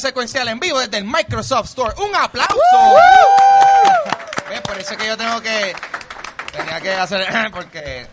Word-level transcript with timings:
secuencial 0.00 0.48
en 0.48 0.58
vivo 0.58 0.80
desde 0.80 0.98
el 0.98 1.04
Microsoft 1.04 1.66
Store. 1.66 1.94
¡Un 1.98 2.14
aplauso! 2.16 2.56
¿Ves? 4.48 4.60
Por 4.62 4.78
eso 4.78 4.92
es 4.92 4.96
que 4.98 5.06
yo 5.06 5.16
tengo 5.16 5.40
que. 5.40 5.74
Tenía 6.52 6.80
que 6.80 6.92
hacer. 6.94 7.26
Porque. 7.52 8.06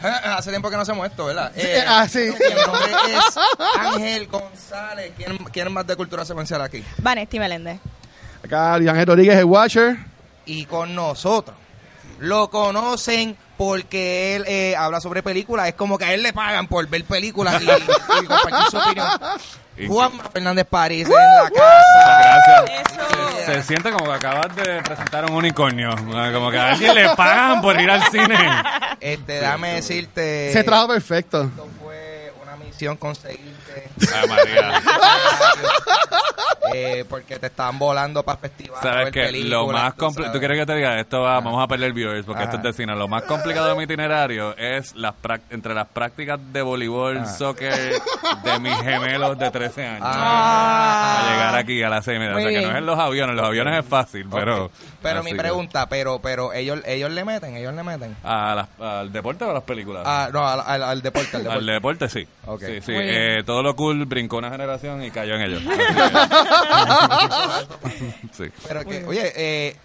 Hace 0.00 0.50
tiempo 0.50 0.70
que 0.70 0.76
no 0.76 0.82
hacemos 0.82 1.06
esto, 1.06 1.26
¿verdad? 1.26 1.52
Eh, 1.54 1.84
ah, 1.86 2.08
sí. 2.08 2.20
Mi 2.20 2.54
nombre 2.62 2.92
es 3.10 3.36
Ángel 3.78 4.26
González. 4.28 5.12
¿Quién, 5.16 5.36
quién 5.52 5.72
más 5.72 5.86
de 5.86 5.94
cultura 5.94 6.24
secuencial 6.24 6.62
aquí? 6.62 6.82
Vanesti 6.98 7.38
Meléndez. 7.38 7.78
Acá 8.42 8.74
Ángel 8.74 9.06
Rodríguez, 9.06 9.36
el 9.36 9.44
Watcher. 9.44 9.98
Y 10.46 10.64
con 10.64 10.94
nosotros. 10.94 11.56
Lo 12.18 12.50
conocen 12.50 13.36
porque 13.58 14.36
él 14.36 14.44
eh, 14.46 14.74
habla 14.74 15.00
sobre 15.00 15.22
películas. 15.22 15.68
Es 15.68 15.74
como 15.74 15.98
que 15.98 16.06
a 16.06 16.14
él 16.14 16.22
le 16.22 16.32
pagan 16.32 16.66
por 16.66 16.86
ver 16.88 17.04
películas 17.04 17.60
y, 17.60 17.64
y 17.66 18.26
compartir 18.26 18.70
su 18.70 18.78
opinión. 18.78 19.08
Juan 19.88 20.12
Fernández 20.32 20.66
París 20.68 21.06
en 21.06 21.12
la 21.12 21.50
casa. 21.50 22.64
Gracias. 22.64 23.44
Se, 23.46 23.54
se 23.54 23.62
siente 23.62 23.90
como 23.92 24.06
que 24.06 24.12
acabas 24.12 24.54
de 24.56 24.82
presentar 24.82 25.24
un 25.24 25.32
unicornio. 25.32 25.90
Como 25.96 26.50
que 26.50 26.58
a 26.58 26.70
alguien 26.70 26.94
le 26.94 27.08
pagan 27.16 27.60
por 27.60 27.80
ir 27.80 27.90
al 27.90 28.02
cine. 28.10 28.36
Este, 29.00 29.32
déjame 29.40 29.74
decirte. 29.74 30.52
Se 30.52 30.62
trajo 30.62 30.88
perfecto. 30.88 31.44
Esto 31.44 31.68
fue 31.80 32.32
una 32.42 32.56
misión 32.56 32.96
conseguirte. 32.96 33.90
Ay, 34.14 34.28
María. 34.28 34.82
eh, 36.74 37.04
porque 37.08 37.38
te 37.38 37.46
estaban 37.46 37.78
volando 37.78 38.22
para 38.22 38.38
festivales. 38.38 38.84
a 38.84 38.88
Sabes 38.92 39.10
películas, 39.12 39.50
lo 39.50 39.66
más 39.68 39.94
tú 39.94 39.98
complicado, 40.00 40.24
sabes. 40.26 40.32
tú 40.32 40.38
quieres 40.38 40.58
que 40.58 40.66
te 40.66 40.74
diga 40.76 40.98
esto 41.00 41.20
va, 41.20 41.34
vamos 41.40 41.62
a 41.62 41.66
perder 41.68 41.92
viewers 41.92 42.24
porque 42.26 42.44
esto 42.44 42.56
es 42.56 42.62
de 42.62 42.72
cine. 42.72 42.94
Lo 42.96 43.08
más 43.08 43.22
complicado 43.24 43.68
de 43.68 43.74
mi 43.76 43.84
itinerario 43.84 44.56
es 44.56 44.94
las 44.94 45.14
entre 45.50 45.74
las 45.74 45.86
prácticas 45.88 46.38
de 46.52 46.62
voleibol, 46.62 47.26
soccer 47.26 47.92
de 48.44 48.58
mis 48.60 48.76
gemelos 48.82 49.38
de 49.38 49.50
13 49.50 49.86
años. 49.86 50.02
Ah. 50.04 51.20
A 51.26 51.32
llegar 51.32 51.54
aquí 51.56 51.82
a 51.82 51.88
las 51.88 52.04
6 52.04 52.16
y 52.16 52.18
media. 52.20 52.36
O 52.36 52.40
sea 52.40 52.48
que 52.48 52.60
no 52.66 52.70
es 52.72 52.76
en 52.78 52.86
los 52.86 52.98
aviones, 52.98 53.36
los 53.36 53.46
aviones 53.46 53.78
es 53.78 53.86
fácil, 53.88 54.26
pero. 54.30 54.70
Pero 55.02 55.22
mi 55.22 55.30
así 55.30 55.36
que- 55.36 55.42
pregunta, 55.42 55.88
pero 55.88 56.18
pero 56.20 56.52
ellos 56.52 56.80
ellos 56.84 57.10
le 57.10 57.24
meten, 57.24 57.56
ellos 57.56 57.72
le 57.74 57.82
meten. 57.82 58.16
¿A 58.22 58.54
las- 58.54 58.68
¿Al 58.80 59.10
deporte 59.12 59.44
o 59.44 59.50
a 59.50 59.54
las 59.54 59.62
películas? 59.62 60.02
Ah, 60.06 60.28
no, 60.32 60.46
al, 60.46 60.60
al- 60.60 60.82
al 60.82 61.00
deporte, 61.02 61.36
al 61.36 61.42
deporte. 61.44 61.58
Al 61.60 61.66
deporte 61.66 62.08
sí. 62.08 62.28
Sí, 62.58 62.80
sí. 62.82 62.92
Eh, 62.94 63.42
todo 63.46 63.62
lo 63.62 63.74
cool 63.76 64.04
brincó 64.04 64.36
una 64.38 64.50
generación 64.50 65.02
y 65.02 65.10
cayó 65.10 65.36
en 65.36 65.42
ellos. 65.42 65.62
Sí. 68.32 68.44
Pero 68.68 68.84
que, 68.84 69.04
oye, 69.04 69.32
eh, 69.36 69.76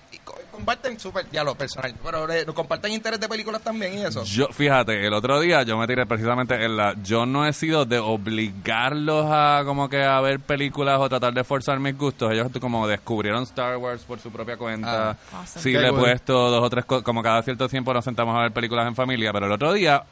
comparten 0.51 0.99
súper, 0.99 1.25
ya 1.31 1.43
lo 1.43 1.55
personal, 1.55 1.93
pero 2.03 2.31
eh, 2.31 2.45
comparten 2.45 2.91
interés 2.93 3.19
de 3.19 3.27
películas 3.27 3.61
también 3.61 3.97
y 3.97 4.01
eso. 4.03 4.23
Yo, 4.23 4.47
fíjate, 4.47 5.05
el 5.05 5.13
otro 5.13 5.39
día 5.39 5.63
yo 5.63 5.77
me 5.77 5.85
tiré 5.87 6.05
precisamente 6.05 6.55
en 6.63 6.77
la... 6.77 6.95
Yo 7.03 7.25
no 7.25 7.45
he 7.45 7.51
sido 7.53 7.85
de 7.85 7.99
obligarlos 7.99 9.25
a 9.29 9.63
como 9.65 9.89
que 9.89 10.03
a 10.03 10.21
ver 10.21 10.39
películas 10.39 10.99
o 10.99 11.09
tratar 11.09 11.33
de 11.33 11.43
forzar 11.43 11.79
mis 11.79 11.97
gustos. 11.97 12.31
Ellos 12.31 12.47
como 12.61 12.87
descubrieron 12.87 13.43
Star 13.43 13.77
Wars 13.77 14.03
por 14.03 14.19
su 14.19 14.31
propia 14.31 14.55
cuenta. 14.57 15.11
Ah. 15.11 15.17
Awesome. 15.39 15.61
Sí, 15.63 15.71
Qué 15.73 15.79
le 15.79 15.89
he 15.89 15.93
puesto 15.93 16.49
dos 16.49 16.63
o 16.63 16.69
tres... 16.69 16.85
co- 16.85 17.03
Como 17.03 17.21
cada 17.21 17.41
cierto 17.43 17.67
tiempo 17.67 17.93
nos 17.93 18.05
sentamos 18.05 18.35
a 18.37 18.43
ver 18.43 18.51
películas 18.53 18.87
en 18.87 18.95
familia. 18.95 19.33
Pero 19.33 19.47
el 19.47 19.51
otro 19.51 19.73
día, 19.73 20.03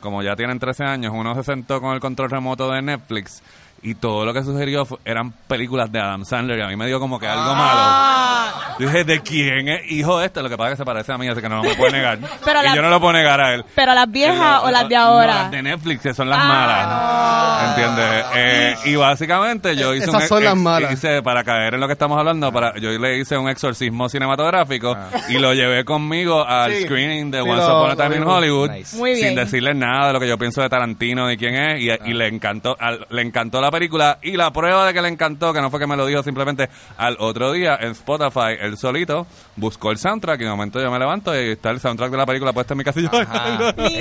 como 0.00 0.22
ya 0.22 0.36
tienen 0.36 0.58
13 0.60 0.84
años, 0.84 1.12
uno 1.14 1.34
se 1.34 1.42
sentó 1.42 1.80
con 1.80 1.94
el 1.94 2.00
control 2.00 2.30
remoto 2.30 2.70
de 2.70 2.80
Netflix... 2.82 3.42
Y 3.82 3.94
todo 3.94 4.26
lo 4.26 4.34
que 4.34 4.42
sugirió 4.44 4.86
eran 5.06 5.32
películas 5.48 5.90
de 5.90 5.98
Adam 6.00 6.24
Sandler 6.26 6.58
y 6.58 6.62
a 6.62 6.66
mí 6.66 6.76
me 6.76 6.86
dio 6.86 7.00
como 7.00 7.18
que 7.18 7.26
algo 7.26 7.54
malo. 7.54 7.80
Ah, 7.82 8.76
Yo 8.78 8.86
dije, 8.86 9.04
¿de 9.04 9.20
quién 9.20 9.68
es 9.68 9.90
hijo 9.90 10.20
este? 10.20 10.42
Lo 10.42 10.50
que 10.50 10.56
pasa 10.58 10.70
es 10.70 10.74
que 10.74 10.82
se 10.82 10.84
parece 10.84 11.12
a 11.12 11.16
mí, 11.18 11.26
así 11.28 11.40
que 11.40 11.48
no 11.48 11.62
me 11.62 11.74
puede 11.74 11.92
negar. 11.92 12.18
Pero 12.44 12.60
y 12.60 12.64
la- 12.64 12.74
yo 12.74 12.82
no 12.82 12.90
lo 12.90 13.00
puedo 13.00 13.14
negar 13.14 13.40
a 13.40 13.54
él. 13.54 13.64
pero 13.74 13.94
las 13.94 14.10
viejas 14.10 14.36
No, 14.62 14.68
o 14.68 14.70
las 14.70 14.86
de 14.88 14.94
no, 14.96 15.00
ahora. 15.02 15.34
las 15.34 15.50
de 15.50 15.62
Netflix, 15.62 16.02
que 16.02 16.12
son 16.14 16.28
las 16.28 16.38
Ah, 16.42 16.44
malas. 16.46 17.70
¿Entiendes? 17.70 18.24
Eh, 18.34 18.74
y 18.90 18.96
básicamente 18.96 19.76
yo 19.76 19.94
hice 19.94 20.04
Esas 20.06 20.22
un 20.22 20.28
son 20.28 20.44
las 20.44 20.56
malas. 20.56 20.92
hice, 20.92 21.22
para 21.22 21.44
caer 21.44 21.74
en 21.74 21.80
lo 21.80 21.86
que 21.86 21.92
estamos 21.94 22.18
hablando, 22.18 22.52
para 22.52 22.74
yo 22.78 22.90
le 22.90 23.18
hice 23.18 23.36
un 23.36 23.48
exorcismo 23.48 24.08
cinematográfico 24.08 24.96
y 25.28 25.38
lo 25.38 25.52
llevé 25.54 25.84
conmigo 25.84 26.46
al 26.46 26.72
Sí. 26.72 26.82
screening 26.84 27.30
de 27.30 27.42
Sí, 27.42 27.48
Once 27.48 27.62
lo- 27.66 27.78
Upon 27.82 27.90
a 27.92 27.96
Time 27.96 28.16
in. 28.16 28.24
Hollywood 28.24 28.70
Nice. 28.70 28.96
Muy 28.96 29.14
bien. 29.14 29.28
sin 29.28 29.36
decirle 29.36 29.74
nada 29.74 30.08
de 30.08 30.12
lo 30.14 30.20
que 30.20 30.28
yo 30.28 30.38
pienso 30.38 30.62
de 30.62 30.68
Tarantino 30.68 31.30
y 31.30 31.36
quién 31.36 31.54
es 31.54 31.80
y, 31.82 31.90
y 32.10 32.14
le 32.14 32.28
encantó 32.28 32.76
al- 32.78 33.06
le 33.10 33.22
encantó 33.22 33.60
la 33.60 33.69
película 33.70 34.18
y 34.22 34.36
la 34.36 34.52
prueba 34.52 34.86
de 34.86 34.92
que 34.94 35.02
le 35.02 35.08
encantó 35.08 35.52
que 35.52 35.60
no 35.60 35.70
fue 35.70 35.80
que 35.80 35.86
me 35.86 35.96
lo 35.96 36.06
dijo 36.06 36.22
simplemente 36.22 36.68
al 36.96 37.16
otro 37.18 37.52
día 37.52 37.76
en 37.80 37.92
Spotify 37.92 38.56
él 38.60 38.76
solito 38.76 39.26
buscó 39.56 39.90
el 39.90 39.98
soundtrack 39.98 40.40
y 40.40 40.44
de 40.44 40.50
momento 40.50 40.80
yo 40.80 40.90
me 40.90 40.98
levanto 40.98 41.34
y 41.34 41.50
está 41.52 41.70
el 41.70 41.80
soundtrack 41.80 42.10
de 42.10 42.16
la 42.16 42.26
película 42.26 42.52
puesto 42.52 42.74
en 42.74 42.78
mi 42.78 42.84
casa 42.84 43.00
y 43.00 43.04
yo. 43.04 43.10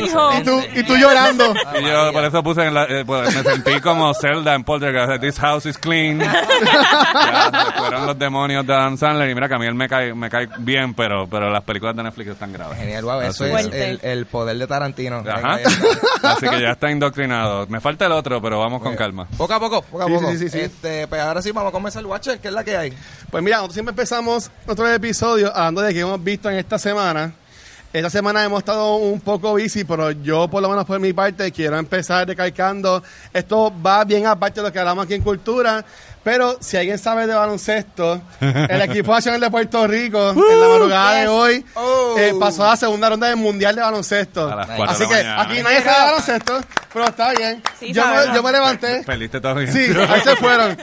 Hijo. 0.06 0.40
Y 0.40 0.44
tú, 0.44 0.62
y 0.76 0.84
tú 0.84 0.96
llorando. 0.96 1.54
y 1.80 1.84
yo 1.84 2.12
por 2.14 2.24
eso 2.24 2.44
puse 2.44 2.66
en 2.66 2.74
la, 2.74 2.84
eh, 2.86 3.04
pues, 3.06 3.36
me 3.36 3.44
sentí 3.44 3.80
como 3.82 4.14
Zelda 4.14 4.56
en 4.56 4.64
Poltergeist 4.64 5.22
This 5.22 5.40
house 5.40 5.66
is 5.66 5.78
clean 5.78 6.20
ya, 6.20 7.66
se 7.66 7.80
fueron 7.80 8.06
los 8.06 8.18
demonios 8.18 8.66
de 8.66 8.74
Adam 8.74 8.98
Sandler 8.98 9.30
y 9.30 9.36
mira 9.36 9.48
que 9.48 9.56
a 9.56 9.60
mí 9.60 9.66
él 9.66 9.76
me 9.76 9.88
cae, 9.88 10.14
me 10.14 10.30
cae 10.30 10.48
bien 10.60 10.94
pero, 10.94 11.28
pero 11.28 11.50
las 11.50 11.64
películas 11.64 11.96
de 11.96 12.04
Netflix 12.04 12.30
están 12.32 12.54
graves 12.54 12.78
Genial, 12.78 13.04
wow, 13.04 13.22
eso 13.22 13.46
Así 13.46 13.54
es 13.54 13.74
el, 13.74 14.00
el 14.02 14.26
poder 14.26 14.58
de 14.58 14.68
Tarantino. 14.68 15.24
Ajá. 15.28 15.60
Así 16.24 16.48
que 16.48 16.62
ya 16.62 16.72
está 16.72 16.90
indoctrinado 16.92 17.68
me 17.68 17.80
falta 17.80 18.06
el 18.06 18.12
otro 18.12 18.42
pero 18.42 18.60
vamos 18.60 18.82
con 18.82 18.96
calma 18.96 19.28
a 19.60 19.70
poco, 19.70 19.82
poco 19.84 20.04
a 20.04 20.08
Sí, 20.08 20.14
poco. 20.14 20.32
sí, 20.32 20.38
sí, 20.40 20.50
sí. 20.50 20.60
Este, 20.60 21.08
pues 21.08 21.22
ahora 21.22 21.42
sí 21.42 21.52
vamos 21.52 21.70
a 21.70 21.72
comenzar 21.72 22.00
el 22.02 22.06
Watcher, 22.08 22.40
que 22.40 22.48
es 22.48 22.54
la 22.54 22.64
que 22.64 22.76
hay. 22.78 22.94
Pues 23.30 23.44
mira, 23.44 23.58
nosotros 23.58 23.74
siempre 23.76 23.92
empezamos 23.92 24.50
nuestro 24.66 24.92
episodio 24.92 25.56
hablando 25.56 25.82
de 25.82 25.94
que 25.94 26.00
hemos 26.02 26.24
visto 26.24 26.50
en 26.50 26.58
esta 26.58 26.78
semana. 26.80 27.34
Esta 27.92 28.12
semana 28.12 28.44
hemos 28.44 28.60
estado 28.60 28.98
un 28.98 29.20
poco 29.20 29.54
busy, 29.54 29.84
pero 29.84 30.12
yo 30.12 30.48
por 30.48 30.62
lo 30.62 30.70
menos 30.70 30.86
por 30.86 31.00
mi 31.00 31.12
parte 31.12 31.52
quiero 31.52 31.76
empezar 31.80 32.28
recalcando, 32.28 33.02
esto 33.34 33.74
va 33.84 34.04
bien 34.06 34.28
aparte 34.28 34.60
de 34.62 34.68
lo 34.68 34.72
que 34.72 34.78
hablamos 34.78 35.06
aquí 35.06 35.16
en 35.16 35.24
Cultura, 35.24 35.84
pero 36.24 36.58
si 36.62 36.78
alguien 36.78 36.98
sabe 36.98 37.28
de 37.28 37.34
baloncesto, 37.34 38.22
el 38.42 38.82
equipo 38.82 39.14
nacional 39.14 39.40
de 39.42 39.50
Puerto 39.50 39.88
Rico 39.88 40.32
en 40.32 40.60
la 40.62 40.68
madrugada 40.68 41.14
de 41.16 41.28
hoy 41.28 41.66
Oh. 41.76 42.16
eh, 42.18 42.34
pasó 42.40 42.66
a 42.66 42.70
la 42.72 42.76
segunda 42.78 43.10
ronda 43.10 43.28
del 43.28 43.38
Mundial 43.38 43.76
de 43.76 43.82
Baloncesto. 43.82 44.50
A 44.52 44.56
las 44.56 44.68
cuatro 44.68 44.86
Así 44.96 45.04
de 45.04 45.10
que 45.10 45.16
mañana. 45.16 45.42
aquí 45.42 45.62
nadie 45.64 45.82
sabe 45.82 45.98
de 46.00 46.06
baloncesto, 46.06 46.60
pero 46.94 47.06
está 47.06 47.32
bien. 47.34 47.64
Sí, 47.80 47.94
yo, 47.94 48.04
me, 48.06 48.36
yo 48.36 48.44
me 48.44 48.52
levanté. 48.52 49.04
perdiste 49.06 49.40
todo 49.42 49.56
bien 49.56 49.72
Sí, 49.72 49.80
ahí 50.10 50.22
se 50.22 50.36
fueron. 50.36 50.78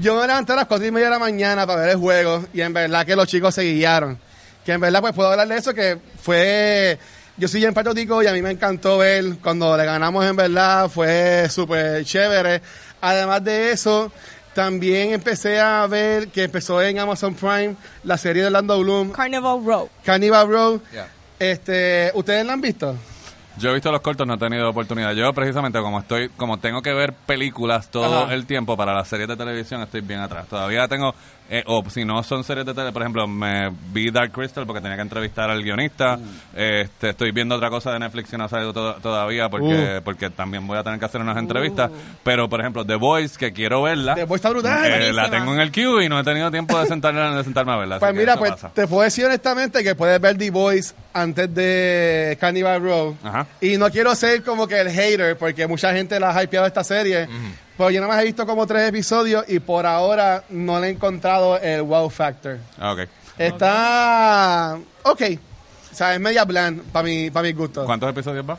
Yo 0.00 0.16
me 0.20 0.26
levanté 0.26 0.52
a 0.52 0.56
las 0.56 0.66
cuatro 0.66 0.86
y 0.86 0.90
media 0.90 1.06
de 1.06 1.12
la 1.12 1.18
mañana 1.18 1.66
para 1.66 1.80
ver 1.82 1.90
el 1.90 1.96
juego 1.96 2.44
y 2.52 2.60
en 2.60 2.72
verdad 2.72 3.06
que 3.06 3.14
los 3.16 3.26
chicos 3.28 3.54
se 3.54 3.62
guiaron. 3.62 4.18
Que 4.64 4.72
en 4.72 4.80
verdad 4.80 5.00
pues 5.00 5.12
puedo 5.14 5.30
hablar 5.30 5.46
de 5.48 5.56
eso 5.56 5.72
que 5.74 5.98
fue... 6.22 6.98
Yo 7.36 7.48
soy 7.48 7.64
en 7.64 7.74
Puerto 7.74 7.92
Rico 7.92 8.22
y 8.22 8.26
a 8.28 8.32
mí 8.32 8.42
me 8.42 8.50
encantó 8.52 8.98
ver 8.98 9.24
cuando 9.42 9.76
le 9.76 9.84
ganamos 9.84 10.24
en 10.24 10.36
verdad, 10.36 10.88
fue 10.88 11.48
súper 11.50 12.04
chévere. 12.04 12.62
Además 13.00 13.42
de 13.44 13.72
eso, 13.72 14.10
también 14.54 15.12
empecé 15.12 15.60
a 15.60 15.86
ver 15.86 16.28
que 16.28 16.44
empezó 16.44 16.80
en 16.80 16.98
Amazon 16.98 17.34
Prime 17.34 17.76
la 18.04 18.16
serie 18.16 18.42
de 18.42 18.46
Orlando 18.46 18.78
Bloom, 18.80 19.10
Carnival 19.10 19.64
Row. 19.64 19.90
Cannibal 20.04 20.48
Row. 20.48 20.80
Este, 21.38 22.10
¿Ustedes 22.14 22.46
la 22.46 22.52
han 22.54 22.60
visto? 22.60 22.96
Yo 23.56 23.70
he 23.70 23.74
visto 23.74 23.92
los 23.92 24.00
cortos, 24.00 24.26
no 24.26 24.34
he 24.34 24.38
tenido 24.38 24.68
oportunidad. 24.68 25.12
Yo 25.12 25.32
precisamente 25.32 25.78
como 25.80 26.00
estoy, 26.00 26.28
como 26.30 26.58
tengo 26.58 26.82
que 26.82 26.92
ver 26.92 27.12
películas 27.12 27.88
todo 27.88 28.24
Ajá. 28.24 28.34
el 28.34 28.46
tiempo 28.46 28.76
para 28.76 28.92
las 28.94 29.06
series 29.06 29.28
de 29.28 29.36
televisión, 29.36 29.80
estoy 29.82 30.00
bien 30.00 30.20
atrás. 30.20 30.46
Todavía 30.48 30.88
tengo, 30.88 31.14
eh, 31.50 31.62
o 31.66 31.84
si 31.90 32.04
no 32.04 32.22
son 32.22 32.42
series 32.42 32.64
de 32.64 32.72
televisión, 32.72 32.92
por 32.94 33.02
ejemplo, 33.02 33.26
me 33.28 33.70
vi 33.92 34.10
Dark 34.10 34.32
Crystal 34.32 34.64
porque 34.66 34.80
tenía 34.80 34.96
que 34.96 35.02
entrevistar 35.02 35.50
al 35.50 35.62
guionista. 35.62 36.18
Este, 36.54 37.10
estoy 37.10 37.32
viendo 37.32 37.54
otra 37.56 37.68
cosa 37.70 37.92
de 37.92 37.98
Netflix 37.98 38.30
que 38.30 38.38
no 38.38 38.44
ha 38.44 38.48
salido 38.48 38.72
to- 38.72 38.94
todavía 39.02 39.48
porque, 39.48 40.00
porque 40.04 40.30
también 40.30 40.66
voy 40.66 40.78
a 40.78 40.82
tener 40.82 40.98
que 40.98 41.04
hacer 41.04 41.20
unas 41.20 41.36
entrevistas. 41.36 41.90
Pero 42.22 42.48
por 42.48 42.60
ejemplo, 42.60 42.84
The 42.84 42.94
Voice, 42.96 43.36
que 43.38 43.52
quiero 43.52 43.82
verla. 43.82 44.14
The 44.14 44.24
Voice 44.24 44.36
está 44.40 44.50
brutal. 44.50 44.84
eh, 44.90 45.12
la 45.12 45.30
tengo 45.30 45.52
en 45.54 45.60
el 45.60 45.70
queue 45.70 46.04
y 46.04 46.08
no 46.08 46.18
he 46.18 46.24
tenido 46.24 46.50
tiempo 46.50 46.78
de 46.80 46.86
sentarme, 46.86 47.36
de 47.36 47.44
sentarme 47.44 47.72
a 47.72 47.76
verla. 47.76 47.98
Pues 47.98 48.14
mira, 48.14 48.36
pues 48.36 48.52
pasa. 48.52 48.70
te 48.74 48.86
puedo 48.86 49.02
decir 49.02 49.26
honestamente 49.26 49.82
que 49.84 49.94
puedes 49.94 50.20
ver 50.20 50.38
The 50.38 50.50
Voice 50.50 50.94
antes 51.12 51.54
de 51.54 52.36
Cannibal 52.40 52.80
Row. 52.82 53.16
Ajá. 53.22 53.46
Y 53.60 53.76
no 53.76 53.90
quiero 53.90 54.14
ser 54.14 54.42
como 54.42 54.66
que 54.66 54.80
el 54.80 54.90
hater, 54.90 55.36
porque 55.36 55.66
mucha 55.66 55.92
gente 55.92 56.18
la 56.18 56.30
ha 56.36 56.42
hypeado 56.42 56.66
esta 56.66 56.82
serie. 56.84 57.28
Pero 57.76 57.90
yo 57.90 58.00
nada 58.00 58.12
más 58.14 58.22
he 58.22 58.26
visto 58.26 58.46
como 58.46 58.66
tres 58.66 58.88
episodios 58.88 59.44
y 59.48 59.58
por 59.58 59.84
ahora 59.86 60.44
no 60.50 60.78
le 60.80 60.88
he 60.88 60.90
encontrado 60.90 61.58
el 61.58 61.82
wow 61.82 62.08
factor. 62.08 62.58
Ah, 62.78 62.92
ok. 62.92 63.00
Está. 63.38 64.78
Ok. 65.02 65.22
O 65.92 65.94
sea, 65.94 66.14
es 66.14 66.20
media 66.20 66.44
bland 66.44 66.82
para 66.92 67.04
mi, 67.04 67.30
para 67.30 67.44
mi 67.44 67.52
gusto. 67.52 67.84
¿Cuántos 67.84 68.10
episodios 68.10 68.48
va? 68.48 68.58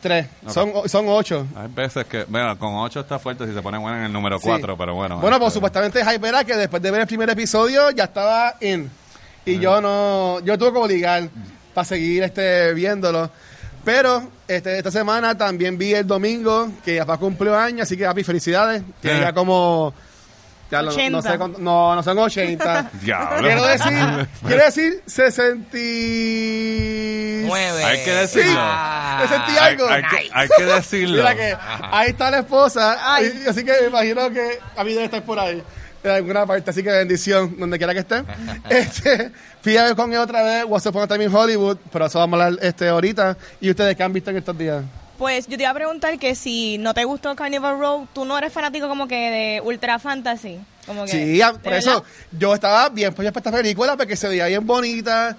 Tres. 0.00 0.26
Son, 0.48 0.72
son 0.88 1.06
ocho. 1.08 1.46
Hay 1.56 1.68
veces 1.68 2.04
que, 2.06 2.24
bueno, 2.24 2.56
con 2.58 2.74
8 2.74 3.00
está 3.00 3.18
fuerte 3.18 3.46
si 3.46 3.54
se 3.54 3.62
pone 3.62 3.78
bueno 3.78 3.98
en 3.98 4.04
el 4.04 4.12
número 4.12 4.38
Sí. 4.38 4.44
4, 4.46 4.76
pero 4.76 4.94
bueno. 4.94 5.18
Bueno, 5.18 5.38
pues 5.38 5.48
este, 5.48 5.54
supuestamente 5.56 6.04
hype 6.04 6.28
era 6.28 6.44
que 6.44 6.54
después 6.54 6.80
de 6.82 6.90
ver 6.90 7.00
el 7.00 7.06
primer 7.06 7.28
episodio 7.30 7.90
ya 7.90 8.04
estaba 8.04 8.54
in. 8.60 8.88
Y 9.44 9.58
yo 9.58 9.80
no, 9.80 10.40
yo 10.40 10.56
tuve 10.58 10.72
que 10.72 10.78
obligar 10.78 11.28
para 11.74 11.84
seguir 11.84 12.22
este 12.22 12.74
viéndolo. 12.74 13.30
Pero 13.88 14.30
este, 14.46 14.76
esta 14.76 14.90
semana 14.90 15.36
también 15.38 15.78
vi 15.78 15.94
el 15.94 16.06
domingo, 16.06 16.70
que 16.84 16.96
ya 16.96 17.04
va 17.04 17.16
cumplió 17.16 17.56
años, 17.56 17.82
así 17.84 17.96
que 17.96 18.04
happy 18.06 18.22
felicidades. 18.22 18.82
Tiene 19.00 19.18
Eh. 19.18 19.22
ya 19.22 19.32
como 19.32 19.94
ya 20.70 20.82
lo- 20.82 20.90
no, 20.90 20.94
80. 20.94 21.22
sé 21.22 21.38
cuánto- 21.38 21.58
no, 21.58 21.94
no 21.94 22.02
son 22.02 22.18
80. 22.18 22.90
Diablo. 23.00 23.48
quiero 23.48 23.66
decir, 23.66 24.28
quiero 24.46 24.64
decir 24.66 25.02
60 25.06 25.78
Nueve. 27.46 27.82
Hay 27.84 28.04
que 28.04 28.12
decirlo. 28.12 28.52
Ah. 28.58 29.20
Me 29.22 29.28
sentí 29.28 29.52
Hay, 29.52 29.72
algo. 29.72 29.88
hay 29.88 30.02
que, 30.02 30.30
hay 30.34 30.48
que 30.54 30.64
decirlo. 30.74 31.16
Mira 31.22 31.34
que 31.34 31.56
ahí 31.90 32.10
está 32.10 32.30
la 32.30 32.38
esposa, 32.40 32.98
y- 33.22 33.48
así 33.48 33.64
que 33.64 33.72
me 33.82 33.86
imagino 33.88 34.30
que 34.30 34.58
a 34.76 34.84
mí 34.84 34.92
debe 34.92 35.06
estar 35.06 35.22
por 35.22 35.38
ahí. 35.38 35.62
en 36.04 36.10
alguna 36.10 36.46
parte, 36.46 36.70
así 36.70 36.82
que 36.82 36.90
bendición, 36.90 37.56
donde 37.58 37.76
quiera 37.78 37.92
que 37.92 38.00
esté. 38.00 38.22
este, 38.70 39.32
fui 39.68 39.76
a 39.76 39.84
ver 39.84 39.94
con 39.96 40.10
él 40.12 40.18
otra 40.18 40.42
vez, 40.42 40.64
What's 40.66 40.86
Upon 40.86 41.02
a 41.02 41.06
Time 41.06 41.24
in 41.24 41.34
Hollywood, 41.34 41.76
pero 41.92 42.06
eso 42.06 42.18
vamos 42.18 42.40
a 42.40 42.46
hablar 42.46 42.64
este, 42.64 42.88
ahorita. 42.88 43.36
¿Y 43.60 43.68
ustedes 43.70 43.94
qué 43.96 44.02
han 44.02 44.12
visto 44.14 44.30
en 44.30 44.38
estos 44.38 44.56
días? 44.56 44.82
Pues 45.18 45.46
yo 45.46 45.56
te 45.56 45.64
iba 45.64 45.70
a 45.70 45.74
preguntar 45.74 46.18
que 46.18 46.34
si 46.34 46.78
no 46.78 46.94
te 46.94 47.04
gustó 47.04 47.34
Carnival 47.36 47.78
Row, 47.78 48.06
tú 48.14 48.24
no 48.24 48.38
eres 48.38 48.50
fanático 48.52 48.88
como 48.88 49.06
que 49.08 49.14
de 49.30 49.60
Ultra 49.60 49.98
Fantasy. 49.98 50.58
Como 50.86 51.04
que, 51.04 51.10
Sí, 51.10 51.42
a- 51.42 51.52
¿de 51.52 51.58
por 51.58 51.72
eso 51.74 51.90
verdad? 51.90 52.04
yo 52.32 52.54
estaba 52.54 52.88
bien 52.88 53.12
pues 53.12 53.30
para 53.30 53.40
esta 53.40 53.50
película 53.52 53.96
porque 53.96 54.16
se 54.16 54.28
veía 54.28 54.46
bien 54.46 54.66
bonita. 54.66 55.36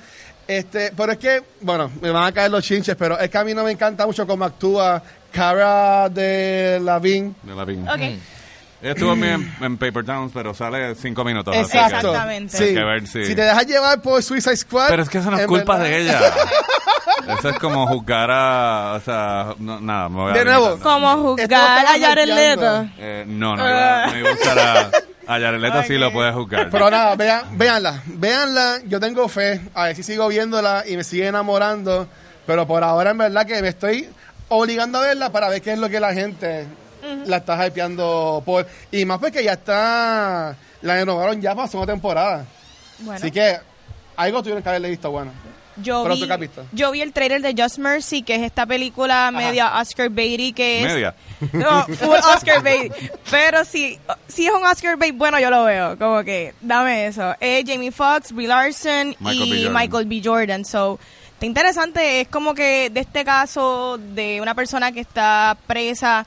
Este, 0.48 0.92
pero 0.96 1.12
es 1.14 1.18
que, 1.18 1.42
bueno, 1.62 1.90
me 2.02 2.12
van 2.12 2.26
a 2.26 2.32
caer 2.32 2.52
los 2.52 2.64
chinches, 2.64 2.96
pero 2.96 3.18
es 3.20 3.30
que 3.30 3.38
a 3.38 3.44
mí 3.44 3.54
no 3.54 3.64
me 3.64 3.72
encanta 3.72 4.06
mucho 4.06 4.28
cómo 4.28 4.46
actúa 4.46 5.02
Cara 5.32 6.10
de 6.10 6.80
Lavigne. 6.84 7.34
De 7.44 7.56
la 7.56 7.66
Pink. 7.66 7.88
Ok. 7.88 8.02
Ella 8.82 8.92
estuvo 8.94 9.12
en, 9.14 9.24
en, 9.24 9.56
en 9.62 9.78
Paper 9.78 10.06
Towns, 10.06 10.32
pero 10.34 10.54
sale 10.54 10.96
cinco 10.96 11.24
minutos. 11.26 11.56
así 11.56 11.72
que- 11.72 11.78
Exacto. 11.78 12.08
Exactamente. 12.10 12.58
Sí. 12.58 12.64
Hay 12.64 12.74
que 12.74 12.84
ver 12.84 13.08
si- 13.08 13.26
Si 13.26 13.36
te 13.36 13.42
dejas 13.42 13.66
llevar 13.68 14.02
por 14.02 14.24
Suicide 14.24 14.56
Squad. 14.56 14.88
Pero 14.88 15.04
es 15.04 15.10
que 15.10 15.18
eso 15.18 15.30
no 15.32 15.38
es 15.38 15.48
culpa 15.48 15.78
verdad- 15.78 15.90
de 15.90 16.02
ella. 16.02 16.22
Eso 17.38 17.50
es 17.50 17.60
como 17.60 17.86
juzgar 17.86 18.30
a... 18.32 18.94
O 18.96 19.00
sea, 19.02 19.54
no, 19.60 19.80
nada, 19.82 20.10
me 20.10 20.16
voy 20.16 20.32
a 20.32 20.36
De 20.36 20.46
nuevo. 20.46 20.70
limitar. 20.70 20.84
Como 20.94 21.18
juzgar 21.18 21.86
a 21.86 22.00
Jared. 22.00 22.28
Leto. 22.28 22.88
Eh, 22.98 23.24
no, 23.28 23.56
no, 23.56 23.64
no 23.64 24.18
iba 24.18 24.30
a 24.30 24.34
usar 24.34 24.58
a... 24.60 24.92
A 25.28 25.40
Jared 25.40 25.60
Leto 25.60 25.84
sí 25.84 25.98
lo 25.98 26.12
puedes 26.12 26.34
juzgar. 26.34 26.70
Pero 26.72 26.90
nada, 26.90 27.16
vean, 27.16 27.44
véanla, 27.58 28.02
véanla. 28.06 28.78
Yo 28.88 29.00
tengo 29.00 29.28
fe. 29.28 29.62
A 29.76 29.86
ver 29.86 29.96
si 29.96 30.02
sigo 30.04 30.28
viéndola 30.30 30.86
y 30.88 30.96
me 30.98 31.04
sigue 31.04 31.28
enamorando. 31.28 32.08
Pero 32.48 32.66
por 32.66 32.84
ahora, 32.84 33.12
en 33.12 33.18
verdad, 33.20 33.46
que 33.46 33.62
me 33.62 33.68
estoy 33.68 34.10
obligando 34.48 34.98
a 35.00 35.02
verla 35.02 35.32
para 35.32 35.50
ver 35.50 35.62
qué 35.62 35.74
es 35.74 35.78
lo 35.78 35.88
que 35.90 36.00
la 36.00 36.14
gente 36.14 36.66
la 37.26 37.38
está 37.38 37.68
hypeando 37.68 38.42
por. 38.46 38.68
Y 38.92 39.06
más 39.06 39.20
porque 39.20 39.44
ya 39.44 39.54
está. 39.54 40.56
La 40.82 40.96
renovaron 40.96 41.42
ya 41.42 41.52
para 41.52 41.64
la 41.64 41.72
segunda 41.72 41.94
temporada. 41.94 42.46
Bueno, 43.00 43.18
Así 43.18 43.32
que 43.32 43.58
algo 44.16 44.42
tuvieron 44.42 44.62
que 44.62 44.70
haberle 44.70 44.90
visto 44.90 45.10
bueno. 45.12 45.32
yo 45.78 46.04
pero 46.04 46.16
vi, 46.16 46.50
yo 46.74 46.92
vi 46.92 47.02
el 47.02 47.14
trailer 47.14 47.42
de 47.42 47.62
Just 47.62 47.78
Mercy, 47.78 48.22
que 48.22 48.36
es 48.36 48.42
esta 48.42 48.66
película 48.66 49.32
media 49.32 49.80
Oscar 49.80 50.10
Beatty 50.10 50.52
que 50.52 50.84
es... 50.84 50.94
Media. 50.94 51.16
No, 51.54 51.86
full 51.86 52.18
Oscar 52.36 52.62
bait. 52.62 52.94
Pero 53.32 53.64
si, 53.64 53.98
si 54.28 54.46
es 54.46 54.54
un 54.54 54.66
Oscar 54.66 54.98
bait, 54.98 55.16
bueno, 55.16 55.40
yo 55.40 55.50
lo 55.50 55.64
veo. 55.64 55.98
Como 55.98 56.22
que, 56.24 56.54
dame 56.60 57.08
eso. 57.08 57.34
Es 57.40 57.64
Jamie 57.66 57.92
Foxx, 57.92 58.34
Brie 58.34 58.48
Larson 58.48 59.16
Michael 59.20 59.50
B. 59.50 59.56
y 59.56 59.64
Jordan. 59.64 59.74
Michael 59.74 60.06
B. 60.08 60.22
Jordan. 60.22 60.66
So, 60.66 61.00
está 61.34 61.46
interesante. 61.46 62.22
Es 62.22 62.28
como 62.28 62.54
que 62.54 62.90
de 62.90 63.00
este 63.00 63.24
caso 63.24 63.98
de 63.98 64.42
una 64.42 64.54
persona 64.54 64.92
que 64.92 65.00
está 65.00 65.56
presa. 65.66 66.26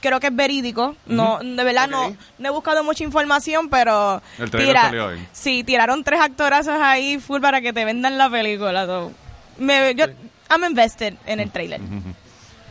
Creo 0.00 0.20
que 0.20 0.28
es 0.28 0.36
verídico. 0.36 0.96
No, 1.06 1.38
de 1.42 1.64
verdad 1.64 1.88
no, 1.88 2.16
no 2.38 2.48
he 2.48 2.52
buscado 2.52 2.84
mucha 2.84 3.02
información, 3.04 3.68
pero 3.68 4.22
El 4.38 4.50
salió 4.50 5.06
hoy. 5.06 5.26
sí, 5.32 5.64
tiraron 5.64 6.04
tres 6.04 6.20
actorazos 6.20 6.80
ahí 6.80 7.18
full 7.18 7.40
para 7.40 7.60
que 7.60 7.72
te 7.72 7.84
vendan 7.84 8.16
la 8.16 8.30
película. 8.30 8.86
so, 8.86 9.12
me, 9.58 9.94
yo, 9.94 10.06
I'm 10.50 10.64
invested 10.64 11.14
en 11.26 11.40
el 11.40 11.50
trailer. 11.50 11.80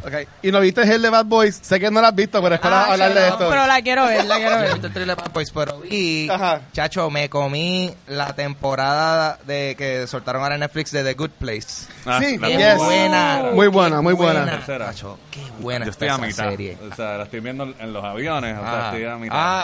Okay. 0.05 0.25
Y 0.41 0.51
no 0.51 0.59
viste 0.59 0.81
el 0.83 1.01
de 1.01 1.09
Bad 1.09 1.25
Boys. 1.25 1.59
Sé 1.61 1.79
que 1.79 1.89
no 1.91 1.99
la 2.01 2.09
has 2.09 2.15
visto, 2.15 2.41
pero 2.41 2.55
es 2.55 2.61
para 2.61 2.81
Ah, 2.85 2.91
hablar 2.93 3.13
de 3.13 3.27
esto. 3.27 3.49
Pero 3.49 3.65
la 3.67 3.81
quiero 3.81 4.05
ver, 4.05 4.25
la 4.25 4.35
quiero 4.37 4.51
Yo 4.51 4.57
ver. 4.61 4.71
visto 4.73 4.87
el 4.87 4.93
trailer 4.93 5.15
de 5.17 5.21
Bad 5.23 5.31
Boys, 5.33 5.51
pero 5.51 5.79
vi, 5.81 6.29
Ajá. 6.29 6.61
chacho, 6.71 7.09
me 7.09 7.29
comí 7.29 7.93
la 8.07 8.33
temporada 8.33 9.37
de 9.45 9.75
que 9.77 10.07
soltaron 10.07 10.43
ahora 10.43 10.55
en 10.55 10.61
Netflix 10.61 10.91
de 10.91 11.03
The 11.03 11.13
Good 11.15 11.31
Place. 11.39 11.87
Ah, 12.05 12.19
Sí, 12.23 12.37
Qué 12.39 12.57
yes. 12.57 12.77
buena. 12.77 13.43
Muy 13.53 13.67
buena, 13.67 13.97
qué 13.97 14.01
muy 14.03 14.13
buena. 14.13 14.45
Tercera. 14.45 14.85
Chacho, 14.87 15.19
qué 15.31 15.41
buena 15.59 15.85
Yo 15.85 15.91
estoy 15.91 16.07
a 16.07 16.13
esa 16.13 16.21
mitad. 16.25 16.49
serie. 16.51 16.77
O 16.91 16.95
sea, 16.95 17.17
la 17.17 17.23
estoy 17.23 17.39
viendo 17.41 17.63
en 17.63 17.91
los 17.93 18.03
aviones. 18.03 18.57
O 18.57 18.61
sea, 18.61 18.79
Ah. 18.79 18.85
estoy 18.93 19.05
a 19.05 19.15
mitad. 19.17 19.35
Ah, 19.37 19.63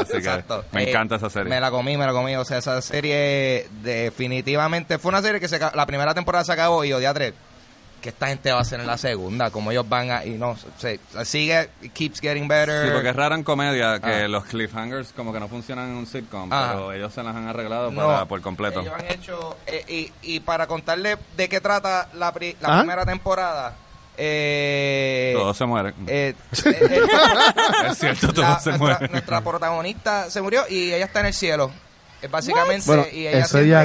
Así 0.00 0.12
que 0.12 0.18
Exacto. 0.18 0.64
me 0.72 0.82
Eh, 0.84 0.90
encanta 0.90 1.16
esa 1.16 1.30
serie. 1.30 1.48
Me 1.48 1.60
la 1.60 1.70
comí, 1.70 1.96
me 1.96 2.04
la 2.06 2.12
comí. 2.12 2.34
O 2.36 2.44
sea, 2.44 2.58
esa 2.58 2.80
serie 2.82 3.66
definitivamente 3.82 4.98
fue 4.98 5.10
una 5.10 5.22
serie 5.22 5.40
que 5.40 5.48
se, 5.48 5.58
la 5.58 5.86
primera 5.86 6.12
temporada 6.14 6.44
se 6.44 6.52
acabó 6.52 6.84
y 6.84 6.92
odia 6.92 7.14
tres. 7.14 7.34
Que 8.00 8.10
esta 8.10 8.28
gente 8.28 8.52
va 8.52 8.58
a 8.58 8.62
hacer 8.62 8.78
en 8.80 8.86
la 8.86 8.96
segunda, 8.96 9.50
como 9.50 9.70
ellos 9.72 9.88
van 9.88 10.10
a. 10.10 10.24
Y 10.24 10.30
no, 10.30 10.56
se, 10.78 11.00
sigue, 11.24 11.68
it 11.82 11.92
keeps 11.92 12.20
getting 12.20 12.46
better. 12.46 12.86
Sí, 12.86 12.90
porque 12.92 13.08
es 13.08 13.16
raro 13.16 13.34
en 13.34 13.42
comedia 13.42 13.98
que 14.00 14.24
Ah. 14.24 14.28
los 14.28 14.44
cliffhangers 14.44 15.12
como 15.12 15.32
que 15.32 15.40
no 15.40 15.48
funcionan 15.48 15.90
en 15.90 15.96
un 15.96 16.06
sitcom, 16.06 16.48
Ah. 16.52 16.70
pero 16.72 16.92
ellos 16.92 17.12
se 17.12 17.22
las 17.22 17.34
han 17.34 17.48
arreglado 17.48 17.90
No, 17.90 18.06
para, 18.06 18.24
por 18.26 18.40
completo. 18.40 18.80
Ellos 18.80 18.94
han 18.96 19.06
hecho. 19.10 19.56
eh, 19.66 19.84
y, 20.22 20.34
y 20.36 20.40
para 20.40 20.66
contarle 20.66 21.16
de 21.36 21.48
qué 21.48 21.60
trata 21.60 22.08
la, 22.14 22.32
pri- 22.32 22.56
la 22.60 22.68
Ajá. 22.68 22.78
primera 22.80 23.04
temporada. 23.04 23.74
Eh, 24.16 25.32
Todos 25.36 25.56
se 25.56 25.64
mueren. 25.64 25.94
eh, 26.06 26.34
eh, 26.64 26.70
eh, 26.90 27.00
es 27.90 27.98
cierto, 27.98 28.32
todos 28.32 28.48
la- 28.48 28.60
se 28.60 28.70
nuestra, 28.70 28.78
mueren. 28.78 29.10
nuestra 29.12 29.40
protagonista 29.42 30.30
se 30.30 30.42
murió 30.42 30.62
y 30.68 30.92
ella 30.92 31.04
está 31.04 31.20
en 31.20 31.26
el 31.26 31.34
cielo. 31.34 31.70
Es 32.20 32.30
básicamente. 32.30 32.84
Bueno, 32.86 33.04
y 33.12 33.26
ella 33.28 33.38
eso 33.44 33.60
ya? 33.62 33.84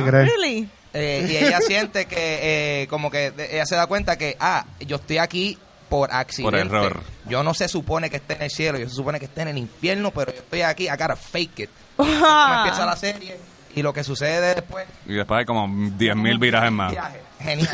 Eh, 0.93 1.25
y 1.29 1.37
ella 1.37 1.59
siente 1.67 2.05
que, 2.05 2.83
eh, 2.83 2.87
como 2.87 3.09
que 3.09 3.33
ella 3.51 3.65
se 3.65 3.75
da 3.75 3.87
cuenta 3.87 4.17
que, 4.17 4.37
ah, 4.39 4.65
yo 4.79 4.97
estoy 4.97 5.17
aquí 5.17 5.57
por 5.89 6.11
accidente. 6.13 6.59
error. 6.59 7.03
Yo 7.27 7.43
no 7.43 7.53
se 7.53 7.67
supone 7.67 8.09
que 8.09 8.17
esté 8.17 8.35
en 8.35 8.43
el 8.43 8.49
cielo, 8.49 8.77
yo 8.79 8.89
se 8.89 8.95
supone 8.95 9.19
que 9.19 9.25
esté 9.25 9.41
en 9.41 9.49
el 9.49 9.57
infierno, 9.57 10.11
pero 10.11 10.31
yo 10.31 10.39
estoy 10.39 10.61
aquí, 10.61 10.85
I 10.85 10.91
gotta 10.91 11.15
fake 11.15 11.59
it. 11.59 11.69
Empieza 11.97 12.85
la 12.85 12.95
serie 12.95 13.37
y 13.75 13.81
lo 13.81 13.93
que 13.93 14.03
sucede 14.03 14.55
después. 14.55 14.85
Y 15.05 15.13
después 15.13 15.39
hay 15.39 15.45
como 15.45 15.67
10.000 15.67 16.39
virajes 16.39 16.71
más. 16.71 16.91
Viaje. 16.91 17.19
Genial. 17.43 17.69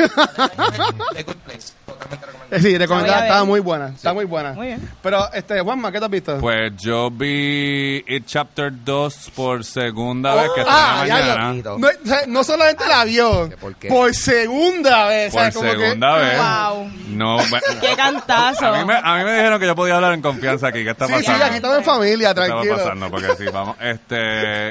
The 1.14 1.24
Good 1.24 1.36
Place. 1.46 1.74
Totalmente 1.86 2.26
recomendable. 2.26 2.62
Sí, 2.62 2.78
recomendada, 2.78 3.22
estaba 3.24 3.44
muy 3.46 3.60
buena, 3.60 3.88
está 3.90 4.14
muy 4.14 4.26
buena. 4.26 4.54
Muy 4.54 4.68
bien. 4.68 4.90
Pero, 5.02 5.32
este, 5.34 5.60
Juanma, 5.62 5.92
¿qué 5.92 6.00
te 6.00 6.06
has 6.06 6.12
visto? 6.12 6.38
Pues 6.40 6.72
yo 6.78 7.10
vi 7.12 8.04
It 8.08 8.26
Chapter 8.26 8.72
2 8.84 9.32
por 9.36 9.64
segunda 9.66 10.34
vez, 10.36 10.50
que 10.56 10.62
está 10.62 11.00
ah, 11.00 11.02
en 11.04 11.08
ya, 11.08 11.20
la 11.20 11.26
ya. 11.28 11.36
mañana. 11.38 11.64
No, 11.78 11.88
o 11.88 12.08
sea, 12.08 12.20
no 12.28 12.44
solamente 12.44 12.88
la 12.88 13.04
vio, 13.06 13.50
¿Por 13.60 13.76
qué? 13.76 13.88
por 13.90 14.14
segunda 14.16 15.08
vez. 15.08 15.32
Por 15.32 15.42
¿sabes? 15.42 15.56
Como 15.56 15.72
que- 15.72 15.78
segunda 15.78 16.16
vez. 16.18 16.38
Wow. 16.40 16.92
No, 17.10 17.38
Qué 17.82 17.96
cantazo. 17.96 18.66
a 18.68 18.78
mí, 18.80 18.86
me, 18.86 18.94
a 18.96 19.16
mí 19.18 19.24
me 19.24 19.34
dijeron 19.36 19.60
que 19.60 19.66
yo 19.68 19.76
podía 19.76 19.96
hablar 19.96 20.14
en 20.14 20.22
confianza 20.22 20.68
aquí. 20.68 20.84
¿Qué 20.84 20.92
está 20.92 21.08
Sí, 21.08 21.14
sí, 21.18 21.24
pasando? 21.26 21.46
aquí 21.46 21.56
estamos 21.56 21.78
en 21.80 21.84
familia, 21.84 22.30
¿Qué 22.30 22.36
tranquilo. 22.36 22.62
estaba 22.76 22.78
pasando? 22.84 23.10
Porque 23.12 23.36
sí, 23.38 23.46
vamos. 23.52 23.76
Este, 23.80 24.16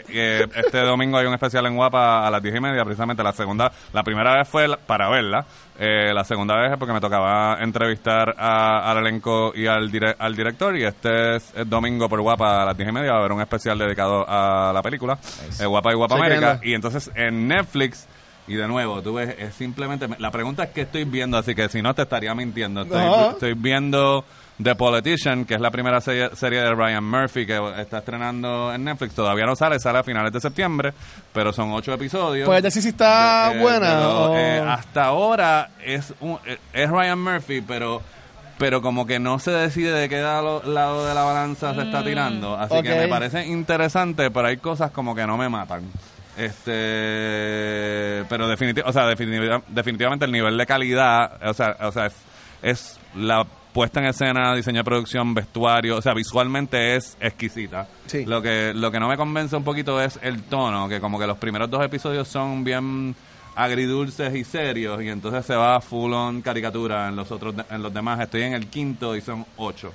eh, 0.09 0.47
este 0.55 0.79
domingo 0.81 1.19
hay 1.19 1.27
un 1.27 1.35
especial 1.35 1.67
en 1.67 1.77
Guapa 1.77 2.27
a 2.27 2.31
las 2.31 2.43
10 2.43 2.57
y 2.57 2.61
media, 2.61 2.85
precisamente 2.85 3.23
la 3.23 3.33
segunda. 3.33 3.71
La 3.93 4.03
primera 4.03 4.35
vez 4.37 4.49
fue 4.49 4.67
la- 4.69 4.79
para 4.89 5.09
verla. 5.11 5.45
Eh, 5.79 6.13
la 6.13 6.25
segunda 6.25 6.57
vez 6.57 6.73
es 6.73 6.79
porque 6.79 6.93
me 6.95 7.01
tocaba 7.01 7.59
entrevistar 7.61 8.35
a- 8.37 8.91
al 8.91 8.99
elenco 8.99 9.53
y 9.55 9.67
al, 9.69 9.93
dire- 9.93 10.17
al 10.19 10.35
director. 10.35 10.77
Y 10.77 10.83
este 10.85 11.37
es 11.37 11.53
el 11.55 11.69
domingo 11.69 12.09
por 12.09 12.21
Guapa 12.21 12.63
a 12.63 12.65
las 12.65 12.77
10 12.77 12.89
y 12.89 12.93
media. 12.93 13.11
Va 13.13 13.17
a 13.17 13.21
haber 13.21 13.33
un 13.33 13.41
especial 13.43 13.79
dedicado 13.79 14.25
a 14.27 14.73
la 14.73 14.83
película, 14.83 15.19
eh, 15.61 15.67
Guapa 15.67 15.93
y 15.93 15.95
Guapa. 15.95 16.17
América. 16.17 16.59
Y 16.63 16.75
entonces 16.75 17.11
en 17.15 17.47
Netflix. 17.47 18.09
Y 18.49 18.55
de 18.55 18.67
nuevo, 18.67 19.03
tú 19.03 19.13
ves, 19.15 19.37
es 19.39 19.55
simplemente. 19.55 20.09
La 20.19 20.31
pregunta 20.31 20.63
es 20.65 20.71
qué 20.71 20.81
estoy 20.81 21.05
viendo, 21.05 21.37
así 21.37 21.55
que 21.55 21.69
si 21.69 21.83
no 21.83 21.95
te 21.95 22.01
estaría 22.03 22.35
mintiendo. 22.35 22.81
Estoy, 22.81 22.99
No. 23.05 23.31
estoy 23.33 23.53
viendo 23.53 24.25
The 24.63 24.75
Politician, 24.75 25.45
que 25.45 25.55
es 25.55 25.61
la 25.61 25.71
primera 25.71 26.01
serie, 26.01 26.31
serie 26.35 26.61
de 26.61 26.75
Ryan 26.75 27.05
Murphy 27.05 27.47
que 27.47 27.61
está 27.81 27.99
estrenando 27.99 28.73
en 28.75 28.83
Netflix. 28.85 29.15
Todavía 29.15 29.47
no 29.47 29.55
sale, 29.55 29.79
sale 29.79 29.99
a 30.01 30.03
finales 30.03 30.33
de 30.33 30.41
septiembre, 30.41 30.93
pero 31.33 31.53
son 31.53 31.71
ocho 31.73 31.93
episodios. 31.93 32.45
Puedes 32.47 32.65
decir 32.65 32.83
si 32.83 32.89
está 32.89 33.53
Eh, 33.55 33.59
buena 33.61 33.87
pero, 33.87 34.31
o- 34.33 34.37
eh, 34.37 34.59
hasta 34.61 35.05
ahora 35.05 35.71
es, 35.85 36.13
un- 36.21 36.39
eh, 36.45 36.59
es 36.73 36.91
Ryan 36.91 37.19
Murphy, 37.23 37.61
pero 37.61 38.03
pero 38.59 38.83
como 38.83 39.07
que 39.07 39.21
no 39.21 39.39
se 39.39 39.53
decide 39.53 39.93
de 39.93 40.09
qué 40.09 40.21
lado, 40.21 40.65
lado 40.65 41.07
de 41.07 41.15
la 41.15 41.23
balanza 41.23 41.73
se 41.77 41.83
está 41.83 42.03
tirando. 42.03 42.57
Así 42.59 42.83
que 42.83 42.93
me 42.93 43.07
parece 43.07 43.47
interesante, 43.47 44.33
pero 44.33 44.49
hay 44.49 44.57
cosas 44.57 44.91
como 44.91 45.15
que 45.15 45.25
no 45.29 45.37
me 45.37 45.49
matan. 45.49 45.83
Este, 46.37 48.25
pero 48.29 48.47
o 48.47 48.93
sea, 48.93 49.07
definitiva- 49.07 49.63
definitivamente 49.69 50.25
el 50.25 50.33
nivel 50.33 50.59
de 50.59 50.67
calidad, 50.67 51.39
o 51.49 51.55
sea, 51.55 51.77
o 51.83 51.93
sea 51.93 52.07
es, 52.07 52.15
es 52.63 53.01
la 53.15 53.47
puesta 53.73 54.01
en 54.01 54.07
escena, 54.07 54.55
diseño 54.55 54.79
de 54.79 54.85
producción, 54.85 55.35
vestuario, 55.35 55.97
o 55.97 56.03
sea, 56.03 56.15
visualmente 56.15 56.97
es 56.97 57.17
exquisita. 57.21 57.87
Sí. 58.07 58.25
Lo 58.25 58.41
que 58.43 58.73
lo 58.75 58.91
que 58.91 58.99
no 59.01 59.09
me 59.09 59.17
convence 59.17 59.55
un 59.57 59.65
poquito 59.65 60.01
es 60.03 60.19
el 60.23 60.43
tono, 60.45 60.89
que 60.89 61.01
como 61.01 61.19
que 61.19 61.27
los 61.27 61.39
primeros 61.39 61.71
dos 61.71 61.85
episodios 61.85 62.27
son 62.29 62.65
bien 62.65 63.15
agridulces 63.55 64.35
y 64.37 64.45
serios 64.45 65.03
y 65.03 65.09
entonces 65.09 65.45
se 65.45 65.57
va 65.57 65.81
full 65.81 66.13
on 66.13 66.43
caricatura 66.43 67.09
en 67.09 67.17
los 67.17 67.31
otros 67.33 67.57
de- 67.57 67.65
en 67.71 67.83
los 67.83 67.93
demás 67.93 68.21
estoy 68.21 68.43
en 68.43 68.53
el 68.53 68.69
quinto 68.69 69.17
y 69.17 69.21
son 69.21 69.45
ocho 69.57 69.93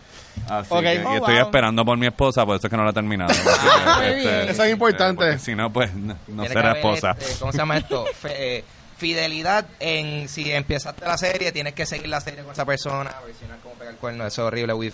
así 0.49 0.69
que, 0.81 0.95
y 0.95 0.97
Oh, 1.05 1.15
estoy 1.15 1.35
wow. 1.35 1.43
esperando 1.45 1.85
por 1.85 1.97
mi 1.97 2.07
esposa 2.07 2.45
por 2.45 2.57
eso 2.57 2.67
es 2.67 2.71
que 2.71 2.75
no 2.75 2.83
la 2.83 2.89
he 2.89 2.93
terminado 2.93 3.33
bien. 4.01 4.49
Eso 4.49 4.63
es 4.65 4.71
importante. 4.73 5.15
porque 5.23 5.39
si 5.39 5.55
no 5.55 5.71
pues 5.71 5.93
no, 5.95 6.17
será 6.45 6.73
esposa 6.73 7.11
este, 7.17 7.39
¿Cómo 7.39 7.51
se 7.53 7.57
llama 7.57 7.77
esto? 7.77 8.05
Fe- 8.13 8.57
eh, 8.57 8.63
fidelidad 9.03 9.65
en 9.81 10.29
si 10.29 10.49
empezaste 10.49 11.05
la 11.05 11.17
serie, 11.17 11.51
tienes 11.51 11.73
que 11.73 11.85
seguir 11.85 12.07
la 12.07 12.21
serie 12.21 12.41
con 12.41 12.53
esa 12.53 12.63
persona, 12.65 13.11
porque 13.19 13.33
si 13.37 13.45
no 13.45 13.55
es 13.55 13.61
como 13.61 13.75
pegar 13.75 13.93
el 13.93 13.99
cuerno, 13.99 14.25
eso 14.25 14.43
es 14.43 14.47
horrible, 14.47 14.73
with. 14.73 14.93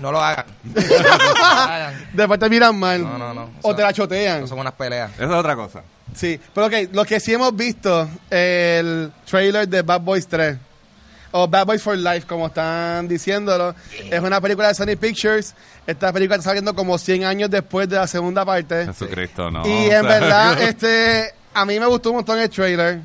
No 0.00 0.12
lo 0.12 0.20
hagan. 0.22 0.44
No 0.74 0.82
lo 1.38 1.44
hagan. 1.46 2.08
Después 2.12 2.38
te 2.38 2.50
miran 2.50 2.78
mal. 2.78 3.02
No, 3.02 3.16
no, 3.16 3.32
no. 3.32 3.44
O 3.62 3.68
Eso- 3.70 3.76
te 3.76 3.82
la 3.82 3.92
chotean. 3.94 4.42
No 4.42 4.46
son 4.46 4.58
unas 4.58 4.74
peleas. 4.74 5.10
esa 5.14 5.24
es 5.24 5.30
otra 5.30 5.56
cosa 5.56 5.82
Sí, 6.14 6.38
pero 6.54 6.66
ok, 6.66 6.74
lo 6.92 7.04
que 7.06 7.18
sí 7.20 7.32
hemos 7.32 7.56
visto, 7.56 8.06
el 8.28 9.10
trailer 9.24 9.66
de 9.66 9.80
Bad 9.80 10.00
Boys 10.02 10.26
3. 10.28 10.58
o 11.32 11.46
Bad 11.48 11.64
Boys 11.66 11.82
for 11.82 11.96
Life, 11.96 12.26
como 12.26 12.48
están 12.48 13.08
diciéndolo. 13.08 13.74
Es 14.10 14.20
una 14.20 14.40
película 14.42 14.68
de 14.68 14.74
Sony 14.74 14.96
Pictures. 15.00 15.54
Esta 15.86 16.12
película 16.12 16.36
está 16.36 16.50
saliendo 16.50 16.74
como 16.74 16.98
100 16.98 17.24
años 17.24 17.48
después 17.48 17.88
de 17.88 17.96
la 17.96 18.06
segunda 18.08 18.44
parte. 18.44 18.84
Jesucristo, 18.86 19.50
no. 19.50 19.64
Y 19.66 19.70
o 19.70 19.82
en 19.84 19.88
sea, 19.90 20.02
verdad, 20.02 20.62
este, 20.68 21.32
a 21.54 21.64
mí 21.64 21.78
me 21.80 21.86
gustó 21.86 22.10
un 22.10 22.16
montón 22.16 22.38
el 22.38 22.50
trailer. 22.50 23.00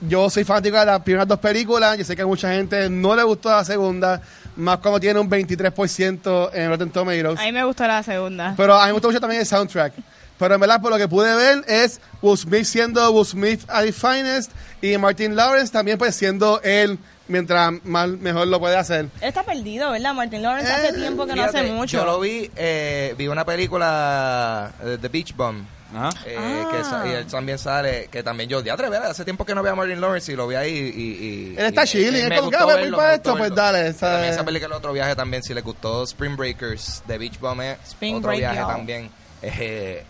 Yo 0.00 0.30
soy 0.30 0.44
fanático 0.44 0.78
de 0.78 0.86
las 0.86 1.00
primeras 1.02 1.26
dos 1.26 1.38
películas. 1.40 1.98
Yo 1.98 2.04
sé 2.04 2.14
que 2.14 2.22
a 2.22 2.26
mucha 2.26 2.52
gente 2.52 2.88
no 2.88 3.16
le 3.16 3.22
gustó 3.24 3.50
la 3.50 3.64
segunda, 3.64 4.20
más 4.56 4.78
como 4.78 5.00
tiene 5.00 5.18
un 5.18 5.28
23% 5.28 6.50
en 6.52 6.70
Rotten 6.70 6.90
Tomatoes. 6.90 7.38
A 7.40 7.42
mí 7.42 7.52
me 7.52 7.64
gustó 7.64 7.86
la 7.86 8.02
segunda. 8.02 8.54
Pero 8.56 8.74
a 8.74 8.82
mí 8.82 8.86
me 8.88 8.92
gustó 8.92 9.08
mucho 9.08 9.20
también 9.20 9.40
el 9.40 9.46
soundtrack. 9.46 9.92
Pero 10.38 10.54
en 10.54 10.60
verdad, 10.60 10.80
por 10.80 10.92
lo 10.92 10.98
que 10.98 11.08
pude 11.08 11.34
ver, 11.34 11.64
es 11.66 12.00
Will 12.22 12.38
Smith 12.38 12.64
siendo 12.64 13.10
Will 13.10 13.26
Smith 13.26 13.62
at 13.68 13.84
his 13.84 13.96
finest 13.96 14.52
y 14.80 14.96
Martin 14.96 15.34
Lawrence 15.34 15.72
también 15.72 15.98
pues 15.98 16.14
siendo 16.14 16.60
él 16.62 16.96
mientras 17.26 17.72
más 17.84 18.08
mejor 18.08 18.46
lo 18.46 18.60
puede 18.60 18.76
hacer. 18.76 19.06
Él 19.20 19.28
está 19.28 19.42
perdido, 19.42 19.90
¿verdad? 19.90 20.14
Martin 20.14 20.42
Lawrence 20.42 20.70
Eh, 20.70 20.74
hace 20.74 20.92
tiempo 20.92 21.26
que 21.26 21.34
no 21.34 21.42
hace 21.42 21.64
mucho. 21.64 21.98
Yo 21.98 22.04
lo 22.04 22.20
vi, 22.20 22.48
eh, 22.54 23.16
vi 23.18 23.26
una 23.26 23.44
película, 23.44 24.70
eh, 24.84 24.96
The 25.00 25.08
Beach 25.08 25.34
Bum. 25.34 25.64
Ajá. 25.94 26.10
eh, 26.26 26.36
Ah. 26.38 26.68
que 26.70 26.84
sa- 26.84 27.06
y 27.06 27.10
él 27.12 27.26
también 27.26 27.58
sale, 27.58 28.08
que 28.10 28.22
también 28.22 28.48
yo, 28.50 28.60
de 28.62 28.70
atrever, 28.70 29.02
hace 29.02 29.24
tiempo 29.24 29.44
que 29.46 29.54
no 29.54 29.62
veo 29.62 29.72
a 29.72 29.76
Martin 29.76 30.00
Lawrence 30.00 30.30
y 30.30 30.36
lo 30.36 30.46
vi 30.46 30.54
ahí 30.56 30.70
y... 30.94 31.02
y- 31.02 31.54
Él 31.56 31.66
está 31.66 31.84
y- 31.84 31.86
chilling, 31.88 32.28
me 32.28 32.36
como 32.38 32.50
que, 32.50 32.56
gustó 32.56 32.70
ah, 32.70 32.96
para 32.96 33.14
esto, 33.14 33.36
pues 33.38 33.54
dale, 33.54 33.92
también 33.94 34.32
esa 34.32 34.44
película, 34.44 34.66
el 34.74 34.78
otro 34.78 34.92
viaje 34.92 35.16
también, 35.16 35.42
si 35.42 35.54
le 35.54 35.62
gustó 35.62 36.02
Spring 36.04 36.36
Breakers, 36.36 37.02
The 37.06 37.16
Beach 37.16 37.38
Bum, 37.40 37.60
Spring 37.86 38.16
otro 38.16 38.28
Break, 38.28 38.40
viaje 38.40 38.60
también. 38.60 39.10
Eh, 39.42 40.04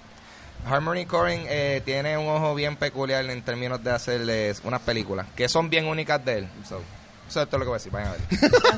Harmony 0.66 1.06
Korine 1.06 1.46
eh, 1.48 1.80
tiene 1.84 2.18
un 2.18 2.26
ojo 2.28 2.54
bien 2.54 2.74
peculiar 2.76 3.24
en 3.30 3.42
términos 3.42 3.82
de 3.82 3.92
hacerles 3.92 4.60
unas 4.64 4.80
películas 4.80 5.26
que 5.36 5.48
son 5.48 5.70
bien 5.70 5.86
únicas 5.86 6.22
de 6.24 6.38
él. 6.38 6.48
So, 6.68 6.82
eso 7.28 7.42
es 7.42 7.48
todo 7.48 7.58
lo 7.58 7.64
que 7.64 7.68
voy 7.68 7.76
a 7.76 7.78
decir, 7.78 7.92
vayan 7.92 8.08
a 8.08 8.12
ver. 8.12 8.20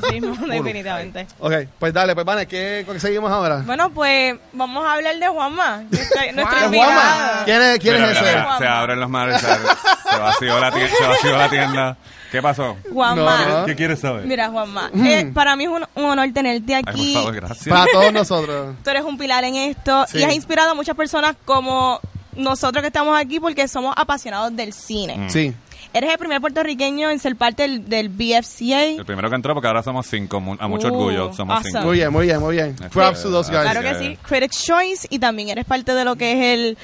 Así 0.03 0.21
mismo, 0.21 0.45
definitivamente. 0.47 1.27
Ok, 1.39 1.53
pues 1.79 1.93
dale, 1.93 2.13
pues 2.13 2.25
vale, 2.25 2.47
¿qué, 2.47 2.83
¿con 2.85 2.95
qué 2.95 2.99
seguimos 2.99 3.31
ahora? 3.31 3.63
Bueno, 3.65 3.89
pues 3.91 4.35
vamos 4.53 4.85
a 4.85 4.93
hablar 4.93 5.15
de 5.17 5.27
Juanma, 5.27 5.83
nuestra, 5.89 6.31
nuestra 6.33 6.59
Juan. 6.59 6.71
¿De 6.71 6.77
invitada. 6.77 7.01
Juanma? 7.27 7.45
¿Quién 7.45 7.61
es, 7.61 7.79
quién 7.79 7.93
Mira, 7.95 8.11
es 8.11 8.19
mira, 8.21 8.41
ese? 8.49 8.57
se 8.59 8.67
abren 8.67 8.99
los 8.99 9.09
mares, 9.09 9.41
se, 9.41 9.47
se 9.47 10.17
vació 10.19 10.59
la 10.59 10.71
tienda, 10.71 10.95
se 10.97 11.07
vació 11.07 11.37
la 11.37 11.49
tienda. 11.49 11.97
¿Qué 12.31 12.41
pasó? 12.41 12.77
Juanma. 12.93 13.45
No, 13.45 13.59
no. 13.59 13.65
¿Qué 13.65 13.75
quieres 13.75 13.99
saber? 13.99 14.25
Mira, 14.25 14.49
Juanma, 14.49 14.89
eh, 14.95 15.29
para 15.33 15.55
mí 15.57 15.65
es 15.65 15.69
un, 15.69 15.85
un 15.95 16.05
honor 16.05 16.29
tenerte 16.33 16.75
Ay, 16.75 16.83
por 16.83 16.93
aquí. 16.93 17.13
favor, 17.13 17.35
gracias. 17.35 17.67
Para 17.67 17.85
todos 17.91 18.13
nosotros. 18.13 18.75
Tú 18.83 18.89
eres 18.89 19.03
un 19.03 19.17
pilar 19.17 19.43
en 19.43 19.55
esto 19.55 20.05
Sí. 20.07 20.19
y 20.19 20.23
has 20.23 20.33
inspirado 20.33 20.71
a 20.71 20.73
muchas 20.73 20.95
personas 20.95 21.35
como 21.43 21.99
nosotros 22.37 22.81
que 22.81 22.87
estamos 22.87 23.19
aquí 23.19 23.41
porque 23.41 23.67
somos 23.67 23.93
apasionados 23.97 24.55
del 24.55 24.71
cine. 24.71 25.17
Mm. 25.17 25.29
Sí. 25.29 25.53
Eres 25.93 26.11
el 26.11 26.17
primer 26.17 26.39
puertorriqueño 26.41 27.09
en 27.09 27.19
ser 27.19 27.35
parte 27.35 27.63
del, 27.63 27.87
del 27.89 28.09
BFCA. 28.09 28.83
El 28.85 29.05
primero 29.05 29.29
que 29.29 29.35
entró, 29.35 29.53
porque 29.53 29.67
ahora 29.67 29.83
somos 29.83 30.07
cinco, 30.07 30.39
mu- 30.39 30.55
a 30.59 30.67
mucho 30.67 30.87
Uh, 30.87 30.93
orgullo, 30.93 31.33
somos 31.33 31.57
awesome. 31.57 31.71
cinco. 31.71 31.85
Muy 31.85 31.97
bien, 31.97 32.11
muy 32.11 32.25
bien, 32.25 32.39
muy 32.39 32.55
bien. 32.55 32.67
Este, 32.69 32.89
Props 32.89 33.21
to 33.23 33.31
those 33.31 33.51
guys. 33.51 33.63
Claro 33.69 33.81
que 33.81 33.95
sí, 33.95 34.17
Critics' 34.27 34.63
Choice 34.63 35.07
y 35.09 35.19
también 35.19 35.49
eres 35.49 35.65
parte 35.65 35.93
de 35.93 36.03
lo 36.05 36.15
que 36.15 36.31
es 36.33 36.59
el 36.59 36.77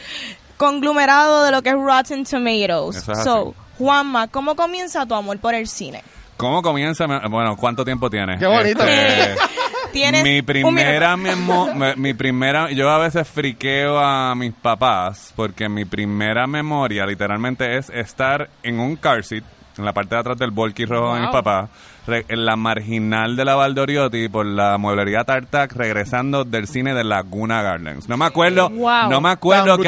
conglomerado 0.58 1.44
de 1.44 1.52
lo 1.52 1.62
que 1.62 1.70
es 1.70 1.76
Rotten 1.76 2.26
Tomatoes. 2.26 2.98
Eso 2.98 3.12
es 3.12 3.24
so. 3.24 3.54
Juanma, 3.78 4.28
¿cómo 4.28 4.56
comienza 4.56 5.06
tu 5.06 5.14
amor 5.14 5.38
por 5.40 5.54
el 5.54 5.68
cine? 5.68 6.02
¿Cómo 6.38 6.62
comienza? 6.62 7.08
mi- 7.08 7.20
Bueno, 7.30 7.56
¿cuánto 7.58 7.84
tiempo 7.84 8.10
tienes? 8.10 8.40
Qué 8.40 8.46
bonito. 8.48 8.84
Este, 8.84 9.36
Tienes 9.92 10.24
mi 10.24 10.42
primera 10.42 11.16
me- 11.18 11.96
mi 11.96 12.14
primera 12.14 12.70
yo 12.72 12.90
a 12.90 12.98
veces 13.00 13.28
friqueo 13.28 13.98
a 14.00 14.36
mis 14.36 14.54
papás 14.54 15.34
porque 15.36 15.70
mi 15.70 15.86
primera 15.86 16.46
memoria 16.46 17.06
literalmente 17.06 17.78
es 17.78 17.90
estar 17.90 18.50
en 18.64 18.80
un 18.80 18.98
car 18.98 19.24
seat 19.24 19.44
en 19.78 19.86
la 19.86 19.94
parte 19.94 20.16
de 20.16 20.22
atrás 20.22 20.38
del 20.38 20.52
volky 20.52 20.86
rojo 20.86 21.14
de 21.16 21.22
mis 21.22 21.30
Wow. 21.30 21.42
papás 21.42 21.70
re- 22.06 22.26
en 22.28 22.46
la 22.46 22.56
marginal 22.58 23.36
de 23.38 23.46
la 23.46 23.56
Valdoriotti 23.56 24.28
por 24.28 24.46
la 24.46 24.78
mueblería 24.78 25.24
Tartac 25.24 25.72
regresando 25.74 26.44
del 26.44 26.68
cine 26.68 26.94
de 26.94 27.04
Laguna 27.06 27.62
Gardens 27.62 28.10
no 28.10 28.18
me 28.18 28.26
acuerdo 28.26 28.70
Wow. 28.70 29.10
no 29.10 29.22
me 29.22 29.30
acuerdo 29.30 29.78
que 29.78 29.84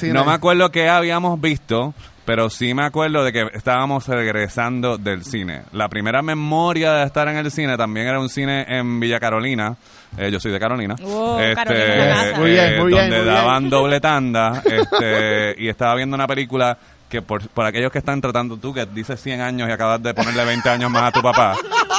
que 0.00 0.12
no 0.12 0.24
me 0.24 0.32
acuerdo 0.32 0.70
que 0.70 0.88
habíamos 0.88 1.40
visto 1.40 1.94
pero 2.24 2.48
sí 2.50 2.72
me 2.74 2.84
acuerdo 2.84 3.22
de 3.24 3.32
que 3.32 3.46
estábamos 3.52 4.08
regresando 4.08 4.96
del 4.98 5.24
cine. 5.24 5.62
La 5.72 5.88
primera 5.88 6.22
memoria 6.22 6.92
de 6.94 7.04
estar 7.04 7.28
en 7.28 7.36
el 7.36 7.50
cine 7.50 7.76
también 7.76 8.06
era 8.06 8.18
un 8.20 8.28
cine 8.28 8.64
en 8.68 8.98
Villa 9.00 9.20
Carolina. 9.20 9.76
Eh, 10.16 10.30
yo 10.30 10.38
soy 10.40 10.52
de 10.52 10.60
Carolina. 10.60 10.94
Oh, 11.02 11.38
Carolina. 11.54 12.32
Muy 12.36 12.50
bien, 12.50 12.78
muy 12.80 12.92
bien, 12.92 13.10
Donde 13.10 13.16
muy 13.16 13.24
bien. 13.24 13.26
daban 13.26 13.68
doble 13.70 14.00
tanda. 14.00 14.62
este, 14.64 15.54
y 15.58 15.68
estaba 15.68 15.94
viendo 15.96 16.14
una 16.14 16.26
película 16.26 16.78
que 17.14 17.22
por, 17.22 17.48
por 17.48 17.64
aquellos 17.64 17.92
que 17.92 17.98
están 17.98 18.20
tratando, 18.20 18.56
tú 18.56 18.74
que 18.74 18.84
dices 18.86 19.20
100 19.20 19.40
años 19.40 19.68
y 19.68 19.72
acabas 19.72 20.02
de 20.02 20.12
ponerle 20.14 20.44
20 20.44 20.68
años 20.68 20.90
más 20.90 21.04
a 21.04 21.12
tu 21.12 21.22
papá, 21.22 21.54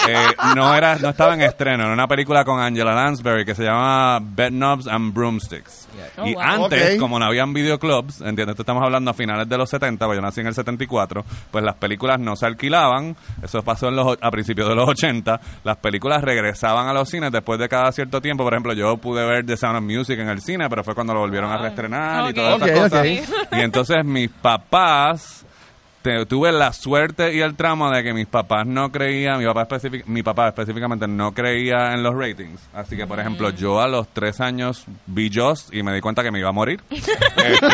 eh, 0.09 0.13
no 0.55 0.75
era 0.75 0.97
no 0.97 1.09
estaba 1.09 1.33
en 1.35 1.41
estreno, 1.41 1.83
era 1.85 1.93
una 1.93 2.07
película 2.07 2.43
con 2.43 2.59
Angela 2.59 2.93
Lansbury 2.93 3.45
que 3.45 3.55
se 3.55 3.63
llama 3.63 4.19
Bed 4.21 4.49
Knobs 4.49 4.87
and 4.87 5.13
Broomsticks. 5.13 5.87
Oh, 6.17 6.25
y 6.27 6.33
wow. 6.33 6.43
antes, 6.43 6.95
Ok. 6.95 6.99
como 6.99 7.17
no 7.17 7.25
habían 7.25 7.53
videoclubs, 7.53 8.19
¿entiendes? 8.19 8.59
Estamos 8.59 8.83
hablando 8.83 9.11
a 9.11 9.13
finales 9.13 9.47
de 9.47 9.57
los 9.57 9.69
70, 9.69 10.05
pues 10.05 10.17
yo 10.17 10.21
nací 10.21 10.41
en 10.41 10.47
el 10.47 10.53
74, 10.53 11.23
pues 11.51 11.63
las 11.63 11.75
películas 11.75 12.19
no 12.19 12.35
se 12.35 12.45
alquilaban, 12.45 13.15
eso 13.41 13.63
pasó 13.63 13.87
en 13.87 13.95
los, 13.95 14.17
a 14.21 14.29
principios 14.31 14.67
de 14.67 14.75
los 14.75 14.89
80, 14.89 15.39
las 15.63 15.77
películas 15.77 16.21
regresaban 16.21 16.87
a 16.89 16.93
los 16.93 17.09
cines 17.09 17.31
después 17.31 17.57
de 17.59 17.69
cada 17.69 17.89
cierto 17.93 18.21
tiempo, 18.21 18.43
por 18.43 18.53
ejemplo, 18.53 18.73
yo 18.73 18.97
pude 18.97 19.25
ver 19.25 19.45
The 19.45 19.55
Sound 19.55 19.77
of 19.77 19.83
Music 19.83 20.19
en 20.19 20.27
el 20.27 20.41
cine, 20.41 20.67
pero 20.69 20.83
fue 20.83 20.93
cuando 20.93 21.13
lo 21.13 21.21
volvieron 21.21 21.49
a 21.49 21.57
reestrenar 21.57 22.25
y 22.25 22.29
Ok. 22.31 22.35
todas 22.35 22.61
esas 22.61 22.69
Ok, 22.69 22.83
cosas. 22.83 23.05
Y 23.53 23.61
entonces 23.61 24.03
mis 24.03 24.29
papás 24.29 25.04
us 25.11 25.44
te- 26.05 26.23
tuve 26.27 26.51
la 26.51 26.71
suerte 26.71 27.33
y 27.33 27.41
el 27.41 27.55
tramo 27.55 27.89
de 27.89 28.03
que 28.03 28.13
mis 28.13 28.27
papás 28.27 28.67
no 28.67 28.91
creían, 28.91 29.39
mi 29.39 29.45
papá, 29.45 29.67
específic- 29.67 30.05
mi 30.05 30.21
papá 30.21 30.49
específicamente 30.49 31.07
no 31.07 31.31
creía 31.33 31.93
en 31.93 32.03
los 32.03 32.13
ratings. 32.15 32.61
Así 32.75 32.95
que, 32.95 33.07
por 33.07 33.19
ejemplo, 33.19 33.49
yo 33.49 33.81
a 33.81 33.87
los 33.87 34.07
tres 34.09 34.39
años 34.39 34.85
vi 35.07 35.31
Joss 35.33 35.69
y 35.71 35.81
me 35.81 35.91
di 35.95 36.01
cuenta 36.01 36.21
que 36.21 36.29
me 36.29 36.37
iba 36.37 36.49
a 36.49 36.51
morir. 36.51 36.79
Este, 37.45 37.67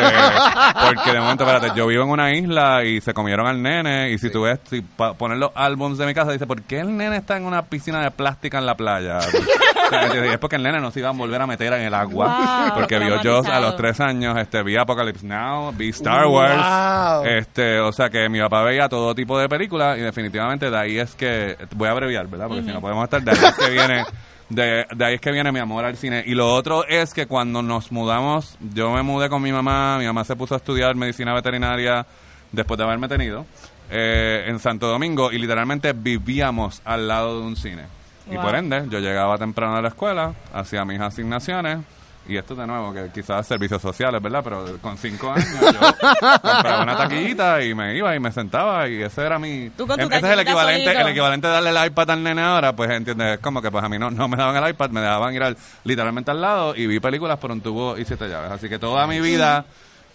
porque 0.86 1.12
de 1.14 1.20
momento, 1.20 1.46
espérate, 1.46 1.72
yo 1.78 1.88
vivo 1.88 2.04
en 2.04 2.10
una 2.10 2.34
isla 2.36 2.84
y 2.84 3.00
se 3.00 3.14
comieron 3.14 3.48
al 3.48 3.62
nene. 3.62 4.12
Y 4.12 4.18
si 4.18 4.30
tú 4.30 4.42
ves, 4.44 4.60
si 4.70 4.82
pa- 4.82 5.14
poner 5.14 5.38
los 5.38 5.52
álbums 5.56 5.98
de 5.98 6.06
mi 6.06 6.14
casa, 6.14 6.32
dice, 6.32 6.46
¿por 6.48 6.62
qué 6.64 6.80
el 6.80 6.96
nene 6.98 7.18
está 7.18 7.38
en 7.38 7.46
una 7.46 7.64
piscina 7.64 8.02
de 8.02 8.12
plástica 8.12 8.58
en 8.58 8.66
la 8.66 8.76
playa? 8.76 9.20
Es 9.20 10.38
porque 10.40 10.56
el 10.56 10.64
nene 10.64 10.80
no 10.80 10.90
se 10.92 11.00
iba 11.00 11.10
a 11.10 11.12
volver 11.12 11.42
a 11.42 11.48
meter 11.48 11.74
en 11.74 11.82
el 11.82 11.94
agua. 11.94 12.38
Wow, 12.66 12.74
porque 12.76 12.98
vio 13.00 13.20
Joss 13.24 13.48
a 13.48 13.60
los 13.60 13.76
tres 13.76 14.00
años, 14.00 14.38
este, 14.38 14.64
vi 14.64 14.78
Apocalypse 14.78 15.26
Now, 15.26 15.72
vi 15.74 15.90
Star 15.90 16.26
Wars. 16.28 16.56
Wow. 16.56 17.26
Este, 17.26 17.80
o 17.80 17.92
sea 17.92 18.10
que 18.10 18.21
mi 18.30 18.40
papá 18.40 18.64
veía 18.64 18.90
todo 18.90 19.14
tipo 19.16 19.38
de 19.38 19.48
películas 19.48 19.98
y 19.98 20.02
definitivamente 20.02 20.70
de 20.70 20.78
ahí 20.78 20.98
es 20.98 21.16
que 21.16 21.58
voy 21.76 21.88
a 21.88 21.92
abreviar, 21.92 22.28
¿verdad? 22.28 22.48
Porque 22.48 22.64
si 22.64 22.70
no 22.70 22.82
podemos 22.82 23.04
estar 23.04 23.22
de 23.22 23.32
ahí 23.32 23.38
es 23.38 23.56
que 23.56 23.70
viene 23.70 24.04
de, 24.50 24.86
de 24.96 25.06
ahí 25.06 25.16
es 25.16 25.22
que 25.22 25.32
viene 25.32 25.52
mi 25.52 25.60
amor 25.60 25.86
al 25.86 25.98
cine. 25.98 26.24
Y 26.26 26.36
lo 26.36 26.54
otro 26.54 26.86
es 26.88 27.14
que 27.14 27.26
cuando 27.26 27.62
nos 27.62 27.92
mudamos, 27.92 28.58
yo 28.74 28.92
me 28.92 29.02
mudé 29.02 29.30
con 29.30 29.42
mi 29.42 29.52
mamá, 29.52 29.98
mi 29.98 30.06
mamá 30.06 30.24
se 30.24 30.36
puso 30.36 30.56
a 30.56 30.58
estudiar 30.58 30.96
medicina 30.96 31.34
veterinaria 31.34 32.06
después 32.52 32.78
de 32.78 32.84
haberme 32.84 33.08
tenido 33.08 33.46
eh, 33.90 34.46
en 34.48 34.60
Santo 34.60 34.88
Domingo 34.88 35.32
y 35.32 35.38
literalmente 35.38 35.94
vivíamos 35.94 36.82
al 36.86 37.08
lado 37.08 37.40
de 37.40 37.48
un 37.48 37.56
cine. 37.56 37.84
Y 38.30 38.38
por 38.38 38.56
ende, 38.56 38.86
yo 38.90 39.00
llegaba 39.00 39.38
temprano 39.38 39.76
a 39.76 39.82
la 39.82 39.90
escuela, 39.90 40.34
hacía 40.54 40.86
mis 40.86 41.02
asignaciones 41.02 41.80
y 42.32 42.38
esto 42.38 42.56
de 42.56 42.66
nuevo, 42.66 42.94
que 42.94 43.10
quizás 43.14 43.46
servicios 43.46 43.82
sociales, 43.82 44.22
¿verdad? 44.22 44.42
Pero 44.44 44.78
con 44.82 44.98
cinco 44.98 45.32
años 45.32 45.48
yo 45.62 45.80
compraba 46.42 46.84
una 46.84 46.98
taquillita 46.98 47.64
y 47.64 47.74
me 47.76 47.96
iba 47.98 48.16
y 48.16 48.20
me 48.20 48.32
sentaba 48.32 48.88
y 48.88 49.02
ese 49.02 49.22
era 49.26 49.38
mi... 49.38 49.70
Tú 49.72 49.86
con 49.86 50.00
tu 50.00 50.08
Ese 50.08 50.18
es 50.18 50.24
el 50.24 50.40
equivalente, 50.40 50.86
solito. 50.86 51.02
el 51.02 51.08
equivalente 51.12 51.48
de 51.48 51.54
darle 51.54 51.70
el 51.70 51.86
iPad 51.88 52.10
al 52.12 52.24
nene 52.24 52.42
ahora, 52.42 52.76
pues 52.76 52.90
entiendes, 52.92 53.36
es 53.36 53.40
como 53.40 53.62
que 53.62 53.70
pues 53.70 53.84
a 53.84 53.90
mí 53.90 54.00
no, 54.00 54.10
no 54.10 54.28
me 54.28 54.38
daban 54.38 54.64
el 54.64 54.70
iPad, 54.70 54.90
me 54.92 55.02
dejaban 55.02 55.34
ir 55.36 55.44
al, 55.44 55.58
literalmente 55.84 56.32
al 56.32 56.42
lado 56.42 56.76
y 56.76 56.88
vi 56.88 57.00
películas 57.00 57.38
por 57.38 57.52
un 57.52 57.62
tubo 57.62 57.98
y 57.98 58.06
siete 58.06 58.28
llaves. 58.30 58.52
Así 58.52 58.70
que 58.70 58.80
toda 58.80 59.06
mi 59.08 59.20
vida 59.20 59.66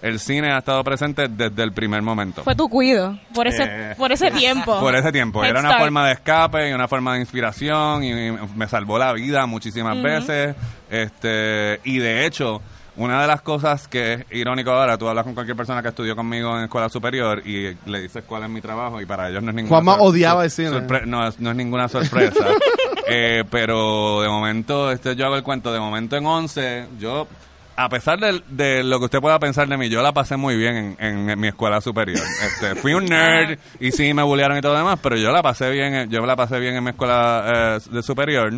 el 0.03 0.21
cine 0.21 0.53
ha 0.53 0.59
estado 0.59 0.83
presente 0.85 1.27
desde 1.29 1.63
el 1.63 1.73
primer 1.73 2.03
momento. 2.03 2.43
Fue 2.45 2.55
tu 2.55 2.69
cuido, 2.69 3.19
por 3.35 3.47
ese, 3.47 3.65
Eh, 3.65 3.95
por 3.97 4.13
ese 4.13 4.31
tiempo. 4.31 4.79
Por 4.79 4.95
ese 4.95 5.11
tiempo. 5.13 5.43
Head 5.43 5.51
Era 5.51 5.61
una 5.61 5.69
start. 5.71 5.83
forma 5.83 6.07
de 6.07 6.13
escape 6.13 6.71
y 6.71 6.73
una 6.73 6.87
forma 6.89 7.15
de 7.15 7.21
inspiración 7.21 8.05
y 8.05 8.13
me 8.55 8.69
salvó 8.69 8.99
la 8.99 9.13
vida 9.13 9.47
muchísimas 9.47 10.01
veces. 10.03 10.55
Este, 10.91 11.81
y 11.85 11.99
de 11.99 12.27
hecho, 12.27 12.61
una 12.97 13.21
de 13.21 13.27
las 13.27 13.43
cosas 13.43 13.89
que 13.89 14.15
es 14.15 14.25
irónico 14.31 14.71
ahora, 14.71 14.97
tú 14.97 15.07
hablas 15.09 15.25
con 15.25 15.35
cualquier 15.35 15.57
persona 15.57 15.83
que 15.83 15.89
estudió 15.89 16.17
conmigo 16.17 16.57
en 16.57 16.65
escuela 16.65 16.89
superior 16.89 17.43
y 17.47 17.77
le 17.87 18.01
dices 18.01 18.25
cuál 18.27 18.45
es 18.45 18.49
mi 18.49 18.61
trabajo 18.61 19.01
y 19.01 19.07
para 19.07 19.29
ellos 19.29 19.43
no 19.43 19.51
es 19.51 19.57
ninguna 19.57 19.69
Juanma 19.83 19.97
odiaba 20.03 20.45
el 20.45 20.51
cine. 20.51 20.71
sorpre- 20.71 21.05
no, 21.05 21.27
es, 21.27 21.39
no 21.41 21.51
es 21.51 21.57
ninguna 21.57 21.89
sorpresa. 21.89 22.45
Eh, 23.09 23.45
pero 23.53 24.21
de 24.23 24.29
momento, 24.29 24.91
este, 24.91 25.15
yo 25.15 25.27
hago 25.27 25.37
el 25.37 25.45
cuento, 25.45 25.73
de 25.73 25.79
momento 25.79 26.17
en 26.17 26.27
11, 26.27 26.87
yo, 26.99 27.29
a 27.77 27.89
pesar 27.89 28.19
de, 28.19 28.43
de 28.49 28.83
lo 28.83 28.99
que 28.99 29.05
usted 29.07 29.21
pueda 29.21 29.39
pensar 29.39 29.69
de 29.69 29.77
mí, 29.77 29.89
yo 29.89 30.03
la 30.03 30.13
pasé 30.13 30.37
muy 30.37 30.57
bien 30.57 30.97
en, 30.99 31.29
en 31.31 31.39
mi 31.41 31.49
escuela 31.49 31.81
superior. 31.81 32.23
Este, 32.47 32.75
fui 32.77 32.95
un 32.95 33.05
nerd 33.05 33.59
y 33.81 33.93
sí 33.93 34.15
me 34.15 34.23
bullearon 34.23 34.57
y 34.57 34.61
todo 34.61 34.73
lo 34.73 34.79
demás, 34.79 34.99
pero 35.03 35.17
yo 35.17 35.31
la 35.31 35.43
pasé 35.43 35.71
bien, 35.71 35.95
en- 35.95 36.11
yo 36.11 36.25
la 36.25 36.37
pasé 36.37 36.59
bien 36.59 36.75
en 36.77 36.85
mi 36.85 36.91
escuela 36.91 37.77
eh, 37.79 37.91
de 37.91 38.03
superior. 38.03 38.53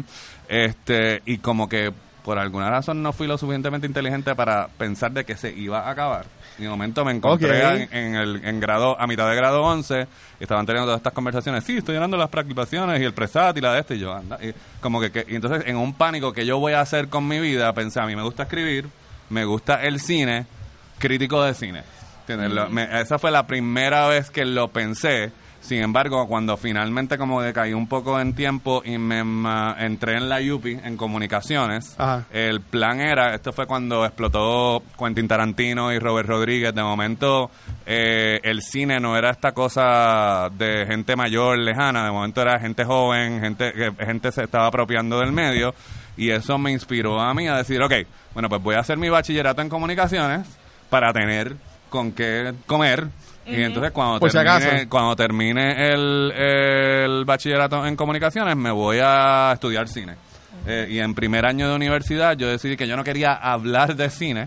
Este, 0.48 1.22
y 1.26 1.38
como 1.38 1.68
que 1.68 1.92
por 2.24 2.38
alguna 2.38 2.68
razón 2.70 3.02
no 3.02 3.12
fui 3.12 3.26
lo 3.26 3.38
suficientemente 3.38 3.86
inteligente 3.86 4.34
para 4.34 4.68
pensar 4.68 5.12
de 5.12 5.24
que 5.24 5.36
se 5.36 5.50
iba 5.52 5.80
a 5.80 5.90
acabar. 5.90 6.26
Y 6.58 6.62
de 6.62 6.68
momento 6.68 7.04
me 7.04 7.12
encontré 7.12 7.48
en, 7.84 7.94
en 7.96 8.14
el 8.16 8.44
en 8.44 8.60
grado 8.60 9.00
a 9.00 9.06
mitad 9.06 9.28
de 9.30 9.36
grado 9.36 9.62
11 9.62 10.06
y 10.38 10.42
estaban 10.42 10.66
teniendo 10.66 10.86
todas 10.86 10.98
estas 10.98 11.12
conversaciones. 11.12 11.64
Sí, 11.64 11.78
estoy 11.78 11.94
llenando 11.94 12.16
las 12.16 12.28
participaciones 12.28 13.00
y 13.00 13.04
el 13.04 13.14
presat 13.14 13.56
y 13.56 13.60
la 13.60 13.72
de 13.74 13.80
este 13.80 13.94
y 13.96 14.00
yo 14.00 14.12
anda. 14.12 14.38
Y 14.42 14.52
como 14.80 15.00
que, 15.00 15.10
que- 15.10 15.24
y 15.28 15.36
entonces 15.36 15.62
en 15.66 15.76
un 15.76 15.94
pánico 15.94 16.32
que 16.32 16.44
yo 16.44 16.58
voy 16.58 16.72
a 16.74 16.80
hacer 16.80 17.08
con 17.08 17.26
mi 17.26 17.38
vida, 17.40 17.72
pensé 17.72 18.00
a 18.00 18.06
mí 18.06 18.14
me 18.16 18.22
gusta 18.22 18.42
escribir, 18.42 18.88
me 19.30 19.44
gusta 19.44 19.82
el 19.82 20.00
cine, 20.00 20.46
crítico 20.98 21.42
de 21.42 21.54
cine. 21.54 21.82
Me- 22.70 23.00
esa 23.00 23.18
fue 23.18 23.30
la 23.30 23.46
primera 23.46 24.06
vez 24.08 24.30
que 24.30 24.44
lo 24.44 24.68
pensé. 24.68 25.32
Sin 25.60 25.82
embargo, 25.82 26.28
cuando 26.28 26.56
finalmente 26.56 27.18
como 27.18 27.40
que 27.42 27.52
caí 27.52 27.72
un 27.74 27.88
poco 27.88 28.20
en 28.20 28.32
tiempo 28.34 28.80
y 28.84 28.96
me 28.96 29.24
ma- 29.24 29.74
entré 29.78 30.16
en 30.16 30.28
la 30.28 30.38
UPI, 30.40 30.78
en 30.84 30.96
comunicaciones, 30.96 31.94
Ajá. 31.98 32.24
el 32.32 32.60
plan 32.60 33.00
era, 33.00 33.34
esto 33.34 33.52
fue 33.52 33.66
cuando 33.66 34.04
explotó 34.06 34.82
Quentin 34.98 35.26
Tarantino 35.26 35.92
y 35.92 35.98
Robert 35.98 36.28
Rodríguez, 36.28 36.72
de 36.74 36.82
momento 36.82 37.50
eh, 37.86 38.40
el 38.44 38.62
cine 38.62 39.00
no 39.00 39.16
era 39.16 39.30
esta 39.30 39.50
cosa 39.52 40.48
de 40.56 40.86
gente 40.86 41.16
mayor, 41.16 41.58
lejana, 41.58 42.04
de 42.04 42.12
momento 42.12 42.40
era 42.40 42.60
gente 42.60 42.84
joven, 42.84 43.40
gente 43.40 43.72
que 43.72 43.92
gente 44.06 44.30
se 44.32 44.44
estaba 44.44 44.66
apropiando 44.68 45.18
del 45.18 45.32
medio 45.32 45.74
y 46.16 46.30
eso 46.30 46.56
me 46.56 46.70
inspiró 46.70 47.20
a 47.20 47.34
mí 47.34 47.48
a 47.48 47.56
decir, 47.56 47.82
ok, 47.82 47.92
bueno, 48.38 48.48
pues 48.48 48.62
voy 48.62 48.76
a 48.76 48.78
hacer 48.78 48.98
mi 48.98 49.08
bachillerato 49.08 49.62
en 49.62 49.68
comunicaciones 49.68 50.46
para 50.88 51.12
tener 51.12 51.56
con 51.90 52.12
qué 52.12 52.54
comer. 52.66 53.08
Y 53.44 53.64
entonces 53.64 53.90
cuando 53.90 54.20
Por 54.20 54.30
termine, 54.30 54.88
cuando 54.88 55.16
termine 55.16 55.92
el, 55.92 56.30
el 56.30 57.24
bachillerato 57.24 57.84
en 57.84 57.96
comunicaciones 57.96 58.54
me 58.54 58.70
voy 58.70 59.00
a 59.02 59.50
estudiar 59.54 59.88
cine. 59.88 60.14
Eh, 60.68 60.86
y 60.88 61.00
en 61.00 61.16
primer 61.16 61.46
año 61.46 61.68
de 61.68 61.74
universidad 61.74 62.36
yo 62.36 62.46
decidí 62.46 62.76
que 62.76 62.86
yo 62.86 62.96
no 62.96 63.02
quería 63.02 63.32
hablar 63.32 63.96
de 63.96 64.08
cine, 64.08 64.46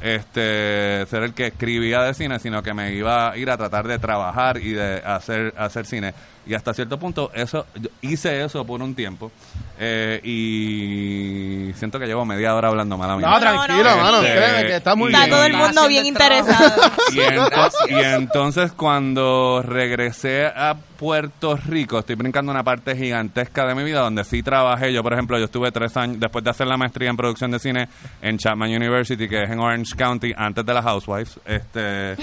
este 0.00 1.04
ser 1.06 1.24
el 1.24 1.34
que 1.34 1.48
escribía 1.48 2.02
de 2.02 2.14
cine, 2.14 2.38
sino 2.38 2.62
que 2.62 2.72
me 2.72 2.94
iba 2.94 3.32
a 3.32 3.36
ir 3.36 3.50
a 3.50 3.56
tratar 3.56 3.88
de 3.88 3.98
trabajar 3.98 4.58
y 4.58 4.74
de 4.74 4.98
hacer, 5.04 5.52
hacer 5.56 5.86
cine. 5.86 6.14
Y 6.46 6.54
hasta 6.54 6.74
cierto 6.74 6.98
punto 6.98 7.30
eso 7.34 7.66
yo 7.74 7.88
hice 8.02 8.44
eso 8.44 8.64
por 8.66 8.82
un 8.82 8.94
tiempo. 8.94 9.30
eh, 9.78 10.20
y 10.24 11.72
siento 11.74 11.98
que 11.98 12.06
llevo 12.06 12.24
media 12.24 12.54
hora 12.54 12.68
hablando 12.68 12.96
mal 12.96 13.10
a 13.10 13.16
mí. 13.16 13.22
No, 13.22 13.40
tranquilo, 13.40 13.90
no, 13.90 13.96
mano, 14.02 14.20
sí. 14.20 14.26
créeme 14.26 14.66
que 14.68 14.76
está 14.76 14.94
muy 14.94 15.12
Está 15.12 15.18
bien. 15.26 15.30
todo 15.30 15.44
el 15.44 15.52
Está 15.52 15.66
mundo 15.66 15.88
bien 15.88 16.06
interesado. 16.06 16.82
Y, 17.12 17.16
ento- 17.18 17.72
y 17.90 17.94
entonces 17.94 18.72
cuando 18.72 19.62
regresé 19.62 20.46
a 20.46 20.74
Puerto 20.98 21.56
Rico, 21.56 21.98
estoy 21.98 22.14
brincando 22.16 22.50
una 22.50 22.62
parte 22.64 22.96
gigantesca 22.96 23.66
de 23.66 23.74
mi 23.74 23.82
vida 23.84 24.00
donde 24.00 24.24
sí 24.24 24.42
trabajé. 24.42 24.92
Yo, 24.92 25.02
por 25.02 25.12
ejemplo, 25.12 25.38
yo 25.38 25.44
estuve 25.46 25.70
tres 25.70 25.96
años, 25.96 26.18
después 26.18 26.42
de 26.44 26.50
hacer 26.50 26.66
la 26.66 26.76
maestría 26.76 27.10
en 27.10 27.16
producción 27.16 27.50
de 27.50 27.58
cine 27.58 27.88
en 28.22 28.38
Chapman 28.38 28.70
University, 28.70 29.28
que 29.28 29.42
es 29.44 29.50
en 29.50 29.58
Orange 29.60 29.94
County, 29.96 30.32
antes 30.36 30.64
de 30.64 30.74
la 30.74 30.82
Housewives, 30.82 31.38
este, 31.44 32.12
eh, 32.12 32.16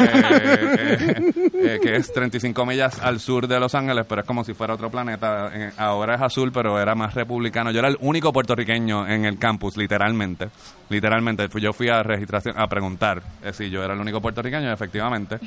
eh, 0.00 1.32
eh, 1.54 1.78
que 1.82 1.96
es 1.96 2.12
35 2.12 2.66
millas 2.66 3.00
al 3.00 3.20
sur 3.20 3.46
de 3.48 3.58
Los 3.58 3.65
Ángeles, 3.74 4.04
pero 4.08 4.20
es 4.22 4.26
como 4.26 4.44
si 4.44 4.54
fuera 4.54 4.74
otro 4.74 4.90
planeta. 4.90 5.50
Eh, 5.52 5.72
ahora 5.78 6.14
es 6.14 6.20
azul, 6.22 6.52
pero 6.52 6.78
era 6.80 6.94
más 6.94 7.14
republicano. 7.14 7.70
Yo 7.70 7.80
era 7.80 7.88
el 7.88 7.96
único 8.00 8.32
puertorriqueño 8.32 9.06
en 9.08 9.24
el 9.24 9.38
campus, 9.38 9.76
literalmente. 9.76 10.48
Literalmente, 10.88 11.48
Fui- 11.48 11.60
yo 11.60 11.72
fui 11.72 11.88
a 11.88 12.02
registración 12.04 12.54
a 12.58 12.68
preguntar 12.68 13.20
eh, 13.42 13.52
si 13.52 13.68
yo 13.70 13.82
era 13.82 13.94
el 13.94 14.00
único 14.00 14.20
puertorriqueño, 14.20 14.72
efectivamente. 14.72 15.38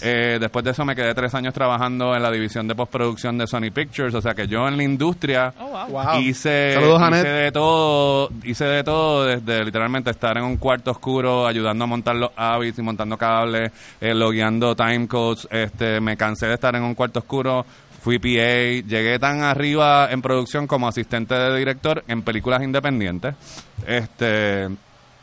Eh, 0.00 0.38
después 0.40 0.64
de 0.64 0.70
eso 0.70 0.84
me 0.86 0.96
quedé 0.96 1.14
tres 1.14 1.34
años 1.34 1.52
trabajando 1.52 2.14
en 2.16 2.22
la 2.22 2.30
división 2.30 2.66
de 2.66 2.74
postproducción 2.74 3.36
de 3.36 3.46
Sony 3.46 3.70
Pictures, 3.74 4.14
o 4.14 4.22
sea 4.22 4.34
que 4.34 4.46
yo 4.48 4.66
en 4.66 4.76
la 4.78 4.82
industria 4.82 5.52
Oh, 5.60 5.66
wow. 5.68 5.88
Wow. 5.88 6.20
hice, 6.20 6.72
Saludos, 6.74 7.00
hice 7.02 7.04
Janet. 7.04 7.24
de 7.26 7.52
todo, 7.52 8.30
hice 8.44 8.64
de 8.64 8.84
todo 8.84 9.24
desde 9.26 9.64
literalmente 9.66 10.10
estar 10.10 10.36
en 10.38 10.44
un 10.44 10.56
cuarto 10.56 10.92
oscuro 10.92 11.46
ayudando 11.46 11.84
a 11.84 11.86
montar 11.86 12.16
los 12.16 12.30
habits 12.34 12.78
y 12.78 12.82
montando 12.82 13.18
cables, 13.18 13.70
eh, 14.00 14.14
logueando 14.14 14.74
timecodes, 14.74 15.46
este, 15.50 16.00
me 16.00 16.16
cansé 16.16 16.46
de 16.46 16.54
estar 16.54 16.74
en 16.74 16.82
un 16.82 16.94
cuarto 16.94 17.18
oscuro, 17.18 17.65
fui 18.06 18.20
PA, 18.20 18.86
llegué 18.86 19.18
tan 19.18 19.42
arriba 19.42 20.08
en 20.12 20.22
producción 20.22 20.68
como 20.68 20.86
asistente 20.86 21.34
de 21.34 21.58
director 21.58 22.04
en 22.06 22.22
películas 22.22 22.62
independientes. 22.62 23.34
Este, 23.84 24.68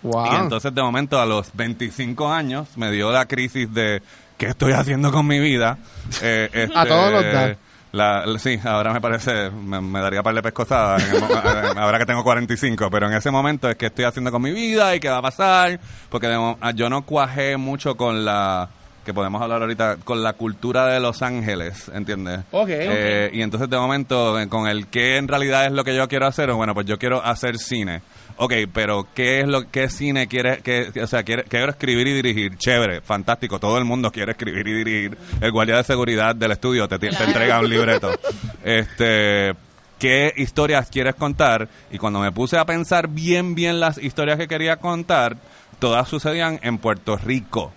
Wow. 0.01 0.33
y 0.33 0.35
entonces 0.35 0.75
de 0.75 0.81
momento 0.81 1.17
a 1.17 1.25
los 1.25 1.51
25 1.55 2.29
años 2.29 2.67
me 2.75 2.91
dio 2.91 3.09
la 3.13 3.25
crisis 3.25 3.73
de 3.73 4.01
qué 4.37 4.47
estoy 4.47 4.73
haciendo 4.73 5.13
con 5.13 5.25
mi 5.25 5.39
vida. 5.39 5.77
Eh, 6.21 6.49
este, 6.53 6.77
A 6.77 6.85
todos 6.85 7.09
nos 7.13 7.23
da. 7.23 7.55
la- 7.93 8.25
la- 8.25 8.37
sí, 8.39 8.59
ahora 8.65 8.91
me 8.91 8.99
parece, 8.99 9.49
me, 9.49 9.79
me 9.79 10.01
daría 10.01 10.21
par 10.21 10.35
de 10.35 10.41
mo- 11.21 11.27
eh, 11.45 11.73
ahora 11.77 11.99
que 11.99 12.05
tengo 12.05 12.21
45, 12.21 12.89
pero 12.91 13.07
en 13.07 13.13
ese 13.13 13.31
momento 13.31 13.69
es 13.69 13.77
que 13.77 13.85
estoy 13.85 14.03
haciendo 14.03 14.29
con 14.29 14.41
mi 14.41 14.51
vida 14.51 14.93
y 14.93 14.99
qué 14.99 15.07
va 15.07 15.19
a 15.19 15.21
pasar, 15.21 15.79
porque 16.09 16.27
de 16.27 16.35
ah, 16.59 16.71
yo 16.71 16.89
no 16.89 17.03
cuajé 17.03 17.55
mucho 17.55 17.95
con 17.95 18.25
la, 18.25 18.67
que 19.03 19.13
podemos 19.13 19.41
hablar 19.41 19.61
ahorita, 19.61 19.97
con 20.03 20.23
la 20.23 20.33
cultura 20.33 20.87
de 20.87 20.99
Los 20.99 21.21
Ángeles, 21.21 21.89
¿entiendes? 21.93 22.41
Ok. 22.51 22.69
Eh, 22.69 23.29
y 23.33 23.41
entonces 23.41 23.69
de 23.69 23.77
momento, 23.77 24.39
eh, 24.39 24.47
con 24.47 24.67
el 24.67 24.87
qué 24.87 25.17
en 25.17 25.27
realidad 25.27 25.65
es 25.65 25.71
lo 25.71 25.83
que 25.83 25.95
yo 25.95 26.07
quiero 26.07 26.27
hacer, 26.27 26.51
bueno, 26.53 26.73
pues 26.73 26.85
yo 26.85 26.97
quiero 26.97 27.23
hacer 27.23 27.57
cine. 27.57 28.01
Ok, 28.37 28.53
pero 28.73 29.07
¿qué 29.13 29.41
es 29.41 29.47
lo 29.47 29.69
qué 29.69 29.89
cine 29.89 30.27
quiere, 30.27 30.59
qué, 30.63 30.91
o 31.01 31.07
sea, 31.07 31.23
quiere, 31.23 31.43
quiero 31.43 31.69
escribir 31.69 32.07
y 32.07 32.13
dirigir? 32.13 32.57
Chévere, 32.57 33.01
fantástico, 33.01 33.59
todo 33.59 33.77
el 33.77 33.85
mundo 33.85 34.11
quiere 34.11 34.31
escribir 34.31 34.67
y 34.67 34.73
dirigir. 34.73 35.17
El 35.39 35.51
guardia 35.51 35.77
de 35.77 35.83
seguridad 35.83 36.35
del 36.35 36.51
estudio 36.51 36.87
te, 36.87 36.97
te 36.97 37.07
entrega 37.07 37.59
un 37.59 37.69
libreto. 37.69 38.11
Este, 38.63 39.53
¿qué 39.99 40.33
historias 40.37 40.89
quieres 40.89 41.15
contar? 41.15 41.67
Y 41.91 41.97
cuando 41.97 42.21
me 42.21 42.31
puse 42.31 42.57
a 42.57 42.65
pensar 42.65 43.09
bien, 43.09 43.55
bien 43.55 43.81
las 43.81 43.97
historias 43.97 44.37
que 44.37 44.47
quería 44.47 44.77
contar, 44.77 45.35
todas 45.79 46.07
sucedían 46.07 46.61
en 46.63 46.77
Puerto 46.77 47.17
Rico. 47.17 47.73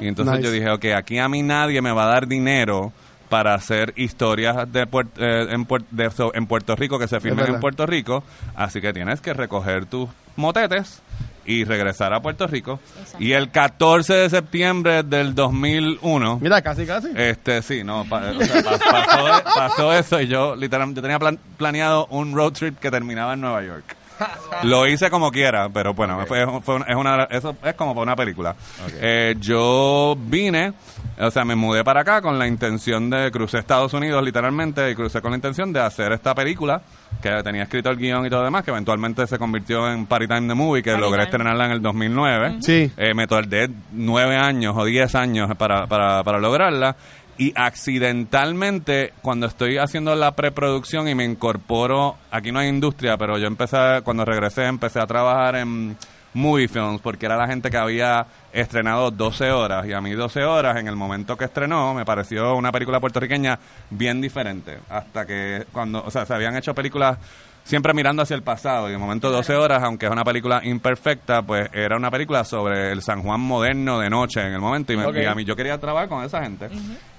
Y 0.00 0.08
entonces 0.08 0.34
Nice. 0.36 0.44
yo 0.46 0.50
dije, 0.52 0.70
ok, 0.70 0.84
aquí 0.96 1.18
a 1.18 1.28
mí 1.28 1.42
nadie 1.42 1.80
me 1.82 1.92
va 1.92 2.04
a 2.04 2.08
dar 2.08 2.26
dinero 2.28 2.92
para 3.28 3.54
hacer 3.54 3.92
historias 3.96 4.70
de, 4.72 4.86
Puer- 4.86 5.08
eh, 5.16 5.48
en, 5.50 5.66
Puer- 5.66 5.84
de 5.90 6.10
so- 6.10 6.32
en 6.34 6.46
Puerto 6.46 6.76
Rico 6.76 6.98
que 6.98 7.08
se 7.08 7.20
filmen 7.20 7.46
en 7.46 7.60
Puerto 7.60 7.86
Rico, 7.86 8.22
así 8.54 8.80
que 8.80 8.92
tienes 8.92 9.20
que 9.20 9.32
recoger 9.32 9.86
tus 9.86 10.08
motetes 10.36 11.00
y 11.46 11.64
regresar 11.64 12.12
a 12.14 12.20
Puerto 12.20 12.46
Rico. 12.46 12.80
Y 13.18 13.32
el 13.32 13.50
14 13.50 14.12
de 14.14 14.30
septiembre 14.30 15.02
del 15.02 15.34
2001, 15.34 16.38
Mira, 16.40 16.62
casi, 16.62 16.86
casi. 16.86 17.08
este 17.16 17.60
sí, 17.62 17.82
no, 17.84 18.04
pa- 18.08 18.30
o 18.30 18.40
sea, 18.44 18.62
pa- 18.62 18.78
pasó, 18.78 19.42
pasó 19.54 19.92
eso 19.92 20.20
y 20.20 20.26
yo 20.28 20.54
literalmente 20.56 21.02
tenía 21.02 21.18
plan- 21.18 21.38
planeado 21.56 22.06
un 22.06 22.34
road 22.34 22.52
trip 22.52 22.78
que 22.78 22.90
terminaba 22.90 23.34
en 23.34 23.40
Nueva 23.40 23.62
York. 23.62 23.96
Lo 24.64 24.86
hice 24.86 25.10
como 25.10 25.30
quiera, 25.30 25.68
pero 25.68 25.94
bueno, 25.94 26.24
fue, 26.26 26.46
fue 26.62 26.76
una- 26.76 26.84
es 26.86 26.96
una, 26.96 27.24
eso 27.24 27.56
es 27.62 27.74
como 27.74 27.94
para 27.94 28.02
una 28.02 28.16
película. 28.16 28.54
Eh, 29.00 29.34
yo 29.38 30.16
vine, 30.18 30.72
o 31.18 31.30
sea, 31.30 31.44
me 31.44 31.54
mudé 31.54 31.82
para 31.84 32.00
acá 32.02 32.22
con 32.22 32.38
la 32.38 32.46
intención 32.46 33.10
de 33.10 33.30
crucé 33.30 33.58
Estados 33.58 33.92
Unidos 33.94 34.22
literalmente 34.24 34.90
y 34.90 34.94
crucé 34.94 35.20
con 35.20 35.32
la 35.32 35.36
intención 35.36 35.72
de 35.72 35.80
hacer 35.80 36.12
esta 36.12 36.34
película 36.34 36.80
que 37.22 37.30
tenía 37.42 37.62
escrito 37.62 37.88
el 37.90 37.96
guion 37.96 38.26
y 38.26 38.30
todo 38.30 38.44
demás, 38.44 38.64
que 38.64 38.70
eventualmente 38.70 39.26
se 39.26 39.38
convirtió 39.38 39.90
en 39.90 40.06
Party 40.06 40.26
Time 40.28 40.48
the 40.48 40.54
Movie, 40.54 40.82
que 40.82 40.90
Party 40.90 41.00
logré 41.02 41.18
Time. 41.22 41.30
estrenarla 41.30 41.66
en 41.66 41.70
el 41.72 41.80
2009. 41.82 42.56
Sí. 42.60 42.92
Eh, 42.96 43.14
me 43.14 43.26
tardé 43.26 43.70
nueve 43.92 44.36
años 44.36 44.74
o 44.76 44.84
diez 44.84 45.14
años 45.14 45.50
para, 45.56 45.86
para, 45.86 46.22
para 46.22 46.38
lograrla. 46.38 46.96
Y 47.36 47.52
accidentalmente, 47.56 49.12
cuando 49.20 49.46
estoy 49.46 49.78
haciendo 49.78 50.14
la 50.14 50.32
preproducción 50.32 51.08
y 51.08 51.14
me 51.16 51.24
incorporo, 51.24 52.16
aquí 52.30 52.52
no 52.52 52.60
hay 52.60 52.68
industria, 52.68 53.16
pero 53.16 53.38
yo 53.38 53.48
empecé, 53.48 54.02
cuando 54.04 54.24
regresé, 54.24 54.66
empecé 54.66 55.00
a 55.00 55.06
trabajar 55.06 55.56
en 55.56 55.96
movie 56.34 56.68
films, 56.68 57.00
porque 57.00 57.26
era 57.26 57.36
la 57.36 57.46
gente 57.46 57.70
que 57.70 57.76
había 57.76 58.26
estrenado 58.52 59.10
12 59.10 59.50
horas. 59.50 59.86
Y 59.86 59.92
a 59.92 60.00
mí 60.00 60.12
12 60.12 60.44
horas, 60.44 60.76
en 60.76 60.86
el 60.86 60.96
momento 60.96 61.36
que 61.36 61.46
estrenó, 61.46 61.94
me 61.94 62.04
pareció 62.04 62.54
una 62.54 62.70
película 62.70 63.00
puertorriqueña 63.00 63.58
bien 63.90 64.20
diferente. 64.20 64.78
Hasta 64.88 65.24
que 65.26 65.64
cuando, 65.72 66.04
o 66.04 66.10
sea, 66.10 66.26
se 66.26 66.34
habían 66.34 66.56
hecho 66.56 66.74
películas 66.74 67.18
siempre 67.64 67.92
mirando 67.94 68.22
hacia 68.22 68.36
el 68.36 68.42
pasado. 68.42 68.88
Y 68.88 68.92
de 68.92 68.98
momento 68.98 69.30
12 69.30 69.54
horas, 69.56 69.82
aunque 69.82 70.06
es 70.06 70.12
una 70.12 70.22
película 70.24 70.60
imperfecta, 70.64 71.42
pues 71.42 71.68
era 71.72 71.96
una 71.96 72.10
película 72.10 72.44
sobre 72.44 72.92
el 72.92 73.02
San 73.02 73.22
Juan 73.22 73.40
moderno 73.40 73.98
de 73.98 74.10
noche 74.10 74.40
en 74.42 74.52
el 74.52 74.60
momento. 74.60 74.92
Y, 74.92 74.96
me- 74.96 75.02
y 75.22 75.26
a 75.26 75.34
mí 75.34 75.44
yo 75.44 75.56
quería 75.56 75.78
trabajar 75.78 76.08
con 76.08 76.22
esa 76.24 76.42
gente. 76.42 76.68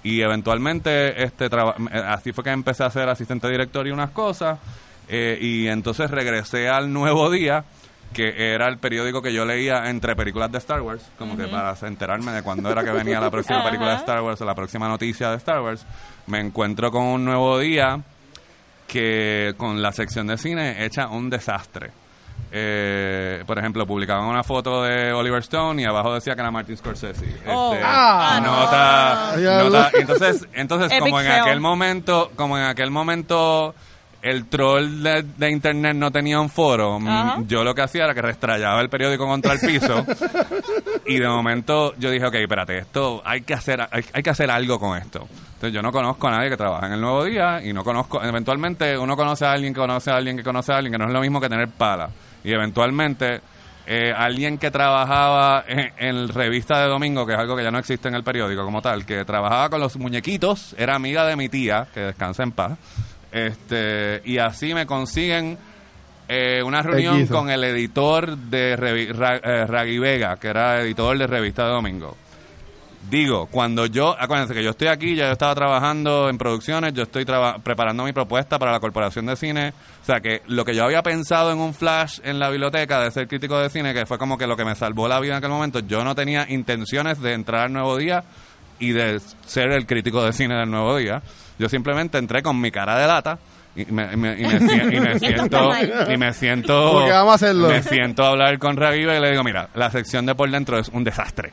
Y 0.03 0.21
eventualmente, 0.21 1.23
este 1.23 1.45
eh, 1.47 1.49
así 2.07 2.31
fue 2.31 2.43
que 2.43 2.51
empecé 2.51 2.83
a 2.83 2.89
ser 2.89 3.09
asistente 3.09 3.49
director 3.49 3.85
y 3.87 3.91
unas 3.91 4.11
cosas. 4.11 4.59
eh, 5.07 5.37
y 5.41 5.67
entonces 5.67 6.09
regresé 6.09 6.69
al 6.69 6.91
Nuevo 6.93 7.29
Día 7.29 7.63
que 8.13 8.53
era 8.53 8.69
el 8.69 8.77
periódico 8.77 9.21
que 9.21 9.33
yo 9.33 9.43
leía 9.43 9.89
entre 9.89 10.15
películas 10.15 10.49
de 10.49 10.59
Star 10.59 10.79
Wars, 10.81 11.03
como 11.17 11.35
que 11.35 11.47
para 11.47 11.75
enterarme 11.81 12.31
de 12.31 12.43
cuándo 12.43 12.69
era 12.71 12.81
que 12.81 12.91
venía 12.91 13.19
la 13.19 13.29
próxima 13.29 13.61
película 13.65 13.89
de. 13.91 13.95
Star 13.97 14.21
Wars 14.21 14.39
o 14.39 14.45
la 14.45 14.55
próxima 14.55 14.87
noticia 14.87 15.31
de 15.31 15.37
Star 15.37 15.59
Wars, 15.61 15.85
me 16.27 16.39
encuentro 16.39 16.91
con 16.91 17.03
un 17.03 17.25
nuevo 17.25 17.59
día 17.59 17.99
que 18.87 19.53
con 19.57 19.81
la 19.81 19.91
sección 19.91 20.27
de 20.27 20.37
cine 20.37 20.83
hecha 20.85 21.07
un 21.07 21.29
desastre. 21.29 21.91
Eh, 22.51 23.43
por 23.45 23.57
ejemplo, 23.57 23.85
publicaban 23.85 24.25
una 24.27 24.43
foto 24.43 24.83
de 24.83 25.11
Oliver 25.11 25.39
Stone 25.39 25.81
y 25.81 25.85
abajo 25.85 26.13
decía 26.13 26.35
que 26.35 26.41
era 26.41 26.51
Martin 26.51 26.77
Scorsese. 26.77 27.25
Oh. 27.47 27.73
Este, 27.73 27.85
Ah, 27.85 28.39
nota, 28.43 29.37
no. 29.41 29.63
nota- 29.69 29.91
entonces, 29.99 30.47
entonces 30.53 30.91
Epic 30.91 31.01
como 31.03 31.19
en 31.19 31.27
fail. 31.27 31.41
aquel 31.41 31.59
momento, 31.59 32.31
como 32.35 32.57
en 32.57 32.63
aquel 32.65 32.91
momento 32.91 33.73
el 34.21 34.47
troll 34.47 35.03
de, 35.03 35.23
de 35.37 35.51
internet 35.51 35.95
no 35.95 36.11
tenía 36.11 36.39
un 36.39 36.49
foro, 36.49 36.99
mm, 36.99 37.45
yo 37.47 37.63
lo 37.63 37.75
que 37.75 37.81
hacía 37.83 38.05
era 38.05 38.13
que 38.13 38.21
restrayaba 38.21 38.81
el 38.81 38.89
periódico 38.89 39.27
contra 39.27 39.53
el 39.53 39.59
piso 39.59 40.05
y 41.05 41.19
de 41.19 41.27
momento 41.27 41.93
yo 41.97 42.09
dije, 42.09 42.25
ok, 42.25 42.35
espérate, 42.35 42.77
esto 42.79 43.21
hay 43.25 43.41
que 43.41 43.53
hacer, 43.53 43.81
hay, 43.91 44.03
hay 44.13 44.23
que 44.23 44.29
hacer 44.29 44.49
algo 44.49 44.79
con 44.79 44.97
esto. 44.97 45.27
Entonces 45.65 45.73
yo 45.73 45.81
no 45.81 45.91
conozco 45.91 46.27
a 46.27 46.31
nadie 46.31 46.49
que 46.49 46.57
trabaja 46.57 46.85
en 46.87 46.93
el 46.93 47.01
Nuevo 47.01 47.23
Día 47.25 47.59
y 47.63 47.73
no 47.73 47.83
conozco, 47.83 48.21
eventualmente 48.23 48.97
uno 48.97 49.15
conoce 49.15 49.45
a 49.45 49.51
alguien 49.53 49.73
que 49.73 49.79
conoce 49.79 50.11
a 50.11 50.15
alguien 50.15 50.37
que 50.37 50.43
conoce 50.43 50.71
a 50.73 50.77
alguien, 50.77 50.91
que 50.91 50.97
no 50.99 51.05
es 51.07 51.13
lo 51.13 51.21
mismo 51.21 51.41
que 51.41 51.49
tener 51.49 51.69
pala. 51.69 52.09
Y 52.43 52.51
eventualmente 52.53 53.41
eh, 53.87 54.11
alguien 54.15 54.57
que 54.59 54.69
trabajaba 54.71 55.63
en, 55.67 55.91
en 55.97 56.27
revista 56.29 56.79
de 56.81 56.87
domingo, 56.87 57.25
que 57.25 57.33
es 57.33 57.39
algo 57.39 57.55
que 57.55 57.63
ya 57.63 57.71
no 57.71 57.79
existe 57.79 58.07
en 58.07 58.15
el 58.15 58.23
periódico 58.23 58.63
como 58.63 58.81
tal, 58.81 59.05
que 59.05 59.25
trabajaba 59.25 59.69
con 59.69 59.79
los 59.79 59.97
muñequitos, 59.97 60.75
era 60.77 60.95
amiga 60.95 61.25
de 61.25 61.35
mi 61.35 61.49
tía, 61.49 61.87
que 61.93 62.01
descansa 62.01 62.43
en 62.43 62.51
paz. 62.51 62.77
Este, 63.31 64.21
y 64.25 64.37
así 64.37 64.73
me 64.73 64.85
consiguen 64.85 65.57
eh, 66.27 66.63
una 66.63 66.81
reunión 66.81 67.17
con 67.37 67.49
el 67.49 67.63
editor 67.63 68.37
de 68.37 68.77
revi- 68.77 69.13
Ra- 69.13 69.37
eh, 69.43 69.65
Raggy 69.67 69.99
Vega, 69.99 70.37
que 70.37 70.47
era 70.47 70.81
editor 70.81 71.17
de 71.17 71.27
revista 71.27 71.65
de 71.65 71.71
domingo. 71.71 72.17
Digo, 73.09 73.45
cuando 73.47 73.85
yo, 73.85 74.15
acuérdense 74.19 74.53
que 74.55 74.63
yo 74.63 74.71
estoy 74.71 74.87
aquí, 74.87 75.15
ya 75.15 75.27
yo 75.27 75.33
estaba 75.33 75.53
trabajando 75.53 76.27
en 76.27 76.37
producciones, 76.39 76.93
yo 76.93 77.03
estoy 77.03 77.23
traba- 77.23 77.59
preparando 77.59 78.03
mi 78.03 78.13
propuesta 78.13 78.57
para 78.57 78.71
la 78.71 78.79
Corporación 78.79 79.27
de 79.27 79.35
Cine, 79.35 79.73
o 80.01 80.05
sea 80.05 80.21
que 80.21 80.41
lo 80.47 80.65
que 80.65 80.73
yo 80.73 80.83
había 80.85 81.03
pensado 81.03 81.51
en 81.51 81.59
un 81.59 81.73
flash 81.75 82.19
en 82.23 82.39
la 82.39 82.49
biblioteca 82.49 82.99
de 83.01 83.11
ser 83.11 83.27
crítico 83.27 83.59
de 83.59 83.69
cine, 83.69 83.93
que 83.93 84.07
fue 84.07 84.17
como 84.17 84.37
que 84.39 84.47
lo 84.47 84.57
que 84.57 84.65
me 84.65 84.73
salvó 84.73 85.07
la 85.07 85.19
vida 85.19 85.33
en 85.33 85.37
aquel 85.37 85.51
momento, 85.51 85.79
yo 85.79 86.03
no 86.03 86.15
tenía 86.15 86.47
intenciones 86.49 87.21
de 87.21 87.33
entrar 87.33 87.65
al 87.65 87.73
Nuevo 87.73 87.95
Día 87.97 88.23
y 88.79 88.91
de 88.91 89.19
ser 89.45 89.71
el 89.71 89.85
crítico 89.85 90.23
de 90.23 90.33
cine 90.33 90.55
del 90.55 90.71
Nuevo 90.71 90.97
Día. 90.97 91.21
Yo 91.59 91.69
simplemente 91.69 92.17
entré 92.17 92.41
con 92.41 92.59
mi 92.59 92.71
cara 92.71 92.97
de 92.97 93.07
lata 93.07 93.37
y 93.75 93.85
me, 93.85 94.11
y 94.13 94.17
me- 94.17 94.33
y 94.41 94.45
me 94.45 94.59
sien- 94.59 94.91
y 94.93 94.99
me 94.99 95.19
siento 95.19 95.69
y 96.11 96.17
me 96.17 96.33
siento 96.33 97.05
vamos 97.07 97.31
a 97.33 97.35
hacerlo. 97.35 97.67
me 97.67 97.83
siento 97.83 98.23
a 98.23 98.29
hablar 98.29 98.57
con 98.57 98.77
Raviva 98.77 99.15
y 99.15 99.19
le 99.21 99.29
digo 99.31 99.43
mira 99.43 99.69
la 99.75 99.91
sección 99.91 100.25
de 100.25 100.33
por 100.33 100.49
dentro 100.49 100.79
es 100.79 100.89
un 100.89 101.03
desastre 101.03 101.51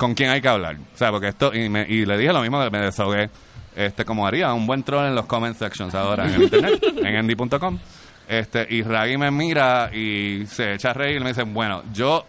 con 0.00 0.14
quién 0.14 0.30
hay 0.30 0.40
que 0.40 0.48
hablar. 0.48 0.76
O 0.76 0.96
sea, 0.96 1.10
porque 1.10 1.28
esto, 1.28 1.54
y, 1.54 1.68
me- 1.68 1.86
y 1.86 2.06
le 2.06 2.16
dije 2.16 2.32
lo 2.32 2.40
mismo, 2.40 2.58
me 2.70 2.78
desahogué, 2.80 3.28
este, 3.76 4.04
como 4.06 4.26
haría 4.26 4.52
un 4.54 4.66
buen 4.66 4.82
troll 4.82 5.04
en 5.06 5.14
los 5.14 5.26
comment 5.26 5.54
sections 5.56 5.94
ahora 5.94 6.24
en 6.26 6.34
el 6.34 6.42
internet, 6.44 6.82
en 6.96 7.06
endy.com. 7.16 7.78
Este, 8.26 8.66
y 8.70 8.82
Raggy 8.82 9.16
me 9.18 9.30
mira 9.30 9.90
y 9.92 10.44
se 10.46 10.74
echa 10.74 10.90
a 10.90 10.94
reír 10.94 11.16
y 11.16 11.20
me 11.20 11.28
dice, 11.28 11.42
bueno, 11.42 11.82
yo, 11.92 12.24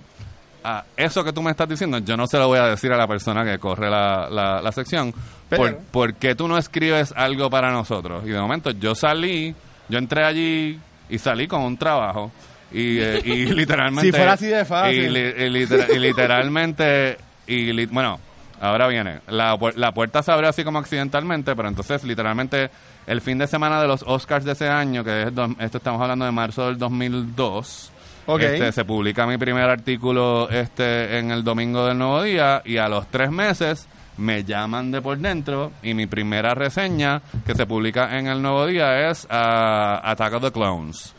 a 0.63 0.83
eso 0.97 1.23
que 1.23 1.31
tú 1.31 1.41
me 1.41 1.51
estás 1.51 1.69
diciendo, 1.69 1.99
yo 1.99 2.17
no 2.17 2.27
se 2.27 2.37
lo 2.37 2.47
voy 2.47 2.59
a 2.59 2.65
decir 2.65 2.91
a 2.91 2.97
la 2.97 3.07
persona 3.07 3.43
que 3.45 3.57
corre 3.59 3.89
la, 3.89 4.27
la, 4.29 4.61
la 4.61 4.71
sección. 4.71 5.13
Pero- 5.49 5.63
Por, 5.63 5.77
¿Por 5.77 6.13
qué 6.15 6.35
tú 6.35 6.47
no 6.47 6.57
escribes 6.57 7.13
algo 7.15 7.49
para 7.49 7.71
nosotros? 7.71 8.23
Y 8.25 8.29
de 8.29 8.39
momento 8.39 8.71
yo 8.71 8.95
salí, 8.95 9.53
yo 9.89 9.97
entré 9.97 10.23
allí 10.25 10.79
y 11.09 11.17
salí 11.19 11.47
con 11.47 11.61
un 11.61 11.77
trabajo. 11.77 12.31
Y, 12.71 12.99
eh, 12.99 13.21
y 13.25 13.45
literalmente... 13.53 14.11
Si 14.11 14.17
fuera 14.17 14.33
así 14.33 14.47
de 14.47 14.63
fácil. 14.65 15.03
Y, 15.03 15.09
li- 15.09 15.33
y 15.45 15.49
litera- 15.49 15.87
y 15.93 15.99
literalmente, 15.99 17.17
y 17.51 17.85
bueno, 17.87 18.19
ahora 18.59 18.87
viene, 18.87 19.19
la, 19.27 19.57
la 19.75 19.91
puerta 19.93 20.23
se 20.23 20.31
abrió 20.31 20.49
así 20.49 20.63
como 20.63 20.79
accidentalmente, 20.79 21.55
pero 21.55 21.67
entonces 21.67 22.03
literalmente 22.03 22.69
el 23.07 23.21
fin 23.21 23.37
de 23.37 23.47
semana 23.47 23.81
de 23.81 23.87
los 23.87 24.03
Oscars 24.05 24.45
de 24.45 24.51
ese 24.53 24.69
año, 24.69 25.03
que 25.03 25.23
es, 25.23 25.27
esto 25.59 25.77
estamos 25.77 26.01
hablando 26.01 26.25
de 26.25 26.31
marzo 26.31 26.67
del 26.67 26.77
2002, 26.77 27.91
Ok. 28.27 28.41
este, 28.41 28.71
se 28.71 28.85
publica 28.85 29.25
mi 29.25 29.37
primer 29.37 29.69
artículo 29.69 30.47
este 30.49 31.17
en 31.17 31.31
el 31.31 31.43
domingo 31.43 31.85
del 31.85 31.97
nuevo 31.97 32.21
día 32.23 32.61
y 32.63 32.77
a 32.77 32.87
los 32.87 33.07
tres 33.07 33.31
meses 33.31 33.87
me 34.17 34.43
llaman 34.43 34.91
de 34.91 35.01
por 35.01 35.17
dentro 35.17 35.71
y 35.81 35.93
mi 35.95 36.05
primera 36.05 36.53
reseña 36.53 37.21
que 37.45 37.55
se 37.55 37.65
publica 37.65 38.19
en 38.19 38.27
el 38.27 38.41
nuevo 38.41 38.67
día 38.67 39.09
es 39.09 39.25
ah, 39.31 40.01
Attack 40.03 40.33
of 40.35 40.43
the 40.43 40.51
Clones. 40.51 41.15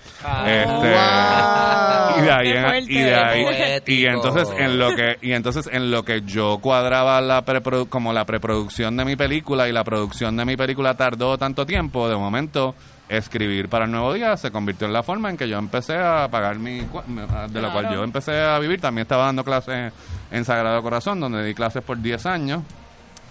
Este, 0.47 0.67
Wow. 0.67 2.19
y 2.19 2.23
de 2.23 2.33
ahí, 2.33 2.53
Qué 2.53 2.57
en- 2.59 2.65
fuerte. 2.65 2.93
y 2.93 2.99
de 3.01 3.15
ahí- 3.15 3.45
Poético. 3.45 3.91
y 4.01 4.07
entonces 4.07 4.49
en 4.59 4.79
lo 4.79 4.95
que 4.95 5.19
y 5.23 5.33
entonces 5.33 5.69
en 5.73 5.91
lo 5.91 6.05
que 6.05 6.23
yo 6.23 6.59
cuadraba 6.59 7.21
la 7.21 7.45
preprodu- 7.45 7.89
como 7.89 8.13
la 8.13 8.25
preproducción 8.25 8.97
de 8.97 9.05
mi 9.05 9.17
película 9.17 9.69
y 9.69 9.73
la 9.73 9.85
producción 9.85 10.37
de 10.37 10.45
mi 10.45 10.57
película 10.57 10.95
tardó 10.95 11.37
tanto 11.39 11.67
tiempo 11.67 12.09
de 12.09 12.17
momento 12.17 12.75
escribir 13.09 13.69
para 13.69 13.85
el 13.85 13.91
nuevo 13.91 14.13
día 14.15 14.37
se 14.37 14.51
convirtió 14.51 14.87
en 14.87 14.93
la 14.93 15.03
forma 15.03 15.29
en 15.29 15.37
que 15.37 15.49
yo 15.49 15.59
empecé 15.59 15.97
a 15.99 16.29
pagar 16.31 16.59
mi 16.59 16.81
cua- 16.83 17.05
de 17.49 17.61
la 17.61 17.71
cual 17.73 17.93
yo 17.93 18.03
empecé 18.05 18.41
a 18.41 18.59
vivir 18.59 18.81
también 18.81 19.03
estaba 19.03 19.27
dando 19.27 19.45
clases 19.45 19.93
en 20.31 20.45
Sagrado 20.45 20.81
Corazón 20.83 21.21
donde 21.21 21.45
di 21.45 21.53
clases 21.55 21.83
por 21.83 22.01
10 22.01 22.25
años 22.27 22.63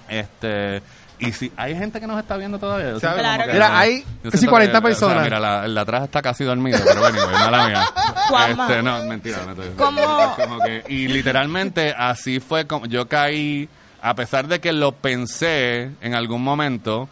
este 0.10 0.82
y 1.22 1.32
si 1.32 1.52
hay 1.56 1.76
gente 1.76 2.00
que 2.00 2.08
nos 2.08 2.20
está 2.20 2.36
viendo 2.38 2.60
todavía 2.60 2.90
siento 3.00 3.18
Claro 3.18 3.44
como 3.44 3.46
que 3.48 3.54
Mira, 3.54 3.70
no- 3.70 3.78
hay 3.78 4.00
yo 4.02 4.06
casi 4.32 4.38
siento 4.40 4.52
40 4.52 4.72
que, 4.72 4.78
o 4.78 4.82
sea, 4.82 4.82
personas. 5.08 5.24
mira, 5.24 5.40
la, 5.40 5.66
el 5.66 5.74
de 5.76 5.80
atrás 5.80 6.04
está 6.04 6.22
casi 6.22 6.44
dormido, 6.44 6.80
pero 6.86 7.00
bueno, 7.00 7.18
es 7.32 7.40
mala 7.40 7.68
mía. 7.68 7.84
Este, 8.50 8.84
no, 8.84 9.04
mentira. 9.06 9.38
No 9.46 9.52
estoy- 9.52 9.70
¿Cómo? 9.78 10.02
como 10.36 10.60
que- 10.60 10.84
y 10.90 11.08
literalmente 11.08 11.94
así 11.98 12.40
fue 12.40 12.66
como 12.68 12.86
yo 12.88 13.08
caí, 13.08 13.70
a 14.02 14.14
pesar 14.16 14.48
de 14.48 14.60
que 14.60 14.74
lo 14.74 14.92
pensé 14.94 15.92
en 16.02 16.16
algún 16.16 16.44
momento, 16.44 17.08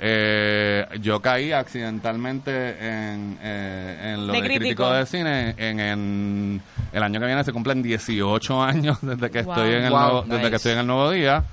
eh, 0.00 0.86
yo 1.00 1.20
caí 1.20 1.52
accidentalmente 1.52 2.50
en, 2.80 3.38
eh, 3.40 4.12
en 4.14 4.26
lo 4.26 4.32
De 4.32 4.40
de, 4.42 4.44
crítico. 4.48 4.58
crítico 4.84 4.92
de 4.92 5.06
cine. 5.06 5.54
En, 5.56 5.80
en 5.80 6.62
el 6.92 7.02
año 7.02 7.20
que 7.20 7.26
viene 7.26 7.44
se 7.44 7.52
cumplen 7.52 7.82
18 7.82 8.62
años 8.62 8.98
desde 9.02 9.30
que 9.30 9.42
Wow. 9.42 9.54
estoy 9.54 9.74
en 9.74 9.84
el 9.84 9.90
Wow. 9.90 10.00
nuevo, 10.00 10.22
desde 10.22 10.36
Nice. 10.38 10.50
que 10.50 10.56
estoy 10.56 10.72
en 10.72 10.78
el 10.80 10.86
nuevo 10.86 11.10
día. 11.10 11.44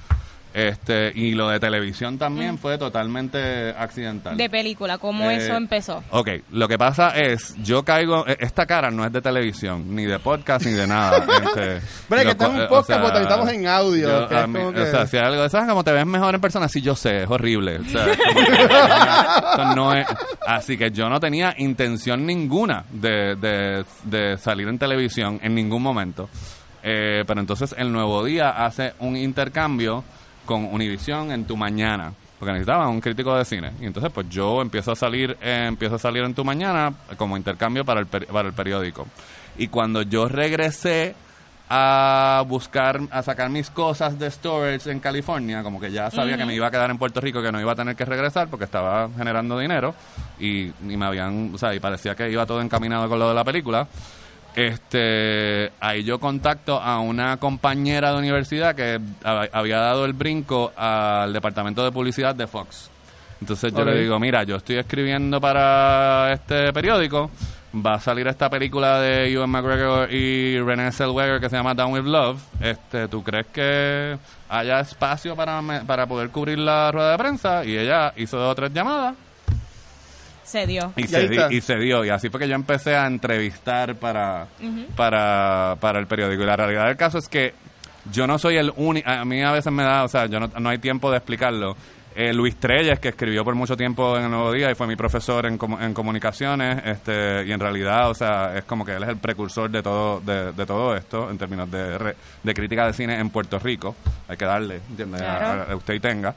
Este, 0.54 1.14
y 1.16 1.32
lo 1.34 1.48
de 1.48 1.62
televisión 1.62 2.18
también 2.18 2.58
fue 2.58 2.78
totalmente 2.78 3.70
accidental. 3.70 4.36
De 4.36 4.50
película, 4.50 4.98
¿cómo 4.98 5.30
Eh, 5.32 5.38
eso 5.38 5.56
empezó? 5.56 6.04
Ok, 6.12 6.30
lo 6.52 6.68
que 6.68 6.78
pasa 6.78 7.12
es, 7.12 7.56
yo 7.64 7.84
caigo, 7.86 8.28
e- 8.28 8.36
esta 8.42 8.66
cara 8.66 8.92
no 8.92 9.06
es 9.06 9.14
de 9.14 9.22
televisión, 9.22 9.96
ni 9.96 10.06
de 10.06 10.20
podcast, 10.20 10.66
ni 10.66 10.74
de 10.74 10.88
nada. 10.88 11.26
Este, 11.42 11.82
Pero 12.10 12.22
es 12.22 12.28
que 12.28 12.36
cu- 12.36 12.46
un 12.52 12.62
eh, 12.62 12.66
podcast, 12.68 12.90
o 12.90 12.94
sea, 12.94 13.02
porque 13.02 13.22
estamos 13.22 13.50
en 13.50 13.68
audio, 13.68 14.10
yo- 14.22 14.28
que 14.28 14.40
es 14.42 14.48
mí- 14.50 14.60
como 14.60 14.74
que- 14.74 14.82
O 14.82 14.92
sea, 14.92 15.08
si 15.08 15.18
hay 15.18 15.24
algo, 15.24 15.48
¿sabes 15.50 15.70
cómo 15.70 15.84
te 15.86 15.92
ves 15.94 16.06
mejor 16.06 16.36
en 16.36 16.42
persona? 16.42 16.68
Sí, 16.68 16.82
yo 16.82 16.96
sé, 16.96 17.24
es 17.24 17.30
horrible. 17.30 17.78
O 17.80 17.86
sea, 17.86 18.06
es 18.12 18.18
como 18.18 18.40
que- 18.46 18.52
eso 19.54 19.76
no 19.76 19.94
es- 19.94 20.08
así 20.46 20.78
que 20.78 20.92
yo 20.92 21.10
no 21.10 21.20
tenía 21.22 21.54
intención 21.58 22.26
ninguna 22.26 22.84
de, 22.92 23.36
de, 23.38 23.86
de 24.04 24.38
salir 24.38 24.68
en 24.68 24.78
televisión 24.78 25.40
en 25.42 25.56
ningún 25.56 25.82
momento. 25.82 26.30
Eh, 26.84 27.24
pero 27.28 27.40
entonces 27.40 27.74
el 27.78 27.92
Nuevo 27.94 28.24
Día 28.26 28.50
hace 28.66 28.94
un 29.00 29.16
intercambio 29.16 30.04
con 30.52 30.66
Univision 30.66 31.32
en 31.32 31.46
Tu 31.46 31.56
Mañana. 31.56 32.12
Porque 32.38 32.54
necesitaban 32.54 32.90
un 32.90 33.00
crítico 33.02 33.36
de 33.38 33.46
cine. 33.46 33.72
Y 33.80 33.86
entonces 33.86 34.12
pues 34.12 34.28
yo 34.30 34.62
empiezo 34.62 34.92
a 34.92 34.96
salir, 34.96 35.38
eh, 35.42 35.66
empiezo 35.68 35.96
a 35.96 36.00
salir 36.00 36.24
en 36.24 36.34
Tu 36.34 36.44
Mañana 36.44 36.92
como 37.18 37.38
intercambio 37.38 37.86
para 37.86 38.00
el, 38.00 38.08
peri- 38.10 38.26
para 38.26 38.48
el 38.48 38.54
periódico. 38.56 39.08
Y 39.58 39.68
cuando 39.68 40.02
yo 40.02 40.28
regresé 40.28 41.14
a 41.70 42.44
buscar, 42.48 43.00
a 43.12 43.22
sacar 43.22 43.50
mis 43.50 43.70
cosas 43.70 44.20
de 44.20 44.30
storage 44.30 44.92
en 44.92 45.00
California, 45.00 45.64
como 45.64 45.80
que 45.80 45.90
ya 45.92 46.12
sabía 46.12 46.36
que 46.36 46.46
me 46.46 46.54
iba 46.56 46.68
a 46.68 46.72
quedar 46.72 46.90
en 46.92 46.98
Puerto 46.98 47.22
Rico, 47.22 47.42
que 47.42 47.52
no 47.52 47.62
iba 47.62 47.72
a 47.72 47.76
tener 47.76 47.96
que 47.96 48.04
regresar 48.04 48.50
porque 48.50 48.66
estaba 48.66 49.08
generando 49.16 49.58
dinero 49.58 49.96
y, 50.40 50.66
y 50.66 50.98
me 50.98 51.06
habían, 51.06 51.52
o 51.54 51.58
sea, 51.58 51.74
y 51.74 51.80
parecía 51.80 52.14
que 52.16 52.30
iba 52.30 52.46
todo 52.46 52.60
encaminado 52.62 53.08
con 53.08 53.20
lo 53.20 53.30
de 53.30 53.36
la 53.36 53.44
película. 53.46 53.88
Este, 54.56 55.72
ahí 55.80 56.04
yo 56.04 56.20
contacto 56.20 56.80
a 56.82 57.00
una 57.00 57.38
compañera 57.38 58.12
de 58.12 58.18
universidad 58.20 58.76
que 58.76 59.00
hab- 59.24 59.50
había 59.54 59.78
dado 59.80 60.06
el 60.06 60.14
brinco 60.14 60.72
al 60.76 61.32
departamento 61.34 61.84
de 61.84 61.92
publicidad 61.92 62.36
de 62.36 62.48
Fox. 62.48 62.90
Entonces 63.40 63.74
yo 63.74 63.84
le 63.86 64.00
digo, 64.02 64.20
mira, 64.20 64.44
yo 64.44 64.58
estoy 64.58 64.78
escribiendo 64.78 65.42
para 65.42 66.32
este 66.34 66.72
periódico, 66.74 67.32
va 67.74 67.96
a 67.96 68.00
salir 68.00 68.28
esta 68.28 68.50
película 68.50 69.00
de 69.00 69.32
Ewan 69.34 69.50
McGregor 69.50 70.14
y 70.14 70.60
Renée 70.60 70.92
Zellweger 70.92 71.40
que 71.40 71.50
se 71.50 71.56
llama 71.56 71.74
Down 71.74 71.94
with 71.94 72.04
Love. 72.06 72.40
Este, 72.60 73.08
¿tú 73.08 73.24
crees 73.24 73.48
que 73.48 74.18
haya 74.50 74.80
espacio 74.82 75.36
para 75.36 75.62
me- 75.62 75.82
para 75.82 76.06
poder 76.06 76.30
cubrir 76.30 76.60
la 76.60 76.92
rueda 76.92 77.14
de 77.14 77.18
prensa? 77.18 77.66
Y 77.66 77.78
ella 77.78 78.14
hizo 78.18 78.38
dos 78.38 78.52
o 78.52 78.56
tres 78.56 78.72
llamadas 78.74 79.16
Se 80.52 80.68
dio. 80.68 80.92
y, 80.96 81.04
Y 81.06 81.08
se, 81.08 81.28
di- 81.30 81.38
y 81.58 81.62
se 81.62 81.76
dio. 81.78 82.04
Y 82.04 82.10
así 82.10 82.30
fue 82.30 82.40
que 82.42 82.48
yo 82.48 82.56
empecé 82.56 82.96
a 82.96 83.08
entrevistar 83.08 83.96
para, 83.96 84.48
para, 84.96 85.76
para 85.80 86.00
el 86.00 86.08
periódico. 86.08 86.44
Y 86.44 86.46
la 86.46 86.56
realidad 86.56 86.88
del 86.88 86.98
caso 86.98 87.18
es 87.18 87.28
que 87.30 87.54
yo 88.12 88.28
no 88.28 88.38
soy 88.38 88.58
el 88.58 88.72
único. 88.76 89.10
A 89.10 89.24
mí 89.26 89.42
a 89.42 89.52
veces 89.52 89.72
me 89.72 89.84
da, 89.84 90.04
o 90.04 90.08
sea, 90.08 90.26
yo 90.26 90.40
no, 90.40 90.48
no 90.60 90.70
hay 90.70 90.78
tiempo 90.80 91.10
de 91.12 91.18
explicarlo. 91.18 91.76
Eh, 92.14 92.34
Luis 92.34 92.58
Treyes, 92.58 93.00
que 93.00 93.08
escribió 93.08 93.46
por 93.46 93.56
mucho 93.56 93.78
tiempo 93.78 94.18
en 94.18 94.26
el 94.26 94.32
Nuevo 94.32 94.52
Día 94.52 94.70
y 94.70 94.76
fue 94.76 94.86
mi 94.86 94.98
profesor 94.98 95.46
en, 95.46 95.58
comu- 95.58 95.82
en 95.82 95.94
comunicaciones, 95.94 96.82
este, 96.86 97.46
y 97.46 97.54
en 97.54 97.60
realidad, 97.62 98.10
o 98.10 98.14
sea, 98.14 98.58
es 98.58 98.66
como 98.66 98.84
que 98.84 98.92
él 98.98 99.04
es 99.04 99.08
el 99.08 99.16
precursor 99.18 99.70
de 99.72 99.82
todo, 99.82 100.20
de, 100.20 100.52
de 100.52 100.66
todo 100.66 100.94
esto 100.94 101.30
en 101.32 101.38
términos 101.38 101.72
de, 101.72 101.98
re- 101.98 102.16
de 102.44 102.54
crítica 102.54 102.86
de 102.88 102.92
cine 102.92 103.18
en 103.18 103.30
Puerto 103.30 103.58
Rico. 103.60 103.96
Hay 104.28 104.36
que 104.36 104.44
darle, 104.44 104.82
¿entiendes? 104.90 105.22
A- 105.22 105.38
Claro. 105.38 105.66
a- 105.70 105.72
a 105.72 105.76
usted 105.78 105.94
y 105.94 106.00
tenga. 106.02 106.36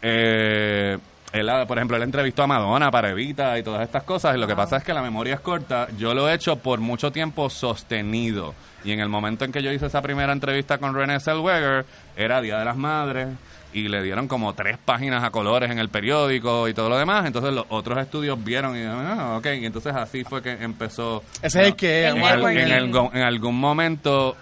Eh, 0.00 0.96
él, 1.32 1.48
ah, 1.48 1.66
por 1.66 1.76
ejemplo, 1.78 1.96
él 1.96 2.02
entrevistó 2.02 2.42
a 2.44 2.46
Madonna 2.46 2.90
para 2.90 3.10
Evita 3.10 3.58
y 3.58 3.62
todas 3.62 3.82
estas 3.82 4.04
cosas. 4.04 4.36
Y 4.36 4.38
lo 4.40 4.46
que 4.46 4.56
pasa 4.56 4.76
es 4.78 4.84
que 4.84 4.94
la 4.94 5.02
memoria 5.02 5.34
es 5.34 5.40
corta. 5.40 5.88
Yo 5.98 6.14
lo 6.14 6.28
he 6.28 6.34
hecho 6.34 6.56
por 6.56 6.80
mucho 6.80 7.10
tiempo 7.12 7.50
sostenido. 7.50 8.54
Y 8.84 8.92
en 8.92 9.00
el 9.00 9.08
momento 9.08 9.44
en 9.44 9.52
que 9.52 9.62
yo 9.62 9.72
hice 9.72 9.86
esa 9.86 10.00
primera 10.02 10.32
entrevista 10.32 10.78
con 10.78 10.94
Renée 10.94 11.18
Zellweger, 11.20 11.84
era 12.16 12.40
Día 12.40 12.58
de 12.58 12.64
las 12.64 12.76
Madres. 12.76 13.28
y 13.72 13.88
le 13.88 14.02
dieron 14.02 14.26
como 14.26 14.54
tres 14.54 14.78
páginas 14.82 15.22
a 15.22 15.28
colores 15.30 15.70
en 15.70 15.78
el 15.78 15.90
periódico 15.90 16.66
y 16.66 16.72
todo 16.72 16.88
lo 16.88 16.96
demás. 16.96 17.26
Entonces 17.26 17.52
los 17.52 17.66
otros 17.68 17.98
estudios 17.98 18.42
vieron 18.42 18.74
y 18.74 18.78
dijeron, 18.78 19.04
ah, 19.06 19.36
ok, 19.36 19.46
y 19.60 19.66
entonces 19.66 19.94
así 19.94 20.24
fue 20.24 20.40
que 20.40 20.52
empezó. 20.52 21.22
Ese 21.42 21.60
es 21.60 21.66
el 21.68 21.76
que... 21.76 22.06
El 22.06 22.16
En, 22.16 22.72
algún- 22.72 23.10
en 23.14 23.22
algún 23.22 23.58
momento 23.60 24.34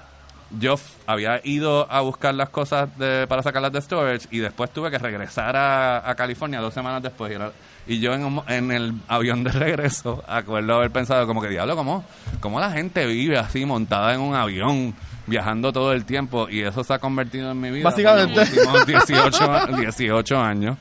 yo 0.58 0.76
había 1.06 1.40
ido 1.44 1.90
a 1.90 2.00
buscar 2.00 2.34
las 2.34 2.48
cosas 2.50 2.96
de- 2.98 3.26
para 3.28 3.42
sacarlas 3.42 3.72
de 3.72 3.80
storage 3.82 4.28
y 4.30 4.38
después 4.38 4.70
tuve 4.70 4.90
que 4.90 4.98
regresar 4.98 5.56
a, 5.56 6.08
a 6.08 6.14
California 6.14 6.60
dos 6.60 6.74
semanas 6.74 7.02
después. 7.02 7.32
Y, 7.32 7.34
era- 7.36 7.52
y 7.86 8.00
yo 8.00 8.14
en, 8.14 8.24
un 8.24 8.42
en 8.48 8.70
el 8.72 8.92
avión 9.08 9.44
de 9.44 9.50
regreso, 9.52 10.22
acuerdo 10.26 10.74
haber 10.76 10.90
pensado 10.90 11.26
como 11.26 11.40
que, 11.42 11.48
diablo, 11.48 11.76
¿cómo, 11.76 12.04
¿cómo 12.40 12.60
la 12.60 12.70
gente 12.70 13.06
vive 13.06 13.38
así 13.38 13.64
montada 13.64 14.14
en 14.14 14.20
un 14.20 14.34
avión? 14.34 14.94
viajando 15.26 15.72
todo 15.72 15.94
el 15.94 16.04
tiempo 16.04 16.50
y 16.50 16.60
eso 16.60 16.84
se 16.84 16.92
ha 16.92 16.98
convertido 16.98 17.50
en 17.52 17.58
mi 17.58 17.70
vida 17.70 17.84
Básicamente. 17.84 18.34
por 18.44 18.56
los 18.56 18.66
últimos 18.82 18.86
18, 19.08 19.66
18 19.80 20.36
años 20.38 20.76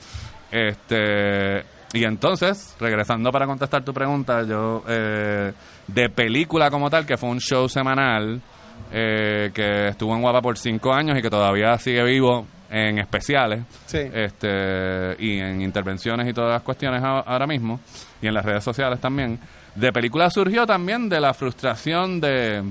este 0.51 1.63
y 1.93 2.03
entonces 2.03 2.75
regresando 2.79 3.31
para 3.31 3.45
contestar 3.45 3.83
tu 3.85 3.93
pregunta 3.93 4.43
yo 4.43 4.83
eh, 4.87 5.53
de 5.87 6.09
película 6.09 6.69
como 6.69 6.89
tal 6.89 7.05
que 7.05 7.15
fue 7.17 7.29
un 7.29 7.39
show 7.39 7.69
semanal 7.69 8.41
eh, 8.91 9.51
que 9.53 9.87
estuvo 9.89 10.15
en 10.15 10.21
Guapa 10.21 10.41
por 10.41 10.57
cinco 10.57 10.93
años 10.93 11.17
y 11.17 11.21
que 11.21 11.29
todavía 11.29 11.77
sigue 11.79 12.03
vivo 12.03 12.45
en 12.69 12.97
especiales 12.99 13.61
Sí. 13.85 13.99
este 14.13 15.15
y 15.19 15.39
en 15.39 15.61
intervenciones 15.61 16.27
y 16.27 16.33
todas 16.33 16.51
las 16.53 16.61
cuestiones 16.63 17.03
a- 17.03 17.19
ahora 17.19 17.45
mismo 17.45 17.79
y 18.21 18.27
en 18.27 18.33
las 18.33 18.43
redes 18.43 18.63
sociales 18.63 18.99
también 18.99 19.39
de 19.75 19.91
película 19.91 20.29
surgió 20.29 20.65
también 20.65 21.07
de 21.09 21.19
la 21.21 21.33
frustración 21.33 22.19
de 22.19 22.63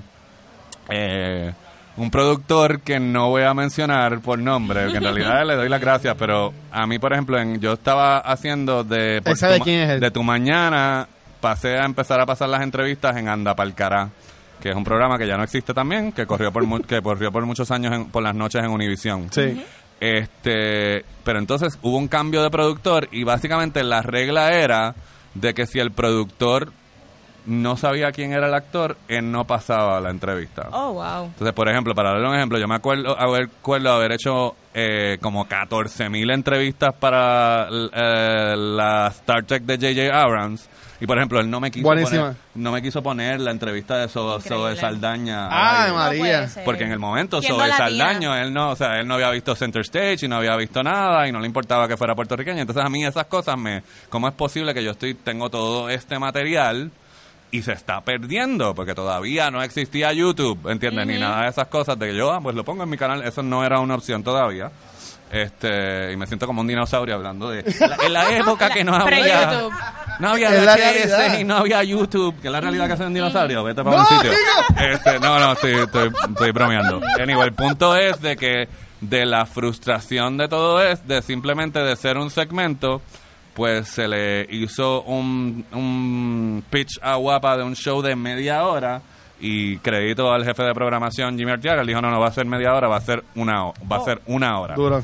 eh, 0.88 1.52
un 1.96 2.10
productor 2.10 2.80
que 2.80 2.98
no 2.98 3.28
voy 3.28 3.42
a 3.42 3.52
mencionar 3.54 4.20
por 4.20 4.38
nombre, 4.38 4.88
que 4.90 4.96
en 4.96 5.02
realidad 5.04 5.42
le 5.46 5.54
doy 5.56 5.68
las 5.68 5.80
gracias, 5.80 6.16
pero 6.18 6.52
a 6.70 6.86
mí, 6.86 6.98
por 6.98 7.12
ejemplo, 7.12 7.38
en- 7.38 7.60
yo 7.60 7.74
estaba 7.74 8.18
haciendo 8.18 8.82
de... 8.82 9.20
por 9.22 9.36
tu 9.36 9.64
quién 9.64 9.90
es. 9.90 10.00
De 10.00 10.10
tu 10.10 10.22
mañana, 10.22 11.06
pasé 11.40 11.76
a 11.78 11.84
empezar 11.84 12.20
a 12.20 12.26
pasar 12.26 12.48
las 12.48 12.62
entrevistas 12.62 13.16
en 13.16 13.28
Anda 13.28 13.54
Palcará, 13.54 14.08
que 14.62 14.70
es 14.70 14.76
un 14.76 14.84
programa 14.84 15.18
que 15.18 15.26
ya 15.26 15.36
no 15.36 15.42
existe 15.42 15.74
también, 15.74 16.12
que 16.12 16.24
corrió 16.26 16.52
por, 16.52 16.64
mu- 16.64 16.80
que 16.80 17.02
corrió 17.02 17.30
por 17.32 17.44
muchos 17.44 17.70
años 17.70 17.92
en- 17.92 18.06
por 18.06 18.22
las 18.22 18.34
noches 18.34 18.62
en 18.64 18.70
Univisión. 18.70 19.28
Sí. 19.32 19.62
Este, 20.00 21.04
pero 21.24 21.38
entonces 21.38 21.78
hubo 21.82 21.96
un 21.96 22.08
cambio 22.08 22.42
de 22.42 22.50
productor 22.50 23.08
y 23.12 23.24
básicamente 23.24 23.82
la 23.84 24.02
regla 24.02 24.52
era 24.52 24.94
de 25.34 25.54
que 25.54 25.66
si 25.66 25.78
el 25.78 25.90
productor 25.92 26.72
no 27.46 27.76
sabía 27.76 28.12
quién 28.12 28.32
era 28.32 28.46
el 28.46 28.54
actor, 28.54 28.96
él 29.08 29.30
no 29.32 29.44
pasaba 29.46 30.00
la 30.00 30.10
entrevista. 30.10 30.68
Oh, 30.70 30.92
wow. 30.92 31.24
Entonces, 31.26 31.52
por 31.54 31.68
ejemplo, 31.68 31.92
para 31.94 32.10
darle 32.12 32.28
un 32.28 32.34
ejemplo, 32.36 32.58
yo 32.58 32.68
me 32.68 32.76
acuerdo 32.76 33.18
haber, 33.18 33.44
acuerdo 33.58 33.92
haber 33.92 34.12
hecho 34.12 34.54
eh, 34.74 35.18
como 35.20 35.46
14.000 35.48 36.32
entrevistas 36.32 36.94
para 36.94 37.66
eh, 37.68 38.54
la 38.56 39.08
Star 39.08 39.42
Trek 39.44 39.64
de 39.64 39.74
J.J. 39.76 40.16
Abrams. 40.20 40.68
Y, 41.02 41.06
por 41.08 41.18
ejemplo, 41.18 41.40
él 41.40 41.50
no 41.50 41.58
me 41.58 41.72
quiso, 41.72 41.84
Buenísima. 41.84 42.20
poner, 42.26 42.36
no 42.54 42.70
me 42.70 42.80
quiso 42.80 43.02
poner 43.02 43.40
la 43.40 43.50
entrevista 43.50 43.96
de 43.96 44.08
So-. 44.08 44.40
Zoe 44.40 44.76
Saldaña. 44.76 45.48
al 45.48 45.86
Ay. 45.86 45.92
María. 45.92 46.48
Porque 46.64 46.84
en 46.84 46.92
el 46.92 47.00
momento 47.00 47.40
latina. 47.40 47.76
Saldaño, 47.76 48.36
él 48.36 48.54
no, 48.54 48.70
o 48.70 48.76
sea, 48.76 49.00
él 49.00 49.08
no 49.08 49.14
había 49.14 49.28
visto 49.30 49.56
Center 49.56 49.82
Stage 49.82 50.26
y 50.26 50.28
no 50.28 50.36
había 50.36 50.54
visto 50.54 50.80
nada 50.80 51.26
y 51.26 51.32
no 51.32 51.40
le 51.40 51.48
importaba 51.48 51.88
que 51.88 51.96
fuera 51.96 52.14
puertorriqueño. 52.14 52.60
Entonces 52.60 52.84
a 52.84 52.88
mí 52.88 53.04
esas 53.04 53.26
cosas 53.26 53.58
me, 53.58 53.82
¿cómo 54.10 54.28
es 54.28 54.34
posible 54.34 54.72
que 54.74 54.84
yo 54.84 54.92
estoy, 54.92 55.14
tengo 55.14 55.50
todo 55.50 55.90
este 55.90 56.20
material 56.20 56.92
y 57.50 57.62
se 57.62 57.72
está 57.72 58.00
perdiendo? 58.02 58.72
Porque 58.76 58.94
todavía 58.94 59.50
no 59.50 59.60
existía 59.60 60.12
YouTube, 60.12 60.68
¿entiendes? 60.70 61.04
Ni 61.04 61.18
nada 61.18 61.42
de 61.42 61.48
esas 61.48 61.66
cosas 61.66 61.98
de 61.98 62.10
que 62.10 62.14
yo, 62.16 62.30
ah, 62.30 62.40
pues 62.40 62.54
lo 62.54 62.62
pongo 62.64 62.84
en 62.84 62.90
mi 62.90 62.96
canal, 62.96 63.24
eso 63.24 63.42
no 63.42 63.64
era 63.64 63.80
una 63.80 63.96
opción 63.96 64.22
todavía. 64.22 64.70
Este, 65.32 66.12
y 66.12 66.16
me 66.16 66.26
siento 66.26 66.46
como 66.46 66.60
un 66.60 66.66
dinosaurio 66.66 67.14
hablando 67.14 67.48
de 67.48 67.64
la- 67.80 67.96
en 68.06 68.12
la 68.12 68.36
época 68.36 68.68
que 68.68 68.84
no 68.84 68.94
había 68.96 69.62
no 70.20 70.28
había 70.28 70.50
VHS 70.50 71.40
y 71.40 71.44
no 71.44 71.56
había 71.56 71.82
YouTube, 71.82 72.38
que 72.40 72.48
es 72.48 72.52
la 72.52 72.60
realidad 72.60 72.86
que 72.86 72.92
hace 72.92 73.06
un 73.06 73.14
dinosaurio. 73.14 73.64
Vete 73.64 73.82
para 73.82 73.96
un 74.02 74.06
sitio. 74.06 74.30
Este, 74.78 75.18
no, 75.20 75.38
no, 75.40 75.54
sí, 75.56 75.68
estoy, 75.68 76.12
estoy 76.28 76.50
bromeando. 76.52 77.00
Anyway, 77.20 77.48
el 77.48 77.54
punto 77.54 77.96
es 77.96 78.20
de 78.20 78.36
que 78.36 78.68
de 79.00 79.24
la 79.26 79.46
frustración 79.46 80.36
de 80.36 80.48
todo 80.48 80.80
es 80.82 81.06
de 81.08 81.22
simplemente 81.22 81.80
de 81.80 81.96
ser 81.96 82.18
un 82.18 82.30
segmento, 82.30 83.00
pues 83.54 83.88
se 83.88 84.06
le 84.06 84.46
hizo 84.50 85.02
un, 85.02 85.64
un 85.72 86.62
pitch 86.70 86.98
a 87.02 87.16
guapa 87.16 87.56
de 87.56 87.64
un 87.64 87.74
show 87.74 88.00
de 88.02 88.14
media 88.14 88.64
hora 88.64 89.00
y 89.40 89.78
crédito 89.78 90.30
al 90.32 90.44
jefe 90.44 90.62
de 90.62 90.72
programación 90.72 91.36
Jimmy 91.36 91.50
Arteaga, 91.50 91.80
él 91.80 91.86
dijo 91.88 92.00
no, 92.00 92.10
no 92.10 92.20
va 92.20 92.28
a 92.28 92.32
ser 92.32 92.46
media 92.46 92.72
hora, 92.74 92.86
va 92.86 92.98
a 92.98 93.00
ser 93.00 93.24
una, 93.34 93.64
va 93.90 93.96
a 93.96 94.00
ser 94.04 94.20
una 94.26 94.60
hora. 94.60 94.74
Duro. 94.76 95.02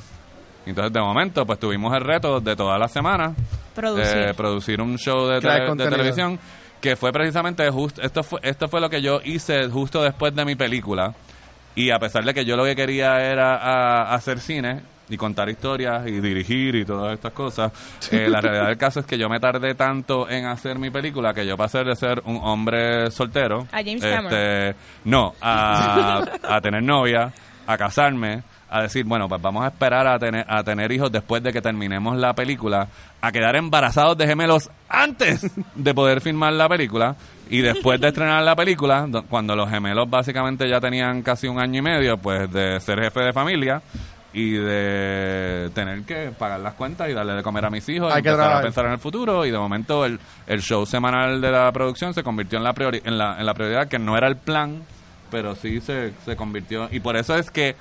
Entonces, 0.68 0.92
de 0.92 1.00
momento, 1.00 1.44
pues 1.46 1.58
tuvimos 1.58 1.94
el 1.96 2.02
reto 2.02 2.40
de 2.40 2.54
toda 2.56 2.78
la 2.78 2.88
semana 2.88 3.34
Producir. 3.74 4.16
eh, 4.16 4.34
producir 4.34 4.80
un 4.80 4.96
show 4.98 5.26
de, 5.28 5.40
televisión 5.40 6.38
que 6.80 6.94
fue 6.96 7.12
precisamente 7.12 7.68
justo 7.70 8.00
esto 8.02 8.22
fue 8.22 8.38
esto 8.42 8.68
fue 8.68 8.80
lo 8.80 8.88
que 8.88 9.00
yo 9.02 9.20
hice 9.24 9.68
justo 9.68 10.02
después 10.02 10.34
de 10.34 10.44
mi 10.44 10.54
película 10.54 11.12
y 11.74 11.90
a 11.90 11.98
pesar 11.98 12.24
de 12.24 12.32
que 12.34 12.44
yo 12.44 12.56
lo 12.56 12.64
que 12.64 12.74
quería 12.76 13.20
era 13.20 13.56
a- 13.56 14.14
hacer 14.14 14.38
cine 14.40 14.80
y 15.08 15.16
contar 15.16 15.48
historias 15.48 16.06
y 16.06 16.20
dirigir 16.20 16.74
y 16.76 16.84
todas 16.84 17.14
estas 17.14 17.32
cosas 17.32 17.72
eh, 18.12 18.28
la 18.28 18.40
realidad 18.40 18.66
del 18.68 18.76
caso 18.76 19.00
es 19.00 19.06
que 19.06 19.16
yo 19.18 19.28
me 19.28 19.40
tardé 19.40 19.74
tanto 19.74 20.28
en 20.28 20.44
hacer 20.46 20.78
mi 20.78 20.90
película 20.90 21.32
que 21.34 21.46
yo 21.46 21.56
pasé 21.56 21.82
de 21.82 21.96
ser 21.96 22.20
un 22.26 22.36
hombre 22.42 23.10
soltero 23.10 23.60
A 23.72 23.78
James 23.78 23.94
este, 24.02 24.10
Cameron. 24.14 24.76
no 25.04 25.34
a, 25.40 26.22
a 26.48 26.60
tener 26.60 26.82
novia 26.82 27.32
a 27.66 27.76
casarme 27.76 28.42
a 28.70 28.82
decir, 28.82 29.04
bueno, 29.04 29.28
pues 29.28 29.40
vamos 29.40 29.64
a 29.64 29.68
esperar 29.68 30.06
a 30.06 30.18
tener, 30.18 30.44
a 30.48 30.62
tener 30.62 30.92
hijos 30.92 31.10
después 31.10 31.42
de 31.42 31.52
que 31.52 31.60
terminemos 31.62 32.16
la 32.16 32.34
película, 32.34 32.88
a 33.20 33.32
quedar 33.32 33.56
embarazados 33.56 34.16
de 34.18 34.26
gemelos 34.26 34.70
antes 34.88 35.50
de 35.74 35.94
poder 35.94 36.20
filmar 36.20 36.52
la 36.52 36.68
película 36.68 37.16
y 37.50 37.60
después 37.60 37.98
de 38.00 38.08
estrenar 38.08 38.42
la 38.42 38.54
película, 38.54 39.06
do- 39.08 39.22
cuando 39.24 39.56
los 39.56 39.70
gemelos 39.70 40.08
básicamente 40.10 40.68
ya 40.68 40.80
tenían 40.80 41.22
casi 41.22 41.46
un 41.48 41.58
año 41.58 41.78
y 41.78 41.82
medio, 41.82 42.18
pues 42.18 42.52
de 42.52 42.78
ser 42.80 43.00
jefe 43.00 43.20
de 43.20 43.32
familia 43.32 43.80
y 44.34 44.52
de 44.52 45.70
tener 45.74 46.02
que 46.02 46.30
pagar 46.38 46.60
las 46.60 46.74
cuentas 46.74 47.08
y 47.08 47.14
darle 47.14 47.32
de 47.32 47.42
comer 47.42 47.64
a 47.64 47.70
mis 47.70 47.88
hijos, 47.88 48.12
y 48.12 48.16
Hay 48.16 48.22
que 48.22 48.28
empezar 48.28 48.40
a 48.40 48.48
trabajar. 48.48 48.64
pensar 48.64 48.84
en 48.86 48.92
el 48.92 48.98
futuro 48.98 49.46
y 49.46 49.50
de 49.50 49.58
momento 49.58 50.04
el, 50.04 50.20
el 50.46 50.60
show 50.60 50.84
semanal 50.84 51.40
de 51.40 51.50
la 51.50 51.72
producción 51.72 52.12
se 52.12 52.22
convirtió 52.22 52.58
en 52.58 52.64
la, 52.64 52.74
priori- 52.74 53.00
en 53.04 53.16
la, 53.16 53.38
en 53.40 53.46
la 53.46 53.54
prioridad 53.54 53.88
que 53.88 53.98
no 53.98 54.16
era 54.16 54.28
el 54.28 54.36
plan, 54.36 54.82
pero 55.30 55.54
sí 55.54 55.80
se, 55.80 56.12
se 56.24 56.36
convirtió 56.36 56.88
y 56.92 57.00
por 57.00 57.16
eso 57.16 57.34
es 57.36 57.50
que 57.50 57.74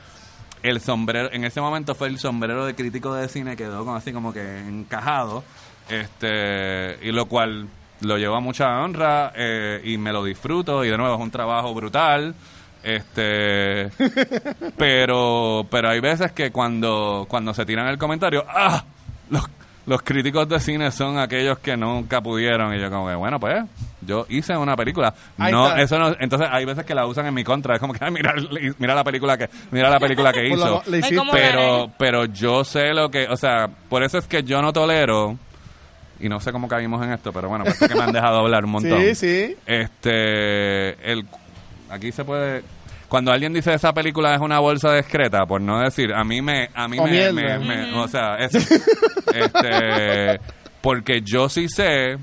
el 0.63 0.81
sombrero, 0.81 1.31
en 1.31 1.43
ese 1.43 1.61
momento 1.61 1.95
fue 1.95 2.07
el 2.07 2.19
sombrero 2.19 2.65
de 2.65 2.75
crítico 2.75 3.13
de 3.13 3.27
cine, 3.27 3.55
quedó 3.55 3.79
como 3.79 3.95
así 3.95 4.11
como 4.11 4.33
que 4.33 4.59
encajado, 4.59 5.43
este, 5.89 6.97
y 7.01 7.11
lo 7.11 7.25
cual 7.27 7.67
lo 8.01 8.17
llevo 8.17 8.35
a 8.35 8.39
mucha 8.39 8.81
honra 8.81 9.31
eh, 9.35 9.81
y 9.83 9.97
me 9.97 10.11
lo 10.11 10.23
disfruto 10.23 10.83
y 10.83 10.89
de 10.89 10.97
nuevo 10.97 11.15
es 11.15 11.21
un 11.21 11.31
trabajo 11.31 11.73
brutal, 11.73 12.35
este, 12.83 13.89
pero, 14.77 15.65
pero 15.69 15.89
hay 15.89 15.99
veces 15.99 16.31
que 16.31 16.51
cuando, 16.51 17.25
cuando 17.27 17.53
se 17.53 17.65
tiran 17.65 17.87
el 17.87 17.97
comentario, 17.97 18.45
ah, 18.47 18.83
los, 19.29 19.43
los 19.87 20.01
críticos 20.03 20.47
de 20.47 20.59
cine 20.59 20.91
son 20.91 21.17
aquellos 21.17 21.57
que 21.59 21.75
nunca 21.75 22.21
pudieron 22.21 22.75
y 22.75 22.79
yo 22.79 22.89
como 22.91 23.07
que 23.07 23.15
bueno 23.15 23.39
pues 23.39 23.63
yo 24.01 24.25
hice 24.29 24.55
una 24.55 24.75
película 24.75 25.13
Ahí 25.37 25.51
no 25.51 25.67
está. 25.69 25.81
eso 25.81 25.97
no 25.97 26.15
entonces 26.19 26.47
hay 26.51 26.65
veces 26.65 26.85
que 26.85 26.93
la 26.93 27.07
usan 27.07 27.25
en 27.25 27.33
mi 27.33 27.43
contra 27.43 27.73
es 27.75 27.79
como 27.79 27.93
que 27.93 28.03
"Ay, 28.05 28.11
mira 28.11 28.33
mira 28.77 28.93
la 28.93 29.03
película 29.03 29.37
que 29.37 29.49
mira 29.71 29.89
la 29.89 29.99
película 29.99 30.31
que 30.31 30.45
hizo 30.53 30.83
le 30.87 30.97
Ay, 30.97 30.99
hiciste- 31.01 31.15
¿cómo 31.15 31.31
pero 31.31 31.91
pero 31.97 32.25
yo 32.25 32.63
sé 32.63 32.93
lo 32.93 33.09
que 33.09 33.27
o 33.27 33.35
sea 33.37 33.67
por 33.89 34.03
eso 34.03 34.17
es 34.19 34.27
que 34.27 34.43
yo 34.43 34.61
no 34.61 34.71
tolero 34.73 35.37
y 36.19 36.29
no 36.29 36.39
sé 36.39 36.51
cómo 36.51 36.67
caímos 36.67 37.03
en 37.05 37.13
esto 37.13 37.31
pero 37.31 37.47
bueno 37.49 37.63
pues 37.63 37.81
es 37.81 37.87
que 37.87 37.95
me 37.95 38.03
han 38.03 38.11
dejado 38.11 38.39
hablar 38.39 38.65
un 38.65 38.71
montón. 38.73 38.99
Sí, 39.01 39.15
sí. 39.15 39.55
este 39.65 41.11
el 41.11 41.25
aquí 41.89 42.11
se 42.11 42.25
puede 42.25 42.63
cuando 43.07 43.31
alguien 43.31 43.53
dice 43.53 43.73
esa 43.73 43.93
película 43.93 44.33
es 44.35 44.41
una 44.41 44.59
bolsa 44.59 44.93
discreta 44.93 45.45
por 45.45 45.61
no 45.61 45.79
decir 45.79 46.13
a 46.13 46.23
mí 46.23 46.41
me 46.41 46.69
a 46.73 46.87
mí 46.87 46.97
O 46.99 47.03
me, 47.05 47.11
mierda. 47.11 47.59
me- 47.59 47.59
me- 47.59 47.93
o 47.93 48.07
sea 48.07 48.35
es, 48.37 48.53
este 49.33 50.39
porque 50.81 51.21
yo 51.21 51.49
sí 51.49 51.67
sé 51.69 52.17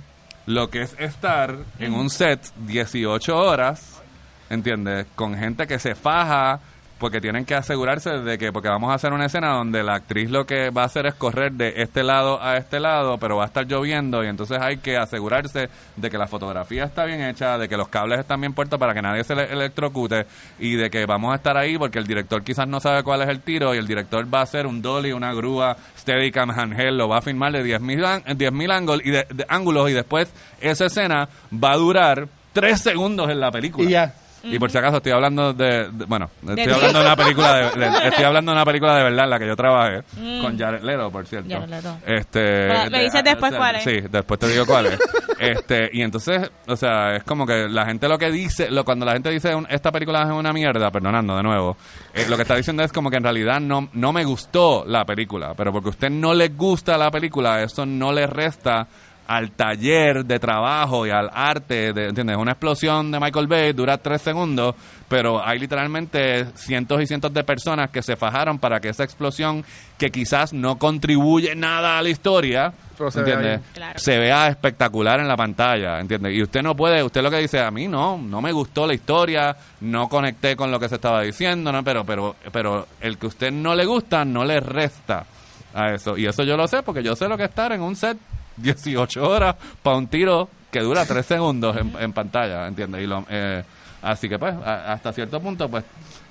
lo 0.47 0.69
que 0.71 0.83
es 0.83 0.95
estar 0.99 1.57
en 1.79 1.95
un 1.95 2.11
set 2.11 2.41
18 2.67 3.35
horas 3.37 4.03
¿entiendes? 4.51 5.07
Con 5.15 5.37
gente 5.37 5.67
que 5.67 5.79
se 5.79 5.95
faja 5.95 6.61
porque 6.99 7.21
tienen 7.21 7.45
que 7.45 7.55
asegurarse 7.55 8.11
de 8.11 8.39
que, 8.39 8.53
porque 8.53 8.69
vamos 8.69 8.91
a 8.91 8.95
hacer 8.95 9.13
una 9.13 9.27
escena 9.27 9.49
donde 9.55 9.83
la 9.83 9.95
actriz 9.95 10.31
lo 10.31 10.47
que 10.47 10.71
va 10.71 10.83
a 10.83 10.87
hacer 10.87 11.07
es 11.07 11.15
correr 11.15 11.53
de 11.53 11.75
este 11.83 12.03
lado 12.03 12.43
a 12.43 12.57
este 12.57 12.81
lado, 12.81 13.19
pero 13.19 13.37
va 13.37 13.43
a 13.45 13.47
estar 13.47 13.67
lloviendo 13.67 14.25
y 14.25 14.29
entonces 14.29 14.59
hay 14.61 14.79
que 14.79 14.97
asegurarse 14.97 15.69
de 15.97 16.11
que 16.11 16.17
la 16.17 16.27
fotografía 16.29 16.85
está 16.85 17.05
bien 17.05 17.21
hecha, 17.23 17.59
de 17.59 17.69
que 17.69 17.77
los 17.77 17.89
cables 17.89 18.21
están 18.21 18.41
bien 18.41 18.53
puestos 18.55 18.79
para 18.79 18.95
que 18.95 19.03
nadie 19.03 19.25
se 19.25 19.35
le 19.35 19.53
electrocute 19.53 20.27
y 20.59 20.77
de 20.77 20.89
que 20.89 21.05
vamos 21.05 21.33
a 21.33 21.37
estar 21.37 21.57
ahí 21.57 21.77
porque 21.77 21.99
el 21.99 22.07
director 22.07 22.43
quizás 22.43 22.69
no 22.69 22.81
sabe 22.81 23.03
cuál 23.03 23.23
es 23.23 23.29
el 23.29 23.41
tiro 23.41 23.75
y 23.75 23.79
el 23.79 23.87
director 23.87 24.33
va 24.33 24.41
a 24.41 24.43
hacer 24.45 24.67
un 24.67 24.81
dolly, 24.81 25.13
una 25.13 25.35
grúa, 25.35 25.77
Steadicam, 25.99 26.51
handheld, 26.51 26.97
lo 26.97 27.09
va 27.09 27.19
a 27.19 27.23
filmar 27.23 27.53
de 27.53 27.65
10.000 27.65 28.05
an- 28.05 28.23
10.000 28.39 28.71
ángulos 28.73 29.05
y 29.05 29.11
de- 29.11 29.27
ángulos 29.49 29.91
y 29.91 29.93
después 29.95 30.33
esa 30.61 30.87
escena 30.87 31.29
va 31.53 31.73
a 31.73 31.77
durar 31.77 32.29
tres 32.53 32.81
segundos 32.81 33.29
en 33.31 33.41
la 33.41 33.51
película. 33.51 33.91
Ya. 33.91 34.15
Y 34.45 34.59
por 34.59 34.71
si 34.71 34.79
acaso 34.79 34.99
estoy 34.99 35.13
hablando 35.13 35.53
de, 35.53 35.91
de- 35.91 36.05
bueno, 36.07 36.29
estoy 36.47 36.73
hablando 36.73 36.99
de 37.01 37.05
una 37.07 37.17
película 37.17 37.55
de, 37.55 37.81
de- 37.81 37.87
estoy 38.09 38.25
hablando 38.25 38.53
de 38.53 38.57
una 38.57 38.65
película 38.65 38.97
de 38.97 39.03
verdad 39.05 39.25
en 39.25 39.31
la 39.31 39.39
que 39.39 39.47
yo 39.47 39.57
trabajé 39.57 40.03
Mm. 40.21 40.41
con 40.43 40.59
Jared 40.59 40.83
Leto, 40.83 41.11
por 41.11 41.27
cierto. 41.27 41.49
Jared 41.51 41.69
Leto. 41.69 41.97
Este, 42.07 42.41
Me- 42.69 42.91
me 42.91 43.03
dices 43.05 43.25
después 43.25 43.51
o 43.53 43.55
sea, 43.55 43.59
cuál 43.59 43.77
es. 43.77 43.85
Sí, 43.85 44.01
después 44.11 44.41
te 44.41 44.49
digo 44.49 44.67
cuál 44.67 44.87
es. 44.87 44.99
Este, 45.37 45.91
y 45.93 46.01
entonces, 46.03 46.49
o 46.69 46.77
sea, 46.77 47.17
es 47.17 47.25
como 47.25 47.45
que 47.45 47.69
la 47.69 47.85
gente 47.85 48.09
lo 48.09 48.17
que 48.17 48.31
dice, 48.31 48.71
lo, 48.71 48.85
cuando 48.85 49.05
la 49.05 49.13
gente 49.15 49.31
dice 49.31 49.53
un- 49.55 49.67
esta 49.69 49.91
película 49.91 50.23
es 50.23 50.31
una 50.31 50.53
mierda, 50.53 50.91
perdonando 50.93 51.37
de 51.37 51.43
nuevo, 51.43 51.77
eh, 52.15 52.25
lo 52.29 52.37
que 52.37 52.43
está 52.43 52.55
diciendo 52.55 52.83
es 52.85 52.93
como 52.93 53.11
que 53.11 53.17
en 53.17 53.25
realidad 53.25 53.61
no, 53.61 53.89
no 53.95 54.13
me 54.13 54.25
gustó 54.25 54.85
la 54.87 55.05
película, 55.05 55.53
pero 55.55 55.73
porque 55.73 55.89
a 55.89 55.91
usted 55.91 56.09
no 56.09 56.33
le 56.35 56.49
gusta 56.51 56.97
la 56.97 57.11
película, 57.11 57.63
eso 57.63 57.85
no 57.85 58.13
le 58.13 58.27
resta 58.29 58.87
al 59.27 59.53
taller 59.53 60.25
de 60.25 60.39
trabajo 60.39 61.07
y 61.07 61.11
al 61.11 61.31
arte, 61.33 61.93
de, 61.93 62.09
¿entiendes? 62.09 62.37
Una 62.37 62.53
explosión 62.53 63.11
de 63.11 63.19
Michael 63.19 63.47
Bay 63.47 63.73
dura 63.73 63.97
tres 63.99 64.21
segundos, 64.23 64.75
pero 65.09 65.45
hay 65.45 65.59
literalmente 65.59 66.47
cientos 66.55 67.01
y 67.01 67.07
cientos 67.07 67.33
de 67.33 67.43
personas 67.43 67.91
que 67.91 68.03
se 68.03 68.17
fajaron 68.17 68.59
para 68.59 68.81
que 68.81 68.91
esa 68.91 69.05
explosión, 69.05 69.65
que 69.99 70.11
quizás 70.11 70.53
no 70.53 70.79
contribuye 70.79 71.55
nada 71.55 71.99
a 71.99 72.03
la 72.03 72.11
historia, 72.11 72.73
se 73.11 73.19
¿entiendes? 73.21 73.61
Claro. 73.73 73.99
Se 73.99 74.19
vea 74.19 74.49
espectacular 74.49 75.21
en 75.21 75.29
la 75.29 75.37
pantalla, 75.37 76.01
¿entiendes? 76.01 76.35
Y 76.35 76.43
usted 76.43 76.63
no 76.63 76.77
puede, 76.77 77.03
usted 77.03 77.23
lo 77.23 77.31
que 77.31 77.39
dice, 77.39 77.61
a 77.61 77.71
mí 77.71 77.89
no, 77.89 78.19
no 78.19 78.43
me 78.43 78.53
gustó 78.53 78.87
la 78.87 78.95
historia, 78.95 79.57
no 79.81 80.09
conecté 80.09 80.55
con 80.55 80.71
lo 80.71 80.79
que 80.79 80.89
se 80.89 80.97
estaba 80.97 81.23
diciendo, 81.23 81.73
¿no? 81.73 81.83
Pero, 81.83 82.05
pero, 82.05 82.37
pero 82.53 82.87
el 83.01 83.17
que 83.19 83.27
a 83.27 83.29
usted 83.29 83.51
no 83.51 83.75
le 83.75 83.87
gusta, 83.87 84.25
no 84.25 84.45
le 84.45 84.61
resta 84.61 85.25
a 85.73 85.93
eso. 85.93 86.17
Y 86.17 86.27
eso 86.27 86.45
yo 86.45 86.57
lo 86.57 86.69
sé 86.69 86.83
porque 86.83 87.03
yo 87.03 87.17
sé 87.17 87.27
lo 87.27 87.37
que 87.37 87.45
es 87.45 87.49
estar 87.49 87.73
en 87.73 87.83
un 87.83 87.97
set 87.97 88.17
18 88.57 89.23
horas 89.23 89.57
para 89.83 89.97
un 89.97 90.07
tiro 90.09 90.49
que 90.71 90.81
dura 90.81 91.05
3 91.07 91.25
segundos 91.25 91.77
en, 91.77 91.93
en 92.01 92.13
pantalla, 92.13 92.67
¿entiendes? 92.67 93.03
Y 93.03 93.07
lo, 93.07 93.25
eh, 93.29 93.63
así 94.03 94.29
que 94.29 94.39
pues, 94.39 94.55
a- 94.55 94.93
hasta 94.93 95.13
cierto 95.13 95.41
punto, 95.41 95.69
pues, 95.69 95.85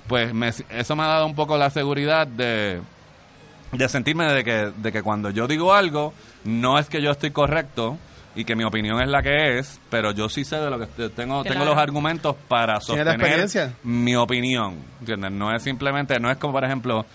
pues 0.06 0.32
me- 0.34 0.48
eso 0.70 0.96
me 0.96 1.02
ha 1.02 1.06
dado 1.08 1.26
un 1.26 1.34
poco 1.34 1.56
la 1.56 1.70
seguridad 1.70 2.26
de, 2.26 2.80
de 3.72 3.88
sentirme 3.88 4.30
de 4.32 4.44
que, 4.44 4.70
de 4.76 4.92
que 4.92 5.02
cuando 5.02 5.30
yo 5.30 5.46
digo 5.46 5.72
algo, 5.74 6.12
no 6.44 6.78
es 6.78 6.88
que 6.88 7.00
yo 7.02 7.10
estoy 7.10 7.30
correcto 7.30 7.96
y 8.36 8.44
que 8.44 8.54
mi 8.56 8.64
opinión 8.64 9.00
es 9.00 9.08
la 9.08 9.22
que 9.22 9.58
es, 9.58 9.80
pero 9.90 10.10
yo 10.10 10.28
sí 10.28 10.44
sé 10.44 10.56
de 10.56 10.68
lo 10.68 10.76
que 10.78 10.84
estoy- 10.84 11.08
tengo, 11.10 11.42
tengo 11.52 11.64
los 11.64 11.78
argumentos 11.78 12.36
para 12.48 12.80
sostener 12.80 13.16
mi 13.84 14.14
opinión, 14.16 14.76
¿entiendes? 15.00 15.30
No 15.32 15.54
es 15.54 15.62
simplemente, 15.62 16.18
no 16.20 16.30
es 16.30 16.36
como 16.36 16.52
por 16.52 16.64
ejemplo 16.64 17.06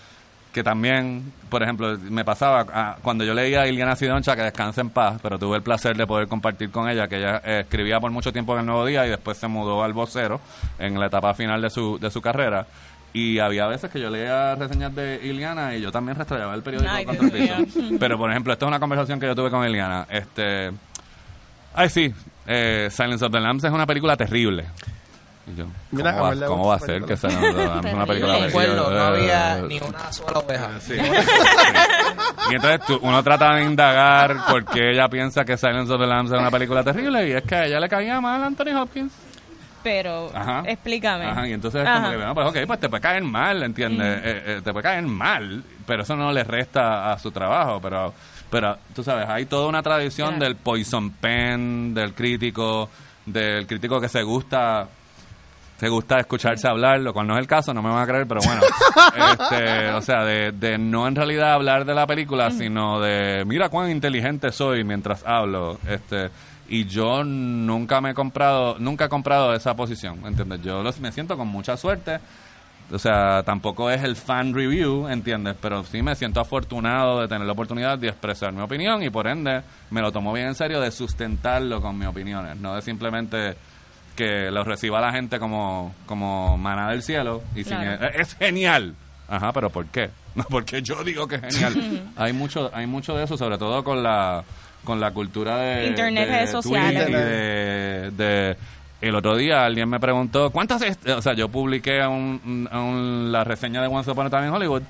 que 0.52 0.64
también, 0.64 1.32
por 1.48 1.62
ejemplo, 1.62 1.96
me 1.98 2.24
pasaba 2.24 2.66
ah, 2.72 2.96
cuando 3.02 3.24
yo 3.24 3.34
leía 3.34 3.62
a 3.62 3.68
Iliana 3.68 3.94
Sidoncha, 3.94 4.34
que 4.34 4.42
descansa 4.42 4.80
en 4.80 4.90
paz, 4.90 5.20
pero 5.22 5.38
tuve 5.38 5.56
el 5.56 5.62
placer 5.62 5.96
de 5.96 6.06
poder 6.06 6.26
compartir 6.26 6.70
con 6.70 6.88
ella, 6.88 7.06
que 7.06 7.18
ella 7.18 7.40
eh, 7.44 7.60
escribía 7.60 8.00
por 8.00 8.10
mucho 8.10 8.32
tiempo 8.32 8.54
en 8.54 8.60
el 8.60 8.66
Nuevo 8.66 8.84
Día 8.84 9.06
y 9.06 9.10
después 9.10 9.38
se 9.38 9.46
mudó 9.46 9.84
al 9.84 9.92
vocero 9.92 10.40
en 10.78 10.98
la 10.98 11.06
etapa 11.06 11.34
final 11.34 11.62
de 11.62 11.70
su, 11.70 11.98
de 11.98 12.10
su 12.10 12.20
carrera. 12.20 12.66
Y 13.12 13.38
había 13.38 13.66
veces 13.66 13.90
que 13.90 14.00
yo 14.00 14.08
leía 14.08 14.54
reseñas 14.54 14.94
de 14.94 15.20
Iliana 15.22 15.74
y 15.76 15.80
yo 15.80 15.90
también 15.90 16.16
rastreaba 16.16 16.54
el 16.54 16.62
periódico 16.62 16.92
Ay, 16.92 17.04
contra 17.04 17.26
el 17.26 17.32
piso. 17.66 17.80
Pero, 18.00 18.18
por 18.18 18.30
ejemplo, 18.30 18.52
esta 18.52 18.66
es 18.66 18.68
una 18.68 18.78
conversación 18.78 19.18
que 19.18 19.26
yo 19.26 19.34
tuve 19.34 19.50
con 19.50 19.68
Iliana. 19.68 20.06
Este, 20.08 20.70
ay, 21.74 21.88
sí, 21.88 22.12
eh, 22.46 22.88
Silence 22.90 23.24
of 23.24 23.32
the 23.32 23.40
Lambs 23.40 23.64
es 23.64 23.72
una 23.72 23.86
película 23.86 24.16
terrible. 24.16 24.66
Yo, 25.56 25.64
¿cómo, 25.90 26.04
va, 26.04 26.46
cómo 26.46 26.66
va 26.68 26.74
a 26.76 26.78
ser 26.78 27.00
que 27.02 27.16
película. 27.16 27.30
Silence 27.30 27.48
of 27.48 27.56
the 27.56 27.64
Lambs 27.66 27.86
es 27.86 27.94
una 27.94 28.06
película 28.06 28.32
Terrible. 28.34 28.52
terrible? 28.52 28.74
Recuerdo, 28.76 28.90
no 28.90 29.02
había 29.04 29.58
Eh, 29.58 29.62
ni 29.68 29.78
una 29.80 30.12
sola 30.12 30.38
oveja. 30.38 30.70
Sí. 30.80 30.94
Y 32.50 32.54
entonces 32.54 32.80
tú- 32.86 32.98
uno 33.02 33.22
trata 33.22 33.54
de 33.54 33.64
indagar 33.64 34.36
por 34.48 34.64
qué 34.64 34.90
ella 34.92 35.08
piensa 35.08 35.44
que 35.44 35.56
Silence 35.56 35.92
of 35.92 36.00
the 36.00 36.06
Lambs 36.06 36.30
es 36.32 36.38
una 36.38 36.50
película 36.50 36.82
terrible 36.84 37.28
y 37.28 37.32
es 37.32 37.42
que 37.42 37.54
a 37.54 37.66
ella 37.66 37.80
le 37.80 37.88
caía 37.88 38.20
mal 38.20 38.42
Anthony 38.42 38.74
Hopkins. 38.80 39.12
Pero, 39.82 40.30
Ajá. 40.34 40.62
explícame. 40.66 41.24
Ajá, 41.24 41.48
y 41.48 41.52
entonces 41.54 41.80
es 41.82 41.88
Ajá. 41.88 41.98
como 42.00 42.10
que, 42.10 42.16
bueno, 42.18 42.34
pues 42.34 42.46
ok, 42.48 42.56
pues 42.66 42.80
te 42.80 42.88
puede 42.90 43.00
caer 43.00 43.22
mal, 43.24 43.62
¿entiendes? 43.62 44.18
Eh, 44.22 44.42
eh, 44.46 44.60
te 44.62 44.72
puede 44.72 44.82
caer 44.82 45.02
mal, 45.04 45.64
pero 45.86 46.02
eso 46.02 46.14
no 46.16 46.30
le 46.32 46.44
resta 46.44 47.10
a 47.12 47.18
su 47.18 47.30
trabajo, 47.30 47.80
pero 47.80 48.12
pero 48.50 48.76
tú 48.94 49.02
sabes, 49.04 49.28
hay 49.28 49.46
toda 49.46 49.68
una 49.68 49.80
tradición 49.82 50.30
Claro. 50.30 50.44
del 50.44 50.56
poison 50.56 51.10
pen, 51.12 51.94
del 51.94 52.12
crítico, 52.14 52.90
del 53.24 53.64
crítico 53.66 54.00
que 54.00 54.08
se 54.08 54.22
gusta 54.22 54.86
se 55.80 55.88
gusta 55.88 56.18
escucharse 56.18 56.68
hablar, 56.68 57.00
lo 57.00 57.14
cual 57.14 57.26
no 57.26 57.32
es 57.34 57.40
el 57.40 57.46
caso, 57.46 57.72
no 57.72 57.80
me 57.82 57.88
van 57.88 58.02
a 58.02 58.06
creer, 58.06 58.26
pero 58.28 58.40
bueno, 58.44 58.60
este, 59.32 59.88
o 59.92 60.02
sea, 60.02 60.24
de, 60.24 60.52
de 60.52 60.76
no 60.76 61.08
en 61.08 61.16
realidad 61.16 61.54
hablar 61.54 61.86
de 61.86 61.94
la 61.94 62.06
película, 62.06 62.50
sino 62.50 63.00
de 63.00 63.44
mira 63.46 63.70
cuán 63.70 63.90
inteligente 63.90 64.52
soy 64.52 64.84
mientras 64.84 65.24
hablo, 65.26 65.78
este, 65.88 66.28
y 66.68 66.84
yo 66.84 67.24
nunca 67.24 68.00
me 68.02 68.10
he 68.10 68.14
comprado, 68.14 68.76
nunca 68.78 69.06
he 69.06 69.08
comprado 69.08 69.54
esa 69.54 69.74
posición, 69.74 70.20
¿entiendes? 70.26 70.60
Yo 70.62 70.82
los- 70.82 71.00
me 71.00 71.10
siento 71.12 71.36
con 71.38 71.48
mucha 71.48 71.76
suerte, 71.78 72.18
o 72.92 72.98
sea, 72.98 73.42
tampoco 73.44 73.88
es 73.90 74.02
el 74.04 74.16
fan 74.16 74.52
review, 74.52 75.08
¿entiendes? 75.08 75.56
Pero 75.62 75.82
sí 75.84 76.02
me 76.02 76.14
siento 76.14 76.40
afortunado 76.40 77.20
de 77.22 77.28
tener 77.28 77.46
la 77.46 77.52
oportunidad 77.52 77.96
de 77.98 78.08
expresar 78.08 78.52
mi 78.52 78.60
opinión 78.60 79.02
y 79.02 79.08
por 79.10 79.26
ende 79.28 79.62
me 79.90 80.02
lo 80.02 80.12
tomo 80.12 80.32
bien 80.32 80.48
en 80.48 80.54
serio 80.54 80.80
de 80.80 80.90
sustentarlo 80.90 81.80
con 81.80 81.96
mis 81.98 82.08
opiniones, 82.08 82.56
no 82.58 82.74
de 82.74 82.82
simplemente 82.82 83.56
que 84.20 84.50
lo 84.50 84.62
reciba 84.64 85.00
la 85.00 85.12
gente 85.12 85.38
como, 85.38 85.94
como 86.06 86.56
maná 86.58 86.90
del 86.90 87.02
cielo 87.02 87.42
y 87.54 87.64
Claro. 87.64 88.04
eh, 88.06 88.10
es 88.20 88.34
genial. 88.34 88.94
Ajá, 89.28 89.52
pero 89.52 89.70
¿por 89.70 89.86
qué? 89.86 90.10
No, 90.34 90.44
porque 90.48 90.80
yo 90.82 91.02
digo 91.02 91.26
que 91.26 91.36
es 91.36 91.42
genial. 91.58 92.12
hay 92.16 92.32
mucho 92.32 92.70
hay 92.72 92.86
mucho 92.86 93.16
de 93.16 93.24
eso, 93.24 93.36
sobre 93.36 93.58
todo 93.58 93.82
con 93.82 94.02
la 94.02 94.44
con 94.84 95.00
la 95.00 95.10
cultura 95.10 95.56
de 95.58 95.86
Internet, 95.88 96.28
de 96.28 96.34
redes 96.36 96.50
sociales. 96.50 97.08
Y 97.08 97.12
de, 97.12 98.10
de- 98.12 98.56
el 99.00 99.14
otro 99.14 99.34
día 99.36 99.64
alguien 99.64 99.88
me 99.88 99.98
preguntó 99.98 100.50
cuántas 100.50 100.82
est- 100.82 101.08
o 101.08 101.20
sea 101.22 101.32
yo 101.32 101.48
publiqué 101.48 102.06
un, 102.06 102.68
un- 102.70 103.32
la 103.32 103.42
reseña 103.44 103.80
de 103.82 103.88
Once 103.88 104.10
Upon 104.10 104.26
a 104.26 104.30
Time 104.30 104.46
in 104.48 104.52
Hollywood 104.52 104.82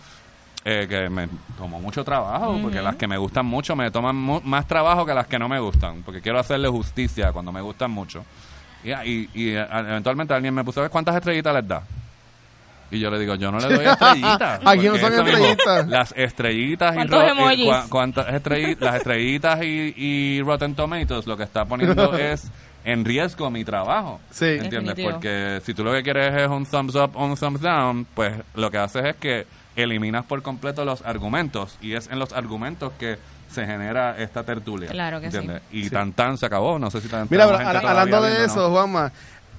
eh, 0.64 0.86
que 0.88 1.08
me 1.08 1.28
tomó 1.56 1.80
mucho 1.80 2.04
trabajo 2.04 2.58
porque 2.60 2.82
las 2.82 2.96
que 2.96 3.06
me 3.06 3.16
gustan 3.16 3.46
mucho 3.46 3.74
me 3.76 3.90
toman 3.90 4.14
mu- 4.16 4.40
más 4.42 4.66
trabajo 4.66 5.06
que 5.06 5.14
las 5.14 5.26
que 5.26 5.38
no 5.38 5.48
me 5.48 5.58
gustan 5.60 6.02
porque 6.04 6.20
quiero 6.20 6.38
hacerle 6.38 6.68
justicia 6.68 7.32
cuando 7.32 7.50
me 7.52 7.60
gustan 7.62 7.90
mucho 7.92 8.24
y, 8.84 8.90
y, 8.92 9.30
y, 9.34 9.54
eventualmente 9.54 10.34
alguien 10.34 10.54
me 10.54 10.64
puso 10.64 10.88
cuántas 10.90 11.16
estrellitas 11.16 11.54
les 11.54 11.68
da 11.68 11.82
y 12.92 12.98
yo 12.98 13.08
le 13.08 13.20
digo, 13.20 13.36
yo 13.36 13.52
no 13.52 13.58
le 13.60 13.72
doy 13.72 13.86
estrellitas. 13.86 14.60
Aquí 14.66 14.86
no 14.88 14.96
son 14.98 15.12
eso 15.12 15.22
mismo, 15.22 15.44
estrellitas. 15.46 15.88
las 15.88 16.12
estrellitas 16.16 16.92
y, 16.92 16.96
¿Cuántos 16.96 17.36
ro- 17.36 17.52
y 17.52 17.66
cua- 17.68 17.88
cuántas 17.88 18.26
las 18.80 18.96
estrellitas 18.96 19.62
y, 19.62 19.94
y 19.96 20.42
Rotten 20.42 20.74
Tomatoes 20.74 21.26
lo 21.28 21.36
que 21.36 21.44
está 21.44 21.64
poniendo 21.66 22.14
es 22.18 22.50
en 22.84 23.04
riesgo 23.04 23.48
mi 23.50 23.62
trabajo. 23.64 24.20
Sí. 24.30 24.46
¿Entiendes? 24.46 24.96
Definitivo. 24.96 25.10
Porque 25.12 25.60
si 25.64 25.72
tú 25.74 25.84
lo 25.84 25.92
que 25.92 26.02
quieres 26.02 26.34
es 26.34 26.48
un 26.48 26.64
thumbs 26.66 26.94
up 26.96 27.10
o 27.14 27.26
un 27.26 27.36
thumbs 27.36 27.60
down, 27.60 28.06
pues 28.14 28.32
lo 28.54 28.70
que 28.72 28.78
haces 28.78 29.04
es 29.04 29.16
que 29.16 29.46
eliminas 29.76 30.24
por 30.24 30.42
completo 30.42 30.84
los 30.84 31.02
argumentos 31.02 31.76
y 31.80 31.92
es 31.94 32.08
en 32.10 32.18
los 32.18 32.32
argumentos 32.32 32.92
que 32.98 33.18
se 33.50 33.66
genera 33.66 34.16
esta 34.18 34.42
tertulia. 34.44 34.88
Claro 34.90 35.20
que 35.20 35.30
sí. 35.30 35.36
¿entiendes? 35.36 35.62
Y 35.72 35.90
tan 35.90 36.12
tan 36.12 36.38
se 36.38 36.46
acabó, 36.46 36.78
no 36.78 36.90
sé 36.90 37.00
si 37.00 37.08
tan 37.08 37.26
Mira, 37.30 37.46
pero 37.46 37.58
gente 37.58 37.86
hablando 37.86 38.22
de 38.22 38.30
viendo, 38.30 38.46
eso, 38.46 38.60
¿no? 38.62 38.70
Juanma, 38.70 39.12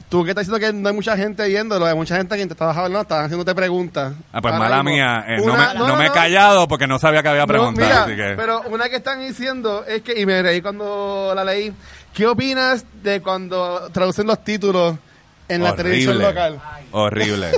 tú 0.09 0.23
que 0.23 0.31
estás 0.31 0.45
diciendo 0.47 0.65
que 0.65 0.73
no 0.73 0.89
hay 0.89 0.95
mucha 0.95 1.15
gente 1.17 1.47
viéndolo, 1.47 1.85
hay 1.85 1.95
mucha 1.95 2.17
gente 2.17 2.35
que 2.37 2.45
te 2.45 2.53
estabas 2.53 2.75
hablando, 2.77 3.01
estaban 3.01 3.25
haciéndote 3.25 3.55
preguntas. 3.55 4.13
Ah, 4.33 4.41
pues 4.41 4.53
mala 4.55 4.83
mismo. 4.83 4.91
mía, 4.97 5.25
eh, 5.27 5.37
no, 5.45 5.55
me, 5.55 5.73
no 5.73 5.95
me 5.95 6.07
he 6.07 6.11
callado 6.11 6.67
porque 6.67 6.87
no 6.87 6.99
sabía 6.99 7.21
que 7.21 7.29
había 7.29 7.41
No, 7.41 7.47
preguntado, 7.47 7.87
mira, 7.87 8.03
así 8.03 8.15
que... 8.15 8.33
pero 8.35 8.61
una 8.69 8.89
que 8.89 8.97
están 8.97 9.19
diciendo 9.19 9.85
es 9.87 10.01
que, 10.01 10.19
y 10.19 10.25
me 10.25 10.41
reí 10.41 10.61
cuando 10.61 11.33
la 11.35 11.43
leí, 11.43 11.71
¿qué 12.13 12.27
opinas 12.27 12.85
de 13.03 13.21
cuando 13.21 13.89
traducen 13.91 14.27
los 14.27 14.43
títulos 14.43 14.95
en 15.47 15.63
la 15.63 15.75
televisión 15.75 16.19
local? 16.19 16.59
Horrible. 16.91 17.51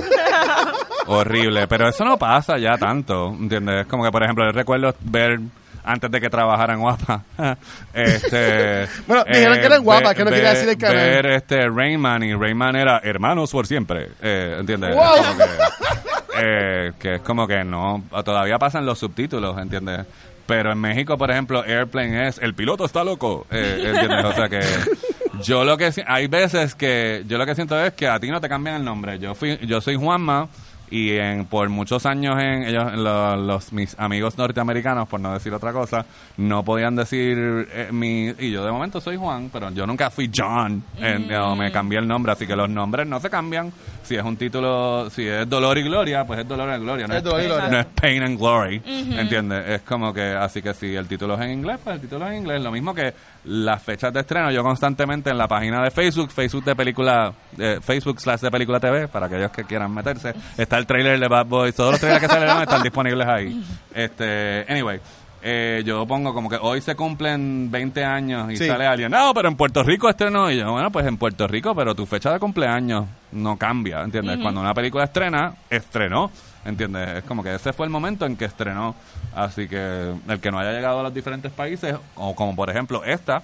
Horrible. 1.06 1.66
Pero 1.68 1.88
eso 1.88 2.04
no 2.04 2.16
pasa 2.16 2.56
ya 2.58 2.76
tanto, 2.78 3.28
¿entiendes? 3.28 3.82
Es 3.82 3.86
como 3.86 4.04
que, 4.04 4.10
por 4.10 4.22
ejemplo, 4.22 4.44
yo 4.46 4.52
recuerdo 4.52 4.94
ver 5.02 5.38
antes 5.84 6.10
de 6.10 6.20
que 6.20 6.30
trabajara 6.30 6.74
en 6.74 6.80
Guapa. 6.80 7.22
este, 7.94 8.86
Bueno, 9.06 9.24
dijeron 9.24 9.58
que 9.58 9.66
era 9.66 9.76
en 9.76 9.84
Guapa, 9.84 10.14
que 10.14 10.24
no 10.24 10.30
quería 10.30 10.54
decir 10.54 10.68
el 10.68 10.78
canal. 10.78 10.96
Ver 10.96 11.26
este 11.26 11.68
Rayman 11.68 12.22
y 12.22 12.34
Rayman 12.34 12.76
era 12.76 13.00
hermanos 13.04 13.50
por 13.50 13.66
siempre, 13.66 14.08
eh, 14.22 14.56
¿entiendes? 14.58 14.94
Wow. 14.94 15.36
Que, 15.36 16.40
eh, 16.40 16.92
que 16.98 17.14
es 17.16 17.20
como 17.20 17.46
que 17.46 17.62
no, 17.64 18.02
todavía 18.24 18.58
pasan 18.58 18.86
los 18.86 18.98
subtítulos, 18.98 19.56
¿entiendes? 19.58 20.06
Pero 20.46 20.72
en 20.72 20.78
México, 20.78 21.16
por 21.16 21.30
ejemplo, 21.30 21.62
Airplane 21.64 22.28
es 22.28 22.38
el 22.38 22.54
piloto 22.54 22.84
está 22.84 23.02
loco, 23.02 23.46
eh, 23.50 23.82
¿entiendes? 23.86 24.24
O 24.24 24.32
sea 24.32 24.48
que 24.48 24.60
yo 25.42 25.64
lo 25.64 25.76
que 25.76 25.90
hay 26.06 26.26
veces 26.26 26.74
que 26.74 27.24
yo 27.26 27.38
lo 27.38 27.46
que 27.46 27.54
siento 27.54 27.82
es 27.82 27.94
que 27.94 28.06
a 28.08 28.18
ti 28.20 28.28
no 28.28 28.40
te 28.40 28.48
cambian 28.48 28.76
el 28.76 28.84
nombre. 28.84 29.18
Yo 29.18 29.34
fui, 29.34 29.58
yo 29.62 29.80
soy 29.80 29.96
Juanma 29.96 30.48
y 30.94 31.10
en 31.16 31.46
por 31.46 31.68
muchos 31.70 32.06
años 32.06 32.36
en 32.38 32.62
ellos 32.62 32.92
lo- 32.94 33.34
los 33.36 33.72
mis 33.72 33.98
amigos 33.98 34.38
norteamericanos 34.38 35.08
por 35.08 35.18
no 35.18 35.32
decir 35.32 35.52
otra 35.52 35.72
cosa 35.72 36.06
no 36.36 36.62
podían 36.62 36.94
decir 36.94 37.36
eh, 37.72 37.88
mi 37.90 38.28
y 38.38 38.52
yo 38.52 38.64
de 38.64 38.70
momento 38.70 39.00
soy 39.00 39.16
Juan 39.16 39.50
pero 39.52 39.70
yo 39.72 39.86
nunca 39.88 40.08
fui 40.10 40.30
John 40.32 40.84
eh, 41.00 41.36
o 41.36 41.56
me 41.56 41.72
cambié 41.72 41.98
el 41.98 42.06
nombre 42.06 42.30
así 42.32 42.46
que 42.46 42.54
los 42.54 42.68
nombres 42.70 43.08
no 43.08 43.18
se 43.18 43.28
cambian 43.28 43.72
si 44.04 44.14
es 44.14 44.22
un 44.22 44.36
título 44.36 45.10
si 45.10 45.26
es 45.26 45.48
Dolor 45.48 45.78
y 45.78 45.82
Gloria 45.82 46.24
pues 46.24 46.38
es 46.40 46.46
Dolor 46.48 46.78
y 46.78 46.80
Gloria 46.82 47.06
no 47.08 47.14
Es 47.14 47.18
es, 47.18 47.24
Dolor 47.24 47.40
y 47.42 47.46
Gloria. 47.46 47.68
no 47.70 47.78
es 47.80 47.86
Pain 47.86 48.22
and 48.22 48.38
Glory 48.38 48.82
¿entiendes? 48.86 49.68
es 49.68 49.82
como 49.82 50.12
que 50.14 50.22
así 50.22 50.62
que 50.62 50.74
si 50.74 50.94
el 50.94 51.08
título 51.08 51.34
es 51.34 51.40
en 51.40 51.50
inglés 51.50 51.78
pues 51.82 51.96
el 51.96 52.02
título 52.02 52.26
es 52.26 52.32
en 52.32 52.38
inglés 52.38 52.62
lo 52.62 52.70
mismo 52.70 52.94
que 52.94 53.12
las 53.46 53.82
fechas 53.82 54.12
de 54.12 54.20
estreno 54.20 54.50
yo 54.52 54.62
constantemente 54.62 55.30
en 55.30 55.38
la 55.38 55.48
página 55.48 55.82
de 55.82 55.90
Facebook 55.90 56.30
Facebook 56.30 56.64
de 56.64 56.76
película 56.76 57.32
eh, 57.58 57.78
Facebook 57.82 58.20
slash 58.20 58.40
de 58.40 58.50
película 58.50 58.78
TV 58.78 59.08
para 59.08 59.26
aquellos 59.26 59.50
que 59.50 59.64
quieran 59.64 59.92
meterse 59.92 60.32
está 60.56 60.78
el 60.78 60.83
trailer 60.86 61.18
de 61.18 61.28
Bad 61.28 61.46
Boys 61.46 61.74
todos 61.74 61.92
los 61.92 62.00
trailers 62.00 62.22
que 62.22 62.28
salieron 62.28 62.60
están 62.62 62.82
disponibles 62.82 63.26
ahí 63.26 63.62
este 63.94 64.64
anyway 64.68 65.00
eh, 65.46 65.82
yo 65.84 66.06
pongo 66.06 66.32
como 66.32 66.48
que 66.48 66.56
hoy 66.58 66.80
se 66.80 66.94
cumplen 66.94 67.70
20 67.70 68.02
años 68.02 68.50
y 68.50 68.56
Sí. 68.56 68.66
sale 68.66 68.86
alguien, 68.86 69.10
no, 69.10 69.34
pero 69.34 69.46
en 69.50 69.56
Puerto 69.56 69.82
Rico 69.82 70.08
estrenó. 70.08 70.50
Y 70.50 70.56
yo, 70.56 70.72
bueno, 70.72 70.90
pues 70.90 71.04
en 71.06 71.18
Puerto 71.18 71.46
Rico, 71.46 71.74
pero 71.74 71.94
tu 71.94 72.06
fecha 72.06 72.32
de 72.32 72.38
cumpleaños 72.38 73.04
no 73.30 73.58
cambia, 73.58 74.00
¿entiendes? 74.00 74.38
Cuando 74.40 74.62
una 74.62 74.72
película 74.72 75.04
estrena, 75.04 75.52
estrenó, 75.68 76.30
¿entiendes? 76.64 77.18
Es 77.18 77.24
como 77.24 77.42
que 77.42 77.54
ese 77.56 77.74
fue 77.74 77.84
el 77.84 77.90
momento 77.92 78.24
en 78.24 78.38
que 78.38 78.46
estrenó. 78.46 78.94
Así 79.34 79.68
que 79.68 80.14
el 80.28 80.40
que 80.40 80.50
no 80.50 80.58
haya 80.58 80.72
llegado 80.72 81.00
a 81.00 81.02
los 81.02 81.12
diferentes 81.12 81.52
países, 81.52 81.94
o 82.16 82.34
como 82.34 82.56
por 82.56 82.70
ejemplo 82.70 83.04
esta, 83.04 83.42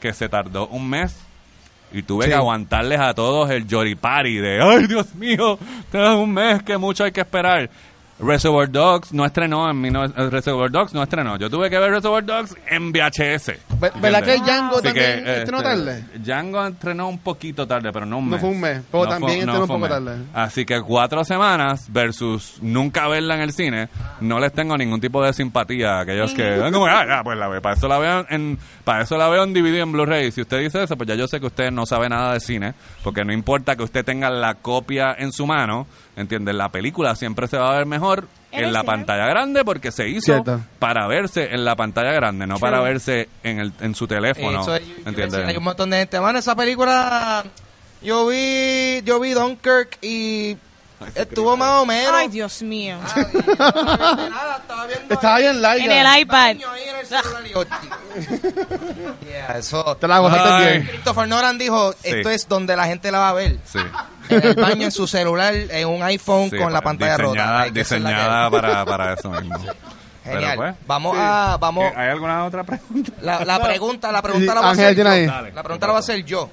que 0.00 0.14
se 0.14 0.30
tardó 0.30 0.68
un 0.68 0.88
mes 0.88 1.14
y 1.92 2.02
tuve 2.02 2.24
Sí. 2.24 2.30
que 2.30 2.34
aguantarles 2.36 3.00
a 3.00 3.14
todos 3.14 3.50
el 3.50 3.66
Yoripari 3.66 4.36
de, 4.36 4.60
ay 4.62 4.86
Dios 4.86 5.14
mío, 5.14 5.58
tenemos 5.90 6.16
un 6.16 6.32
mes 6.32 6.62
que 6.62 6.76
mucho 6.78 7.04
hay 7.04 7.12
que 7.12 7.20
esperar. 7.20 7.68
Reservoir 8.18 8.70
Dogs 8.70 9.12
no 9.12 9.24
estrenó 9.24 9.68
en 9.68 9.82
19 9.82 10.30
Reservoir 10.30 10.70
Dogs 10.70 10.94
no 10.94 11.02
estrenó. 11.02 11.36
Yo 11.38 11.50
tuve 11.50 11.68
que 11.70 11.78
ver 11.78 11.90
Reservoir 11.90 12.24
Dogs 12.24 12.54
en 12.70 12.92
VHS. 12.92 13.52
Ve- 13.82 13.92
¿Verdad 14.00 14.22
que. 14.24 14.36
Django 14.38 14.74
Así 14.76 14.82
también 14.84 15.24
que, 15.24 15.36
estrenó 15.38 15.58
este, 15.58 15.62
tarde? 15.70 16.04
Django 16.18 16.66
estrenó 16.66 17.08
un 17.08 17.18
poquito 17.18 17.66
tarde, 17.66 17.90
pero 17.92 18.06
no 18.06 18.18
un 18.18 18.26
No 18.26 18.30
mes. 18.32 18.40
fue 18.40 18.50
un 18.50 18.60
mes, 18.60 18.80
pero 18.90 19.06
también 19.08 19.40
estrenó 19.40 19.62
un 19.62 19.66
poco 19.68 19.88
tarde. 19.88 20.16
Así 20.32 20.64
que 20.64 20.80
cuatro 20.80 21.24
semanas 21.24 21.86
versus 21.92 22.58
nunca 22.62 23.08
verla 23.08 23.34
en 23.34 23.40
el 23.42 23.52
cine, 23.52 23.88
no 24.20 24.38
les 24.40 24.52
tengo 24.52 24.76
ningún 24.78 25.00
tipo 25.00 25.22
de 25.22 25.32
simpatía 25.32 25.98
a 25.98 26.00
aquellos 26.02 26.32
que... 26.32 26.58
como, 26.72 26.86
ah, 26.90 27.20
pues 27.24 27.36
la 27.36 27.48
veo. 27.48 27.60
Para 27.60 27.74
eso 27.76 27.88
la 27.88 27.98
veo 27.98 28.24
en, 28.30 28.58
para 28.84 29.02
eso 29.02 29.18
la 29.18 29.28
veo 29.28 29.42
en 29.44 29.52
DVD 29.52 29.80
en 29.80 29.92
Blu-ray. 29.92 30.30
Si 30.32 30.40
usted 30.40 30.60
dice 30.60 30.82
eso, 30.82 30.96
pues 30.96 31.08
ya 31.08 31.14
yo 31.14 31.26
sé 31.26 31.40
que 31.40 31.46
usted 31.46 31.70
no 31.70 31.84
sabe 31.84 32.08
nada 32.08 32.32
de 32.34 32.40
cine, 32.40 32.74
porque 33.02 33.24
no 33.24 33.32
importa 33.32 33.74
que 33.76 33.82
usted 33.82 34.04
tenga 34.04 34.30
la 34.30 34.54
copia 34.54 35.14
en 35.18 35.32
su 35.32 35.46
mano, 35.46 35.86
¿entiendes? 36.16 36.54
La 36.54 36.68
película 36.70 37.14
siempre 37.16 37.46
se 37.48 37.56
va 37.58 37.72
a 37.72 37.76
ver 37.78 37.86
mejor 37.86 38.26
En 38.50 38.72
la 38.72 38.82
pantalla 38.84 39.26
grande 39.26 39.64
porque 39.64 39.90
se 39.90 40.08
hizo 40.08 40.20
Cierto. 40.34 40.60
para 40.78 41.06
verse 41.06 41.54
en 41.54 41.64
la 41.64 41.74
pantalla 41.74 42.12
grande, 42.12 42.46
no 42.46 42.58
para 42.58 42.80
verse 42.82 43.28
en 43.42 43.58
el 43.60 43.72
en 43.80 43.94
su 43.94 44.06
teléfono, 44.06 44.60
Eso, 44.60 44.76
yo- 44.78 44.84
yo 44.84 44.92
¿entiendes? 45.06 45.32
decía, 45.32 45.48
Hay 45.48 45.56
un 45.56 45.64
montón 45.64 45.88
de 45.90 45.98
gente, 45.98 46.20
mano, 46.20 46.38
esa 46.38 46.54
película 46.54 47.44
yo 48.02 48.26
vi 48.26 49.00
yo 49.04 49.20
vi 49.20 49.30
Dunkirk 49.32 49.96
y 50.02 50.56
estuvo 51.14 51.56
más 51.56 51.82
o 51.82 51.86
menos. 51.86 52.12
Ay, 52.14 52.28
Dios 52.28 52.62
mío. 52.62 52.98
No 53.62 54.28
nada, 54.30 54.56
estaba 54.58 54.86
viendo 54.86 55.14
Estaba 55.14 55.34
ahí 55.36 55.42
bien 55.42 55.62
larga. 55.62 55.84
En 55.84 55.90
el 55.92 56.20
iPad. 56.20 56.36
baño 56.36 56.70
ahí 56.70 56.82
en 56.88 56.96
el 56.96 57.06
celular 57.06 57.46
y 57.46 57.50
yo, 57.52 57.64
Yeah, 59.28 59.58
eso. 59.58 59.96
Te 59.96 60.08
la 60.08 60.18
gozaste 60.18 60.48
Ay. 60.48 60.66
bien. 60.78 60.86
Christopher 60.88 61.28
Nolan 61.28 61.58
dijo, 61.58 61.92
Sí. 61.94 61.98
esto 62.10 62.30
es 62.30 62.48
donde 62.48 62.76
la 62.76 62.84
gente 62.86 63.10
la 63.10 63.18
va 63.18 63.28
a 63.30 63.32
ver. 63.34 63.58
Sí. 63.64 63.78
En 64.28 64.42
el 64.46 64.54
baño, 64.54 64.84
en 64.84 64.92
su 64.92 65.06
celular, 65.06 65.54
en 65.54 65.88
un 65.88 66.02
iPhone 66.02 66.50
Sí, 66.50 66.56
con 66.56 66.72
la 66.72 66.80
pantalla 66.80 67.16
diseñada, 67.16 67.58
rota. 67.64 67.70
Diseñada 67.72 68.50
para, 68.50 68.84
para 68.84 69.12
eso 69.14 69.30
mismo. 69.30 69.58
Genial. 70.24 70.40
Pero, 70.50 70.56
pues, 70.56 70.74
vamos 70.86 71.16
a, 71.18 71.56
vamos, 71.60 71.92
¿Hay 71.96 72.08
alguna 72.10 72.44
otra 72.44 72.62
pregunta? 72.62 73.12
la, 73.22 73.44
la 73.44 73.60
pregunta, 73.60 74.12
la 74.12 74.18
Sí, 74.20 74.22
pregunta 74.22 74.54
la 74.54 74.60
voy 74.60 74.68
a 74.68 74.72
hacer 74.72 74.94
yo. 74.96 75.04
Dale. 75.04 75.52
La 75.52 75.62
pregunta 75.64 75.86
la 75.88 75.92
voy 75.92 75.98
a 75.98 76.00
hacer 76.00 76.24
yo. 76.24 76.50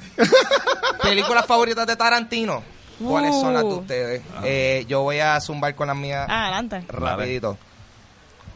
Películas 1.04 1.46
favoritas 1.46 1.86
de 1.86 1.96
Tarantino. 1.96 2.64
¿Cuáles 3.00 3.32
son 3.36 3.54
las 3.54 3.64
de 3.64 3.70
Uh. 3.70 3.78
ustedes? 3.80 4.22
Eh, 4.44 4.86
yo 4.88 5.02
voy 5.02 5.20
a 5.20 5.40
zumbar 5.40 5.74
con 5.76 5.88
las 5.88 5.96
mías 5.98 6.26
Adelante. 6.30 6.84
rapidito. 6.90 7.58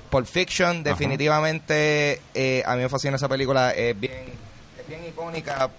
Pulp 0.09 0.27
Fiction, 0.27 0.83
definitivamente, 0.83 2.21
eh, 2.35 2.61
a 2.65 2.75
mí 2.75 2.83
me 2.83 2.89
fascina 2.89 3.15
esa 3.15 3.27
película, 3.27 3.71
es 3.71 3.99
bien, 3.99 4.25
es 4.79 4.87
bien 4.87 5.03
icónica. 5.07 5.69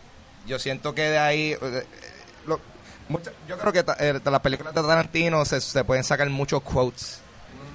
Yo 0.46 0.58
siento 0.58 0.94
que 0.94 1.02
de 1.02 1.18
ahí, 1.18 1.52
eh, 1.60 1.86
lo- 2.46 2.60
mucha- 3.08 3.30
yo 3.48 3.56
creo 3.58 3.72
que 3.72 3.82
ta- 3.84 3.96
eh, 4.00 4.14
de 4.14 4.30
las 4.30 4.40
películas 4.40 4.74
de 4.74 4.82
Tarantino 4.82 5.44
se, 5.44 5.60
se 5.60 5.84
pueden 5.84 6.02
sacar 6.02 6.28
muchos 6.30 6.62
quotes. 6.62 7.20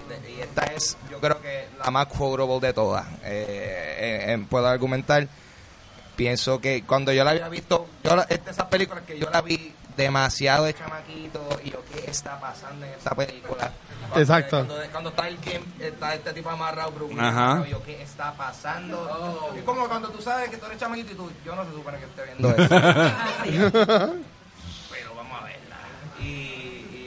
De- 0.09 0.31
Y 0.31 0.41
esta 0.41 0.63
es, 0.65 0.97
yo 1.09 1.19
creo 1.21 1.39
que 1.41 1.67
la 1.83 1.91
más 1.91 2.07
quotable 2.07 2.59
de 2.67 2.73
todas. 2.73 3.05
Eh, 3.23 3.45
eh, 3.97 4.25
eh, 4.33 4.45
puedo 4.49 4.67
argumentar. 4.67 5.27
Pienso 6.15 6.59
que 6.59 6.83
cuando 6.83 7.13
yo 7.13 7.23
la 7.23 7.31
había 7.31 7.47
visto, 7.47 7.87
yo 8.03 8.15
la- 8.17 8.23
es 8.23 8.43
de 8.43 8.51
esas 8.51 8.65
películas 8.65 9.03
que 9.07 9.17
yo 9.17 9.29
la 9.29 9.41
vi 9.41 9.68
demasiado 10.03 10.65
de 10.65 10.73
chamaquito 10.73 11.47
y 11.63 11.71
yo, 11.71 11.83
¿qué 11.93 12.09
está 12.09 12.39
pasando 12.39 12.85
en 12.85 12.93
esta 12.93 13.13
película? 13.15 13.71
Cuando- 13.99 14.19
Exacto. 14.21 14.65
Cuando, 14.65 14.91
cuando 14.91 15.09
está 15.11 15.27
el 15.27 15.37
game, 15.37 15.61
está 15.79 16.15
este 16.15 16.33
tipo 16.33 16.49
amarrado, 16.49 16.91
Willis, 16.99 17.19
Ajá. 17.19 17.63
yo, 17.67 17.83
¿qué 17.83 18.01
está 18.01 18.33
pasando? 18.33 19.53
Es 19.55 19.63
como 19.63 19.87
cuando 19.87 20.09
tú 20.09 20.21
sabes 20.21 20.49
que 20.49 20.57
tú 20.57 20.65
eres 20.65 20.79
chamaquito 20.79 21.11
y 21.11 21.15
tú, 21.15 21.31
yo 21.45 21.55
no 21.55 21.63
se 21.65 21.71
supone 21.71 21.99
que 21.99 22.05
esté 22.05 22.23
viendo 22.25 22.49
esto. 22.57 22.75
Pero 24.91 25.15
vamos 25.15 25.41
a 25.41 25.45
verla. 25.45 25.77
Y, 26.21 26.23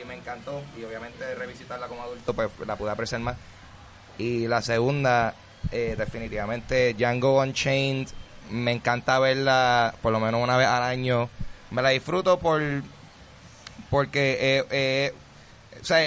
y 0.01 0.03
me 0.07 0.14
encantó. 0.14 0.62
Y 0.78 0.84
obviamente 0.84 1.34
revisitarla 1.34 1.88
como 1.88 2.03
adulto, 2.03 2.34
pues 2.34 2.51
la 2.66 2.76
pude 2.76 2.90
apreciar 2.90 3.20
más. 3.20 3.36
Y 4.18 4.47
la 4.47 4.62
segunda, 4.62 5.34
eh, 5.70 5.95
definitivamente 5.99 6.95
Django 6.95 7.40
Unchained. 7.40 8.09
Me 8.51 8.72
encanta 8.72 9.18
verla 9.18 9.95
por 10.03 10.12
lo 10.12 10.20
menos 10.20 10.43
una 10.43 10.57
vez 10.57 10.66
al 10.68 10.82
año. 10.82 11.30
Me 11.73 11.83
la 11.83 11.89
disfruto 11.91 12.39
por 12.39 12.61
porque 13.91 14.39
eh, 14.41 14.64
eh, 14.70 15.12
o 15.81 15.85
sea, 15.85 15.99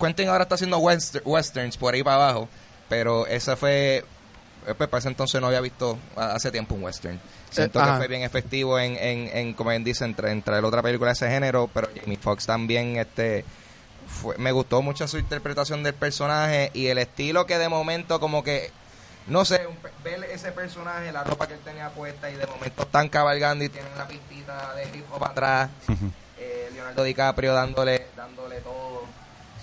Quentin 0.00 0.28
ahora 0.28 0.42
está 0.42 0.56
haciendo 0.56 0.78
western- 0.78 1.22
westerns 1.24 1.76
por 1.76 1.94
ahí 1.94 2.02
para 2.02 2.16
abajo, 2.16 2.48
pero 2.88 3.26
esa 3.26 3.56
fue 3.56 4.04
eh, 4.66 4.74
pues 4.76 4.88
para 4.88 4.98
ese 4.98 5.08
entonces 5.08 5.40
no 5.40 5.46
había 5.46 5.60
visto 5.60 5.98
hace 6.16 6.50
tiempo 6.50 6.74
un 6.74 6.82
western. 6.84 7.20
Siento 7.50 7.78
Eh, 7.78 7.82
que 7.82 7.88
ajá. 7.88 7.98
fue 7.98 8.08
bien 8.08 8.22
efectivo 8.22 8.78
en, 8.78 8.96
en, 8.96 9.36
en 9.36 9.54
como 9.54 9.70
bien 9.70 9.84
dice, 9.84 10.04
entre, 10.04 10.30
entre 10.30 10.56
otra 10.58 10.82
película 10.82 11.10
de 11.10 11.14
ese 11.14 11.28
género, 11.30 11.70
pero 11.72 11.88
Jamie 12.00 12.18
Foxx 12.18 12.46
también 12.46 12.96
este 12.96 13.44
fue- 14.08 14.36
me 14.38 14.52
gustó 14.52 14.82
mucho 14.82 15.06
su 15.08 15.18
interpretación 15.18 15.82
del 15.82 15.94
personaje 15.94 16.70
y 16.74 16.86
el 16.88 16.98
estilo 16.98 17.46
que 17.46 17.58
de 17.58 17.68
momento 17.68 18.20
como 18.20 18.42
que 18.44 18.70
no 19.28 19.44
sé, 19.44 19.66
un 19.66 19.76
ver 20.04 20.24
ese 20.24 20.52
personaje, 20.52 21.10
la 21.12 21.24
ropa 21.24 21.46
que 21.46 21.54
él 21.54 21.60
tenía 21.64 21.90
puesta 21.90 22.30
y 22.30 22.34
de 22.36 22.46
momento 22.46 22.82
están 22.82 23.08
cabalgando 23.08 23.64
y 23.64 23.68
tienen 23.68 23.92
una 23.94 24.06
pistita 24.06 24.74
de 24.74 24.84
hip 24.96 25.04
hop 25.12 25.24
atrás. 25.24 25.70
eh, 26.38 26.70
Leonardo 26.72 27.02
DiCaprio 27.02 27.52
dándole 27.54 28.06
dándole 28.16 28.60
todo. 28.60 29.04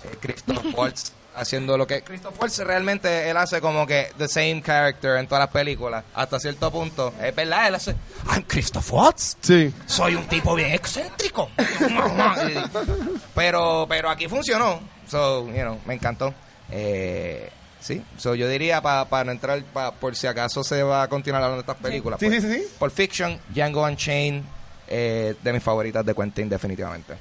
Eh, 0.04 0.16
Christoph 0.20 0.64
Waltz 0.76 1.12
haciendo 1.36 1.76
lo 1.76 1.84
que 1.84 2.02
Christoph 2.02 2.40
Waltz 2.40 2.58
realmente 2.58 3.28
él 3.28 3.36
hace 3.36 3.60
como 3.60 3.86
que 3.88 4.12
the 4.18 4.28
same 4.28 4.62
character 4.64 5.16
en 5.16 5.26
todas 5.26 5.40
las 5.42 5.50
películas 5.50 6.04
hasta 6.14 6.38
cierto 6.38 6.70
punto. 6.70 7.12
Es 7.20 7.34
verdad, 7.34 7.66
él 7.68 7.74
hace 7.74 7.96
I'm 8.30 8.42
Christoph 8.42 8.92
Waltz 8.92 9.36
Sí. 9.40 9.72
soy 9.86 10.14
un 10.14 10.26
tipo 10.28 10.54
bien 10.54 10.72
excéntrico. 10.72 11.50
pero 13.34 13.86
pero 13.88 14.10
aquí 14.10 14.28
funcionó. 14.28 14.80
So, 15.08 15.46
you 15.48 15.60
know, 15.62 15.78
me 15.86 15.94
encantó. 15.94 16.32
Eh, 16.70 17.50
sí, 17.84 18.02
so, 18.16 18.34
yo 18.34 18.48
diría 18.48 18.80
para 18.80 19.24
no 19.24 19.32
entrar, 19.32 19.62
pa- 19.64 19.92
por 19.92 20.16
si 20.16 20.26
acaso 20.26 20.64
se 20.64 20.82
va 20.82 21.02
a 21.02 21.08
continuar 21.08 21.42
hablando 21.42 21.62
de 21.62 21.70
estas 21.72 21.82
películas. 21.82 22.18
Sí, 22.20 22.26
pues, 22.26 22.42
sí, 22.42 22.48
sí, 22.52 22.60
sí. 22.62 22.66
Pulp 22.78 22.92
Fiction, 22.92 23.38
Django 23.54 23.82
Unchained, 23.84 24.42
eh, 24.88 25.34
de 25.42 25.52
mis 25.52 25.62
favoritas 25.62 26.04
de 26.04 26.14
Quentin, 26.14 26.48
definitivamente. 26.48 27.14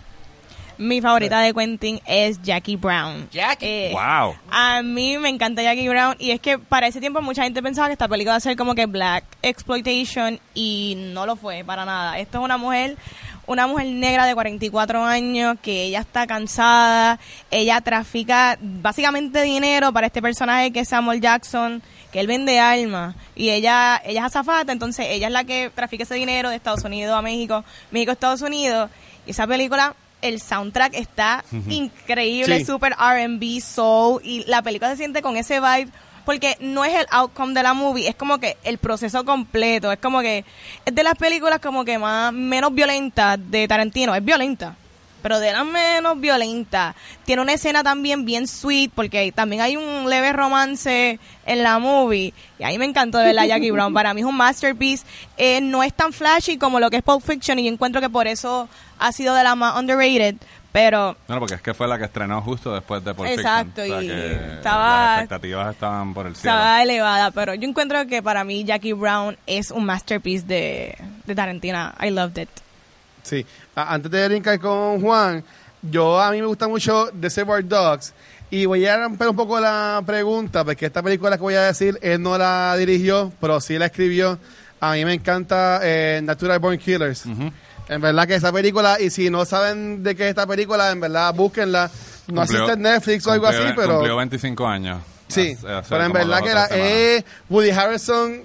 Mi 0.75 1.01
favorita 1.01 1.39
de 1.41 1.53
Quentin 1.53 2.01
es 2.03 2.41
Jackie 2.41 2.77
Brown. 2.77 3.29
Jackie. 3.31 3.65
Eh, 3.65 3.91
Wow. 3.93 4.35
A 4.49 4.81
mí 4.81 5.19
me 5.19 5.29
encanta 5.29 5.61
Jackie 5.61 5.87
Brown 5.87 6.15
y 6.17 6.31
es 6.31 6.39
que 6.41 6.57
para 6.57 6.87
ese 6.87 6.99
tiempo 6.99 7.21
mucha 7.21 7.43
gente 7.43 7.61
pensaba 7.61 7.87
que 7.87 7.93
esta 7.93 8.07
película 8.07 8.31
iba 8.31 8.37
a 8.37 8.39
ser 8.39 8.57
como 8.57 8.73
que 8.73 8.87
black 8.87 9.23
exploitation 9.43 10.39
y 10.55 10.95
no 11.13 11.27
lo 11.27 11.35
fue 11.35 11.63
para 11.63 11.85
nada. 11.85 12.17
Esto 12.17 12.39
es 12.39 12.43
una 12.43 12.57
mujer, 12.57 12.97
una 13.45 13.67
mujer 13.67 13.87
negra 13.87 14.25
de 14.25 14.33
44 14.33 15.03
años 15.03 15.57
que 15.61 15.83
ella 15.83 15.99
está 15.99 16.25
cansada, 16.27 17.19
ella 17.51 17.81
trafica 17.81 18.57
básicamente 18.61 19.41
dinero 19.41 19.91
para 19.91 20.07
este 20.07 20.21
personaje 20.21 20.71
que 20.71 20.81
es 20.81 20.89
Samuel 20.89 21.19
Jackson, 21.21 21.81
que 22.11 22.19
él 22.19 22.27
vende 22.27 22.59
alma 22.59 23.15
y 23.35 23.49
ella 23.49 24.01
ella 24.05 24.21
es 24.21 24.25
azafata, 24.27 24.71
entonces 24.71 25.07
ella 25.09 25.27
es 25.27 25.33
la 25.33 25.43
que 25.43 25.71
trafica 25.73 26.03
ese 26.03 26.15
dinero 26.15 26.49
de 26.49 26.55
Estados 26.55 26.83
Unidos 26.83 27.17
a 27.17 27.21
México, 27.21 27.63
México 27.91 28.11
a 28.11 28.13
Estados 28.13 28.41
Unidos 28.41 28.89
y 29.25 29.31
esa 29.31 29.45
película 29.47 29.95
el 30.21 30.39
soundtrack 30.39 30.93
está 30.93 31.43
increíble, 31.67 32.59
Sí. 32.59 32.65
super 32.65 32.93
R&B, 32.97 33.59
soul 33.59 34.21
y 34.23 34.45
la 34.45 34.61
película 34.61 34.91
se 34.91 34.97
siente 34.97 35.21
con 35.21 35.35
ese 35.35 35.59
vibe 35.59 35.89
porque 36.25 36.57
no 36.59 36.85
es 36.85 36.93
el 36.93 37.05
outcome 37.11 37.53
de 37.53 37.63
la 37.63 37.73
movie, 37.73 38.07
es 38.07 38.15
como 38.15 38.39
que 38.39 38.57
el 38.63 38.77
proceso 38.77 39.25
completo, 39.25 39.91
es 39.91 39.99
como 39.99 40.21
que 40.21 40.45
es 40.85 40.95
de 40.95 41.03
las 41.03 41.15
películas 41.15 41.59
como 41.59 41.85
que 41.85 41.97
más 41.97 42.33
menos 42.33 42.73
violentas 42.73 43.39
de 43.49 43.67
Tarantino, 43.67 44.15
es 44.15 44.23
violenta, 44.23 44.75
pero 45.23 45.39
de 45.39 45.53
las 45.53 45.65
menos 45.65 46.19
violentas. 46.19 46.95
Tiene 47.25 47.41
una 47.41 47.53
escena 47.53 47.81
también 47.81 48.25
bien 48.25 48.45
sweet, 48.45 48.91
porque 48.93 49.31
también 49.31 49.61
hay 49.61 49.77
un 49.77 50.09
leve 50.09 50.33
romance 50.33 51.17
en 51.45 51.63
la 51.63 51.79
movie. 51.79 52.33
Y 52.59 52.63
ahí 52.63 52.77
me 52.77 52.85
encantó 52.85 53.19
de 53.19 53.27
verdad 53.27 53.45
Jackie 53.45 53.71
Brown. 53.71 53.93
Para 53.93 54.13
mí 54.13 54.19
es 54.19 54.27
un 54.27 54.35
masterpiece. 54.35 55.05
Eh, 55.37 55.61
no 55.61 55.81
es 55.81 55.93
tan 55.93 56.11
flashy 56.11 56.57
como 56.57 56.81
lo 56.81 56.89
que 56.89 56.97
es 56.97 57.03
Pulp 57.03 57.23
Fiction, 57.23 57.57
y 57.57 57.63
yo 57.63 57.71
encuentro 57.71 58.01
que 58.01 58.09
por 58.09 58.27
eso 58.27 58.67
ha 58.99 59.11
sido 59.13 59.33
de 59.33 59.45
la 59.45 59.55
más 59.55 59.79
underrated. 59.79 60.35
Pero 60.73 61.15
No, 61.27 61.39
porque 61.39 61.53
es 61.55 61.61
que 61.61 61.73
fue 61.73 61.87
la 61.87 61.97
que 61.99 62.05
estrenó 62.05 62.41
justo 62.41 62.73
después 62.73 63.03
de 63.05 63.13
Pulp 63.13 63.29
Fiction. 63.29 63.45
Exacto, 63.47 63.81
O 63.83 63.85
sea 63.85 64.01
y 64.01 64.09
estaba- 64.57 65.05
Las 65.05 65.19
expectativas 65.21 65.71
estaban 65.73 66.13
por 66.15 66.25
el 66.27 66.35
cielo. 66.35 66.55
estaba 66.57 66.83
elevada. 66.83 67.31
Pero 67.31 67.53
yo 67.53 67.69
encuentro 67.69 68.05
que 68.07 68.21
para 68.23 68.43
mí 68.43 68.63
Jackie 68.65 68.93
Brown 68.93 69.37
es 69.45 69.69
un 69.71 69.85
masterpiece 69.85 70.45
de, 70.47 70.97
de 71.25 71.35
Tarantino. 71.35 71.93
I 72.01 72.09
loved 72.09 72.41
it. 72.41 72.49
Sí. 73.21 73.45
Antes 73.75 74.11
de 74.11 74.27
brincar 74.27 74.59
con 74.59 74.99
Juan, 74.99 75.43
yo 75.83 76.19
a 76.19 76.31
mí 76.31 76.41
me 76.41 76.47
gusta 76.47 76.67
mucho 76.67 77.09
Reservoir 77.21 77.63
Dogs. 77.67 78.13
Y 78.49 78.65
voy 78.65 78.85
a 78.85 78.97
romper 78.97 79.29
un 79.29 79.35
poco 79.35 79.59
la 79.59 80.01
pregunta, 80.05 80.63
porque 80.65 80.87
esta 80.87 81.01
película 81.03 81.37
que 81.37 81.41
voy 81.43 81.55
a 81.55 81.61
decir, 81.63 81.97
él 82.01 82.21
no 82.21 82.37
la 82.37 82.75
dirigió, 82.77 83.31
pero 83.39 83.61
sí 83.61 83.77
la 83.77 83.85
escribió. 83.85 84.37
A 84.79 84.93
mí 84.93 85.05
me 85.05 85.13
encanta 85.13 85.79
eh, 85.83 86.19
Natural 86.23 86.59
Born 86.59 86.77
Killers. 86.77 87.25
Ujú. 87.27 87.51
En 87.89 88.01
verdad 88.01 88.27
que 88.27 88.35
esa 88.35 88.51
película, 88.51 88.97
y 88.99 89.09
si 89.09 89.29
no 89.29 89.45
saben 89.45 90.03
de 90.03 90.15
qué 90.15 90.23
es 90.23 90.29
esta 90.29 90.47
película, 90.47 90.91
en 90.91 90.99
verdad 90.99 91.33
búsquenla. 91.33 91.89
No 92.27 92.41
Cumplió- 92.41 92.43
existe 92.43 92.71
en 92.73 92.81
Netflix 92.81 93.27
o 93.27 93.31
algo 93.31 93.47
así, 93.47 93.63
pero... 93.75 93.95
Cumplió 93.95 94.15
25 94.17 94.67
años. 94.67 95.01
Sí, 95.27 95.55
Hace- 95.57 95.67
hace 95.71 95.89
pero 95.89 96.03
en 96.05 96.13
verdad 96.13 96.41
que 96.41 96.53
la, 96.53 96.67
eh, 96.71 97.23
Woody 97.49 97.71
Harrelson 97.71 98.43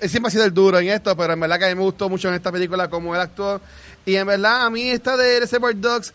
él 0.00 0.10
siempre 0.10 0.28
ha 0.28 0.30
sido 0.32 0.44
el 0.44 0.52
duro 0.52 0.80
en 0.80 0.88
esto, 0.88 1.16
pero 1.16 1.32
en 1.34 1.38
verdad 1.40 1.58
que 1.60 1.64
a 1.66 1.68
mí 1.68 1.76
me 1.76 1.82
gustó 1.82 2.08
mucho 2.08 2.28
en 2.28 2.34
esta 2.34 2.50
película 2.50 2.88
como 2.90 3.14
él 3.14 3.20
actuó. 3.20 3.60
Y 4.04 4.16
en 4.16 4.26
verdad 4.26 4.66
a 4.66 4.70
mí 4.70 4.90
esta 4.90 5.16
de 5.16 5.38
Reservoir 5.38 5.78
Dogs, 5.80 6.12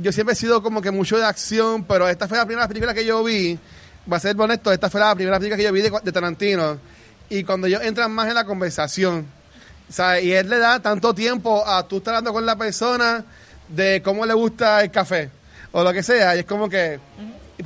yo 0.00 0.10
siempre 0.10 0.32
he 0.32 0.36
sido 0.36 0.62
como 0.62 0.80
que 0.80 0.90
mucho 0.90 1.18
de 1.18 1.24
acción, 1.26 1.84
pero 1.84 2.08
esta 2.08 2.26
fue 2.28 2.38
la 2.38 2.46
primera 2.46 2.66
película 2.66 2.94
que 2.94 3.04
yo 3.04 3.22
vi, 3.22 3.58
va 4.10 4.16
a 4.16 4.20
ser 4.20 4.40
honesto, 4.40 4.72
esta 4.72 4.88
fue 4.88 5.00
la 5.00 5.14
primera 5.14 5.36
película 5.38 5.58
que 5.58 5.64
yo 5.64 5.72
vi 5.72 5.82
de, 5.82 5.92
de 6.02 6.12
Tarantino. 6.12 6.78
Y 7.28 7.44
cuando 7.44 7.66
ellos 7.66 7.82
entran 7.82 8.10
más 8.10 8.26
en 8.28 8.34
la 8.36 8.44
conversación, 8.46 9.26
Y 10.22 10.32
él 10.32 10.48
le 10.48 10.58
da 10.58 10.80
tanto 10.80 11.14
tiempo 11.14 11.66
a 11.66 11.86
tú 11.86 11.98
estar 11.98 12.14
hablando 12.14 12.32
con 12.32 12.44
la 12.44 12.56
persona 12.56 13.24
de 13.68 14.02
cómo 14.02 14.26
le 14.26 14.34
gusta 14.34 14.82
el 14.82 14.90
café 14.90 15.30
o 15.72 15.82
lo 15.84 15.92
que 15.92 16.02
sea, 16.02 16.34
y 16.36 16.40
es 16.40 16.44
como 16.44 16.68
que 16.68 16.98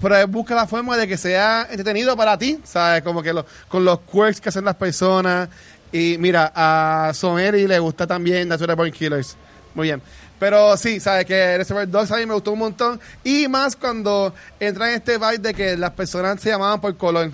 pero 0.00 0.16
él 0.16 0.26
busca 0.26 0.54
la 0.54 0.66
forma 0.68 0.96
de 0.96 1.08
que 1.08 1.16
sea 1.16 1.66
entretenido 1.68 2.16
para 2.16 2.38
ti, 2.38 2.60
¿sabes? 2.64 3.02
Como 3.02 3.22
que 3.22 3.32
lo- 3.32 3.44
con 3.68 3.84
los 3.84 4.00
quirks 4.00 4.40
que 4.40 4.48
hacen 4.48 4.64
las 4.64 4.76
personas. 4.76 5.48
Y 5.92 6.16
mira, 6.18 6.52
a 6.54 7.10
Someri 7.12 7.66
le 7.66 7.78
gusta 7.80 8.06
también 8.06 8.46
Natural 8.48 8.76
Born 8.76 8.92
Killers. 8.92 9.36
Muy 9.74 9.88
bien. 9.88 10.00
Pero 10.38 10.76
sí, 10.76 11.00
¿sabes? 11.00 11.26
Que 11.26 11.56
Reservoir 11.58 11.88
Dogs 11.88 12.12
a 12.12 12.18
mí 12.18 12.24
me 12.26 12.34
gustó 12.34 12.52
un 12.52 12.60
montón. 12.60 13.00
Y 13.24 13.48
más 13.48 13.74
cuando 13.74 14.32
entra 14.60 14.88
en 14.90 14.94
este 14.94 15.18
vibe 15.18 15.38
de 15.38 15.54
que 15.54 15.76
las 15.76 15.90
personas 15.90 16.40
se 16.40 16.50
llamaban 16.50 16.80
por 16.80 16.96
color. 16.96 17.32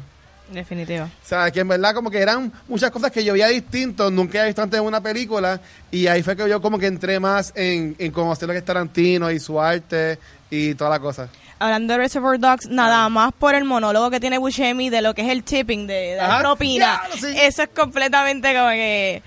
Definitivo. 0.51 1.05
O 1.05 1.27
sea, 1.27 1.51
que 1.51 1.61
en 1.61 1.69
verdad 1.69 1.95
como 1.95 2.11
que 2.11 2.19
eran 2.19 2.53
muchas 2.69 2.91
cosas 2.91 3.11
que 3.11 3.25
yo 3.25 3.33
veía 3.33 3.49
distintos, 3.49 4.13
nunca 4.13 4.39
había 4.39 4.47
visto 4.47 4.63
antes 4.63 4.79
en 4.79 4.87
una 4.87 5.01
película, 5.01 5.61
y 5.91 6.07
ahí 6.07 6.23
fue 6.23 6.37
que 6.37 6.49
yo 6.49 6.61
como 6.61 6.79
que 6.79 6.87
entré 6.87 7.19
más 7.19 7.53
en, 7.57 7.97
en 7.99 8.13
conocer 8.13 8.47
lo 8.47 8.53
que 8.53 8.59
es 8.59 8.65
Tarantino 8.65 9.31
y 9.31 9.41
su 9.41 9.61
arte 9.61 10.19
y 10.51 10.75
toda 10.75 10.91
la 10.91 11.01
cosa. 11.01 11.29
Hablando 11.59 11.95
de 11.95 11.99
Reservoir 11.99 12.39
Dogs, 12.39 12.69
nada 12.69 13.09
más 13.09 13.33
por 13.33 13.55
el 13.55 13.65
monólogo 13.65 14.11
que 14.11 14.21
tiene 14.21 14.37
Buscemi 14.39 14.91
de 14.91 15.01
lo 15.01 15.15
que 15.15 15.23
es 15.23 15.29
el 15.29 15.43
tipping, 15.43 15.87
de 15.87 16.15
dar 16.15 16.31
Ajá. 16.31 16.41
propina. 16.41 17.01
Sí. 17.19 17.35
Eso 17.35 17.63
es 17.63 17.71
completamente 17.71 18.55
como 18.55 18.69
que 18.69 19.23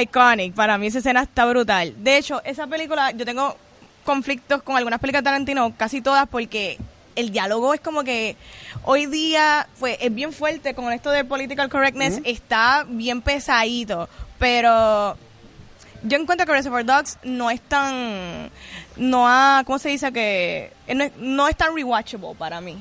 iconic. 0.00 0.54
Para 0.54 0.78
mí 0.78 0.86
esa 0.86 0.98
escena 0.98 1.22
está 1.22 1.44
brutal. 1.44 1.94
De 1.98 2.16
hecho, 2.16 2.42
esa 2.44 2.66
película, 2.66 3.10
yo 3.10 3.24
tengo 3.26 3.54
conflictos 4.04 4.62
con 4.62 4.76
algunas 4.78 4.98
películas 4.98 5.22
de 5.22 5.24
Tarantino, 5.26 5.74
casi 5.76 6.00
todas, 6.00 6.26
porque 6.26 6.78
el 7.18 7.30
diálogo 7.32 7.74
es 7.74 7.80
como 7.80 8.04
que 8.04 8.36
hoy 8.84 9.06
día 9.06 9.66
pues 9.80 9.98
es 10.00 10.14
bien 10.14 10.32
fuerte 10.32 10.74
con 10.74 10.92
esto 10.92 11.10
de 11.10 11.24
political 11.24 11.68
correctness, 11.68 12.20
está 12.24 12.86
bien 12.88 13.22
pesadito, 13.22 14.08
pero 14.38 15.16
yo 16.04 16.16
encuentro 16.16 16.46
que 16.46 16.52
Reservoir 16.52 16.84
Dogs 16.84 17.18
no 17.24 17.50
es 17.50 17.60
tan 17.60 18.50
no 18.96 19.26
ha 19.28 19.64
¿cómo 19.66 19.80
se 19.80 19.88
dice 19.88 20.12
que 20.12 20.72
no 20.94 21.02
es, 21.02 21.16
no 21.16 21.48
es 21.48 21.56
tan 21.56 21.74
rewatchable 21.74 22.36
para 22.38 22.60
mí 22.60 22.80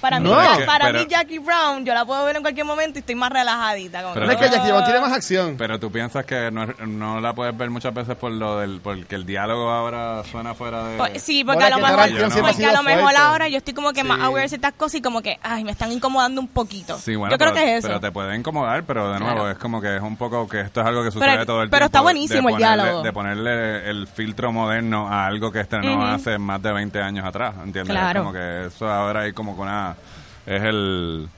para 0.00 0.20
mí 0.20 0.28
No. 0.28 0.40
Es 0.40 0.58
que- 0.58 0.64
para 0.64 0.86
pero- 0.86 0.98
mí 1.00 1.06
Jackie 1.08 1.38
Brown 1.38 1.84
yo 1.84 1.94
la 1.94 2.04
puedo 2.04 2.24
ver 2.24 2.36
en 2.36 2.42
cualquier 2.42 2.66
momento 2.66 2.98
y 2.98 3.00
estoy 3.00 3.14
más 3.14 3.30
relajadita 3.30 4.02
como 4.02 4.14
Pero 4.14 4.26
No 4.26 4.32
es 4.32 4.38
que, 4.38 4.44
Jackie 4.50 4.68
Brown 4.68 4.84
tiene 4.84 5.00
más 5.00 5.12
acción. 5.12 5.56
Pero 5.58 5.78
tú 5.80 5.90
piensas 5.90 6.24
que 6.24 6.50
no, 6.50 6.66
no 6.86 7.20
la 7.20 7.32
puedes 7.34 7.56
ver 7.56 7.70
muchas 7.70 7.92
veces 7.94 8.16
por 8.16 8.30
lo 8.32 8.58
del 8.58 8.80
porque 8.80 9.14
el 9.14 9.26
diálogo 9.26 9.70
ahora 9.70 10.22
suena 10.30 10.54
fuera 10.54 10.84
de 10.84 10.96
Pues, 10.98 11.22
sí, 11.22 11.44
porque 11.44 11.64
a 11.64 11.70
lo 11.70 11.76
mejor, 11.78 11.96
porque 12.40 12.64
a 12.66 12.72
lo 12.72 12.82
mejor 12.82 13.16
ahora 13.16 13.48
yo 13.48 13.58
estoy 13.58 13.74
como 13.74 13.92
que 13.92 14.04
más 14.04 14.18
Sí. 14.18 14.24
aware 14.24 14.42
de 14.42 14.48
ciertas 14.48 14.72
cosas 14.74 14.96
y 14.96 15.02
como 15.02 15.22
que, 15.22 15.38
ay, 15.42 15.64
me 15.64 15.72
están 15.72 15.90
incomodando 15.92 16.40
un 16.40 16.48
poquito. 16.48 16.96
Sí, 16.98 17.14
bueno, 17.16 17.32
yo 17.34 17.38
creo 17.38 17.52
pero, 17.52 17.64
que 17.64 17.72
es 17.72 17.78
eso. 17.80 17.88
pero 17.88 18.00
te 18.00 18.10
puede 18.12 18.36
incomodar, 18.36 18.84
pero 18.84 19.12
de 19.12 19.18
nuevo 19.20 19.34
Claro. 19.34 19.50
es 19.50 19.58
como 19.58 19.80
que 19.80 19.96
es 19.96 20.02
un 20.02 20.16
poco 20.16 20.48
que 20.48 20.60
esto 20.60 20.80
es 20.80 20.86
algo 20.86 21.02
que 21.04 21.10
sucede 21.10 21.30
Pero- 21.30 21.46
todo 21.46 21.62
el 21.62 21.70
pero 21.70 21.78
tiempo. 21.80 21.86
está 21.86 21.98
de- 21.98 22.02
buenísimo 22.04 22.48
el 22.48 22.54
ponerle- 22.56 22.82
diálogo. 22.82 23.02
De 23.02 23.12
ponerle 23.12 23.90
el 23.90 24.06
filtro 24.06 24.52
moderno 24.52 25.08
a 25.08 25.26
algo 25.26 25.50
que 25.52 25.60
estrenó 25.60 25.94
Ujú. 25.94 26.02
hace 26.02 26.38
más 26.38 26.62
de 26.62 26.72
20 26.72 27.00
años 27.02 27.24
atrás, 27.24 27.54
¿entiendes? 27.62 27.96
Claro. 27.96 28.20
Es 28.20 28.24
como 28.24 28.32
que 28.32 28.66
eso 28.66 28.88
ahora 28.88 29.20
hay 29.22 29.32
como 29.32 29.54
que 29.54 29.62
una... 29.62 29.87
Es 30.46 30.62
el... 30.62 31.28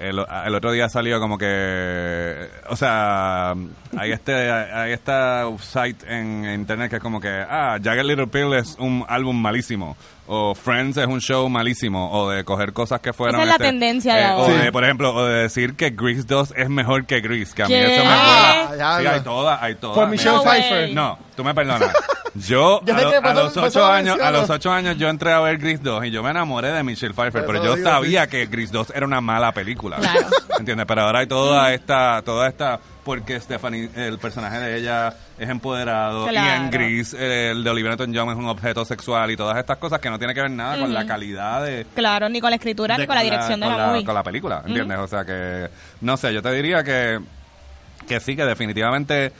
El, 0.00 0.24
el 0.46 0.54
otro 0.54 0.72
día 0.72 0.88
salió 0.88 1.20
como 1.20 1.36
que, 1.36 2.48
o 2.70 2.76
sea, 2.76 3.52
hay 3.98 4.12
este, 4.12 4.50
hay 4.50 4.92
esta 4.92 5.44
site 5.60 6.06
en 6.08 6.46
internet 6.50 6.88
que 6.88 6.96
es 6.96 7.02
como 7.02 7.20
que, 7.20 7.28
ah, 7.28 7.76
Jagged 7.82 8.04
Little 8.04 8.28
Pill 8.28 8.54
es 8.54 8.76
un 8.78 9.04
álbum 9.06 9.36
malísimo, 9.38 9.94
o 10.28 10.54
Friends 10.54 10.96
es 10.96 11.06
un 11.06 11.20
show 11.20 11.46
malísimo, 11.50 12.10
o 12.10 12.30
de 12.30 12.42
coger 12.42 12.72
cosas 12.72 13.00
que 13.00 13.12
fueron. 13.12 13.34
Esa 13.34 13.42
es 13.42 13.48
la 13.48 13.54
este, 13.56 13.64
tendencia 13.66 14.14
de 14.14 14.22
eh, 14.22 14.32
O 14.34 14.48
de, 14.48 14.72
por 14.72 14.84
ejemplo, 14.84 15.14
o 15.14 15.26
de 15.26 15.42
decir 15.42 15.74
que 15.74 15.90
Grease 15.90 16.22
2 16.22 16.54
es 16.56 16.70
mejor 16.70 17.04
que 17.04 17.20
Grease, 17.20 17.52
que 17.54 17.62
a 17.62 17.66
mí 17.66 17.74
¿Qué? 17.74 17.96
eso 17.96 18.04
me 18.04 18.10
Ah, 18.14 18.98
Sí, 18.98 19.06
hay 19.06 19.20
todas, 19.20 19.62
hay 19.62 19.74
todas. 19.74 19.96
Por 19.96 20.08
Mira, 20.08 20.22
Michelle 20.22 20.36
No 20.36 20.42
way. 20.42 20.60
Pfeiffer. 20.62 20.94
no, 20.94 21.18
tú 21.36 21.44
me 21.44 21.54
perdonas. 21.54 21.92
Yo, 22.34 22.80
Yo 22.84 22.94
a, 22.96 23.34
lo- 23.34 23.44
los 23.44 23.56
ocho 23.58 23.84
años, 23.84 24.18
a 24.20 24.30
los 24.30 24.48
ocho 24.48 24.72
años 24.72 24.96
yo 24.96 25.08
entré 25.10 25.32
a 25.32 25.40
ver 25.40 25.58
Grease 25.58 25.82
2 25.82 26.06
y 26.06 26.10
yo 26.10 26.22
me 26.22 26.30
enamoré 26.30 26.72
de 26.72 26.82
Michelle 26.82 27.12
Pfeiffer, 27.12 27.44
pero 27.44 27.62
yo 27.62 27.76
digo, 27.76 27.88
sabía 27.88 28.26
que 28.26 28.46
Grease 28.46 28.72
2 28.72 28.92
era 28.94 29.04
una 29.04 29.20
mala 29.20 29.52
película. 29.52 29.96
Claro. 29.98 30.28
¿Entiendes? 30.58 30.86
Pero 30.86 31.02
ahora 31.02 31.18
hay 31.20 31.26
toda 31.26 31.74
esta, 31.74 32.22
toda 32.24 32.48
esta, 32.48 32.80
porque 33.04 33.38
Stephanie, 33.38 33.90
el 33.96 34.18
personaje 34.18 34.58
de 34.60 34.78
ella 34.78 35.12
es 35.38 35.48
empoderado 35.48 36.30
y 36.32 36.36
en 36.36 36.70
eh, 36.72 37.50
el 37.50 37.64
de 37.64 37.70
Olivia 37.70 37.90
Newton-John 37.90 38.30
es 38.30 38.36
un 38.36 38.48
objeto 38.48 38.84
sexual 38.86 39.30
y 39.30 39.36
todas 39.36 39.58
estas 39.58 39.76
cosas 39.76 40.00
que 40.00 40.08
no 40.08 40.18
tienen 40.18 40.34
que 40.34 40.40
ver 40.42 40.50
nada 40.50 40.78
con 40.78 40.94
la 40.94 41.04
calidad 41.04 41.64
de, 41.64 41.84
Claro, 41.94 42.28
ni 42.30 42.40
con 42.40 42.48
la 42.50 42.56
escritura 42.56 42.94
ni 42.96 43.02
de- 43.02 43.06
con 43.08 43.16
la 43.16 43.22
dirección 43.22 43.60
de 43.60 43.66
con 43.66 43.76
la, 43.76 43.86
movie. 43.88 44.04
con 44.04 44.14
la 44.14 44.22
película, 44.22 44.62
¿entiendes? 44.66 44.98
O 44.98 45.06
sea 45.06 45.24
que, 45.26 45.68
no 46.00 46.16
sé, 46.16 46.32
yo 46.32 46.40
te 46.40 46.50
diría 46.52 46.82
que, 46.82 47.18
que 48.08 48.20
sí, 48.20 48.36
que 48.36 48.44
definitivamente 48.44 49.32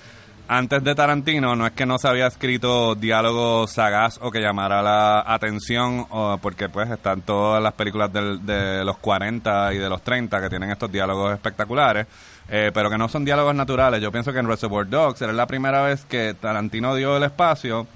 antes 0.55 0.85
de 0.85 0.95
Tarantino 0.95 1.57
no 1.57 1.67
es 1.67 1.73
que 1.73 1.87
no 1.87 1.97
se 1.97 2.09
había 2.09 2.27
escrito 2.27 2.95
diálogo 2.95 3.67
sagaz 3.67 4.19
o 4.21 4.31
que 4.31 4.41
llamara 4.41 4.83
la 4.83 5.25
atención, 5.27 6.07
o 6.11 6.37
porque 6.43 6.69
pues 6.69 6.91
están 6.91 7.23
todas 7.23 7.63
las 7.63 7.73
películas 7.73 8.13
de 8.13 8.85
los 8.85 8.99
40 8.99 9.73
y 9.73 9.79
de 9.79 9.89
los 9.89 10.03
30 10.03 10.43
que 10.43 10.51
tienen 10.51 10.71
estos 10.71 10.93
diálogos 10.93 11.33
espectaculares, 11.33 12.07
eh, 12.51 12.71
pero 12.75 12.91
que 12.91 12.99
no 12.99 13.09
son 13.09 13.25
diálogos 13.25 13.55
naturales. 13.55 14.03
Yo 14.03 14.13
pienso 14.13 14.31
que 14.31 14.41
en 14.41 14.47
Reservoir 14.47 14.87
Dogs 14.89 15.23
era 15.23 15.33
la 15.33 15.47
primera 15.47 15.81
vez 15.83 16.05
que 16.05 16.35
Tarantino 16.35 16.95
dio 16.95 17.17
el 17.17 17.23
espacio 17.23 17.87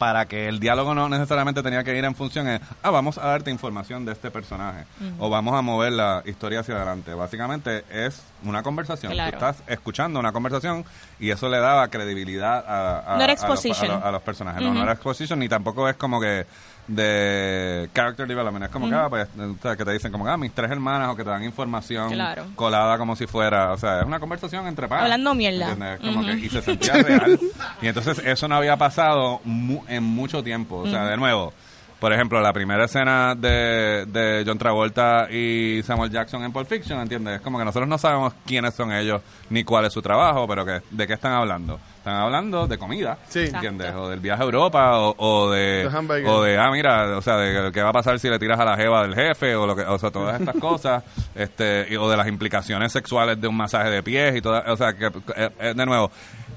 para 0.00 0.24
que 0.24 0.48
el 0.48 0.60
diálogo 0.60 0.94
no 0.94 1.10
necesariamente 1.10 1.62
tenía 1.62 1.84
que 1.84 1.94
ir 1.94 2.02
en 2.06 2.14
función 2.14 2.46
de, 2.46 2.58
ah, 2.82 2.88
vamos 2.88 3.18
a 3.18 3.26
darte 3.26 3.50
información 3.50 4.06
de 4.06 4.12
este 4.12 4.30
personaje 4.30 4.86
o 5.18 5.28
vamos 5.28 5.54
a 5.54 5.60
mover 5.60 5.92
la 5.92 6.22
historia 6.24 6.60
hacia 6.60 6.74
adelante. 6.76 7.12
Básicamente 7.12 7.84
es 7.92 8.22
una 8.42 8.62
conversación. 8.62 9.12
Claro. 9.12 9.32
Tú 9.38 9.44
estás 9.44 9.62
escuchando 9.66 10.18
una 10.18 10.32
conversación 10.32 10.86
y 11.18 11.30
eso 11.30 11.50
le 11.50 11.58
daba 11.58 11.86
credibilidad 11.88 12.64
a, 12.66 13.12
a- 13.12 13.16
No 13.18 13.22
era 13.24 13.34
a 13.34 13.36
los- 13.36 14.04
a 14.06 14.10
personajes. 14.22 14.62
No, 14.62 14.72
no 14.72 14.82
era 14.84 14.92
exposition 14.92 15.38
ni 15.38 15.50
tampoco 15.50 15.86
es 15.86 15.96
como 15.96 16.18
que 16.18 16.46
de 16.94 17.88
character 17.94 18.26
development. 18.26 18.64
Es 18.64 18.70
como 18.70 18.88
que, 18.88 18.94
ah, 18.94 19.06
pues, 19.08 19.28
o 19.38 19.56
sea, 19.62 19.76
que 19.76 19.84
te 19.84 19.92
dicen 19.92 20.10
como 20.12 20.24
que, 20.24 20.30
ah, 20.30 20.36
mis 20.36 20.52
tres 20.52 20.70
hermanas 20.70 21.08
o 21.10 21.16
que 21.16 21.22
te 21.24 21.30
dan 21.30 21.44
información 21.44 22.10
Claro. 22.12 22.46
colada 22.56 22.98
como 22.98 23.14
si 23.16 23.26
fuera, 23.26 23.72
o 23.72 23.78
sea, 23.78 24.00
es 24.00 24.06
una 24.06 24.18
conversación 24.20 24.66
entre 24.66 24.88
panas. 24.88 25.04
Hablando 25.04 25.34
mierda. 25.34 25.70
¿Entiendes? 25.70 26.00
Como 26.00 26.24
que, 26.26 26.32
y 26.34 26.48
se 26.48 26.62
sentía 26.62 26.94
real. 26.94 27.38
Y 27.82 27.86
entonces 27.86 28.20
eso 28.24 28.48
no 28.48 28.56
había 28.56 28.76
pasado 28.76 29.40
mu- 29.44 29.84
en 29.88 30.02
mucho 30.02 30.42
tiempo. 30.42 30.78
O 30.78 30.86
sea, 30.90 31.04
de 31.06 31.16
nuevo, 31.16 31.52
por 32.00 32.12
ejemplo, 32.12 32.40
la 32.40 32.52
primera 32.52 32.84
escena 32.86 33.34
de, 33.36 34.06
de 34.06 34.42
John 34.46 34.58
Travolta 34.58 35.28
y 35.30 35.82
Samuel 35.84 36.10
Jackson 36.10 36.42
en 36.42 36.52
Pulp 36.52 36.66
Fiction, 36.68 36.98
¿entiendes? 37.00 37.36
Es 37.36 37.40
como 37.42 37.58
que 37.58 37.64
nosotros 37.64 37.88
no 37.88 37.98
sabemos 37.98 38.32
quiénes 38.46 38.74
son 38.74 38.90
ellos 38.92 39.20
ni 39.50 39.62
cuál 39.64 39.84
es 39.84 39.92
su 39.92 40.00
trabajo, 40.02 40.46
pero 40.48 40.64
que, 40.64 40.80
de 40.90 41.06
qué 41.06 41.12
están 41.12 41.32
hablando. 41.32 41.78
Están 41.98 42.14
hablando 42.16 42.66
de 42.66 42.78
comida, 42.78 43.18
Sí. 43.28 43.40
¿entiendes? 43.52 43.92
O 43.94 44.08
del 44.08 44.20
viaje 44.20 44.40
a 44.42 44.46
Europa, 44.46 44.98
o, 44.98 45.14
o 45.18 45.50
de, 45.50 45.86
o 46.26 46.42
de, 46.42 46.58
ah, 46.58 46.70
mira, 46.70 47.18
o 47.18 47.20
sea, 47.20 47.36
de 47.36 47.70
qué 47.72 47.82
va 47.82 47.90
a 47.90 47.92
pasar 47.92 48.18
si 48.18 48.28
le 48.30 48.38
tiras 48.38 48.58
a 48.58 48.64
la 48.64 48.76
jeva 48.76 49.02
del 49.02 49.14
jefe, 49.14 49.54
o 49.54 49.66
lo 49.66 49.76
que, 49.76 49.82
o 49.82 49.98
sea, 49.98 50.10
todas 50.10 50.40
estas 50.40 50.56
cosas, 50.60 51.04
este, 51.34 51.86
y- 51.90 51.96
o 51.96 52.08
de 52.08 52.16
las 52.16 52.26
implicaciones 52.26 52.90
sexuales 52.92 53.38
de 53.38 53.46
un 53.48 53.56
masaje 53.56 53.90
de 53.90 54.02
pies 54.02 54.34
y 54.36 54.40
todas, 54.40 54.66
o 54.66 54.76
sea, 54.78 54.94
que, 54.94 55.06
eh, 55.36 55.50
eh, 55.60 55.74
de 55.76 55.84
nuevo, 55.86 56.10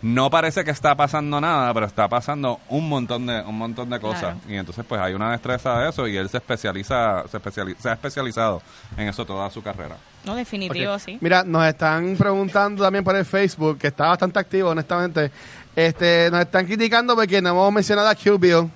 no 0.04 0.30
parece 0.30 0.64
que 0.64 0.70
está 0.72 0.94
pasando 0.96 1.42
nada, 1.42 1.74
pero 1.74 1.86
está 1.88 2.08
pasando 2.08 2.60
un 2.70 2.88
montón 2.88 3.26
de 3.26 3.42
un 3.42 3.58
montón 3.58 3.90
de 3.90 4.00
cosas. 4.00 4.20
Claro. 4.36 4.40
Y 4.48 4.56
entonces 4.58 4.86
pues 4.88 5.02
hay 5.02 5.14
una 5.14 5.32
destreza 5.32 5.80
de 5.80 5.90
eso 5.90 6.08
y 6.08 6.16
él 6.18 6.30
se 6.30 6.38
especializa, 6.38 7.24
se, 7.32 7.38
especiali- 7.42 7.76
se 7.80 7.90
ha 7.90 7.94
especializado 7.94 8.62
en 8.98 9.08
eso 9.08 9.26
toda 9.26 9.50
su 9.50 9.64
carrera. 9.64 9.96
No, 10.26 10.36
definitivo, 10.36 11.00
sí. 11.00 11.18
Mira, 11.22 11.44
nos 11.44 11.66
están 11.66 12.16
preguntando 12.18 12.84
también 12.84 13.04
por 13.04 13.16
el 13.16 13.26
Facebook, 13.26 13.78
que 13.80 13.88
está 13.88 14.08
bastante 14.10 14.38
activo, 14.40 14.70
honestamente. 14.70 15.32
Este, 15.76 16.30
nos 16.30 16.42
están 16.42 16.66
criticando 16.66 17.16
porque 17.16 17.42
no 17.42 17.50
hemos 17.50 17.74
mencionado 17.74 18.08
a 18.08 18.14
Kill 18.16 18.38
Bill 18.38 18.70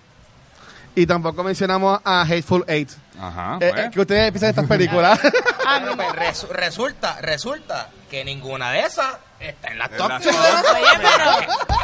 y 0.95 1.05
tampoco 1.05 1.43
mencionamos 1.43 1.99
a 2.03 2.21
Hateful 2.23 2.63
Eight. 2.67 2.89
Ajá. 3.21 3.57
Eh, 3.61 3.69
pues. 3.71 3.86
eh, 3.86 3.89
¿Qué 3.93 3.99
ustedes 4.01 4.32
piensan 4.32 4.47
de 4.47 4.49
estas 4.61 4.67
películas? 4.67 5.19
Ah, 5.69 5.80
Pero, 5.84 5.97
pues, 5.97 6.09
resu- 6.13 6.47
resulta, 6.47 7.17
resulta 7.21 7.89
que 8.09 8.23
ninguna 8.23 8.71
de 8.71 8.80
esas 8.86 9.17
está 9.39 9.67
en 9.69 9.77
la 9.79 9.85
En 9.85 9.97
top 9.97 10.09
la 10.09 10.19
10. 10.19 10.35
top. 10.35 10.43
Oye, 10.73 10.83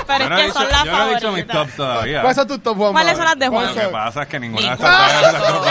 pero, 0.07 0.23
es 0.25 0.29
que 0.29 0.41
dicho, 0.47 0.53
son 0.59 0.69
las 0.69 0.83
yo 0.83 0.91
no 0.91 1.03
he 1.09 1.15
dicho 1.15 1.31
mis 1.31 1.47
tops 1.47 1.75
todavía. 1.75 2.21
¿Cuáles 2.21 2.35
son 2.37 2.47
tus 2.47 2.63
top 2.63 2.79
one? 2.81 2.91
¿Cuáles 2.91 3.15
son 3.17 3.25
las 3.25 3.39
de 3.39 3.47
Juan? 3.47 3.67
Lo 3.67 3.73
que 3.81 3.87
pasa 3.87 4.21
es 4.23 4.27
que 4.27 4.39
ninguna 4.39 4.67
de 4.67 4.73
estas 4.73 5.11
es 5.23 5.33
la 5.33 5.39
top. 5.39 5.65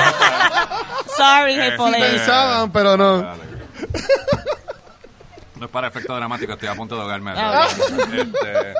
Sorry, 1.16 1.54
Eh, 1.54 1.62
Hateful 1.68 1.94
Eight. 1.94 2.04
Pensaban, 2.16 2.72
pero 2.72 2.96
no. 2.96 3.18
Dale. 3.22 3.42
No 5.56 5.66
es 5.66 5.70
para 5.72 5.88
efecto 5.88 6.14
dramático, 6.16 6.52
estoy 6.52 6.68
a 6.68 6.74
punto 6.74 6.94
de 6.96 7.02
ahogarme. 7.02 7.32
Ah, 7.36 7.66
Este, 7.68 8.74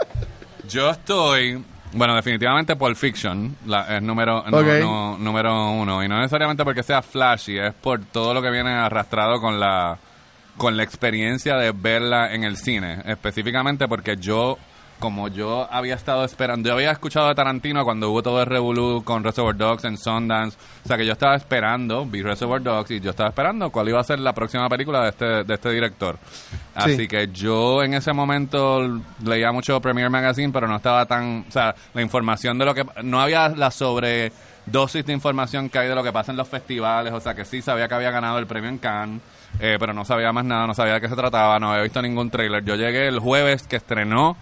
yo 0.69 0.91
estoy, 0.91 1.63
bueno, 1.93 2.15
definitivamente 2.17 2.75
Pulp 2.75 2.97
Fiction, 2.97 3.57
la, 3.67 3.97
es 3.97 4.03
número, 4.03 4.43
nu- 4.49 4.59
Ok. 4.59 4.67
nu- 4.81 5.19
número 5.19 5.71
uno. 5.71 6.03
Y 6.03 6.09
no 6.09 6.17
necesariamente 6.19 6.65
porque 6.65 6.83
sea 6.83 7.03
flashy, 7.03 7.59
es 7.59 7.73
por 7.75 8.01
todo 8.07 8.35
lo 8.35 8.43
que 8.43 8.51
viene 8.51 8.73
arrastrado 8.73 9.41
con 9.41 9.61
la, 9.61 9.97
con 10.57 10.77
la 10.77 10.83
experiencia 10.83 11.57
de 11.57 11.73
verla 11.73 12.33
en 12.35 12.45
el 12.45 12.57
cine. 12.57 13.03
Específicamente 13.07 13.89
porque 13.89 14.17
yo, 14.17 14.59
como 14.99 15.27
yo 15.29 15.67
había 15.73 15.95
estado 15.95 16.25
esperando, 16.25 16.69
yo 16.69 16.75
había 16.75 16.93
escuchado 16.93 17.29
de 17.29 17.35
Tarantino 17.35 17.85
cuando 17.85 18.11
hubo 18.11 18.23
todo 18.23 18.41
el 18.41 18.47
revolú 18.47 19.03
con 19.05 19.25
Reservoir 19.25 19.57
Dogs 19.57 19.85
en 19.85 19.97
Sundance. 19.99 20.57
O 20.85 20.89
sea 20.89 20.97
que 20.97 21.05
yo 21.07 21.13
estaba 21.13 21.35
esperando, 21.35 22.05
vi 22.05 22.23
Reservoir 22.23 22.63
Dogs 22.63 22.91
y 22.93 23.01
yo 23.01 23.11
estaba 23.11 23.31
esperando 23.31 23.71
cuál 23.71 23.89
iba 23.89 24.01
a 24.01 24.05
ser 24.05 24.21
la 24.21 24.33
próxima 24.33 24.69
película 24.69 25.03
de 25.03 25.09
este, 25.09 25.25
de 25.45 25.55
este 25.55 25.71
director. 25.71 26.19
Así 26.75 26.97
Sí. 26.97 27.09
que 27.09 27.29
yo 27.33 27.83
en 27.83 27.95
ese 27.95 28.13
momento 28.13 28.81
leía 29.25 29.51
mucho 29.53 29.81
Premiere 29.81 30.11
Magazine, 30.11 30.53
pero 30.53 30.69
no 30.69 30.77
estaba 30.77 31.05
tan, 31.07 31.47
o 31.49 31.51
sea, 31.51 31.75
la 31.95 32.03
información 32.03 32.59
de 32.59 32.65
lo 32.67 32.75
que, 32.75 32.85
no 33.03 33.21
había 33.21 33.49
la 33.49 33.71
sobredosis 34.65 35.05
de 35.05 35.13
información 35.13 35.69
que 35.69 35.79
hay 35.79 35.89
de 35.89 35.95
lo 35.95 36.03
que 36.03 36.13
pasa 36.13 36.31
en 36.33 36.37
los 36.39 36.49
festivales, 36.49 37.13
o 37.13 37.21
sea 37.21 37.35
que 37.35 37.45
sí 37.45 37.63
sabía 37.63 37.89
que 37.89 37.95
había 37.95 38.11
ganado 38.11 38.39
el 38.39 38.47
premio 38.47 38.71
en 38.71 38.79
Cannes, 38.79 39.21
eh, 39.61 39.77
pero 39.79 39.93
no 39.93 40.05
sabía 40.05 40.33
más 40.33 40.45
nada, 40.45 40.67
no 40.67 40.75
sabía 40.75 40.95
de 40.95 41.01
qué 41.01 41.09
se 41.09 41.17
trataba, 41.17 41.59
no 41.59 41.71
había 41.73 41.83
visto 41.83 42.01
ningún 42.01 42.31
trailer. 42.31 42.65
Yo 42.65 42.75
llegué 42.77 43.07
el 43.09 43.19
jueves 43.19 43.65
que 43.67 43.77
estrenó 43.77 44.37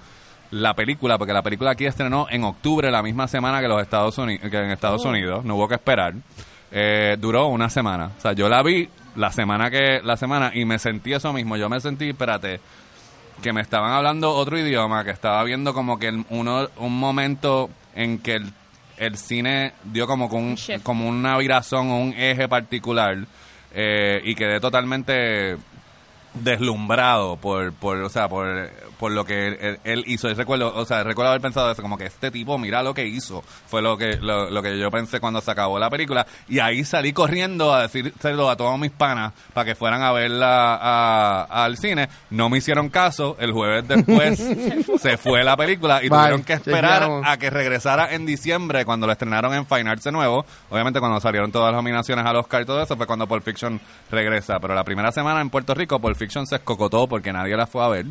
la 0.53 0.75
película, 0.75 1.17
porque 1.19 1.33
la 1.33 1.43
película 1.43 1.71
aquí 1.73 1.87
estrenó 1.87 2.27
en 2.31 2.45
octubre, 2.45 2.91
la 2.91 3.03
misma 3.03 3.29
semana 3.29 3.61
que 3.61 3.69
los 3.69 3.81
Estados 3.83 4.19
Unidos, 4.19 4.51
que 4.51 4.57
en 4.59 4.71
Estados 4.71 5.05
Unidos, 5.05 5.45
no 5.45 5.57
hubo 5.57 5.69
que 5.69 5.75
esperar. 5.75 6.15
Eh, 6.73 7.17
duró 7.19 7.47
una 7.47 7.69
semana. 7.69 8.11
O 8.17 8.21
sea, 8.21 8.33
yo 8.33 8.49
la 8.49 8.63
vi 8.63 8.89
la 9.17 9.33
semana 9.33 9.71
que 9.71 10.01
la 10.05 10.17
semana 10.17 10.53
y 10.55 10.65
me 10.65 10.79
sentí 10.79 11.13
eso 11.13 11.33
mismo. 11.33 11.57
Yo 11.57 11.69
me 11.69 11.81
sentí, 11.81 12.11
espérate, 12.11 12.61
que 13.43 13.53
me 13.53 13.61
estaban 13.61 13.93
hablando 13.93 14.31
otro 14.33 14.57
idioma, 14.59 15.03
que 15.05 15.11
estaba 15.11 15.43
viendo 15.45 15.73
como 15.75 15.99
que 15.99 16.09
el- 16.09 16.25
uno 16.31 16.69
un 16.77 16.97
momento 16.99 17.71
en 17.95 18.19
que 18.19 18.35
el, 18.37 18.53
el 19.01 19.17
cine 19.17 19.73
dio 19.85 20.07
como 20.07 20.29
con 20.29 20.45
un- 20.45 20.57
como 20.83 21.09
una 21.09 21.37
virazón 21.39 21.91
o 21.91 21.99
un 21.99 22.13
eje 22.17 22.47
particular 22.49 23.19
eh, 23.73 24.21
y 24.25 24.35
quedé 24.35 24.61
totalmente 24.61 25.57
deslumbrado 26.35 27.37
por, 27.37 27.73
por 27.73 27.97
o 27.99 28.09
sea, 28.09 28.29
por, 28.29 28.71
por 28.99 29.13
lo 29.13 29.25
que 29.25 29.49
él, 29.49 29.79
él 29.85 30.05
hizo. 30.07 30.29
Y 30.29 30.35
recuerdo, 30.35 30.75
o 30.75 30.85
sea, 30.85 31.03
recuerdo 31.03 31.31
haber 31.31 31.41
pensado 31.43 31.71
eso, 31.71 31.83
como 31.83 31.97
que 31.99 32.07
este 32.07 32.31
tipo, 32.31 32.59
mira 32.59 32.83
lo 32.83 32.95
que 32.95 33.07
hizo. 33.07 33.43
Fue 33.67 33.83
lo 33.83 33.97
que, 33.97 34.17
lo, 34.17 34.51
lo 34.51 34.63
que 34.63 34.79
yo 34.79 34.91
pensé 34.91 35.21
cuando 35.21 35.41
se 35.41 35.51
acabó 35.51 35.79
la 35.79 35.91
película. 35.91 36.27
Y 36.49 36.59
ahí 36.59 36.85
salí 36.85 37.13
corriendo 37.13 37.73
a 37.75 37.83
decírselo 37.83 38.51
a 38.51 38.57
todos 38.57 38.79
mis 38.79 38.91
panas 38.91 39.33
para 39.55 39.65
que 39.65 39.75
fueran 39.75 40.03
a 40.03 40.13
verla 40.13 40.75
a- 40.77 41.65
al 41.65 41.77
cine. 41.77 42.09
No 42.31 42.49
me 42.49 42.59
hicieron 42.59 42.89
caso. 42.91 43.37
El 43.39 43.53
jueves 43.53 43.87
después 43.89 44.39
se 45.01 45.17
fue 45.17 45.43
la 45.45 45.57
película 45.57 46.03
y 46.03 46.09
Bye. 46.09 46.19
tuvieron 46.19 46.43
que 46.45 46.53
esperar 46.55 47.01
Chequeamos. 47.03 47.27
a 47.27 47.37
que 47.39 47.51
regresara 47.51 48.13
en 48.15 48.27
diciembre 48.27 48.85
cuando 48.85 49.07
lo 49.07 49.13
estrenaron 49.13 49.55
en 49.55 49.67
Fine 49.67 49.91
Arts 49.91 50.05
de 50.05 50.13
nuevo. 50.13 50.45
Obviamente 50.71 51.01
cuando 51.01 51.21
salieron 51.21 51.51
todas 51.53 51.73
las 51.73 51.79
nominaciones 51.79 52.25
al 52.25 52.37
Oscar 52.37 52.63
y 52.63 52.67
todo 52.67 52.83
eso 52.83 52.97
fue 52.97 53.07
cuando 53.07 53.27
Pulp 53.27 53.45
Fiction 53.45 53.81
regresa. 54.11 54.59
Pero 54.61 54.75
la 54.75 54.85
primera 54.85 55.11
semana 55.13 55.41
en 55.41 55.51
Puerto 55.51 55.75
Rico 55.75 55.99
Pulp 55.99 56.17
Fiction 56.21 56.47
se 56.47 56.57
escocotó 56.57 57.09
porque 57.09 57.33
nadie 57.33 57.57
la 57.57 57.67
fue 57.67 57.85
a 57.85 57.89
ver. 57.89 58.07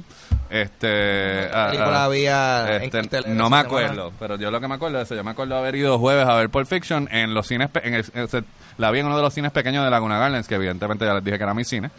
Este, 0.50 1.48
La 1.50 1.68
película 1.68 2.04
había 2.06 2.76
en 2.78 2.84
este, 2.84 3.02
no 3.28 3.50
me 3.50 3.58
semana. 3.58 3.60
acuerdo, 3.60 4.12
pero 4.20 4.36
yo 4.36 4.50
lo 4.50 4.60
que 4.60 4.68
me 4.68 4.76
acuerdo 4.76 4.98
de 4.98 5.04
eso, 5.04 5.14
yo 5.16 5.24
me 5.24 5.32
acuerdo 5.32 5.56
haber 5.56 5.76
ido 5.76 6.00
jueves 6.00 6.28
a 6.28 6.34
ver 6.36 6.50
Pulp 6.50 6.68
Fiction 6.68 7.08
en 7.12 7.34
los 7.36 7.46
cines, 7.48 7.70
en 7.84 7.94
el- 7.94 8.06
en 8.16 8.46
la 8.80 8.90
vi 8.92 9.00
en 9.00 9.06
uno 9.06 9.16
de 9.18 9.22
los 9.22 9.34
cines 9.34 9.52
pequeños 9.52 9.84
de 9.86 9.92
Laguna 9.92 10.18
Gardens, 10.18 10.48
que 10.48 10.56
evidentemente 10.56 11.06
ya 11.06 11.14
les 11.14 11.24
dije 11.24 11.38
que 11.38 11.44
era 11.44 11.54
mi 11.54 11.66
cine. 11.66 11.92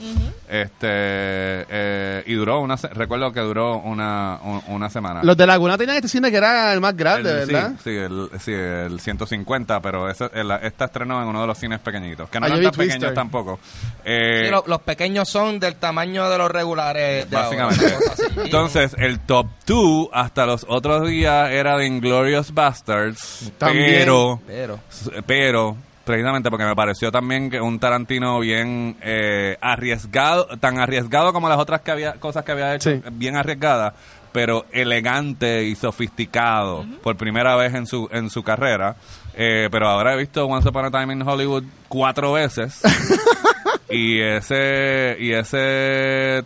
Este, 0.48 0.88
eh, 0.90 2.22
y 2.26 2.34
duró 2.34 2.60
una, 2.60 2.74
recuerdo 2.76 3.32
que 3.32 3.40
duró 3.40 3.76
una, 3.78 4.38
un- 4.42 4.62
una 4.68 4.90
semana. 4.90 5.20
Los 5.22 5.36
de 5.36 5.46
Laguna 5.46 5.76
tenían 5.78 5.96
este 5.96 6.08
cine 6.08 6.30
que 6.30 6.38
era 6.38 6.72
el 6.72 6.80
más 6.80 6.96
grande, 6.96 7.30
El- 7.42 7.46
sí, 7.46 7.52
¿verdad? 7.52 7.72
Sí, 7.84 7.90
el, 7.90 8.30
sí, 8.40 8.52
el 8.52 8.98
150, 9.00 9.80
pero 9.80 10.08
ese, 10.10 10.28
el- 10.34 10.50
esta 10.62 10.86
estrenó 10.86 11.22
en 11.22 11.28
uno 11.28 11.42
de 11.42 11.46
los 11.46 11.58
cines 11.58 11.78
pequeñitos, 11.80 12.28
que 12.30 12.40
no 12.40 12.46
Ah, 12.46 12.48
eran 12.48 12.62
tan 12.62 12.72
pequeños 12.72 13.14
tampoco. 13.14 13.60
Eh, 14.04 14.44
Sí, 14.46 14.50
lo- 14.50 14.64
los 14.66 14.80
pequeños 14.80 15.28
son 15.28 15.60
del 15.60 15.76
tamaño 15.76 15.99
de 16.08 16.38
los 16.38 16.50
regulares. 16.50 17.28
De 17.30 17.36
ahora, 17.36 17.66
Básicamente. 17.66 17.96
así. 18.12 18.22
Entonces, 18.44 18.94
el 18.98 19.20
top 19.20 19.46
2 19.66 20.08
hasta 20.12 20.46
los 20.46 20.64
otros 20.68 21.06
días 21.08 21.50
era 21.50 21.76
de 21.76 21.86
Inglorious 21.86 22.52
Bastards. 22.54 23.52
También. 23.58 23.86
Pero, 24.00 24.40
Pero. 24.46 24.80
pero, 25.26 25.76
precisamente 26.04 26.50
porque 26.50 26.64
me 26.64 26.74
pareció 26.74 27.12
también 27.12 27.50
que 27.50 27.60
un 27.60 27.78
Tarantino 27.78 28.40
bien 28.40 28.96
eh, 29.02 29.56
arriesgado, 29.60 30.46
tan 30.58 30.78
arriesgado 30.80 31.32
como 31.32 31.48
las 31.48 31.58
otras 31.58 31.82
que 31.82 31.90
había, 31.90 32.14
cosas 32.14 32.44
que 32.44 32.52
había 32.52 32.74
hecho, 32.74 32.90
Sí. 32.90 33.02
bien 33.12 33.36
arriesgada, 33.36 33.94
pero 34.32 34.64
elegante 34.72 35.64
y 35.64 35.74
sofisticado 35.76 36.84
por 37.02 37.16
primera 37.16 37.54
vez 37.56 37.74
en 37.74 37.86
su, 37.86 38.08
en 38.12 38.30
su 38.30 38.42
carrera. 38.42 38.96
Eh, 39.34 39.68
pero 39.70 39.88
ahora 39.88 40.14
he 40.14 40.16
visto 40.16 40.44
Once 40.46 40.68
Upon 40.68 40.86
a 40.86 40.90
Time 40.90 41.12
in 41.12 41.22
Hollywood 41.22 41.64
cuatro 41.88 42.32
veces. 42.32 42.80
y 43.90 44.20
ese, 44.20 45.16
y 45.18 45.32
ese 45.32 46.44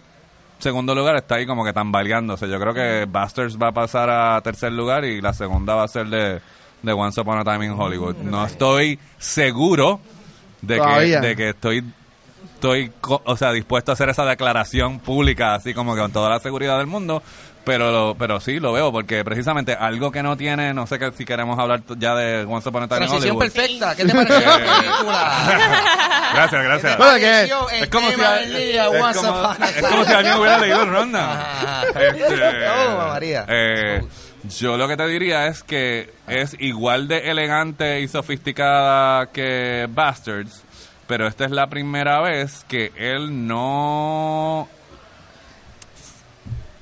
segundo 0.59 0.95
lugar 0.95 1.16
está 1.16 1.36
ahí 1.36 1.47
como 1.47 1.64
que 1.64 1.72
tambaleándose. 1.72 2.49
Yo 2.49 2.59
creo 2.59 2.74
que 2.74 3.07
Bastards 3.11 3.59
va 3.59 3.68
a 3.68 3.72
pasar 3.72 4.11
a 4.11 4.40
tercer 4.40 4.72
lugar 4.72 5.05
y 5.05 5.20
la 5.20 5.32
segunda 5.32 5.74
va 5.74 5.84
a 5.84 5.88
ser 5.88 6.07
de, 6.07 6.40
de 6.82 6.92
Once 6.92 7.20
Upon 7.20 7.38
a 7.38 7.45
Time 7.45 7.66
in 7.66 7.72
Hollywood. 7.72 8.16
No 8.16 8.45
estoy 8.45 8.99
seguro 9.18 10.01
de 10.62 10.80
que, 10.80 11.20
de 11.20 11.36
que 11.36 11.49
estoy 11.51 11.84
estoy 12.65 12.91
co- 13.01 13.21
o 13.25 13.37
sea 13.37 13.53
dispuesto 13.53 13.93
a 13.93 13.95
hacer 13.95 14.09
esa 14.09 14.25
declaración 14.25 14.99
pública 15.01 15.55
así 15.55 15.75
como 15.75 15.95
que 15.95 16.01
con 16.01 16.12
toda 16.12 16.31
la 16.31 16.41
seguridad 16.41 16.79
del 16.79 16.87
mundo 16.87 17.23
pero 17.65 17.91
lo- 17.93 18.15
pero 18.15 18.41
sí 18.41 18.59
lo 18.61 18.73
veo 18.73 18.91
porque 18.93 19.23
precisamente 19.25 19.75
algo 19.75 20.11
que 20.11 20.23
no 20.23 20.37
tiene 20.37 20.73
no 20.75 20.87
sé 20.87 20.99
que 20.99 21.11
si 21.12 21.25
queremos 21.27 21.59
hablar 21.59 21.83
ya 21.99 22.15
de 22.15 22.45
Once 22.45 22.69
Upon 22.69 22.85
a 22.85 22.89
Time 22.89 22.99
Transición 23.07 23.37
Hollywood 23.37 23.53
perfecta. 23.53 23.95
¿Qué 23.97 24.05
te 24.07 24.15
pareció 24.15 24.39
la 24.41 24.57
Eh, 24.57 24.81
película? 24.81 26.31
gracias 26.35 26.65
gracias 26.65 26.99
Bueno, 26.99 27.69
el 27.71 27.83
es 27.85 27.89
como 27.91 28.11
si 28.11 28.21
a- 28.23 28.39
día, 28.39 28.85
es 28.87 29.03
Once 29.03 29.19
como- 29.19 29.31
Upon 29.41 29.62
a 29.62 29.69
es 29.69 29.83
como 29.83 30.05
si 30.05 30.12
alguien 30.12 30.35
hubiera 30.39 30.59
leído 30.59 30.85
Ronda. 30.87 31.83
Este, 31.95 32.69
Oh, 32.69 33.09
María. 33.09 33.45
eh, 33.49 34.03
yo 34.59 34.77
lo 34.77 34.89
que 34.89 34.97
te 34.97 35.07
diría 35.07 35.47
es 35.47 35.62
que 35.62 36.12
es 36.29 36.57
igual 36.59 37.09
de 37.09 37.31
elegante 37.31 38.01
y 38.01 38.09
sofisticada 38.09 39.27
que 39.33 39.87
Bastards, 39.91 40.62
pero 41.07 41.26
esta 41.26 41.44
es 41.44 41.50
la 41.50 41.68
primera 41.68 42.20
vez 42.20 42.64
que 42.68 42.92
él 42.96 43.46
no... 43.46 44.68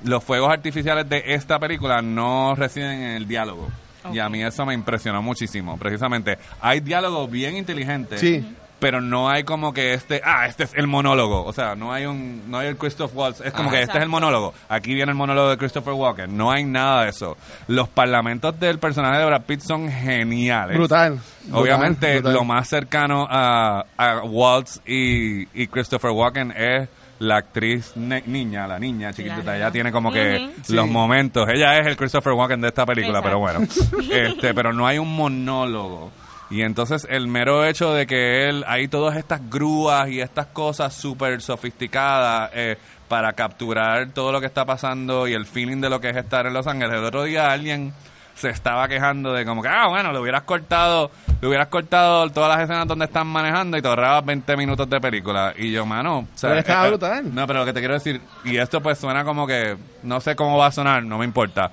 Los 0.03 0.23
fuegos 0.23 0.51
artificiales 0.51 1.07
de 1.07 1.23
esta 1.33 1.59
película 1.59 2.01
no 2.01 2.55
residen 2.55 2.91
en 2.91 3.11
el 3.11 3.27
diálogo. 3.27 3.69
Y 4.11 4.19
a 4.19 4.27
mí 4.27 4.43
eso 4.43 4.65
me 4.65 4.73
impresionó 4.73 5.21
muchísimo. 5.21 5.77
Precisamente, 5.77 6.37
hay 6.59 6.81
diálogo 6.81 7.27
bien 7.27 7.55
inteligente. 7.55 8.17
Sí. 8.17 8.45
Pero 8.83 8.99
no 8.99 9.29
hay 9.29 9.43
como 9.45 9.73
que 9.73 9.93
este, 9.93 10.21
ah, 10.25 10.45
este 10.45 10.65
es 10.65 10.73
el 10.75 10.87
monólogo. 10.87 11.45
O 11.45 11.53
sea, 11.53 11.73
no 11.75 11.93
hay 11.93 12.05
un, 12.05 12.43
no 12.51 12.57
hay 12.59 12.67
el 12.67 12.75
Christoph 12.77 13.11
Waltz. 13.15 13.39
Es 13.39 13.53
como 13.53 13.71
que 13.71 13.81
este 13.81 13.97
es 13.97 14.03
el 14.03 14.09
monólogo. 14.09 14.53
Aquí 14.67 14.93
viene 14.93 15.11
el 15.11 15.17
monólogo 15.17 15.49
de 15.49 15.57
Christopher 15.57 15.93
Walken. 15.93 16.35
No 16.35 16.51
hay 16.51 16.65
nada 16.65 17.03
de 17.05 17.09
eso. 17.11 17.37
Los 17.67 17.87
parlamentos 17.87 18.59
del 18.59 18.79
personaje 18.79 19.19
de 19.19 19.25
Brad 19.25 19.43
Pitt 19.43 19.61
son 19.61 19.89
geniales. 19.89 20.77
Brutal. 20.77 21.17
Obviamente, 21.53 22.07
Brutal, 22.15 22.21
brutal. 22.21 22.33
lo 22.33 22.43
más 22.43 22.67
cercano 22.67 23.25
a, 23.29 23.85
a 23.97 24.21
Waltz 24.23 24.81
y, 24.85 25.43
y 25.59 25.67
Christopher 25.67 26.11
Walken 26.11 26.51
es 26.51 26.89
la 27.19 27.37
actriz 27.37 27.93
niña, 27.95 28.67
la 28.67 28.79
niña 28.79 29.13
chiquitita. 29.13 29.43
Claro. 29.43 29.57
Ella 29.59 29.71
tiene 29.71 29.91
como 29.93 30.11
que 30.11 30.49
los 30.67 30.85
Sí. 30.85 30.91
momentos. 30.91 31.47
Ella 31.47 31.77
es 31.79 31.87
el 31.87 31.95
Christopher 31.95 32.33
Walken 32.33 32.59
de 32.59 32.67
esta 32.67 32.85
película, 32.85 33.21
pero 33.21 33.39
bueno. 33.39 33.61
este, 34.11 34.53
pero 34.53 34.73
no 34.73 34.85
hay 34.85 34.97
un 34.97 35.15
monólogo. 35.15 36.11
Y 36.49 36.61
entonces 36.61 37.07
el 37.09 37.27
mero 37.27 37.65
hecho 37.65 37.93
de 37.93 38.05
que 38.05 38.47
él, 38.47 38.63
hay 38.67 38.87
todas 38.87 39.17
estas 39.17 39.49
grúas 39.49 40.09
y 40.09 40.21
estas 40.21 40.47
cosas 40.47 40.93
súper 40.93 41.41
sofisticadas 41.41 42.51
eh, 42.53 42.77
para 43.07 43.33
capturar 43.33 44.09
todo 44.09 44.31
lo 44.31 44.39
que 44.39 44.47
está 44.47 44.65
pasando 44.65 45.27
y 45.27 45.33
el 45.33 45.45
feeling 45.45 45.81
de 45.81 45.89
lo 45.89 45.99
que 45.99 46.09
es 46.09 46.15
estar 46.15 46.45
en 46.45 46.53
Los 46.53 46.67
Ángeles. 46.67 46.97
El 46.97 47.05
otro 47.05 47.23
día 47.23 47.51
alguien 47.51 47.93
se 48.35 48.49
estaba 48.49 48.87
quejando 48.87 49.33
de 49.33 49.45
como 49.45 49.61
que, 49.61 49.67
ah, 49.67 49.87
bueno, 49.87 50.11
le 50.11 50.19
hubieras 50.19 50.43
cortado, 50.43 51.11
le 51.41 51.47
hubieras 51.47 51.67
cortado 51.67 52.29
todas 52.29 52.49
las 52.49 52.63
escenas 52.63 52.87
donde 52.87 53.05
están 53.05 53.27
manejando 53.27 53.77
y 53.77 53.81
te 53.81 53.87
ahorrabas 53.87 54.25
20 54.25 54.57
minutos 54.57 54.89
de 54.89 54.99
película. 54.99 55.53
Y 55.57 55.71
yo, 55.71 55.85
mano, 55.85 56.19
o 56.19 56.27
sea, 56.33 56.49
Pero 56.49 56.59
estaba 56.59 56.83
eh, 56.83 56.87
eh, 56.87 56.89
brutal. 56.89 57.35
No, 57.35 57.47
pero 57.47 57.59
lo 57.59 57.65
que 57.65 57.73
te 57.73 57.79
quiero 57.79 57.93
decir, 57.93 58.21
y 58.43 58.57
esto 58.57 58.81
pues 58.81 58.97
suena 58.97 59.23
como 59.23 59.45
que, 59.45 59.77
no 60.03 60.19
sé 60.19 60.35
cómo 60.35 60.57
va 60.57 60.67
a 60.67 60.71
sonar, 60.71 61.03
no 61.03 61.17
me 61.17 61.25
importa. 61.25 61.71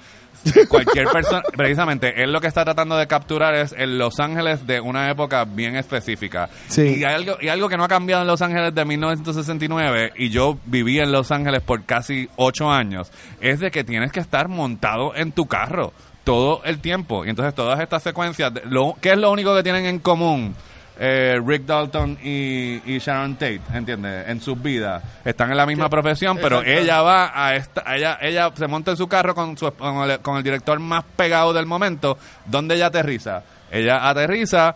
Cualquier 0.69 1.07
persona, 1.09 1.43
precisamente, 1.57 2.23
él 2.23 2.33
lo 2.33 2.41
que 2.41 2.47
está 2.47 2.65
tratando 2.65 2.97
de 2.97 3.07
capturar 3.07 3.55
es 3.55 3.75
el 3.77 3.99
Los 3.99 4.21
Ángeles 4.21 4.67
de 4.67 4.81
una 4.81 5.11
época 5.11 5.45
bien 5.45 5.77
específica. 5.77 6.49
Sí. 6.69 6.99
Y 6.99 7.05
hay 7.05 7.15
algo, 7.15 7.37
y 7.41 7.49
algo 7.49 7.69
que 7.69 7.77
no 7.77 7.85
ha 7.85 7.89
cambiado 7.89 8.23
en 8.23 8.29
Los 8.29 8.43
Ángeles 8.43 8.75
de 8.75 8.85
1969, 8.85 10.13
y 10.17 10.31
yo 10.31 10.59
viví 10.67 10.99
en 10.99 11.13
Los 11.13 11.31
Ángeles 11.31 11.63
por 11.63 11.85
casi 11.85 12.29
ocho 12.37 12.71
años, 12.71 13.11
es 13.41 13.61
de 13.61 13.71
que 13.71 13.85
tienes 13.85 14.13
que 14.13 14.21
estar 14.21 14.49
montado 14.49 15.15
en 15.15 15.33
tu 15.33 15.47
carro 15.47 15.93
todo 16.25 16.63
el 16.65 16.81
tiempo. 16.81 17.25
Y 17.25 17.31
entonces 17.31 17.55
todas 17.55 17.81
estas 17.81 18.03
secuencias, 18.03 18.53
lo, 18.65 18.97
¿qué 19.01 19.13
es 19.13 19.19
lo 19.19 19.31
único 19.31 19.55
que 19.55 19.63
tienen 19.63 19.87
en 19.87 19.99
común? 19.99 20.55
Eh, 21.03 21.41
Rick 21.43 21.65
Dalton 21.65 22.19
y, 22.23 22.83
y 22.85 22.99
Sharon 22.99 23.35
Tate, 23.35 23.63
¿entiendes? 23.73 24.29
En 24.29 24.39
sus 24.39 24.61
vidas. 24.63 25.03
Están 25.25 25.51
en 25.51 25.57
la 25.57 25.65
misma 25.65 25.89
profesión, 25.89 26.37
pero 26.37 26.61
Exacto. 26.61 26.83
ella 26.83 27.01
va 27.01 27.33
a 27.35 27.57
esta, 27.57 27.97
ella, 27.97 28.19
ella 28.21 28.53
se 28.55 28.67
monta 28.67 28.91
en 28.91 28.99
su 28.99 29.09
carro 29.09 29.35
con, 29.35 29.57
su, 29.57 29.73
con, 29.73 30.11
el, 30.11 30.21
con 30.21 30.37
el 30.37 30.43
director 30.43 30.79
más 30.79 31.05
pegado 31.17 31.55
del 31.55 31.65
momento, 31.65 32.19
donde 32.45 32.75
ella 32.75 32.87
aterriza. 32.87 33.43
Ella 33.71 34.09
aterriza 34.11 34.75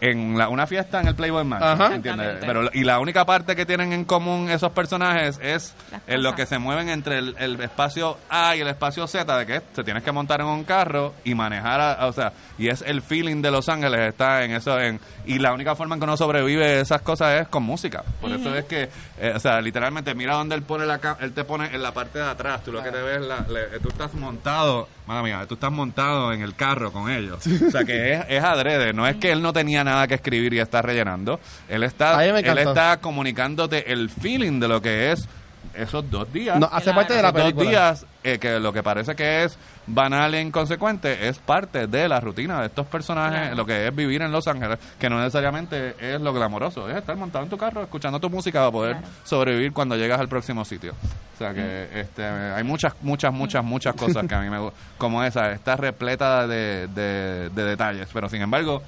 en 0.00 0.38
la- 0.38 0.48
una 0.48 0.66
fiesta 0.66 1.00
en 1.00 1.08
el 1.08 1.14
Playboy 1.14 1.44
Mansion, 1.44 1.80
Ajá. 1.82 1.94
¿entiendes? 1.94 2.38
Pero, 2.40 2.70
y 2.72 2.84
la 2.84 2.98
única 3.00 3.24
parte 3.26 3.54
que 3.56 3.66
tienen 3.66 3.92
en 3.92 4.04
común 4.04 4.48
esos 4.50 4.72
personajes 4.72 5.38
es 5.42 5.74
en 6.06 6.22
lo 6.22 6.34
que 6.34 6.46
se 6.46 6.58
mueven 6.58 6.88
entre 6.88 7.18
el, 7.18 7.36
el 7.38 7.60
espacio 7.60 8.18
A 8.28 8.56
y 8.56 8.60
el 8.60 8.68
espacio 8.68 9.06
Z, 9.06 9.36
de 9.38 9.46
que 9.46 9.60
te 9.60 9.84
tienes 9.84 10.02
que 10.02 10.12
montar 10.12 10.40
en 10.40 10.46
un 10.46 10.64
carro 10.64 11.14
y 11.24 11.34
manejar, 11.34 11.80
a- 11.80 12.06
o 12.06 12.12
sea, 12.12 12.32
y 12.58 12.68
es 12.68 12.82
el 12.86 13.02
feeling 13.02 13.42
de 13.42 13.50
Los 13.50 13.68
Ángeles, 13.68 14.00
está 14.08 14.42
en 14.44 14.52
eso, 14.52 14.78
en, 14.80 15.00
y 15.26 15.38
la 15.38 15.52
única 15.52 15.74
forma 15.74 15.94
en 15.96 16.00
que 16.00 16.04
uno 16.04 16.16
sobrevive 16.16 16.64
a 16.64 16.80
esas 16.80 17.02
cosas 17.02 17.40
es 17.42 17.48
con 17.48 17.62
música. 17.62 18.02
Por 18.20 18.30
eso 18.32 18.54
es 18.54 18.64
que, 18.64 18.88
eh, 19.18 19.32
o 19.34 19.40
sea, 19.40 19.60
literalmente, 19.60 20.14
mira 20.14 20.34
donde 20.34 20.54
él 20.54 20.62
pone 20.62 20.86
la 20.86 21.00
él 21.20 21.32
te 21.32 21.44
pone 21.44 21.66
en 21.74 21.82
la 21.82 21.92
parte 21.92 22.18
de 22.18 22.24
atrás, 22.26 22.62
tú 22.64 22.72
lo 22.72 22.82
que 22.82 22.90
te 22.90 23.02
ves, 23.02 23.20
la, 23.20 23.40
le- 23.48 23.78
tú 23.80 23.88
estás 23.88 24.12
montado, 24.14 24.88
mala 25.06 25.22
mía, 25.22 25.44
tú 25.48 25.54
estás 25.54 25.72
montado 25.72 26.32
en 26.32 26.42
el 26.42 26.54
carro 26.54 26.92
con 26.92 27.10
ellos. 27.10 27.44
O 27.46 27.70
sea, 27.70 27.84
que 27.84 28.14
es, 28.14 28.24
es 28.28 28.42
adrede, 28.44 28.92
no 28.92 29.06
es 29.06 29.16
que 29.16 29.32
él 29.32 29.42
no 29.42 29.52
tenía 29.52 29.82
nada 29.84 29.89
que 30.08 30.14
escribir 30.14 30.52
y 30.54 30.60
está 30.60 30.82
rellenando, 30.82 31.40
él 31.68 31.82
está, 31.84 32.24
él 32.24 32.58
está 32.58 32.98
comunicándote 32.98 33.92
el 33.92 34.08
feeling 34.10 34.60
de 34.60 34.68
lo 34.68 34.80
que 34.82 35.12
es 35.12 35.28
esos 35.74 36.10
dos 36.10 36.32
días. 36.32 36.58
No, 36.58 36.66
hace 36.72 36.84
Claro. 36.84 36.96
parte 36.96 37.14
de 37.14 37.22
la 37.22 37.28
Esos 37.28 37.38
dos 37.38 37.52
película. 37.52 37.70
días, 37.70 38.06
eh, 38.24 38.38
que 38.38 38.58
lo 38.58 38.72
que 38.72 38.82
parece 38.82 39.14
que 39.14 39.44
es 39.44 39.56
banal 39.86 40.34
e 40.34 40.40
inconsecuente, 40.40 41.28
es 41.28 41.38
parte 41.38 41.86
de 41.86 42.08
la 42.08 42.18
rutina 42.18 42.60
de 42.60 42.66
estos 42.66 42.86
personajes, 42.86 43.40
Claro. 43.40 43.56
lo 43.56 43.66
que 43.66 43.86
es 43.86 43.94
vivir 43.94 44.22
en 44.22 44.32
Los 44.32 44.48
Ángeles, 44.48 44.78
que 44.98 45.08
no 45.10 45.18
necesariamente 45.18 45.94
es 46.00 46.20
lo 46.20 46.32
glamoroso, 46.32 46.88
es 46.88 46.96
estar 46.96 47.14
montado 47.16 47.44
en 47.44 47.50
tu 47.50 47.58
carro, 47.58 47.82
escuchando 47.82 48.18
tu 48.18 48.30
música 48.30 48.60
para 48.60 48.70
poder 48.72 48.96
Claro. 48.96 49.08
sobrevivir 49.24 49.72
cuando 49.72 49.96
llegas 49.96 50.18
al 50.18 50.28
próximo 50.28 50.64
sitio. 50.64 50.92
O 51.34 51.38
sea 51.38 51.54
que 51.54 51.88
este, 52.00 52.24
hay 52.24 52.64
muchas, 52.64 52.94
muchas, 53.02 53.32
muchas, 53.32 53.62
muchas 53.64 53.94
cosas 53.94 54.26
que 54.26 54.34
a 54.34 54.40
mí 54.40 54.50
me 54.50 54.58
gustan, 54.58 54.80
como 54.98 55.22
esa, 55.22 55.52
está 55.52 55.76
repleta 55.76 56.46
de, 56.46 56.88
de, 56.88 57.48
de 57.50 57.64
detalles, 57.64 58.08
pero 58.12 58.28
sin 58.28 58.42
embargo, 58.42 58.82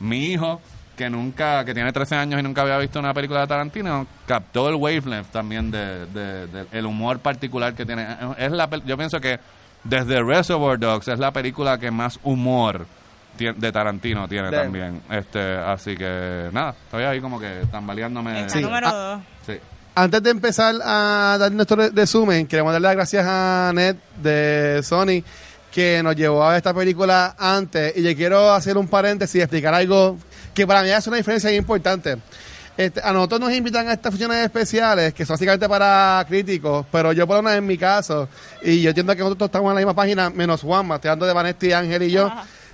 mi 0.00 0.26
hijo 0.26 0.60
que 0.96 1.08
nunca, 1.08 1.64
que 1.64 1.74
tiene 1.74 1.92
13 1.92 2.16
años 2.16 2.40
y 2.40 2.42
nunca 2.42 2.62
había 2.62 2.76
visto 2.78 2.98
una 2.98 3.14
película 3.14 3.40
de 3.42 3.46
Tarantino, 3.46 4.06
captó 4.26 4.68
el 4.68 4.74
wavelength 4.74 5.28
también 5.30 5.70
de, 5.70 6.06
de- 6.06 6.46
de- 6.48 6.66
el 6.72 6.86
humor 6.86 7.20
particular 7.20 7.74
que 7.74 7.86
tiene. 7.86 8.04
Es 8.36 8.50
la, 8.50 8.68
yo 8.84 8.96
pienso 8.96 9.20
que 9.20 9.38
desde 9.84 10.20
Reservoir 10.22 10.76
Dogs 10.78 11.06
es 11.06 11.18
la 11.20 11.30
película 11.32 11.78
que 11.78 11.90
más 11.92 12.18
humor 12.24 12.86
de 13.38 13.70
Tarantino 13.70 14.26
tiene 14.26 14.50
también. 14.50 15.00
Este, 15.08 15.40
así 15.40 15.96
que 15.96 16.48
nada, 16.52 16.70
estoy 16.86 17.04
ahí 17.04 17.20
como 17.20 17.38
que 17.38 17.62
tambaleándome. 17.70 18.40
Está 18.40 18.54
Sí. 18.54 18.60
número 18.62 18.88
Ah, 18.88 18.92
dos. 18.92 19.20
Sí. 19.46 19.62
Antes 19.94 20.22
de 20.24 20.30
empezar 20.30 20.74
a 20.84 21.36
dar 21.38 21.52
nuestro 21.52 21.76
re- 21.76 21.90
resumen, 21.90 22.48
queremos 22.48 22.72
darle 22.72 22.88
las 22.88 22.96
gracias 22.96 23.24
a 23.24 23.70
Ned 23.72 23.94
de 24.20 24.80
Sony 24.82 25.22
que 25.78 26.02
nos 26.02 26.16
llevó 26.16 26.44
a 26.44 26.56
esta 26.56 26.74
película 26.74 27.36
antes. 27.38 27.96
Y 27.96 28.02
yo 28.02 28.16
quiero 28.16 28.52
hacer 28.52 28.76
un 28.76 28.88
paréntesis 28.88 29.36
y 29.36 29.42
explicar 29.42 29.72
algo 29.72 30.18
que 30.52 30.66
para 30.66 30.82
mí 30.82 30.90
hace 30.90 31.08
una 31.08 31.18
diferencia 31.18 31.52
importante. 31.52 32.16
Este, 32.76 33.00
a 33.00 33.12
nosotros 33.12 33.38
nos 33.38 33.52
invitan 33.52 33.86
a 33.86 33.92
estas 33.92 34.10
funciones 34.10 34.44
especiales 34.44 35.14
que 35.14 35.24
son 35.24 35.34
básicamente 35.34 35.68
para 35.68 36.24
críticos, 36.26 36.84
pero 36.90 37.12
yo 37.12 37.28
por 37.28 37.36
lo 37.36 37.42
menos 37.42 37.58
en 37.58 37.66
mi 37.66 37.78
caso, 37.78 38.28
y 38.60 38.82
yo 38.82 38.88
entiendo 38.88 39.14
que 39.14 39.22
nosotros 39.22 39.46
estamos 39.46 39.70
en 39.70 39.74
la 39.76 39.80
misma 39.80 39.94
página, 39.94 40.30
menos 40.30 40.62
Juanma, 40.62 40.96
estoy 40.96 41.10
hablando 41.10 41.26
de 41.26 41.32
Vanetti, 41.32 41.72
Ángel 41.72 42.02
y 42.02 42.10
yo. 42.10 42.28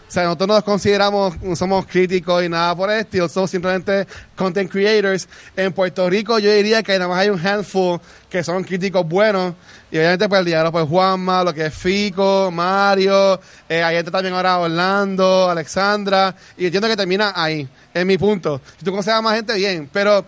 O 0.06 0.10
sea, 0.14 0.24
nosotros 0.24 0.48
no 0.48 0.54
nos 0.54 0.64
consideramos, 0.64 1.40
no 1.42 1.56
somos 1.56 1.86
críticos 1.86 2.44
y 2.44 2.48
nada 2.48 2.76
por 2.76 2.90
el 2.90 3.00
estilo, 3.00 3.28
somos 3.28 3.50
simplemente 3.50 4.06
content 4.36 4.70
creators. 4.70 5.28
En 5.56 5.72
Puerto 5.72 6.08
Rico 6.08 6.38
yo 6.38 6.52
diría 6.52 6.82
que 6.82 6.92
nada 6.92 7.08
más 7.08 7.18
hay 7.18 7.30
un 7.30 7.44
handful 7.44 8.00
que 8.28 8.44
son 8.44 8.62
críticos 8.62 9.06
buenos. 9.08 9.54
Y 9.90 9.98
obviamente 9.98 10.28
pues 10.28 10.38
el 10.40 10.44
diálogo 10.44 10.72
pues 10.72 10.88
Juanma, 10.88 11.42
lo 11.42 11.54
que 11.54 11.66
es 11.66 11.74
Fico, 11.74 12.50
Mario, 12.52 13.40
eh, 13.68 13.82
hay 13.82 14.02
también 14.04 14.34
ahora 14.34 14.58
Orlando, 14.58 15.48
Alexandra. 15.50 16.34
Y 16.56 16.66
entiendo 16.66 16.88
que 16.88 16.96
termina 16.96 17.32
ahí, 17.34 17.68
es 17.92 18.06
mi 18.06 18.18
punto. 18.18 18.60
Si 18.78 18.84
tú 18.84 18.90
conoces 18.90 19.14
a 19.14 19.22
más 19.22 19.34
gente, 19.34 19.54
bien. 19.54 19.88
Pero 19.92 20.24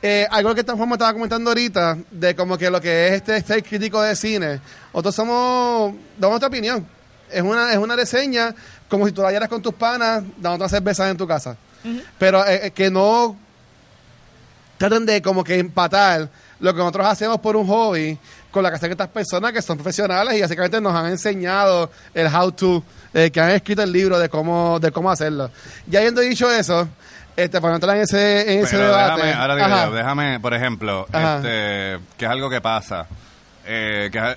eh, 0.00 0.26
algo 0.30 0.54
que 0.54 0.62
Juanma 0.62 0.94
estaba 0.94 1.12
comentando 1.12 1.50
ahorita, 1.50 1.98
de 2.10 2.36
como 2.36 2.56
que 2.56 2.70
lo 2.70 2.80
que 2.80 3.08
es 3.08 3.14
este 3.14 3.42
ser 3.42 3.64
crítico 3.64 4.00
de 4.00 4.14
cine, 4.14 4.60
nosotros 4.92 5.14
somos, 5.14 5.94
damos 6.16 6.34
nuestra 6.34 6.48
opinión. 6.48 6.86
Es 7.30 7.42
una, 7.42 7.72
es 7.72 7.78
una 7.78 7.96
reseña 7.96 8.54
como 8.88 9.06
si 9.06 9.12
tú 9.12 9.22
la 9.22 9.28
hallaras 9.28 9.48
con 9.48 9.62
tus 9.62 9.74
panas 9.74 10.22
dando 10.36 10.56
otra 10.56 10.68
cerveza 10.68 11.08
en 11.08 11.16
tu 11.16 11.26
casa. 11.26 11.56
Pero 12.18 12.44
eh, 12.46 12.66
eh, 12.66 12.70
que 12.72 12.90
no 12.90 13.36
traten 14.76 15.06
de 15.06 15.22
como 15.22 15.44
que 15.44 15.58
empatar 15.58 16.28
lo 16.60 16.72
que 16.72 16.78
nosotros 16.78 17.06
hacemos 17.06 17.38
por 17.38 17.56
un 17.56 17.66
hobby 17.66 18.18
con 18.50 18.62
la 18.62 18.70
que 18.70 18.76
hacen 18.76 18.90
estas 18.90 19.08
personas 19.08 19.52
que 19.52 19.62
son 19.62 19.76
profesionales 19.76 20.36
y 20.36 20.40
básicamente 20.40 20.80
nos 20.80 20.94
han 20.94 21.06
enseñado 21.06 21.90
el 22.14 22.26
how 22.34 22.50
to, 22.50 22.82
eh, 23.14 23.30
que 23.30 23.40
han 23.40 23.50
escrito 23.50 23.82
el 23.82 23.92
libro 23.92 24.18
de 24.18 24.28
cómo, 24.28 24.78
de 24.80 24.90
cómo 24.90 25.10
hacerlo. 25.10 25.50
Ya 25.86 26.00
habiendo 26.00 26.20
dicho 26.20 26.50
eso, 26.50 26.88
este, 27.36 27.60
para 27.60 27.72
no 27.72 27.76
entrar 27.76 27.96
en 27.96 28.02
ese, 28.02 28.54
en 28.54 28.64
ese 28.64 28.76
debate. 28.76 29.22
déjame, 29.22 29.40
ahora 29.40 29.54
digo 29.54 29.68
yo, 29.68 29.92
déjame, 29.92 30.40
por 30.40 30.54
ejemplo, 30.54 31.06
Ajá. 31.12 31.36
este, 31.36 32.04
que 32.16 32.24
es 32.24 32.30
algo 32.30 32.50
que 32.50 32.60
pasa, 32.60 33.06
eh, 33.64 34.08
que 34.10 34.18
es 34.18 34.36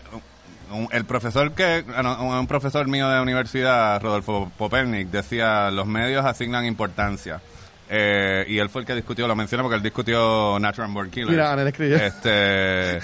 un- 0.72 0.88
el 0.91 1.05
profesor 1.05 1.51
que, 1.53 1.84
un, 2.19 2.47
profesor 2.47 2.88
mío 2.88 3.09
de 3.09 3.19
universidad, 3.22 4.01
Rodolfo 4.01 4.51
Popelnik, 4.57 5.07
decía, 5.09 5.69
los 5.72 5.88
medios 5.88 6.26
asignan 6.26 6.65
importancia. 6.65 7.41
Eh, 7.93 8.45
y 8.47 8.57
él 8.57 8.69
fue 8.69 8.82
el 8.82 8.88
que 8.88 8.95
discutió, 8.95 9.28
lo 9.28 9.36
menciono 9.36 9.63
porque 9.63 9.76
él 9.76 9.84
discutió 9.84 10.57
Natural 10.59 10.89
Born 10.91 11.11
Killers. 11.11 11.32
Mira, 11.32 11.61
escribió. 11.67 11.97
Este, 11.97 12.99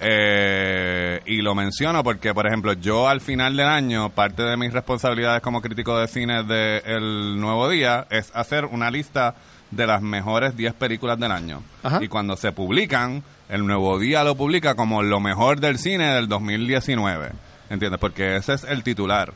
eh, 0.00 1.20
y 1.26 1.42
lo 1.42 1.54
menciono 1.54 2.02
porque, 2.02 2.34
por 2.34 2.48
ejemplo, 2.48 2.72
yo 2.72 3.08
al 3.08 3.20
final 3.20 3.56
del 3.56 3.68
año, 3.68 4.10
parte 4.10 4.42
de 4.42 4.56
mis 4.56 4.72
responsabilidades 4.72 5.40
como 5.42 5.62
crítico 5.62 5.96
de 5.96 6.08
cine 6.08 6.42
de 6.42 6.78
El 6.84 7.40
Nuevo 7.40 7.68
Día 7.68 8.06
es 8.10 8.32
hacer 8.34 8.64
una 8.64 8.90
lista 8.90 9.36
de 9.70 9.86
las 9.86 10.02
mejores 10.02 10.56
10 10.56 10.74
películas 10.74 11.20
del 11.20 11.30
año. 11.30 11.62
Ajá. 11.84 12.02
Y 12.02 12.08
cuando 12.08 12.36
se 12.36 12.50
publican, 12.50 13.22
El 13.52 13.66
Nuevo 13.66 13.98
Día 13.98 14.24
lo 14.24 14.34
publica 14.34 14.74
como 14.74 15.02
lo 15.02 15.20
mejor 15.20 15.60
del 15.60 15.78
cine 15.78 16.14
del 16.14 16.26
2019. 16.26 17.32
¿Entiendes? 17.68 18.00
Porque 18.00 18.36
ese 18.36 18.54
es 18.54 18.64
el 18.64 18.82
titular. 18.82 19.34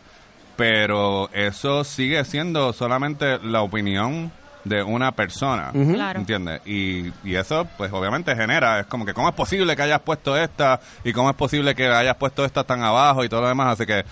Pero 0.57 1.29
eso 1.35 1.85
sigue 1.85 2.25
siendo 2.25 2.73
solamente 2.73 3.39
la 3.41 3.61
opinión 3.61 4.33
de 4.65 4.83
una 4.83 5.13
persona. 5.13 5.71
Claro. 5.71 6.19
¿Entiendes? 6.19 6.63
Y, 6.67 7.13
y 7.25 7.35
eso, 7.35 7.69
pues 7.77 7.93
obviamente 7.93 8.35
genera, 8.35 8.81
es 8.81 8.87
como 8.87 9.05
que, 9.05 9.13
¿cómo 9.13 9.29
es 9.29 9.35
posible 9.35 9.77
que 9.77 9.83
hayas 9.83 10.01
puesto 10.01 10.35
esta? 10.35 10.81
¿Y 11.05 11.13
cómo 11.13 11.29
es 11.29 11.37
posible 11.37 11.75
que 11.75 11.87
hayas 11.87 12.17
puesto 12.17 12.43
esta 12.43 12.65
tan 12.65 12.83
abajo 12.83 13.23
y 13.23 13.29
todo 13.29 13.43
lo 13.43 13.49
demás? 13.49 13.75
Así 13.75 13.85
que, 13.85 14.03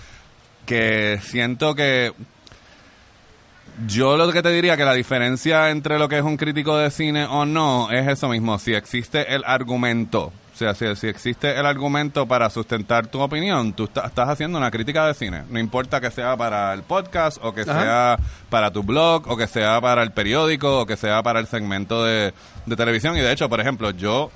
que 0.67 1.19
siento 1.23 1.73
que 1.73 2.13
yo 3.87 4.15
lo 4.17 4.31
que 4.31 4.41
te 4.41 4.49
diría 4.49 4.77
que 4.77 4.85
la 4.85 4.93
diferencia 4.93 5.69
entre 5.69 5.99
lo 5.99 6.07
que 6.07 6.17
es 6.17 6.23
un 6.23 6.37
crítico 6.37 6.77
de 6.77 6.89
cine 6.91 7.25
o 7.25 7.45
no 7.45 7.91
es 7.91 8.07
eso 8.07 8.29
mismo, 8.29 8.57
si 8.59 8.73
existe 8.73 9.33
el 9.35 9.43
argumento, 9.45 10.25
o 10.53 10.57
sea, 10.57 10.73
si, 10.73 10.95
si 10.95 11.07
existe 11.07 11.59
el 11.59 11.65
argumento 11.65 12.25
para 12.25 12.49
sustentar 12.49 13.07
tu 13.07 13.19
opinión, 13.19 13.73
tú 13.73 13.83
está- 13.85 14.05
estás 14.07 14.29
haciendo 14.29 14.57
una 14.57 14.71
crítica 14.71 15.05
de 15.05 15.13
cine, 15.13 15.43
no 15.49 15.59
importa 15.59 15.99
que 15.99 16.09
sea 16.11 16.37
para 16.37 16.73
el 16.73 16.83
podcast 16.83 17.37
o 17.41 17.53
que 17.53 17.61
Ajá. 17.61 17.81
sea 17.81 18.19
para 18.49 18.71
tu 18.71 18.81
blog 18.83 19.27
o 19.29 19.35
que 19.35 19.47
sea 19.47 19.81
para 19.81 20.01
el 20.03 20.11
periódico 20.11 20.79
o 20.79 20.85
que 20.85 20.95
sea 20.95 21.21
para 21.23 21.39
el 21.41 21.47
segmento 21.47 22.03
de, 22.05 22.33
de 22.65 22.75
televisión. 22.77 23.17
Y 23.17 23.19
de 23.19 23.31
hecho, 23.33 23.49
por 23.49 23.59
ejemplo, 23.59 23.91
yo 23.91 24.31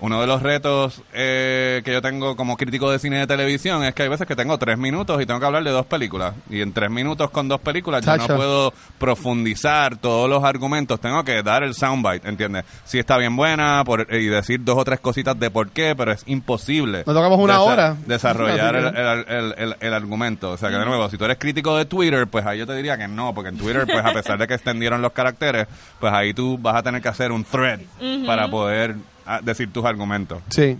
uno 0.00 0.20
de 0.20 0.26
los 0.26 0.42
retos 0.42 1.02
eh, 1.12 1.82
que 1.84 1.92
yo 1.92 2.00
tengo 2.02 2.34
como 2.36 2.56
crítico 2.56 2.90
de 2.90 2.98
cine 2.98 3.18
de 3.18 3.26
televisión 3.26 3.84
es 3.84 3.94
que 3.94 4.02
hay 4.04 4.08
veces 4.08 4.26
que 4.26 4.34
tengo 4.36 4.56
tres 4.58 4.78
minutos 4.78 5.20
y 5.22 5.26
tengo 5.26 5.38
que 5.40 5.46
hablar 5.46 5.62
de 5.64 5.70
dos 5.70 5.86
películas. 5.86 6.34
Y 6.48 6.60
en 6.62 6.72
tres 6.72 6.90
minutos 6.90 7.30
con 7.30 7.48
dos 7.48 7.60
películas 7.60 8.04
yo 8.04 8.12
no 8.12 8.18
Chacho. 8.18 8.36
puedo 8.36 8.72
profundizar 8.98 9.96
todos 9.98 10.28
los 10.30 10.42
argumentos. 10.44 11.00
Tengo 11.00 11.22
que 11.24 11.42
dar 11.42 11.62
el 11.62 11.74
soundbite, 11.74 12.28
¿entiendes? 12.28 12.64
Si 12.84 12.98
está 12.98 13.18
bien 13.18 13.36
buena 13.36 13.82
por, 13.84 14.06
y 14.12 14.26
decir 14.26 14.60
dos 14.64 14.78
o 14.78 14.84
tres 14.84 15.00
cositas 15.00 15.38
de 15.38 15.50
por 15.50 15.70
qué, 15.70 15.94
pero 15.96 16.12
es 16.12 16.22
imposible. 16.26 17.04
Nos 17.06 17.14
tocamos 17.14 17.38
una 17.38 17.56
desa- 17.56 17.60
hora. 17.60 17.96
Desarrollar 18.06 18.76
el- 18.76 19.24
el- 19.28 19.54
el- 19.58 19.76
el 19.80 19.94
argumento. 19.94 20.52
O 20.52 20.56
sea, 20.56 20.70
que 20.70 20.76
de 20.76 20.84
nuevo, 20.86 21.08
si 21.10 21.18
tú 21.18 21.24
eres 21.24 21.38
crítico 21.38 21.76
de 21.76 21.84
Twitter, 21.84 22.26
pues 22.26 22.46
ahí 22.46 22.58
yo 22.58 22.66
te 22.66 22.74
diría 22.74 22.96
que 22.96 23.08
no, 23.08 23.34
porque 23.34 23.50
en 23.50 23.58
Twitter, 23.58 23.84
pues 23.86 24.04
a 24.04 24.12
pesar 24.12 24.38
de 24.38 24.46
que 24.46 24.54
extendieron 24.54 25.02
los 25.02 25.12
caracteres, 25.12 25.66
pues 25.98 26.12
ahí 26.12 26.32
tú 26.32 26.56
vas 26.58 26.76
a 26.76 26.82
tener 26.82 27.02
que 27.02 27.08
hacer 27.08 27.32
un 27.32 27.44
thread 27.44 27.80
para 28.26 28.48
poder 28.48 28.94
decir 29.42 29.72
tus 29.72 29.84
argumentos. 29.84 30.42
Sí. 30.50 30.76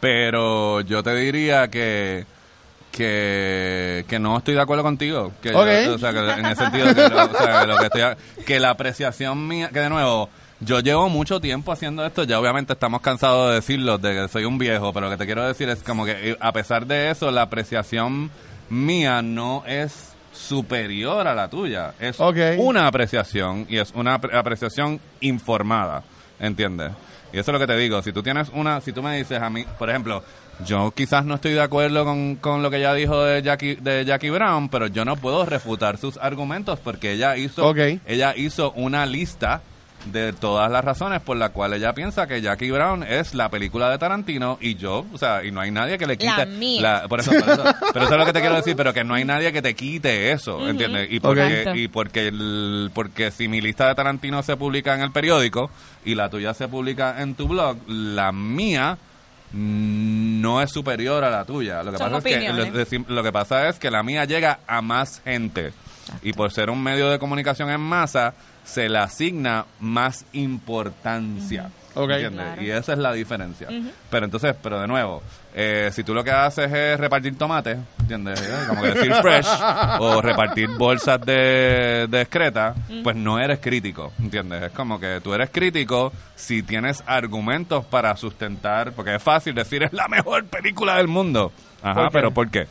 Pero 0.00 0.80
yo 0.82 1.02
te 1.02 1.14
diría 1.14 1.68
que 1.68 2.24
que, 2.92 4.04
que 4.08 4.18
no 4.18 4.38
estoy 4.38 4.54
de 4.54 4.60
acuerdo 4.62 4.82
contigo. 4.82 5.32
Que 5.42 5.52
yo- 5.84 5.94
o 5.94 5.98
sea, 5.98 6.12
que 6.12 6.18
en 6.40 6.46
el 6.46 6.56
sentido 6.56 6.94
que, 6.94 7.08
lo, 7.10 7.24
o 7.26 7.28
sea, 7.36 7.60
que 7.60 7.66
lo 7.66 7.76
que, 7.78 7.84
estoy 7.86 8.00
a- 8.00 8.16
que 8.46 8.58
la 8.60 8.70
apreciación 8.70 9.46
mía, 9.46 9.68
que 9.70 9.80
de 9.80 9.90
nuevo, 9.90 10.30
yo 10.60 10.80
llevo 10.80 11.10
mucho 11.10 11.38
tiempo 11.38 11.72
haciendo 11.72 12.06
esto, 12.06 12.24
ya 12.24 12.40
obviamente 12.40 12.72
estamos 12.72 13.02
cansados 13.02 13.50
de 13.50 13.56
decirlo, 13.56 13.98
de 13.98 14.14
que 14.22 14.28
soy 14.28 14.44
un 14.46 14.56
viejo, 14.56 14.94
pero 14.94 15.06
lo 15.06 15.12
que 15.12 15.18
te 15.18 15.26
quiero 15.26 15.46
decir 15.46 15.68
es 15.68 15.80
como 15.82 16.06
que 16.06 16.30
eh, 16.30 16.36
a 16.40 16.52
pesar 16.52 16.86
de 16.86 17.10
eso, 17.10 17.30
la 17.30 17.42
apreciación 17.42 18.30
mía 18.70 19.20
no 19.20 19.62
es 19.66 20.14
superior 20.32 21.26
a 21.28 21.34
la 21.34 21.48
tuya. 21.50 21.92
Es 22.00 22.18
una 22.58 22.86
apreciación 22.86 23.66
y 23.68 23.76
es 23.76 23.92
una 23.94 24.18
apre- 24.18 24.34
apreciación 24.34 25.00
informada, 25.20 26.02
¿entiendes? 26.40 26.92
Y 27.36 27.38
eso 27.38 27.50
es 27.50 27.52
lo 27.52 27.58
que 27.58 27.66
te 27.66 27.76
digo, 27.76 28.00
si 28.00 28.14
tú 28.14 28.22
tienes 28.22 28.48
una, 28.54 28.80
si 28.80 28.94
tú 28.94 29.02
me 29.02 29.14
dices 29.18 29.42
a 29.42 29.50
mí, 29.50 29.66
por 29.78 29.90
ejemplo, 29.90 30.22
yo 30.64 30.90
quizás 30.92 31.22
no 31.26 31.34
estoy 31.34 31.52
de 31.52 31.60
acuerdo 31.60 32.02
con, 32.06 32.36
con 32.36 32.62
lo 32.62 32.70
que 32.70 32.78
ella 32.78 32.94
dijo 32.94 33.22
de 33.22 33.42
Jackie, 33.42 33.74
de 33.74 34.06
Jackie 34.06 34.30
Brown, 34.30 34.70
pero 34.70 34.86
yo 34.86 35.04
no 35.04 35.16
puedo 35.16 35.44
refutar 35.44 35.98
sus 35.98 36.16
argumentos 36.16 36.78
porque 36.78 37.12
ella 37.12 37.36
hizo, 37.36 37.74
ella 38.06 38.34
hizo 38.34 38.72
una 38.72 39.04
lista 39.04 39.60
de 40.12 40.32
todas 40.32 40.70
las 40.70 40.84
razones 40.84 41.20
por 41.20 41.36
las 41.36 41.50
cuales 41.50 41.80
ella 41.80 41.92
piensa 41.92 42.26
que 42.26 42.40
Jackie 42.40 42.70
Brown 42.70 43.02
es 43.02 43.34
la 43.34 43.48
película 43.48 43.90
de 43.90 43.98
Tarantino 43.98 44.56
y 44.60 44.76
yo, 44.76 45.04
o 45.12 45.18
sea, 45.18 45.44
y 45.44 45.50
no 45.50 45.60
hay 45.60 45.70
nadie 45.70 45.98
que 45.98 46.06
le 46.06 46.16
quite 46.16 46.36
La 46.36 46.46
mía. 46.46 46.80
la- 46.80 47.08
por 47.08 47.20
eso, 47.20 47.32
por 47.32 47.48
eso- 47.48 47.64
pero 47.92 48.04
eso 48.04 48.14
es 48.14 48.20
lo 48.20 48.24
que 48.26 48.32
te 48.32 48.40
quiero 48.40 48.54
decir, 48.56 48.76
pero 48.76 48.92
que 48.94 49.04
no 49.04 49.14
hay 49.14 49.24
nadie 49.24 49.52
que 49.52 49.62
te 49.62 49.74
quite 49.74 50.30
eso, 50.32 50.66
¿entiendes? 50.68 51.08
Y 51.10 51.20
porque, 51.20 51.72
y 51.74 51.88
porque, 51.88 52.28
el- 52.28 52.90
porque 52.94 53.30
si 53.30 53.48
mi 53.48 53.60
lista 53.60 53.88
de 53.88 53.94
Tarantino 53.94 54.42
se 54.42 54.56
publica 54.56 54.94
en 54.94 55.00
el 55.02 55.10
periódico 55.12 55.70
y 56.04 56.14
la 56.14 56.28
tuya 56.30 56.54
se 56.54 56.68
publica 56.68 57.20
en 57.20 57.34
tu 57.34 57.48
blog, 57.48 57.76
la 57.88 58.30
mía 58.32 58.98
no 59.52 60.60
es 60.62 60.70
superior 60.70 61.24
a 61.24 61.30
la 61.30 61.44
tuya. 61.44 61.82
Lo 61.82 61.92
que, 61.92 61.98
Son 61.98 62.10
pasa 62.12 62.28
es 62.28 62.88
que, 62.88 63.04
lo 63.08 63.22
que 63.22 63.32
pasa 63.32 63.68
es 63.68 63.78
que 63.78 63.90
la 63.90 64.02
mía 64.02 64.24
llega 64.24 64.60
a 64.66 64.82
más 64.82 65.20
gente 65.24 65.72
y 66.22 66.32
por 66.32 66.52
ser 66.52 66.70
un 66.70 66.82
medio 66.82 67.10
de 67.10 67.18
comunicación 67.18 67.70
en 67.70 67.80
masa 67.80 68.34
se 68.66 68.88
le 68.90 68.98
asigna 68.98 69.64
más 69.80 70.26
importancia. 70.32 71.70
Ok. 71.94 72.10
¿entiendes? 72.10 72.44
Claro. 72.44 72.62
Y 72.62 72.70
esa 72.70 72.92
es 72.92 72.98
la 72.98 73.12
diferencia. 73.14 73.68
Pero 74.10 74.26
entonces, 74.26 74.54
pero 74.62 74.78
de 74.78 74.86
nuevo, 74.86 75.22
eh, 75.54 75.88
si 75.92 76.04
tú 76.04 76.12
lo 76.12 76.22
que 76.22 76.30
haces 76.30 76.70
es 76.70 77.00
repartir 77.00 77.38
tomates, 77.38 77.78
¿entiendes? 78.00 78.38
Eh, 78.42 78.64
Como 78.68 78.82
que 78.82 78.88
decir 78.92 79.14
fresh 79.14 79.46
o 80.00 80.20
repartir 80.20 80.68
bolsas 80.76 81.18
de, 81.22 82.06
de 82.10 82.20
excreta, 82.20 82.74
pues 83.02 83.16
no 83.16 83.38
eres 83.38 83.60
crítico, 83.60 84.12
¿entiendes? 84.18 84.64
Es 84.64 84.72
como 84.72 85.00
que 85.00 85.20
tú 85.22 85.32
eres 85.32 85.48
crítico 85.48 86.12
si 86.34 86.62
tienes 86.62 87.02
argumentos 87.06 87.86
para 87.86 88.14
sustentar, 88.16 88.92
porque 88.92 89.14
es 89.14 89.22
fácil 89.22 89.54
decir 89.54 89.82
es 89.82 89.92
la 89.94 90.06
mejor 90.08 90.44
película 90.46 90.96
del 90.96 91.08
mundo. 91.08 91.50
Ajá, 91.82 92.10
pero 92.12 92.30
¿por 92.32 92.50
qué? 92.50 92.66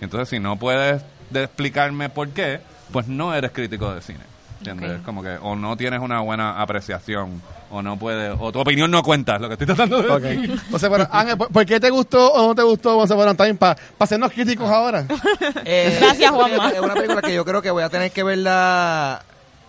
Entonces, 0.00 0.30
si 0.30 0.38
no 0.38 0.56
puedes 0.56 1.02
de 1.28 1.44
explicarme 1.44 2.08
por 2.08 2.30
qué, 2.30 2.60
pues 2.92 3.08
no 3.08 3.34
eres 3.34 3.50
crítico 3.50 3.92
de 3.94 4.00
cine. 4.00 4.29
¿Entiendes? 4.60 5.00
Como 5.04 5.22
que 5.22 5.36
o 5.40 5.56
no 5.56 5.76
tienes 5.76 6.00
una 6.00 6.20
buena 6.20 6.60
apreciación 6.60 7.40
o 7.70 7.82
no 7.82 7.96
puedes, 7.98 8.36
o 8.38 8.52
tu 8.52 8.60
opinión 8.60 8.90
no 8.90 9.02
cuenta, 9.02 9.36
es 9.36 9.40
lo 9.40 9.48
que 9.48 9.54
estoy 9.54 9.66
tratando 9.68 10.02
de 10.02 10.08
Ok. 10.10 10.20
decir. 10.22 10.60
O 10.72 10.78
sea, 10.78 10.90
pero 10.90 11.08
Ángel, 11.10 11.36
¿por, 11.38 11.48
por 11.48 11.64
qué 11.66 11.78
te 11.80 11.88
gustó 11.88 12.32
o 12.32 12.48
no 12.48 12.54
te 12.54 12.62
gustó 12.62 12.98
Upon 12.98 13.28
a 13.28 13.34
Time? 13.34 13.54
Para 13.54 13.76
hacernos 13.98 14.32
críticos 14.32 14.68
ahora. 14.70 15.06
Eh, 15.64 15.96
Gracias, 16.00 16.30
Juanma. 16.30 16.70
Es 16.70 16.80
una 16.80 16.94
película 16.94 17.22
que 17.22 17.34
yo 17.34 17.44
creo 17.44 17.62
que 17.62 17.70
voy 17.70 17.82
a 17.82 17.88
tener 17.88 18.10
que 18.12 18.22
verla 18.22 19.22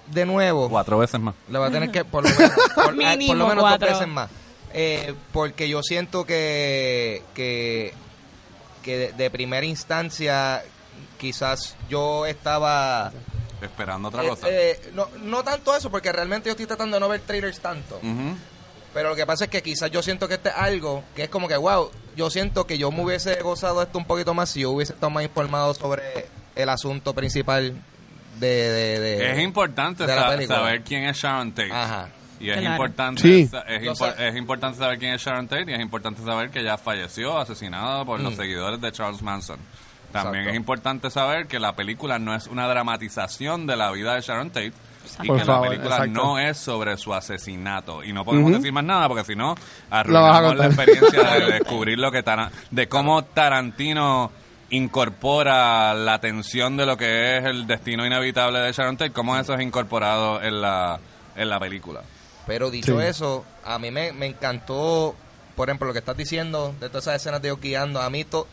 de 0.07 0.25
nuevo. 0.25 0.69
Cuatro 0.69 0.97
veces 0.97 1.19
más. 1.19 1.35
La 1.49 1.59
voy 1.59 1.69
a 1.69 1.71
tener 1.71 1.89
que, 1.91 2.03
por 2.03 2.23
lo 2.23 2.29
menos, 2.37 2.55
por, 2.75 2.85
ah, 2.87 2.91
Mínimo 2.91 3.27
por 3.27 3.37
lo 3.37 3.47
menos 3.47 3.63
cuatro. 3.63 3.87
dos 3.89 3.99
veces 3.99 4.13
más. 4.13 4.29
Eh, 4.73 5.13
porque 5.31 5.69
yo 5.69 5.83
siento 5.83 6.25
que, 6.25 7.21
que, 7.33 7.93
que 8.81 8.97
de, 8.97 9.11
de 9.13 9.29
primera 9.29 9.65
instancia 9.65 10.63
quizás 11.19 11.75
yo 11.89 12.25
estaba... 12.25 13.11
Esperando 13.61 14.07
otra 14.07 14.23
eh, 14.23 14.27
cosa. 14.29 14.47
eh, 14.49 14.79
no, 14.93 15.07
no 15.21 15.43
tanto 15.43 15.75
eso, 15.75 15.89
porque 15.91 16.11
realmente 16.11 16.47
yo 16.47 16.51
estoy 16.51 16.65
tratando 16.65 16.95
de 16.95 16.99
no 17.01 17.09
ver 17.09 17.21
trailers 17.21 17.59
tanto. 17.59 17.99
Pero 18.93 19.09
lo 19.09 19.15
que 19.15 19.25
pasa 19.25 19.45
es 19.45 19.49
que 19.49 19.61
quizás 19.63 19.89
yo 19.91 20.01
siento 20.03 20.27
que 20.27 20.33
este 20.33 20.49
es 20.49 20.55
algo 20.55 21.03
que 21.15 21.23
es 21.23 21.29
como 21.29 21.47
que, 21.47 21.55
wow, 21.55 21.89
yo 22.17 22.29
siento 22.29 22.67
que 22.67 22.77
yo 22.77 22.91
me 22.91 23.03
hubiese 23.03 23.35
gozado 23.41 23.81
esto 23.81 23.97
un 23.97 24.05
poquito 24.05 24.33
más 24.33 24.49
si 24.49 24.61
yo 24.61 24.71
hubiese 24.71 24.93
estado 24.93 25.09
más 25.11 25.23
informado 25.23 25.73
sobre 25.73 26.01
el 26.55 26.67
asunto 26.67 27.13
principal 27.13 27.73
de... 28.39 28.47
de, 28.47 28.99
de- 28.99 29.31
Es 29.33 29.39
importante 29.39 30.05
de 30.05 30.13
la 30.15 30.23
sa- 30.23 30.29
película. 30.29 30.57
saber 30.59 30.81
quién 30.83 31.03
es 31.05 31.17
Sharon 31.17 31.51
Tate. 31.53 31.71
Ajá. 31.71 32.09
Y 32.41 32.49
es 32.49 32.57
Claro. 32.57 32.71
importante, 32.75 33.21
Sí. 33.21 33.49
es, 33.67 33.97
sé. 33.97 34.27
es 34.27 34.35
importante 34.35 34.79
saber 34.79 34.97
quién 34.97 35.13
es 35.13 35.21
Sharon 35.21 35.47
Tate 35.47 35.71
y 35.71 35.73
es 35.75 35.79
importante 35.79 36.21
saber 36.25 36.49
que 36.49 36.59
ella 36.59 36.77
falleció 36.77 37.37
asesinada 37.37 38.03
por 38.03 38.19
los 38.19 38.33
Mm. 38.33 38.37
seguidores 38.37 38.81
de 38.81 38.91
Charles 38.91 39.21
Manson. 39.21 39.59
También 40.11 40.43
Exacto. 40.43 40.49
es 40.51 40.55
importante 40.57 41.09
saber 41.09 41.47
que 41.47 41.59
la 41.59 41.73
película 41.75 42.19
no 42.19 42.35
es 42.35 42.47
una 42.47 42.67
dramatización 42.67 43.65
de 43.67 43.75
la 43.77 43.91
vida 43.91 44.15
de 44.15 44.21
Sharon 44.21 44.49
Tate 44.49 44.73
y 45.23 45.27
Por 45.27 45.39
que 45.39 45.45
favor, 45.45 45.63
la 45.65 45.69
película 45.69 45.95
exacto. 45.97 46.13
no 46.23 46.39
es 46.39 46.57
sobre 46.57 46.97
su 46.97 47.13
asesinato. 47.13 48.03
Y 48.03 48.13
no 48.13 48.23
podemos 48.23 48.51
decir 48.51 48.71
más 48.71 48.83
nada 48.83 49.07
porque 49.07 49.23
si 49.23 49.35
no 49.35 49.55
arruinamos 49.89 50.55
la 50.55 50.65
experiencia 50.67 51.23
de 51.23 51.51
descubrir 51.53 51.97
lo 51.99 52.11
que 52.11 52.21
Tara- 52.23 52.51
de 52.69 52.87
cómo 52.87 53.23
Tarantino 53.23 54.31
incorpora 54.69 55.93
la 55.93 56.19
tensión 56.19 56.77
de 56.77 56.85
lo 56.85 56.95
que 56.97 57.37
es 57.37 57.45
el 57.45 57.65
destino 57.67 58.05
inevitable 58.05 58.59
de 58.59 58.71
Sharon 58.71 58.97
Tate, 58.97 59.11
cómo 59.11 59.37
eso 59.37 59.53
es 59.53 59.61
incorporado 59.61 60.41
en 60.41 60.61
la, 60.61 60.99
en 61.35 61.49
la 61.49 61.59
película. 61.59 62.01
Pero 62.45 62.69
dicho 62.69 62.99
Sí. 62.99 63.05
eso, 63.07 63.45
a 63.63 63.79
mí 63.79 63.89
me, 63.91 64.11
me 64.11 64.27
encantó, 64.27 65.15
por 65.55 65.69
ejemplo, 65.69 65.87
lo 65.87 65.93
que 65.93 65.99
estás 65.99 66.17
diciendo 66.17 66.75
de 66.79 66.89
todas 66.89 67.03
esas 67.05 67.15
escenas 67.17 67.41
de 67.41 67.49
ellos 67.49 67.61
guiando. 67.61 68.01
A 68.01 68.09
mí, 68.09 68.23
to- 68.25 68.47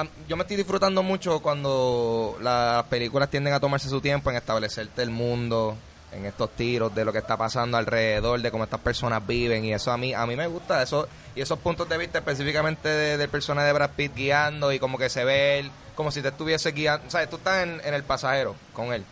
a- 0.00 0.06
yo 0.28 0.36
me 0.36 0.42
estoy 0.42 0.56
disfrutando 0.56 1.02
mucho 1.02 1.40
cuando 1.40 2.36
las 2.40 2.84
películas 2.84 3.30
tienden 3.30 3.52
a 3.54 3.60
tomarse 3.60 3.88
su 3.88 4.00
tiempo 4.00 4.30
en 4.30 4.36
establecerte 4.36 5.02
el 5.02 5.10
mundo, 5.10 5.76
en 6.12 6.24
estos 6.24 6.50
tiros, 6.50 6.94
de 6.94 7.04
lo 7.04 7.12
que 7.12 7.18
está 7.18 7.36
pasando 7.36 7.76
alrededor, 7.76 8.40
de 8.40 8.50
cómo 8.50 8.64
estas 8.64 8.80
personas 8.80 9.26
viven. 9.26 9.64
Y 9.64 9.72
eso 9.74 9.90
a 9.92 9.96
mí, 9.96 10.14
a 10.14 10.24
mí 10.26 10.36
me 10.36 10.46
gusta, 10.46 10.82
eso 10.82 11.08
y 11.34 11.40
esos 11.40 11.58
puntos 11.58 11.88
de 11.88 11.98
vista 11.98 12.18
específicamente 12.18 12.88
de- 12.88 13.16
del 13.16 13.28
personaje 13.28 13.66
de 13.66 13.72
Brad 13.72 13.90
Pitt 13.96 14.14
guiando 14.14 14.72
y 14.72 14.78
como 14.78 14.96
que 14.98 15.08
se 15.10 15.24
ve 15.24 15.58
él, 15.58 15.70
como 15.94 16.10
si 16.10 16.22
te 16.22 16.28
estuviese 16.28 16.72
guiando. 16.72 17.10
¿Sabes? 17.10 17.28
Tú 17.28 17.36
estás 17.36 17.62
en, 17.64 17.80
en 17.84 17.92
el 17.94 18.04
pasajero 18.04 18.54
con 18.72 18.92
él 18.92 19.04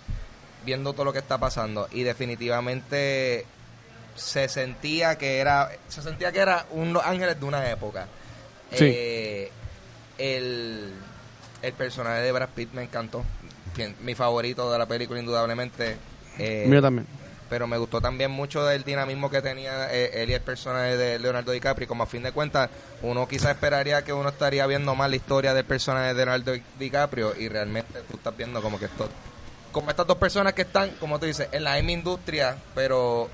viendo 0.65 0.93
todo 0.95 1.05
lo 1.05 1.13
que 1.13 1.19
está 1.19 1.37
pasando 1.37 1.89
y 1.93 2.05
definitivamente 2.05 3.45
se 4.15 4.49
sentía 4.49 5.19
que 5.19 5.39
era 5.39 5.71
se 5.89 6.01
sentía 6.03 6.33
que 6.33 6.39
era 6.39 6.65
un 6.71 6.93
Los 6.95 7.05
Ángeles 7.05 7.39
de 7.39 7.45
una 7.47 7.69
época 7.71 8.07
Sí. 8.73 8.87
Eh, 8.89 9.53
el, 10.19 10.93
el 11.63 11.73
personaje 11.75 12.23
de 12.23 12.33
Brad 12.33 12.49
Pitt 12.55 12.73
me 12.73 12.83
encantó 12.83 13.25
Quien- 13.75 13.97
mi 14.03 14.15
favorito 14.15 14.71
de 14.71 14.79
la 14.79 14.87
película 14.87 15.19
indudablemente 15.21 15.97
Eh, 16.39 16.65
Mío 16.69 16.81
también. 16.83 17.07
pero 17.51 17.67
me 17.67 17.77
gustó 17.79 18.01
también 18.01 18.31
mucho 18.31 18.65
del 18.65 18.83
dinamismo 18.85 19.31
que 19.31 19.41
tenía 19.43 19.93
eh, 19.95 20.23
él 20.23 20.31
y 20.31 20.35
el 20.35 20.41
personaje 20.41 20.97
de 20.97 21.19
Leonardo 21.19 21.53
DiCaprio. 21.53 21.87
Como 21.89 22.03
a 22.03 22.07
fin 22.07 22.23
de 22.23 22.33
cuentas, 22.33 22.71
uno 23.03 23.27
quizás 23.29 23.53
esperaría 23.53 24.03
que 24.03 24.13
uno 24.13 24.29
estaría 24.31 24.67
viendo 24.67 24.95
más 24.95 25.11
la 25.11 25.17
historia 25.17 25.55
del 25.55 25.65
personaje 25.65 26.09
de 26.09 26.15
Leonardo 26.15 26.53
DiCaprio 26.79 27.35
y 27.39 27.49
realmente 27.49 28.01
tú 28.11 28.17
estás 28.17 28.37
viendo 28.37 28.61
como 28.63 28.79
que 28.79 28.87
esto, 28.87 29.09
como 29.73 29.91
estas 29.91 30.07
dos 30.07 30.17
personas 30.19 30.53
que 30.55 30.63
están, 30.63 30.91
como 31.01 31.19
tú 31.21 31.27
dices, 31.27 31.49
en 31.53 31.65
la 31.65 31.75
misma 31.75 31.93
industria, 31.93 32.57
pero 32.75 33.29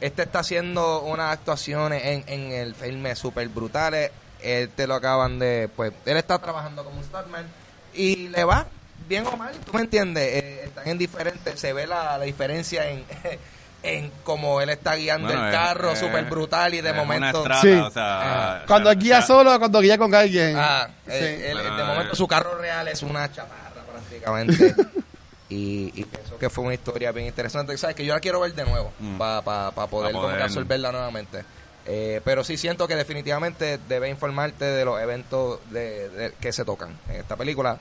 este 0.00 0.22
está 0.22 0.40
haciendo 0.40 1.02
unas 1.02 1.32
actuaciones 1.32 2.04
en, 2.04 2.24
en 2.26 2.52
el 2.52 2.74
filme 2.74 3.14
súper 3.16 3.48
brutales. 3.48 4.10
Él 4.44 4.68
te 4.68 4.86
lo 4.86 4.94
acaban 4.94 5.38
de, 5.38 5.68
pues, 5.74 5.92
él 6.04 6.16
está 6.16 6.38
trabajando 6.38 6.84
como 6.84 6.98
un 6.98 7.04
stuntman 7.04 7.46
y 7.94 8.28
le 8.28 8.44
va 8.44 8.66
bien 9.08 9.26
o 9.26 9.36
mal, 9.36 9.54
¿tú 9.64 9.72
me 9.72 9.80
entiendes? 9.80 10.42
Eh, 10.42 10.60
están 10.64 10.86
en 10.88 10.98
diferentes, 10.98 11.58
se 11.58 11.72
ve 11.72 11.86
la, 11.86 12.18
la 12.18 12.24
diferencia 12.24 12.88
en, 12.90 13.04
en 13.82 14.10
cómo 14.22 14.60
él 14.60 14.68
está 14.70 14.94
guiando 14.96 15.28
Bueno, 15.28 15.46
el 15.46 15.52
carro 15.52 15.92
es- 15.92 15.98
súper 15.98 16.24
brutal 16.24 16.74
y 16.74 16.80
de 16.80 16.88
es 16.90 16.94
una 16.94 17.04
momento... 17.04 17.38
estrada, 17.38 17.60
Sí. 17.62 17.72
o 17.72 17.90
sea, 17.90 18.20
Ah. 18.60 18.64
Cuando 18.66 18.90
guía 18.94 19.20
solo 19.22 19.54
o 19.54 19.58
cuando 19.58 19.80
guía 19.80 19.96
con 19.98 20.14
alguien. 20.14 20.54
Ah, 20.58 20.88
Sí. 21.06 21.12
eh, 21.12 21.50
él- 21.50 21.58
de 21.58 21.84
momento 21.84 22.12
eh, 22.12 22.16
su 22.16 22.26
carro 22.28 22.56
real 22.58 22.86
es 22.88 23.02
una 23.02 23.30
chaparra 23.32 23.82
prácticamente. 23.92 24.74
y, 25.50 25.92
y 25.94 26.04
pienso 26.04 26.38
que 26.38 26.48
fue 26.50 26.64
una 26.64 26.74
historia 26.74 27.12
bien 27.12 27.26
interesante. 27.26 27.76
¿Sabes? 27.76 27.94
Que 27.96 28.04
yo 28.04 28.14
la 28.14 28.20
quiero 28.20 28.40
ver 28.40 28.54
de 28.54 28.64
nuevo 28.64 28.92
Mm. 28.98 29.18
para 29.18 29.42
poder, 29.42 29.74
Pa' 29.74 29.88
como 29.88 30.02
que 30.06 30.12
poder- 30.32 30.42
absorberla 30.42 30.90
nuevamente. 30.92 31.44
Eh, 31.86 32.20
pero 32.24 32.42
sí 32.44 32.56
siento 32.56 32.88
que 32.88 32.96
definitivamente 32.96 33.78
debe 33.88 34.08
informarte 34.08 34.64
de 34.64 34.84
los 34.86 35.00
eventos 35.00 35.60
de, 35.70 36.08
de- 36.08 36.32
que 36.40 36.52
se 36.52 36.64
tocan 36.64 36.96
en 37.10 37.16
esta 37.16 37.36
película 37.36 37.78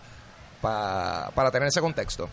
pa- 0.62 1.32
para 1.34 1.52
tener 1.52 1.70
ese 1.70 1.80
contexto. 1.82 2.30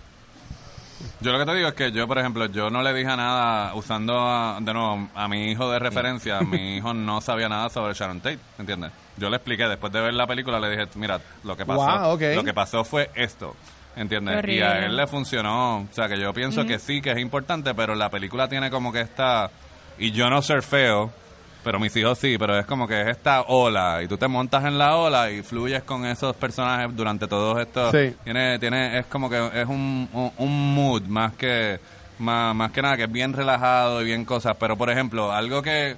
Yo 1.21 1.33
lo 1.33 1.39
que 1.39 1.47
te 1.47 1.55
digo 1.55 1.69
es 1.69 1.75
que 1.75 1.93
yo, 1.93 2.07
por 2.07 2.19
ejemplo, 2.19 2.47
yo 2.47 2.69
no 2.71 2.83
le 2.83 2.93
dije 2.93 3.07
nada 3.17 3.75
usando 3.75 4.19
a- 4.19 4.59
de 4.61 4.73
nuevo 4.75 5.09
a 5.15 5.29
mi 5.29 5.51
hijo 5.51 5.71
de 5.71 5.79
referencia. 5.79 6.41
mi 6.41 6.77
hijo 6.77 6.93
no 6.93 7.21
sabía 7.21 7.49
nada 7.49 7.69
sobre 7.71 7.95
Sharon 7.95 8.21
Tate, 8.21 8.39
¿entiendes? 8.59 8.91
Yo 9.17 9.31
le 9.31 9.37
expliqué 9.37 9.67
después 9.69 9.93
de 9.93 10.01
ver 10.01 10.15
la 10.15 10.27
película, 10.27 10.59
le 10.61 10.71
dije, 10.71 10.89
mira, 10.97 11.21
lo 11.45 11.57
que 11.57 11.65
pasó, 11.65 11.81
Wow, 11.81 12.19
lo 12.37 12.45
que 12.45 12.53
pasó 12.55 12.85
fue 12.85 13.11
esto. 13.15 13.55
¿Entiendes? 13.97 14.35
Y 14.35 14.61
a 14.63 14.87
él 14.87 14.97
le 14.97 15.07
funcionó. 15.07 15.79
O 15.81 15.89
sea, 15.93 16.09
que 16.09 16.19
yo 16.19 16.33
pienso 16.33 16.65
que 16.65 16.79
sí, 16.79 17.01
que 17.03 17.11
es 17.13 17.19
importante, 17.19 17.75
pero 17.75 17.95
la 17.95 18.09
película 18.09 18.49
tiene 18.49 18.71
como 18.71 18.93
que 18.93 19.01
esta... 19.01 19.51
Y 19.99 20.13
yo 20.13 20.31
no 20.31 20.41
ser 20.43 20.63
feo, 20.63 21.11
pero 21.63 21.79
mis 21.79 21.95
hijos 21.97 22.19
sí, 22.19 22.37
pero 22.39 22.59
es 22.59 22.67
como 22.67 22.89
que 22.89 23.01
es 23.03 23.09
esta 23.09 23.43
ola 23.43 24.03
y 24.03 24.09
tú 24.09 24.17
te 24.17 24.29
montas 24.29 24.65
en 24.65 24.79
la 24.79 24.97
ola 24.97 25.31
y 25.31 25.43
fluyes 25.43 25.83
con 25.83 26.07
esos 26.07 26.35
personajes 26.37 26.95
durante 26.97 27.27
todos 27.27 27.61
estos... 27.61 27.91
Sí. 27.91 28.15
Tiene, 28.25 28.59
tiene, 28.59 28.99
es 28.99 29.07
como 29.07 29.29
que 29.29 29.51
es 29.55 29.67
un, 29.67 30.09
un, 30.13 30.33
un 30.39 30.75
mood 30.75 31.03
más 31.03 31.35
que, 31.35 31.79
más, 32.19 32.55
más 32.55 32.71
que 32.71 32.83
nada 32.83 32.97
que 32.97 33.05
es 33.05 33.13
bien 33.13 33.33
relajado 33.33 34.03
y 34.03 34.07
bien 34.07 34.25
cosas. 34.25 34.57
Pero 34.59 34.77
por 34.77 34.91
ejemplo, 34.91 35.33
algo 35.33 35.63
que, 35.63 35.97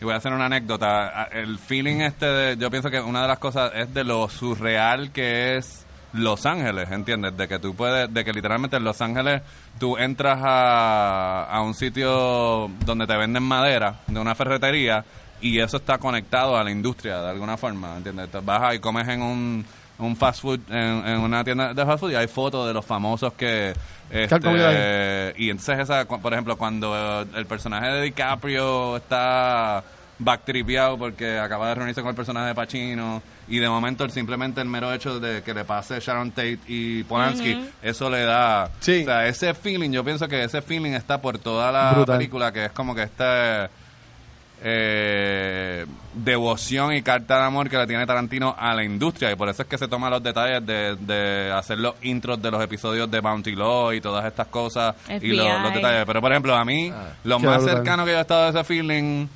y 0.00 0.04
voy 0.04 0.14
a 0.14 0.18
hacer 0.18 0.32
una 0.32 0.46
anécdota, 0.46 1.28
el 1.32 1.58
feeling 1.58 2.00
este 2.00 2.26
de, 2.26 2.56
yo 2.56 2.70
pienso 2.70 2.90
que 2.90 3.00
una 3.00 3.22
de 3.22 3.28
las 3.28 3.38
cosas 3.38 3.72
es 3.74 3.92
de 3.92 4.04
lo 4.04 4.28
surreal 4.28 5.10
que 5.10 5.56
es 5.56 5.83
Los 6.14 6.46
Ángeles, 6.46 6.90
¿entiendes? 6.90 7.36
De 7.36 7.48
que 7.48 7.58
tú 7.58 7.74
puedes, 7.74 8.12
de 8.12 8.24
que 8.24 8.32
literalmente 8.32 8.76
en 8.76 8.84
Los 8.84 9.00
Ángeles 9.00 9.42
tú 9.78 9.98
entras 9.98 10.38
a, 10.42 11.44
a 11.50 11.60
un 11.62 11.74
sitio 11.74 12.68
donde 12.86 13.06
te 13.06 13.16
venden 13.16 13.42
madera, 13.42 13.96
de 14.06 14.20
una 14.20 14.34
ferretería, 14.34 15.04
y 15.40 15.58
eso 15.58 15.76
está 15.76 15.98
conectado 15.98 16.56
a 16.56 16.64
la 16.64 16.70
industria 16.70 17.20
de 17.20 17.30
alguna 17.30 17.56
forma, 17.56 17.96
¿entiendes? 17.96 18.30
Te 18.30 18.38
vas 18.40 18.74
y 18.74 18.78
comes 18.78 19.06
en 19.08 19.22
un, 19.22 19.64
un 19.98 20.16
fast 20.16 20.40
food, 20.40 20.60
en, 20.70 21.06
en 21.06 21.20
una 21.20 21.44
tienda 21.44 21.74
de 21.74 21.84
fast 21.84 22.00
food 22.00 22.12
y 22.12 22.14
hay 22.14 22.28
fotos 22.28 22.66
de 22.66 22.72
los 22.72 22.84
famosos 22.84 23.32
que... 23.34 23.74
Este, 24.10 25.34
y 25.36 25.50
entonces, 25.50 25.80
esa, 25.80 26.04
por 26.06 26.32
ejemplo, 26.32 26.56
cuando 26.56 27.22
el 27.34 27.46
personaje 27.46 27.88
de 27.88 28.02
DiCaprio 28.02 28.98
está 28.98 29.82
backtripeado 30.18 30.96
porque 30.96 31.38
acaba 31.38 31.68
de 31.68 31.74
reunirse 31.74 32.00
con 32.00 32.10
el 32.10 32.16
personaje 32.16 32.48
de 32.48 32.54
Pacino 32.54 33.22
y 33.48 33.58
de 33.58 33.68
momento 33.68 34.04
el, 34.04 34.10
simplemente 34.10 34.60
el 34.60 34.68
mero 34.68 34.92
hecho 34.92 35.20
de 35.20 35.42
que 35.42 35.52
le 35.54 35.64
pase 35.64 36.00
Sharon 36.00 36.30
Tate 36.30 36.58
y 36.66 37.02
Polanski, 37.04 37.68
eso 37.82 38.08
le 38.10 38.22
da... 38.24 38.70
Sí. 38.80 39.02
O 39.02 39.04
sea, 39.04 39.26
ese 39.26 39.54
feeling, 39.54 39.90
yo 39.90 40.04
pienso 40.04 40.26
que 40.28 40.42
ese 40.44 40.62
feeling 40.62 40.92
está 40.92 41.20
por 41.20 41.38
toda 41.38 41.70
la 41.72 41.92
Brutal. 41.92 42.16
película, 42.18 42.52
que 42.52 42.64
es 42.66 42.72
como 42.72 42.94
que 42.94 43.02
este 43.02 43.68
eh, 44.66 45.84
devoción 46.14 46.94
y 46.94 47.02
carta 47.02 47.38
de 47.38 47.44
amor 47.44 47.68
que 47.68 47.76
le 47.76 47.86
tiene 47.86 48.06
Tarantino 48.06 48.54
a 48.58 48.72
la 48.74 48.82
industria 48.82 49.30
y 49.30 49.36
por 49.36 49.48
eso 49.50 49.62
es 49.62 49.68
que 49.68 49.76
se 49.76 49.88
toma 49.88 50.08
los 50.08 50.22
detalles 50.22 50.64
de, 50.64 50.96
de 50.96 51.52
hacer 51.52 51.78
los 51.78 51.96
intros 52.02 52.40
de 52.40 52.50
los 52.50 52.62
episodios 52.62 53.10
de 53.10 53.20
Bounty 53.20 53.54
Law 53.56 53.92
y 53.92 54.00
todas 54.00 54.24
estas 54.24 54.46
cosas 54.46 54.94
y 55.20 55.32
los, 55.32 55.46
detalles 55.74 56.04
pero 56.06 56.20
por 56.22 56.30
ejemplo 56.32 56.54
a 56.54 56.64
mí 56.64 56.90
lo 57.24 57.38
Qué 57.40 57.46
más 57.46 57.58
brutal. 57.58 57.76
cercano 57.76 58.04
que 58.06 58.12
yo 58.12 58.18
he 58.18 58.20
estado 58.22 58.46
a 58.46 58.48
ese 58.50 58.64
feeling 58.64 59.26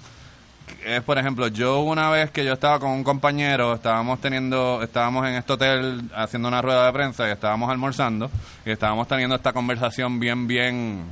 es 0.88 1.02
por 1.02 1.18
ejemplo 1.18 1.48
yo 1.48 1.80
una 1.80 2.08
vez 2.10 2.30
que 2.30 2.44
yo 2.44 2.54
estaba 2.54 2.80
con 2.80 2.90
un 2.90 3.04
compañero 3.04 3.74
estábamos 3.74 4.20
teniendo 4.20 4.82
estábamos 4.82 5.26
en 5.28 5.34
este 5.34 5.52
hotel 5.52 6.02
haciendo 6.14 6.48
una 6.48 6.62
rueda 6.62 6.86
de 6.86 6.92
prensa 6.92 7.28
y 7.28 7.32
estábamos 7.32 7.70
almorzando 7.70 8.30
y 8.64 8.70
estábamos 8.70 9.06
teniendo 9.06 9.36
esta 9.36 9.52
conversación 9.52 10.18
bien 10.18 10.46
bien 10.46 11.04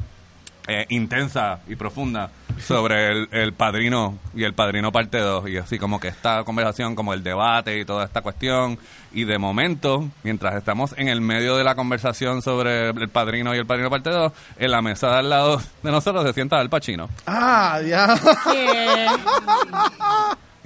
eh, 0.66 0.86
intensa 0.88 1.60
y 1.68 1.76
profunda 1.76 2.30
sobre 2.58 3.12
el, 3.12 3.28
el 3.32 3.52
padrino 3.52 4.18
y 4.34 4.44
el 4.44 4.54
padrino 4.54 4.90
parte 4.90 5.18
2 5.18 5.48
y 5.50 5.58
así 5.58 5.78
como 5.78 6.00
que 6.00 6.08
esta 6.08 6.42
conversación 6.44 6.94
como 6.94 7.12
el 7.12 7.22
debate 7.22 7.78
y 7.78 7.84
toda 7.84 8.04
esta 8.04 8.22
cuestión. 8.22 8.78
Y 9.12 9.24
de 9.24 9.38
momento 9.38 10.08
mientras 10.22 10.54
estamos 10.56 10.94
en 10.98 11.08
el 11.08 11.20
medio 11.20 11.56
de 11.56 11.64
la 11.64 11.74
conversación 11.74 12.42
sobre 12.42 12.90
el 12.90 13.08
padrino 13.08 13.54
y 13.54 13.58
el 13.58 13.66
padrino 13.66 13.88
parte 13.90 14.10
2 14.10 14.32
en 14.58 14.70
la 14.70 14.82
mesa 14.82 15.08
de 15.10 15.16
al 15.18 15.30
lado 15.30 15.60
de 15.82 15.90
nosotros 15.90 16.24
se 16.26 16.32
sienta 16.32 16.60
el 16.60 16.68
pachino 16.68 17.08
Ah, 17.26 17.80
ya. 17.86 18.14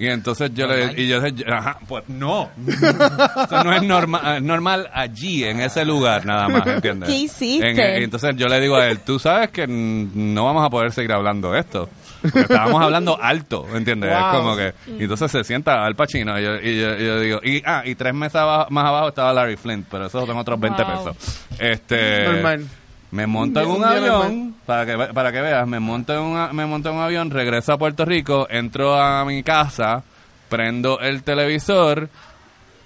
Y 0.01 0.07
entonces 0.09 0.51
yo 0.55 0.67
le 0.67 0.95
y 1.01 1.07
yo 1.07 1.21
le- 1.21 1.35
ajá, 1.53 1.79
pues 1.87 2.05
no 2.09 2.49
eso 2.67 3.63
no 3.65 3.73
es 3.73 3.83
normal 3.83 4.37
es 4.39 4.43
normal 4.43 4.89
allí 4.95 5.45
en 5.45 5.61
ese 5.61 5.85
lugar 5.85 6.25
nada 6.25 6.49
más 6.49 6.67
¿entiendes? 6.67 7.09
¿Qué 7.11 7.17
hiciste? 7.17 7.69
En- 7.97 8.03
entonces 8.05 8.35
yo 8.37 8.47
le 8.49 8.59
digo 8.61 8.77
a 8.77 8.87
él 8.89 9.01
tú 9.01 9.19
sabes 9.19 9.51
que 9.51 9.67
no 9.69 10.45
vamos 10.47 10.65
a 10.67 10.71
poder 10.71 10.91
seguir 10.93 11.13
hablando 11.13 11.53
de 11.53 11.61
esto 11.61 11.89
Porque 12.23 12.41
estábamos 12.41 12.83
hablando 12.83 13.19
alto 13.23 13.67
¿entiendes? 13.75 14.11
Wow. 14.11 14.19
es 14.31 14.37
como 14.37 14.57
que 14.57 14.75
y 14.99 15.03
entonces 15.03 15.31
se 15.31 15.45
sienta 15.45 15.85
al 15.85 15.95
Pacino 15.95 16.39
y 16.41 16.45
yo, 16.45 16.57
y 16.57 16.81
yo- 16.81 16.97
y 16.99 17.05
yo 17.07 17.21
digo 17.21 17.41
y 17.43 17.63
ah 17.67 17.83
y 17.85 17.95
tres 17.95 18.15
meses 18.15 18.37
abajo- 18.37 18.71
más 18.71 18.87
abajo 18.87 19.09
estaba 19.09 19.33
Larry 19.35 19.57
Flint 19.57 19.87
pero 19.91 20.07
esos 20.07 20.27
son 20.27 20.37
otros 20.39 20.59
20 20.59 20.83
Wow. 20.83 20.93
pesos 21.15 21.41
este 21.59 22.25
Normal. 22.25 22.67
Me 23.13 23.27
monto 23.27 23.61
en 23.61 23.69
Un 23.69 23.85
avión, 23.85 24.55
para 24.67 24.87
que, 24.87 24.97
para 25.13 25.33
que 25.33 25.41
veas, 25.41 25.67
me 25.67 25.81
monto, 25.81 26.13
en 26.15 26.21
un, 26.21 26.37
a- 26.39 26.53
me 26.53 26.65
monto 26.67 26.91
en 26.91 26.97
un 26.97 27.03
avión, 27.03 27.31
regreso 27.31 27.73
a 27.73 27.79
Puerto 27.79 28.05
Rico, 28.05 28.47
entro 28.51 28.95
a 29.01 29.25
mi 29.25 29.43
casa, 29.43 30.03
prendo 30.49 31.01
el 31.01 31.23
televisor 31.23 32.09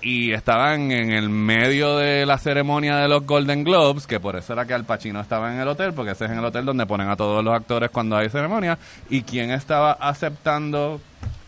y 0.01 0.33
estaban 0.33 0.91
en 0.93 1.11
el 1.13 1.31
medio 1.31 1.97
de 1.97 2.27
la 2.27 2.37
ceremonia 2.37 2.97
de 2.97 3.09
los 3.09 3.25
Golden 3.27 3.65
Globes, 3.65 4.07
que 4.07 4.21
por 4.21 4.37
eso 4.37 4.53
era 4.53 4.67
que 4.67 4.75
Al 4.75 4.85
Pacino 4.85 5.21
estaba 5.21 5.53
en 5.53 5.59
el 5.61 5.69
hotel, 5.69 5.95
porque 5.95 6.13
ese 6.13 6.27
es 6.27 6.31
en 6.31 6.39
el 6.39 6.45
hotel 6.45 6.65
donde 6.67 6.85
ponen 6.85 7.09
a 7.09 7.17
todos 7.17 7.43
los 7.43 7.55
actores 7.55 7.89
cuando 7.91 8.17
hay 8.17 8.29
ceremonia, 8.29 8.79
y 9.09 9.23
quién 9.23 9.51
estaba 9.51 9.93
aceptando 9.93 11.01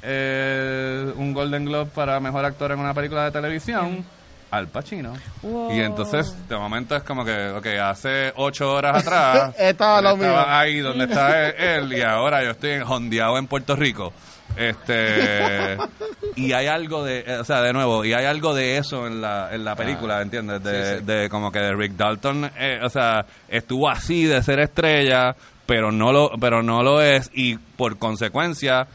eh, 0.03 1.13
un 1.17 1.35
Golden 1.35 1.65
Globe 1.67 1.91
para 1.95 2.19
mejor 2.21 2.45
actor 2.45 2.73
en 2.73 2.79
una 2.79 2.95
película 2.95 3.25
de 3.25 3.31
televisión. 3.31 4.05
Al 4.51 4.69
Pacino. 4.69 5.13
Wow. 5.43 5.73
Y 5.75 5.81
entonces, 5.81 6.35
de 6.49 6.57
momento 6.57 6.95
es 6.97 7.03
como 7.03 7.25
que, 7.25 7.49
ok, 7.51 7.67
hace 7.83 8.33
ocho 8.37 8.73
horas 8.73 9.03
atrás. 9.03 9.55
Estaba 9.59 10.01
lo 10.01 10.11
estaba 10.15 10.43
mío. 10.43 10.45
ahí 10.49 10.79
donde 10.81 11.05
está 11.05 11.49
él, 11.49 11.55
él, 11.59 11.93
y 11.99 12.03
ahora 12.03 12.43
yo 12.45 12.51
estoy 12.53 12.79
jondeado 12.81 13.39
en 13.39 13.47
Puerto 13.49 13.75
Rico. 13.75 14.13
Este. 14.57 15.77
y 16.37 16.53
hay 16.53 16.67
algo 16.67 17.05
de. 17.05 17.25
eh, 17.27 17.39
O 17.41 17.45
sea, 17.45 17.61
de 17.63 17.73
nuevo, 17.73 18.05
y 18.05 18.13
hay 18.13 18.25
algo 18.25 18.55
de 18.55 18.79
eso 18.79 19.07
en 19.07 19.21
la, 19.21 19.53
en 19.53 19.65
la 19.65 19.75
película, 19.75 20.23
¿entiendes? 20.23 20.63
De, 20.63 20.95
sí, 20.95 20.99
sí. 21.01 21.05
de 21.05 21.29
como 21.29 21.51
que 21.51 21.59
de 21.59 21.75
Rick 21.75 21.93
Dalton, 21.93 22.51
eh, 22.59 22.81
o 22.83 22.89
sea, 22.89 23.27
estuvo 23.49 23.89
así 23.91 24.25
de 24.25 24.43
ser 24.43 24.61
estrella, 24.61 25.35
pero 25.67 25.91
no 25.93 26.13
lo, 26.13 26.31
pero 26.41 26.63
no 26.63 26.83
lo 26.83 27.03
es, 27.03 27.31
y 27.35 27.57
por 27.57 27.99
consecuencia 27.99 28.87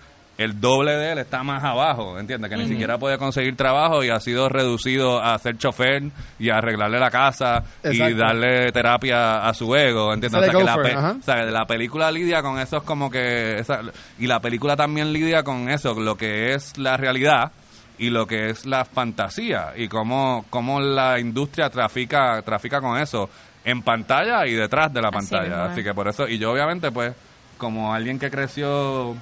el 0.42 0.60
doble 0.60 0.92
de 0.98 1.14
él 1.14 1.18
está 1.20 1.44
más 1.44 1.64
abajo, 1.64 2.20
¿entiendes? 2.20 2.50
Que 2.50 2.58
ni 2.58 2.64
siquiera 2.68 2.98
puede 2.98 3.18
conseguir 3.18 3.56
trabajo 3.56 4.04
y 4.04 4.10
ha 4.10 4.20
sido 4.20 4.50
reducido 4.50 5.22
a 5.22 5.38
ser 5.40 5.58
chofer 5.58 6.04
y 6.40 6.50
a 6.50 6.58
arreglarle 6.58 7.00
la 7.00 7.10
casa 7.10 7.64
y 7.84 7.98
darle 8.14 8.72
terapia 8.72 9.48
a 9.48 9.54
su 9.54 9.76
ego, 9.76 10.14
¿entiendes? 10.14 10.42
O 10.42 10.44
sea, 10.44 10.52
que 10.60 10.64
la, 10.66 10.76
o 11.20 11.22
sea, 11.24 11.46
película 11.66 12.12
lidia 12.12 12.42
con 12.42 12.60
eso 12.60 12.78
es 12.78 12.84
como 12.84 13.10
que... 13.10 13.60
esa- 13.60 13.82
y 14.20 14.28
la 14.28 14.40
película 14.40 14.76
también 14.76 15.14
lidia 15.14 15.44
con 15.44 15.70
eso, 15.70 15.94
lo 16.00 16.16
que 16.16 16.54
es 16.54 16.78
la 16.78 16.98
realidad 16.98 17.52
y 17.98 18.10
lo 18.10 18.26
que 18.26 18.50
es 18.50 18.66
la 18.66 18.84
fantasía 18.86 19.74
y 19.76 19.88
cómo, 19.88 20.46
cómo 20.50 20.80
la 20.80 21.20
industria 21.20 21.70
trafica, 21.70 22.42
trafica 22.42 22.82
con 22.82 22.98
eso 23.00 23.30
en 23.64 23.84
pantalla 23.84 24.48
y 24.48 24.54
detrás 24.54 24.92
de 24.92 25.02
la 25.02 25.10
Así 25.10 25.18
pantalla. 25.18 25.66
Así 25.66 25.84
que 25.84 25.94
por 25.94 26.08
eso, 26.08 26.28
y 26.28 26.38
yo 26.40 26.52
obviamente 26.52 26.92
pues 26.92 27.14
como 27.60 27.94
alguien 27.94 28.18
que 28.18 28.32
creció 28.32 29.16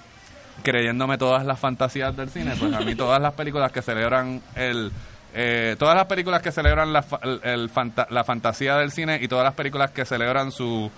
creyéndome 0.64 1.18
todas 1.18 1.46
las 1.46 1.60
fantasías 1.60 2.16
del 2.16 2.30
cine, 2.30 2.54
pues 2.60 2.74
a 2.74 2.80
mí 2.82 2.96
todas 2.96 3.22
las 3.22 3.34
películas 3.34 3.72
que 3.72 3.82
celebran 3.82 4.42
el... 4.56 4.92
eh, 5.34 5.76
todas 5.80 5.96
las 5.96 6.06
películas 6.06 6.42
que 6.42 6.52
celebran 6.52 6.92
la, 6.94 7.04
el- 7.24 7.42
el 7.44 7.70
fanta- 7.70 8.08
la 8.10 8.24
fantasía 8.24 8.76
del 8.78 8.92
cine 8.92 9.20
y 9.22 9.28
todas 9.28 9.44
las 9.46 9.54
películas 9.54 9.92
que 9.92 10.06
celebran 10.06 10.52
su 10.52 10.92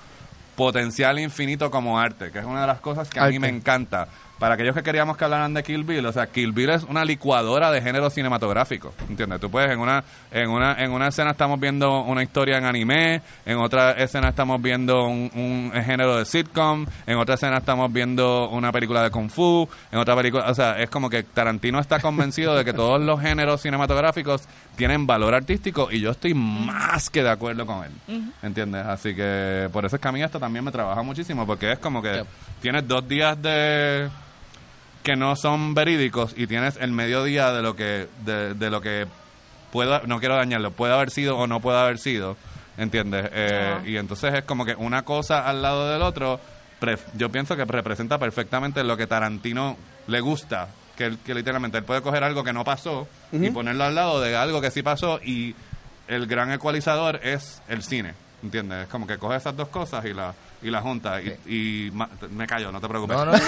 potencial 0.56 1.18
infinito 1.20 1.72
como 1.72 2.00
arte, 2.00 2.32
que 2.32 2.40
es 2.40 2.46
una 2.46 2.62
de 2.62 2.68
las 2.68 2.80
cosas 2.82 3.10
que 3.10 3.20
a 3.20 3.24
mí 3.28 3.40
me 3.40 3.48
encanta. 3.50 4.08
Para 4.42 4.56
aquellos 4.56 4.74
que 4.74 4.82
queríamos 4.82 5.18
que 5.18 5.24
hablaran 5.24 5.54
de 5.54 5.62
Kill 5.62 5.84
Bill, 5.84 6.04
o 6.04 6.12
sea, 6.12 6.26
Kill 6.26 6.52
Bill 6.52 6.72
es 6.72 6.82
una 6.84 7.06
licuadora 7.06 7.70
de 7.70 7.80
género 7.80 8.10
cinematográfico, 8.10 8.92
¿entiendes? 9.08 9.40
Tú 9.40 9.52
puedes 9.52 9.70
en 9.70 9.78
una 9.80 10.04
en 10.32 10.50
una 10.50 10.74
en 10.84 10.92
una 10.92 11.10
escena 11.10 11.30
estamos 11.30 11.60
viendo 11.60 12.02
una 12.02 12.24
historia 12.24 12.58
en 12.58 12.66
anime, 12.66 13.22
en 13.46 13.60
otra 13.60 13.92
escena 13.92 14.30
estamos 14.30 14.60
viendo 14.60 15.04
un, 15.06 15.30
un 15.36 15.72
género 15.84 16.18
de 16.18 16.26
sitcom, 16.26 16.88
en 17.06 17.18
otra 17.20 17.36
escena 17.36 17.58
estamos 17.58 17.94
viendo 17.94 18.50
una 18.50 18.72
película 18.72 19.04
de 19.04 19.12
kung 19.12 19.30
fu, 19.30 19.70
en 19.92 20.00
otra 20.00 20.16
película, 20.16 20.46
o 20.50 20.56
sea, 20.56 20.82
es 20.82 20.90
como 20.90 21.08
que 21.08 21.22
Tarantino 21.22 21.80
está 21.80 22.00
convencido 22.00 22.56
de 22.56 22.66
que 22.66 22.74
todos 22.74 23.00
los 23.00 23.22
géneros 23.22 23.62
cinematográficos 23.62 24.42
tienen 24.76 25.06
valor 25.06 25.36
artístico 25.36 25.90
y 25.92 26.00
yo 26.00 26.10
estoy 26.10 26.34
más 26.34 27.12
que 27.12 27.22
de 27.22 27.30
acuerdo 27.30 27.68
con 27.68 27.84
él, 27.84 27.92
¿entiendes? 28.42 28.88
Así 28.88 29.14
que 29.14 29.70
por 29.72 29.86
eso 29.86 29.98
es 29.98 30.02
que 30.02 30.08
a 30.08 30.12
mí 30.12 30.24
esto 30.24 30.40
también 30.40 30.66
me 30.66 30.72
trabaja 30.72 31.04
muchísimo 31.04 31.46
porque 31.46 31.74
es 31.74 31.78
como 31.78 32.02
que 32.02 32.12
Yep. 32.12 32.28
tienes 32.62 32.88
dos 32.88 33.08
días 33.08 33.40
de 33.40 34.10
que 35.04 35.16
no 35.16 35.36
son 35.36 35.74
verídicos 35.74 36.34
y 36.38 36.48
tienes 36.48 36.78
el 36.78 36.92
mediodía 36.92 37.52
de 37.52 37.62
lo 37.62 37.76
que 37.76 38.08
de, 38.26 38.54
de 38.54 38.70
lo 38.70 38.82
que 38.82 39.08
pueda 39.72 40.02
no 40.06 40.20
quiero 40.20 40.36
dañarlo 40.36 40.72
puede 40.72 40.94
haber 40.94 41.10
sido 41.12 41.38
o 41.38 41.48
no 41.48 41.60
puede 41.60 41.80
haber 41.80 41.98
sido 41.98 42.38
entiendes 42.78 43.30
Eh, 43.34 43.78
y 43.86 43.98
entonces 43.98 44.34
es 44.34 44.44
como 44.44 44.66
que 44.66 44.76
una 44.76 45.04
cosa 45.04 45.48
al 45.48 45.62
lado 45.62 45.90
del 45.92 46.02
otro 46.02 46.40
yo 47.16 47.30
pienso 47.30 47.56
que 47.56 47.66
representa 47.66 48.18
perfectamente 48.18 48.84
lo 48.84 48.98
que 48.98 49.06
Tarantino 49.06 49.78
le 50.08 50.20
gusta. 50.20 50.68
Que, 50.98 51.06
él- 51.06 51.20
que 51.26 51.34
literalmente 51.36 51.78
él 51.78 51.84
puede 51.84 52.02
coger 52.02 52.24
algo 52.24 52.44
que 52.44 52.54
no 52.54 52.64
pasó 52.64 53.08
y 53.32 53.50
ponerlo 53.52 53.84
al 53.86 53.94
lado 53.96 54.20
de 54.20 54.36
algo 54.36 54.62
que 54.62 54.72
sí 54.72 54.82
pasó 54.84 55.20
y 55.24 55.56
el 56.08 56.26
gran 56.28 56.52
ecualizador 56.52 57.20
es 57.24 57.62
el 57.70 57.82
cine. 57.84 58.14
¿Entiendes? 58.44 58.84
Es 58.84 58.88
como 58.90 59.06
que 59.08 59.18
coge 59.20 59.38
esas 59.38 59.56
dos 59.56 59.68
cosas 59.70 60.04
y 60.06 60.14
la 60.14 60.34
y 60.62 60.70
la 60.70 60.82
junta 60.82 61.22
y, 61.22 61.88
y 61.88 61.92
ma- 61.92 62.10
me 62.32 62.46
callo, 62.48 62.72
no 62.72 62.80
te 62.82 62.88
preocupes. 62.88 63.18
No, 63.18 63.26
no. 63.26 63.32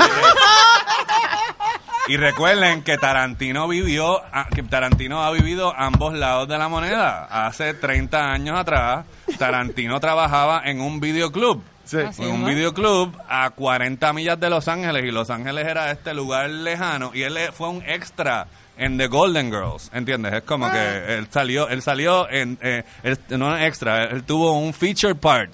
Y 2.09 2.17
recuerden 2.17 2.83
que 2.83 2.97
Tarantino 2.97 3.65
vivió, 3.69 4.21
a- 4.33 4.49
que 4.53 4.61
Tarantino 4.63 5.23
ha 5.23 5.31
vivido 5.31 5.73
ambos 5.75 6.13
lados 6.13 6.49
de 6.49 6.57
la 6.57 6.67
moneda. 6.67 7.23
Hace 7.47 7.73
30 7.75 8.29
años 8.33 8.59
atrás, 8.59 9.05
Tarantino 9.39 10.01
trabajaba 10.01 10.63
en 10.65 10.81
un 10.81 10.99
videoclub. 10.99 11.63
Sí. 11.85 11.99
Así 11.99 12.23
En 12.23 12.31
un 12.31 12.41
¿no? 12.41 12.47
videoclub 12.47 13.17
a 13.29 13.49
40 13.51 14.11
millas 14.11 14.37
de 14.37 14.49
Los 14.49 14.67
Ángeles 14.67 15.05
y 15.05 15.11
Los 15.11 15.29
Ángeles 15.29 15.65
era 15.65 15.91
este 15.91 16.13
lugar 16.13 16.49
lejano 16.49 17.11
y 17.13 17.21
él 17.23 17.37
eh, 17.37 17.51
fue 17.53 17.69
un 17.69 17.81
extra 17.85 18.47
en 18.77 18.97
The 18.97 19.07
Golden 19.07 19.49
Girls, 19.51 19.89
¿entiendes? 19.93 20.33
Es 20.33 20.43
como 20.43 20.69
que 20.71 21.15
él 21.17 21.27
salió, 21.29 21.69
él 21.69 21.81
salió 21.81 22.29
en, 22.29 22.57
eh, 22.61 22.83
él- 23.03 23.19
no 23.37 23.57
extra, 23.57 24.05
él 24.05 24.23
tuvo 24.23 24.57
un 24.57 24.73
feature 24.73 25.15
part 25.15 25.53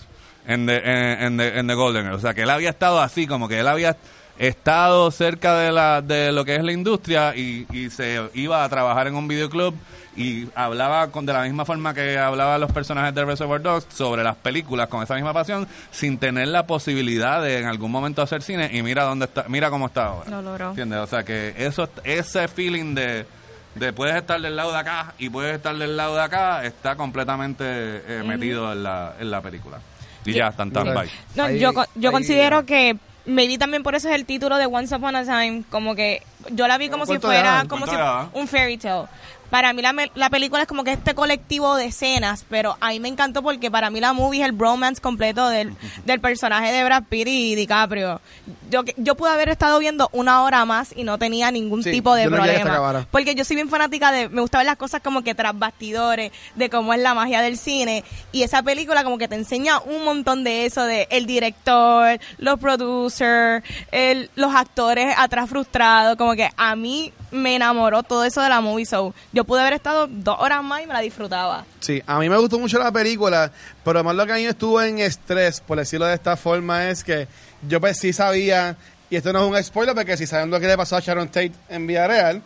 en 0.50 0.66
the, 0.66 0.78
en, 0.78 1.22
en 1.22 1.38
the, 1.38 1.60
en 1.60 1.68
The 1.68 1.74
Golden 1.76 2.04
Girls, 2.04 2.18
o 2.18 2.22
sea 2.22 2.34
que 2.34 2.42
él 2.42 2.50
había 2.50 2.72
estado 2.72 3.00
así, 3.00 3.28
como 3.28 3.48
que 3.48 3.60
él 3.60 3.68
había 3.68 3.96
estado 4.40 5.12
cerca 5.12 5.58
de 5.58 5.72
la 5.72 6.02
de 6.02 6.32
lo 6.32 6.46
que 6.46 6.56
es 6.56 6.64
la 6.64 6.72
industria 6.72 7.36
y, 7.36 7.68
y 7.72 7.90
se 7.90 8.22
iba 8.34 8.64
a 8.64 8.70
trabajar 8.70 9.08
en 9.08 9.16
un 9.16 9.28
videoclub 9.28 9.76
y 10.16 10.48
hablaba 10.56 11.12
con 11.12 11.26
de 11.26 11.34
la 11.34 11.44
misma 11.44 11.66
forma 11.66 11.94
que 11.94 12.18
hablaban 12.18 12.60
los 12.60 12.72
personajes 12.72 13.14
de 13.14 13.26
Reservoir 13.26 13.62
Dogs 13.62 13.88
sobre 13.94 14.24
las 14.24 14.38
películas 14.38 14.88
con 14.88 15.04
esa 15.04 15.16
misma 15.16 15.34
pasión 15.34 15.68
sin 15.92 16.18
tener 16.18 16.48
la 16.48 16.66
posibilidad 16.66 17.42
de 17.44 17.60
en 17.60 17.68
algún 17.68 17.92
momento 17.92 18.22
hacer 18.22 18.42
cine 18.42 18.70
y 18.74 18.82
mira 18.82 19.04
dónde 19.04 19.26
está 19.26 19.46
mira 19.50 19.70
cómo 19.70 19.88
está 19.88 20.06
ahora 20.06 20.30
Lo 20.30 20.42
logró. 20.42 20.70
¿Entiendes? 20.70 21.00
o 21.00 21.08
sea 21.08 21.24
que 21.24 21.54
eso 21.58 21.90
ese 22.06 22.48
feeling 22.48 22.96
de 22.96 23.26
de 23.76 23.94
puedes 23.94 24.16
estar 24.16 24.40
del 24.40 24.56
lado 24.56 24.72
de 24.72 24.78
acá 24.78 25.14
y 25.20 25.30
puedes 25.30 25.56
estar 25.56 25.78
del 25.78 25.96
lado 25.98 26.16
de 26.16 26.22
acá 26.22 26.64
está 26.64 26.96
completamente 26.96 27.66
eh, 27.66 28.24
metido 28.26 28.72
en 28.72 28.84
la 28.84 29.16
en 29.20 29.30
la 29.30 29.42
película 29.42 29.80
y 30.26 30.34
ya 30.34 30.52
tan 30.52 30.72
tan 30.72 30.94
bye. 30.94 31.10
No, 31.36 31.44
Ahí- 31.46 31.60
yo, 31.60 31.72
yo 31.96 32.10
ahí- 32.10 32.14
considero 32.14 32.66
que 32.66 32.98
maybe 33.26 33.58
también 33.58 33.84
por 33.84 33.96
eso 33.96 34.10
es 34.10 34.16
el 34.16 34.26
título 34.26 34.58
de 34.58 34.66
Once 34.66 34.94
Upon 34.96 35.16
a 35.16 35.24
Time, 35.24 35.64
como 35.70 35.96
que 35.96 36.24
yo 36.52 36.68
la 36.68 36.78
vi 36.78 36.90
como 36.90 37.06
si 37.06 37.10
¿Cuánto 37.12 37.30
de 37.30 37.36
fuera 37.36 37.66
como 37.68 37.86
si 37.86 37.96
un 38.34 38.48
fairy 38.48 38.78
tale. 38.78 39.08
Para 39.50 39.74
mí 39.74 39.82
la, 39.82 39.94
me- 39.94 40.12
la 40.14 40.30
película 40.30 40.62
es 40.62 40.68
como 40.68 40.84
que 40.84 40.92
este 40.94 41.16
colectivo 41.16 41.76
de 41.76 41.86
escenas, 41.86 42.46
pero 42.50 42.78
a 42.82 42.90
mí 42.90 43.00
me 43.00 43.08
encantó 43.08 43.42
porque 43.42 43.72
para 43.72 43.90
mí 43.90 44.00
la 44.00 44.14
movie 44.14 44.42
es 44.42 44.46
el 44.46 44.52
bromance 44.52 45.02
completo 45.02 45.50
del, 45.50 45.74
del 46.06 46.20
personaje 46.20 46.72
de 46.72 46.84
Brad 46.84 47.04
Pitt 47.10 47.28
y 47.28 47.56
DiCaprio. 47.56 48.22
Yo, 48.70 48.84
yo 48.98 49.16
pude 49.16 49.32
haber 49.32 49.50
estado 49.50 49.80
viendo 49.80 50.10
una 50.12 50.44
hora 50.44 50.64
más 50.66 50.94
y 50.96 51.04
no 51.04 51.18
tenía 51.18 51.52
ningún 51.52 51.84
Sí, 51.84 51.92
tipo 51.92 52.14
de 52.16 52.26
yo 52.26 52.30
no 52.30 52.38
problema. 52.38 53.08
Porque 53.12 53.36
yo 53.36 53.44
soy 53.46 53.56
bien 53.56 53.70
fanática 53.70 54.12
de, 54.12 54.30
me 54.30 54.42
gusta 54.42 54.60
ver 54.60 54.68
las 54.68 54.78
cosas 54.78 55.02
como 55.02 55.24
que 55.24 55.36
tras 55.36 55.58
bastidores, 55.58 56.32
de 56.56 56.70
cómo 56.70 56.94
es 56.94 57.00
la 57.02 57.14
magia 57.14 57.42
del 57.42 57.58
cine. 57.58 58.04
Y 58.32 58.44
esa 58.44 58.62
película 58.64 59.04
como 59.04 59.18
que 59.18 59.28
te 59.28 59.36
enseña 59.36 59.80
un 59.80 60.04
montón 60.04 60.44
de 60.44 60.66
eso, 60.66 60.84
de 60.84 61.08
el 61.10 61.26
director, 61.26 62.20
los 62.38 62.60
producers, 62.60 63.64
el, 63.92 64.30
los 64.36 64.54
actores 64.54 65.14
atrás 65.18 65.50
frustrados. 65.50 66.16
Como 66.18 66.34
que 66.36 66.50
a 66.56 66.76
mí 66.76 67.12
me 67.32 67.56
enamoró 67.56 68.04
todo 68.04 68.24
eso 68.24 68.42
de 68.42 68.50
la 68.50 68.62
movie. 68.62 68.86
So, 68.86 69.14
yo 69.32 69.44
pude 69.44 69.62
haber 69.62 69.74
estado 69.74 70.08
dos 70.08 70.38
horas 70.40 70.64
más 70.64 70.82
y 70.84 70.88
me 70.88 70.94
la 70.94 71.00
disfrutaba. 71.02 71.66
Sí, 71.80 72.02
a 72.06 72.20
mí 72.20 72.30
me 72.30 72.38
gustó 72.38 72.60
mucho 72.60 72.78
la 72.80 72.92
película, 72.92 73.52
pero 73.84 74.04
más 74.04 74.16
lo 74.16 74.26
que 74.26 74.34
a 74.34 74.36
mí 74.36 74.46
estuvo 74.46 74.82
en 74.82 75.00
estrés, 75.00 75.62
por 75.62 75.78
decirlo 75.78 76.06
de 76.06 76.16
esta 76.16 76.36
forma, 76.38 76.90
es 76.90 77.04
que 77.04 77.28
yo 77.68 77.80
pues 77.82 77.98
sí 77.98 78.14
sabía, 78.14 78.76
y 79.10 79.16
esto 79.16 79.34
no 79.34 79.44
es 79.46 79.52
un 79.58 79.64
spoiler, 79.64 79.96
porque 79.96 80.18
si 80.18 80.28
saben 80.28 80.50
lo 80.50 80.60
que 80.60 80.68
le 80.68 80.78
pasó 80.78 80.96
a 80.96 81.00
Sharon 81.00 81.28
Tate 81.28 81.52
en 81.70 81.88
Vía 81.88 82.08
Real, 82.08 82.42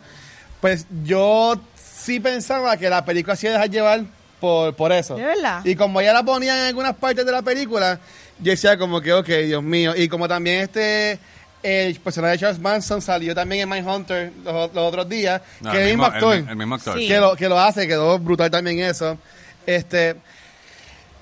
pues 0.60 0.86
yo 1.04 1.60
sí 1.76 2.20
pensaba 2.20 2.76
que 2.76 2.88
la 2.90 3.04
película 3.04 3.36
se 3.36 3.46
iba 3.46 3.54
a 3.56 3.58
dejar 3.58 3.70
llevar 3.70 4.04
por, 4.40 4.74
por 4.74 4.92
eso. 4.92 5.16
¿De 5.16 5.24
verdad? 5.24 5.60
Y 5.64 5.74
como 5.76 6.00
ya 6.02 6.12
la 6.12 6.22
ponían 6.22 6.58
en 6.58 6.64
algunas 6.64 6.94
partes 6.94 7.24
de 7.24 7.32
la 7.32 7.42
película, 7.42 7.98
yo 8.40 8.50
decía 8.50 8.76
como 8.76 9.00
que, 9.00 9.12
ok, 9.12 9.26
Dios 9.26 9.62
mío. 9.62 9.94
Y 9.96 10.08
como 10.08 10.26
también 10.28 10.62
este, 10.62 11.18
el 11.62 11.94
personaje 12.00 12.32
de 12.32 12.38
Charles 12.40 12.58
Manson 12.60 13.00
salió 13.00 13.34
también 13.34 13.62
en 13.62 13.68
Mindhunter 13.68 14.32
los, 14.44 14.74
los 14.74 14.84
otros 14.88 15.08
días, 15.08 15.40
No, 15.60 15.70
que 15.70 15.82
el 15.82 15.88
mismo 15.90 16.04
actor 16.04 16.34
el, 16.36 16.48
el 16.48 16.56
mismo 16.56 16.74
actor 16.74 16.98
Sí. 16.98 17.08
que 17.08 17.18
lo, 17.18 17.36
que 17.36 17.48
lo 17.48 17.58
hace, 17.58 17.86
quedó 17.86 18.18
brutal 18.18 18.50
también 18.50 18.80
eso. 18.80 19.16
Este, 19.66 20.16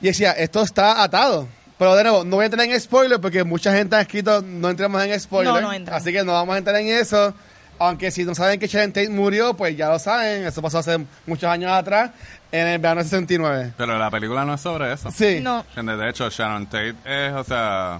y 0.00 0.06
decía, 0.06 0.32
esto 0.32 0.62
está 0.62 1.02
atado. 1.02 1.46
Pero 1.82 1.96
de 1.96 2.04
nuevo, 2.04 2.24
no 2.24 2.36
voy 2.36 2.44
a 2.44 2.46
entrar 2.46 2.64
en 2.64 2.80
spoiler 2.80 3.20
porque 3.20 3.42
mucha 3.42 3.74
gente 3.74 3.96
ha 3.96 4.02
escrito, 4.02 4.40
no 4.40 4.70
entremos 4.70 5.02
en 5.02 5.18
spoiler. 5.18 5.52
No, 5.52 5.60
no 5.60 5.72
entran. 5.72 5.96
Así 5.96 6.12
que 6.12 6.22
no 6.22 6.30
vamos 6.32 6.54
a 6.54 6.58
entrar 6.58 6.76
en 6.76 6.86
eso. 6.86 7.34
Aunque 7.80 8.12
si 8.12 8.22
no 8.24 8.36
saben 8.36 8.60
que 8.60 8.68
Sharon 8.68 8.92
Tate 8.92 9.08
murió, 9.08 9.54
pues 9.54 9.76
ya 9.76 9.88
lo 9.88 9.98
saben. 9.98 10.46
Eso 10.46 10.62
pasó 10.62 10.78
hace 10.78 11.04
muchos 11.26 11.50
años 11.50 11.72
atrás, 11.72 12.12
en 12.52 12.68
el 12.68 12.78
verano 12.78 13.00
del 13.00 13.10
69. 13.10 13.72
pero 13.76 13.98
la 13.98 14.12
película 14.12 14.44
no 14.44 14.54
es 14.54 14.60
sobre 14.60 14.92
eso 14.92 15.10
Sí. 15.10 15.40
No. 15.40 15.64
De 15.74 16.08
hecho, 16.08 16.30
Sharon 16.30 16.66
Tate 16.66 16.94
es, 17.04 17.32
o 17.32 17.42
sea, 17.42 17.98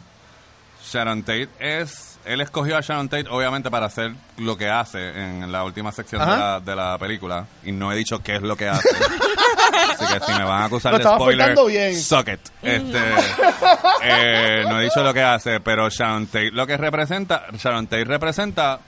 Sharon 0.85 1.25
Tate 1.25 1.49
es, 1.59 2.12
él 2.25 2.41
escogió 2.41 2.77
a 2.77 2.81
Sharon 2.81 3.09
Tate 3.09 3.27
obviamente 3.29 3.71
para 3.71 3.87
hacer 3.87 4.13
lo 4.39 4.57
que 4.57 4.69
hace 4.69 5.09
en 5.09 5.51
la 5.51 5.65
última 5.65 5.93
sección 5.93 6.21
de 6.21 6.27
la, 6.27 6.61
de 6.61 6.77
la 6.77 6.99
película 6.99 7.47
y 7.65 7.73
no 7.73 7.93
he 7.93 7.97
dicho 7.97 8.21
qué 8.21 8.37
es 8.37 8.43
lo 8.43 8.57
que 8.57 8.69
hace. 8.69 8.89
Así 9.93 10.05
que 10.07 10.25
si 10.25 10.33
me 10.33 10.45
van 10.45 10.63
a 10.63 10.65
acusar 10.67 10.97
de 10.97 11.05
spoiler, 11.05 11.57
bien. 11.67 11.97
suck 11.97 12.29
it. 12.29 12.41
Este, 12.63 12.99
eh, 14.03 14.65
no 14.69 14.81
he 14.81 14.85
dicho 14.85 15.03
lo 15.03 15.13
que 15.15 15.23
hace, 15.23 15.61
pero 15.61 15.89
Sharon 15.89 16.27
Tate 16.27 16.51
lo 16.51 16.67
que 16.67 16.77
representa, 16.77 17.47
Sharon 17.53 17.87
Tate 17.87 18.05
representa 18.05 18.79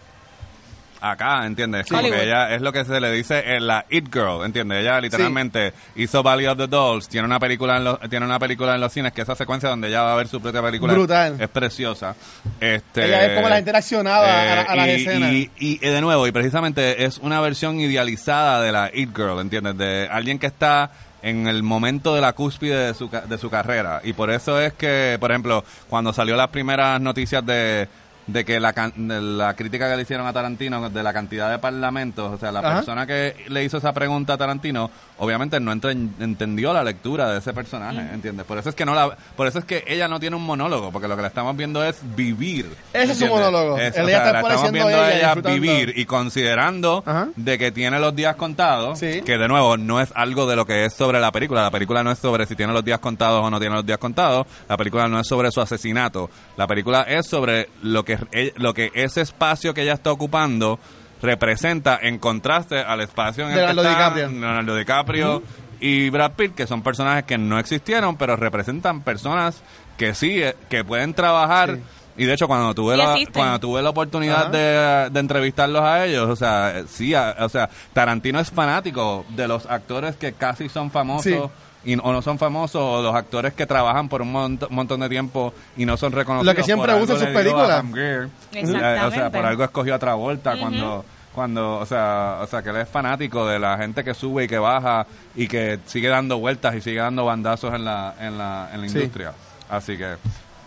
acá, 1.12 1.44
¿entiendes? 1.46 1.90
Hollywood. 1.90 2.18
ella 2.18 2.54
es 2.54 2.62
lo 2.62 2.72
que 2.72 2.84
se 2.84 3.00
le 3.00 3.10
dice 3.12 3.54
en 3.56 3.66
la 3.66 3.84
It 3.90 4.12
Girl, 4.12 4.44
¿entiendes? 4.44 4.80
Ella 4.82 5.00
literalmente 5.00 5.72
hizo 5.96 6.22
Valley 6.22 6.46
of 6.46 6.56
the 6.58 6.66
Dolls, 6.66 7.08
tiene 7.08 7.26
una 7.26 7.38
película 7.38 7.76
en 7.76 7.84
los, 7.84 8.00
tiene 8.08 8.24
una 8.24 8.38
película 8.38 8.74
en 8.74 8.80
los 8.80 8.92
cines 8.92 9.12
que 9.12 9.22
esa 9.22 9.34
secuencia 9.34 9.68
donde 9.68 9.88
ella 9.88 10.02
va 10.02 10.14
a 10.14 10.16
ver 10.16 10.28
su 10.28 10.40
propia 10.40 10.62
película 10.62 10.92
Brutal. 10.92 11.36
es 11.40 11.48
preciosa. 11.48 12.14
Este 12.60 13.04
Ella 13.06 13.26
es 13.26 13.34
como 13.36 13.48
la 13.48 13.56
gente 13.56 13.72
reaccionaba 13.72 14.26
a, 14.52 14.54
la- 14.56 14.62
a 14.62 14.76
las 14.76 14.86
y, 14.86 14.90
escenas. 14.90 15.32
Y, 15.32 15.50
y, 15.58 15.78
eh, 15.86 15.90
de 15.90 16.00
nuevo, 16.00 16.26
y 16.26 16.32
precisamente 16.32 17.04
es 17.04 17.18
una 17.18 17.40
versión 17.40 17.80
idealizada 17.80 18.60
de 18.62 18.72
la 18.72 18.90
It 18.92 19.10
Girl, 19.16 19.40
¿entiendes? 19.40 19.76
De 19.76 20.08
alguien 20.10 20.38
que 20.38 20.46
está 20.46 20.90
en 21.22 21.46
el 21.48 21.62
momento 21.62 22.14
de 22.14 22.20
la 22.20 22.34
cúspide 22.34 22.88
de 22.88 22.94
su, 22.94 23.08
de 23.08 23.38
su 23.38 23.48
carrera. 23.48 24.00
Y 24.04 24.12
por 24.12 24.30
eso 24.30 24.60
es 24.60 24.74
que, 24.74 25.16
por 25.18 25.30
ejemplo, 25.30 25.64
cuando 25.88 26.12
salió 26.12 26.36
las 26.36 26.48
primeras 26.48 27.00
noticias 27.00 27.44
de 27.46 27.88
de 28.26 28.44
que 28.44 28.58
la, 28.58 28.72
de 28.72 29.20
la 29.20 29.54
crítica 29.54 29.88
que 29.88 29.96
le 29.96 30.02
hicieron 30.02 30.26
a 30.26 30.32
Tarantino 30.32 30.88
de 30.88 31.02
la 31.02 31.12
cantidad 31.12 31.50
de 31.50 31.58
parlamentos, 31.58 32.32
o 32.32 32.38
sea, 32.38 32.52
la 32.52 32.60
Ajá. 32.60 32.74
persona 32.76 33.06
que 33.06 33.44
le 33.48 33.64
hizo 33.64 33.78
esa 33.78 33.92
pregunta 33.92 34.34
a 34.34 34.38
Tarantino, 34.38 34.90
obviamente 35.18 35.60
no 35.60 35.72
enten- 35.72 36.10
entendió 36.20 36.72
la 36.72 36.82
lectura 36.82 37.30
de 37.30 37.38
ese 37.38 37.52
personaje, 37.52 38.00
¿entiendes? 38.12 38.44
Por 38.46 38.58
eso 38.58 38.68
es 38.68 38.74
que 38.74 38.84
no 38.84 38.94
la, 38.94 39.16
por 39.36 39.46
eso 39.46 39.58
es 39.60 39.64
que 39.64 39.84
ella 39.86 40.08
no 40.08 40.18
tiene 40.20 40.36
un 40.36 40.44
monólogo, 40.44 40.90
porque 40.92 41.08
lo 41.08 41.16
que 41.16 41.22
le 41.22 41.28
estamos 41.28 41.56
viendo 41.56 41.84
es 41.84 41.96
vivir. 42.16 42.66
Ese 42.92 43.12
es 43.12 43.18
su 43.18 43.26
monólogo. 43.26 43.78
Es- 43.78 43.92
o 43.92 44.06
sea, 44.06 44.16
está 44.18 44.32
la 44.32 44.40
estamos 44.40 44.72
viendo 44.72 44.88
a 44.98 45.12
ella, 45.12 45.32
ella 45.32 45.50
vivir 45.50 45.92
y 45.96 46.04
considerando 46.04 47.02
Ajá. 47.06 47.28
de 47.36 47.58
que 47.58 47.70
tiene 47.72 47.98
los 48.00 48.14
días 48.14 48.36
contados, 48.36 48.98
Sí. 48.98 49.22
que 49.22 49.38
de 49.38 49.48
nuevo 49.48 49.76
no 49.76 50.00
es 50.00 50.10
algo 50.14 50.46
de 50.46 50.56
lo 50.56 50.66
que 50.66 50.84
es 50.84 50.92
sobre 50.94 51.20
la 51.20 51.30
película. 51.32 51.62
La 51.62 51.70
película 51.70 52.02
no 52.02 52.10
es 52.10 52.18
sobre 52.18 52.46
si 52.46 52.56
tiene 52.56 52.72
los 52.72 52.84
días 52.84 52.98
contados 52.98 53.42
o 53.44 53.50
no 53.50 53.58
tiene 53.60 53.74
los 53.76 53.86
días 53.86 53.98
contados. 53.98 54.46
La 54.68 54.76
película 54.76 55.08
no 55.08 55.20
es 55.20 55.26
sobre 55.26 55.50
su 55.50 55.60
asesinato. 55.60 56.28
La 56.56 56.66
película 56.66 57.02
es 57.02 57.26
sobre 57.26 57.68
lo 57.82 58.04
que 58.04 58.18
e- 58.32 58.52
lo 58.56 58.74
que 58.74 58.90
ese 58.94 59.20
espacio 59.20 59.72
que 59.74 59.82
ella 59.82 59.94
está 59.94 60.10
ocupando 60.12 60.78
representa 61.24 61.98
en 62.00 62.18
contraste 62.18 62.78
al 62.78 63.00
espacio 63.00 63.44
en 63.48 63.50
el 63.50 63.56
Leonardo 63.56 63.82
que 63.82 63.88
está 63.88 63.98
DiCaprio. 63.98 64.28
Leonardo 64.40 64.76
DiCaprio 64.76 65.42
y 65.80 66.10
Brad 66.10 66.32
Pitt, 66.32 66.54
que 66.54 66.66
son 66.66 66.82
personajes 66.82 67.24
que 67.24 67.38
no 67.38 67.58
existieron, 67.58 68.16
pero 68.16 68.36
representan 68.36 69.00
personas 69.02 69.62
que 69.96 70.14
sí, 70.14 70.42
eh, 70.42 70.54
que 70.68 70.84
pueden 70.84 71.14
trabajar. 71.14 71.76
Sí. 71.76 71.82
Y 72.16 72.26
de 72.26 72.34
hecho, 72.34 72.46
cuando 72.46 72.72
tuve 72.74 72.96
la, 72.96 73.12
existen. 73.14 73.32
cuando 73.34 73.58
tuve 73.58 73.82
la 73.82 73.90
oportunidad 73.90 74.46
de, 74.48 75.10
de 75.10 75.20
entrevistarlos 75.20 75.82
a 75.82 76.04
ellos, 76.06 76.28
o 76.30 76.36
sea, 76.36 76.78
eh, 76.78 76.84
sí, 76.88 77.12
a- 77.14 77.34
o 77.40 77.48
sea, 77.48 77.68
Tarantino 77.92 78.38
es 78.38 78.50
fanático 78.52 79.24
de 79.30 79.48
los 79.48 79.66
actores 79.66 80.14
que 80.16 80.32
casi 80.34 80.68
son 80.68 80.90
famosos. 80.92 81.24
Sí. 81.24 81.38
Y, 81.86 81.96
o 82.02 82.12
no 82.12 82.22
son 82.22 82.38
famosos, 82.38 82.80
o 82.80 83.02
los 83.02 83.14
actores 83.14 83.52
que 83.52 83.66
trabajan 83.66 84.08
por 84.08 84.22
un 84.22 84.32
mont- 84.32 84.68
montón 84.70 85.00
de 85.00 85.08
tiempo 85.10 85.52
y 85.76 85.84
no 85.84 85.98
son 85.98 86.12
reconocidos. 86.12 86.54
Lo 86.54 86.56
que 86.56 86.62
siempre 86.64 86.94
usa 86.94 87.14
en 87.16 87.20
sus 87.20 87.28
películas. 87.28 87.84
Exactamente. 87.84 89.00
Eh, 89.00 89.04
O 89.04 89.10
sea, 89.10 89.30
por 89.30 89.44
algo 89.44 89.64
escogió 89.64 89.94
a 89.94 89.98
Travolta 89.98 90.56
cuando 90.56 91.04
cuando 91.34 91.78
o 91.78 91.86
sea 91.86 92.38
o 92.42 92.46
sea 92.46 92.62
que 92.62 92.70
él 92.70 92.76
es 92.76 92.88
fanático 92.88 93.46
de 93.46 93.58
la 93.58 93.76
gente 93.76 94.04
que 94.04 94.14
sube 94.14 94.44
y 94.44 94.48
que 94.48 94.58
baja 94.58 95.06
y 95.34 95.48
que 95.48 95.78
sigue 95.86 96.08
dando 96.08 96.38
vueltas 96.38 96.74
y 96.76 96.80
sigue 96.80 97.00
dando 97.00 97.24
bandazos 97.24 97.74
en 97.74 97.84
la 97.84 98.14
en 98.20 98.38
la, 98.38 98.70
en 98.72 98.80
la 98.82 98.88
Sí. 98.88 98.98
industria 98.98 99.32
así 99.68 99.96
que 99.98 100.14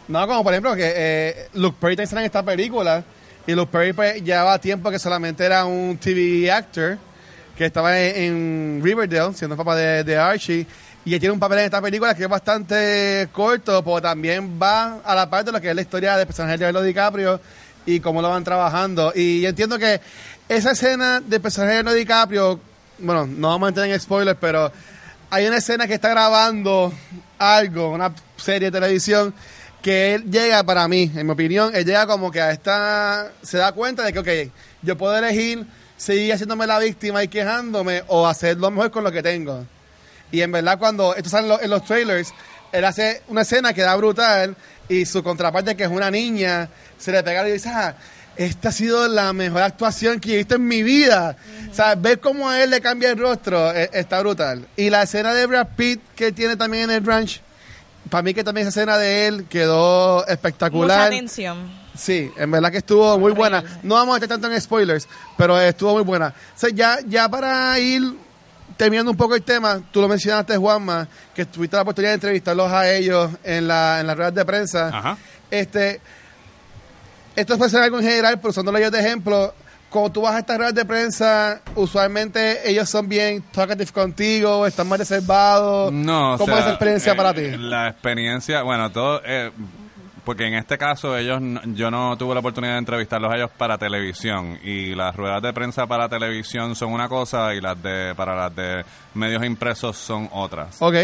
No, 0.08 0.28
como 0.28 0.44
por 0.44 0.54
ejemplo 0.54 0.76
que 0.76 0.92
eh, 0.96 1.48
Luke 1.54 1.78
Perry 1.80 1.96
sale 2.06 2.22
en 2.22 2.26
esta 2.26 2.44
película 2.44 3.04
y 3.46 3.54
Luke 3.54 3.70
Perry 3.72 3.94
pues, 3.94 4.22
llevaba 4.24 4.60
tiempo 4.60 4.92
que 4.92 5.00
solamente 5.00 5.46
era 5.46 5.66
un 5.66 5.98
TV 5.98 6.52
actor 6.52 6.98
que 7.58 7.66
estaba 7.66 7.98
en, 8.00 8.16
en 8.78 8.82
Riverdale 8.84 9.34
siendo 9.34 9.56
papá 9.58 9.76
de, 9.76 10.04
de 10.04 10.18
Archie 10.18 10.66
y 11.06 11.14
él 11.14 11.20
tiene 11.22 11.32
un 11.32 11.40
papel 11.40 11.60
en 11.60 11.66
esta 11.66 11.82
película 11.82 12.14
que 12.14 12.24
es 12.24 12.30
bastante 12.30 13.30
corto, 13.32 13.82
pero 13.82 14.02
también 14.02 14.60
va 14.62 15.00
a 15.06 15.16
la 15.16 15.30
parte 15.30 15.46
de 15.46 15.52
lo 15.54 15.62
que 15.62 15.70
es 15.70 15.76
la 15.76 15.82
historia 15.82 16.18
del 16.18 16.28
personaje 16.28 16.54
de 16.58 16.66
Leonardo 16.66 16.86
DiCaprio 16.86 17.40
y 17.86 18.02
cómo 18.02 18.22
lo 18.22 18.30
van 18.30 18.44
trabajando. 18.44 19.14
Y 19.16 19.40
yo 19.40 19.48
entiendo 19.48 19.80
que 19.80 20.02
esa 20.50 20.72
escena 20.72 21.20
de 21.20 21.40
personaje 21.40 21.84
de 21.84 21.96
DiCaprio, 21.96 22.60
bueno, 23.00 23.28
no 23.28 23.50
vamos 23.50 23.68
a 23.68 23.70
entrar 23.70 23.88
en 23.88 24.00
spoilers, 24.00 24.38
pero 24.40 24.72
hay 25.30 25.46
una 25.46 25.58
escena 25.58 25.88
que 25.88 25.94
está 25.94 26.10
grabando 26.10 26.94
algo, 27.38 27.92
una 27.92 28.14
serie 28.38 28.72
de 28.72 28.80
televisión, 28.80 29.34
que 29.82 30.16
él 30.16 30.32
llega 30.32 30.64
para 30.64 30.88
mí, 30.88 31.12
en 31.16 31.26
mi 31.26 31.34
opinión, 31.34 31.76
él 31.76 31.86
llega 31.86 32.08
como 32.08 32.32
que 32.32 32.42
a 32.42 32.52
esta, 32.52 33.32
se 33.42 33.58
da 33.58 33.72
cuenta 33.74 34.04
de 34.04 34.14
que, 34.14 34.20
ok, 34.20 34.52
yo 34.82 34.98
puedo 34.98 35.18
elegir 35.18 35.66
seguir 35.98 36.32
haciéndome 36.32 36.68
la 36.68 36.80
víctima 36.80 37.24
y 37.24 37.28
quejándome 37.28 38.04
o 38.08 38.28
hacer 38.28 38.58
lo 38.58 38.72
mejor 38.72 38.92
con 38.92 39.04
lo 39.04 39.12
que 39.12 39.24
tengo. 39.24 39.66
Y 40.32 40.42
en 40.42 40.52
verdad 40.52 40.78
cuando 40.78 41.16
esto 41.16 41.30
sale 41.30 41.48
en 41.48 41.50
los, 41.50 41.68
los 41.68 41.86
trailers, 41.86 42.34
él 42.72 42.86
hace 42.86 43.22
una 43.28 43.42
escena 43.42 43.74
que 43.74 43.82
da 43.82 43.96
brutal 43.96 44.56
y 44.88 45.06
su 45.06 45.24
contraparte 45.24 45.76
que 45.76 45.84
es 45.84 45.90
una 45.90 46.12
niña, 46.12 46.70
se 46.98 47.12
le 47.12 47.24
pega 47.24 47.48
y 47.48 47.54
dice, 47.54 47.70
ah, 47.70 47.96
esta 48.38 48.70
ha 48.70 48.72
sido 48.72 49.08
la 49.08 49.34
mejor 49.34 49.62
actuación 49.64 50.20
que 50.20 50.34
he 50.34 50.38
visto 50.38 50.56
en 50.56 50.68
mi 50.68 50.84
vida. 50.84 51.36
O 51.72 51.74
sea, 51.74 51.96
ver 51.96 52.20
cómo 52.20 52.50
a 52.50 52.62
él 52.62 52.70
le 52.70 52.82
cambia 52.82 53.12
el 53.12 53.18
rostro 53.18 53.72
eh, 53.72 53.90
está 53.94 54.20
brutal. 54.20 54.68
Y 54.76 54.90
la 54.90 55.04
escena 55.04 55.34
de 55.34 55.46
Brad 55.46 55.68
Pitt 55.76 56.02
que 56.16 56.32
tiene 56.32 56.56
también 56.56 56.86
en 56.86 56.92
el 56.92 57.06
ranch, 57.06 57.42
para 58.10 58.22
mí 58.22 58.34
que 58.34 58.44
también 58.44 58.68
esa 58.68 58.80
escena 58.80 58.98
de 58.98 59.28
él 59.28 59.46
quedó 59.50 60.20
Mucha 60.20 60.32
espectacular. 60.34 61.08
atención. 61.08 61.88
Sí, 61.98 62.32
en 62.38 62.52
verdad 62.52 62.72
que 62.72 62.78
estuvo 62.78 63.18
muy 63.18 63.32
buena. 63.32 63.64
No 63.82 63.96
vamos 63.96 64.14
a 64.14 64.18
estar 64.18 64.30
tanto 64.30 64.52
en 64.52 64.62
spoilers, 64.62 65.08
pero 65.36 65.60
estuvo 65.60 65.94
muy 65.96 66.04
buena. 66.04 66.28
O 66.28 66.60
sea, 66.60 66.70
ya, 66.70 67.00
ya 67.08 67.28
para 67.28 67.78
ir 67.80 68.04
terminando 68.78 69.10
un 69.10 69.18
poco 69.18 69.34
el 69.34 69.42
tema, 69.42 69.82
tú 69.92 70.00
lo 70.02 70.08
mencionaste, 70.08 70.56
Juanma, 70.58 71.08
que 71.34 71.46
tuviste 71.46 71.76
la 71.76 71.82
oportunidad 71.82 72.12
de 72.12 72.16
entrevistarlos 72.16 72.72
a 72.72 72.88
ellos 72.92 73.32
en, 73.44 73.68
la, 73.68 74.00
en 74.00 74.06
las 74.06 74.16
ruedas 74.16 74.36
de 74.36 74.46
prensa. 74.46 74.88
Ajá. 74.90 75.18
Este, 75.50 76.00
esto 77.38 77.58
puede 77.58 77.70
ser 77.72 77.84
algo 77.84 78.00
en 78.00 78.04
general, 78.06 78.38
pero 78.40 78.50
usándolo 78.50 78.78
ellos 78.78 78.92
de 78.92 79.00
ejemplo, 79.00 79.54
cuando 79.90 80.12
tú 80.12 80.22
vas 80.22 80.36
a 80.36 80.40
estas 80.40 80.58
ruedas 80.58 80.76
de 80.76 80.84
prensa, 80.86 81.62
usualmente 81.76 82.70
ellos 82.70 82.90
son 82.90 83.08
bien 83.08 83.42
talkative 83.52 83.92
contigo, 83.92 84.66
están 84.68 84.88
más 84.90 85.00
reservados. 85.00 85.92
No, 85.94 86.34
o 86.34 86.38
¿Cómo 86.38 86.48
sea, 86.48 86.56
es 86.56 86.62
esa 86.62 86.70
experiencia 86.72 87.14
eh, 87.14 87.16
para 87.16 87.34
ti? 87.34 87.42
La 87.58 87.88
experiencia, 87.90 88.64
bueno, 88.64 88.92
todo, 88.92 89.22
eh, 89.26 89.52
porque 90.26 90.46
en 90.46 90.56
este 90.56 90.78
caso 90.78 91.16
ellos, 91.18 91.40
no- 91.42 91.62
yo 91.74 91.90
no 91.90 92.18
tuve 92.18 92.34
la 92.34 92.42
oportunidad 92.42 92.74
de 92.74 92.80
entrevistarlos 92.80 93.32
a 93.32 93.36
ellos 93.38 93.50
para 93.58 93.78
televisión 93.78 94.60
y 94.62 94.94
las 94.94 95.16
ruedas 95.16 95.42
de 95.42 95.54
prensa 95.54 95.88
para 95.88 96.10
televisión 96.10 96.76
son 96.76 96.92
una 96.92 97.08
cosa 97.08 97.54
y 97.56 97.62
las 97.62 97.82
de 97.82 98.14
para 98.16 98.36
las 98.36 98.54
de 98.56 98.84
medios 99.14 99.44
impresos 99.46 99.96
son 99.96 100.28
otras. 100.34 100.76
Ok. 100.82 100.96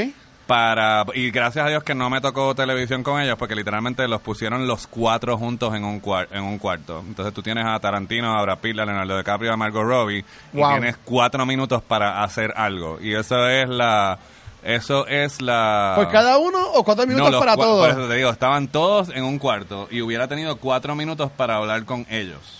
Para 0.48 1.06
y 1.14 1.32
gracias 1.32 1.66
a 1.66 1.70
Dios 1.70 1.84
que 1.84 1.96
no 1.96 2.10
me 2.10 2.20
tocó 2.20 2.54
televisión 2.54 3.02
con 3.02 3.22
ellos 3.22 3.38
porque 3.40 3.56
literalmente 3.56 4.06
los 4.10 4.20
pusieron 4.20 4.68
los 4.68 4.88
cuatro 4.88 5.38
juntos 5.38 5.74
en 5.74 5.86
un 5.86 6.02
cuar- 6.02 6.28
en 6.32 6.44
un 6.44 6.58
cuarto. 6.60 7.00
Entonces 7.08 7.34
tú 7.34 7.42
tienes 7.42 7.66
a 7.66 7.80
Tarantino, 7.80 8.38
a 8.38 8.42
Brad 8.42 8.58
Pitt, 8.58 8.78
a 8.78 8.86
Leonardo 8.86 9.18
DiCaprio, 9.18 9.54
a 9.54 9.58
Margot 9.58 9.84
Robbie 9.86 10.26
Wow. 10.52 10.70
y 10.70 10.72
tienes 10.74 10.98
cuatro 11.06 11.46
minutos 11.46 11.82
para 11.82 12.24
hacer 12.24 12.54
algo 12.58 13.00
y 13.00 13.14
eso 13.16 13.48
es 13.48 13.70
la 13.70 14.20
eso 14.64 15.08
es 15.08 15.42
la 15.42 15.94
¿Por 15.96 16.10
cada 16.12 16.38
uno 16.38 16.58
o 16.74 16.84
cuatro 16.84 17.08
minutos 17.08 17.32
no, 17.32 17.40
para 17.40 17.56
todos? 17.56 17.88
Por 17.88 17.98
eso 18.02 18.10
te 18.10 18.16
digo, 18.16 18.30
estaban 18.30 18.68
todos 18.68 19.10
en 19.10 19.24
un 19.24 19.40
cuarto 19.40 19.88
y 19.92 20.02
hubiera 20.02 20.28
tenido 20.28 20.58
cuatro 20.58 20.94
minutos 20.96 21.32
para 21.32 21.56
hablar 21.56 21.86
con 21.86 22.06
ellos. 22.10 22.60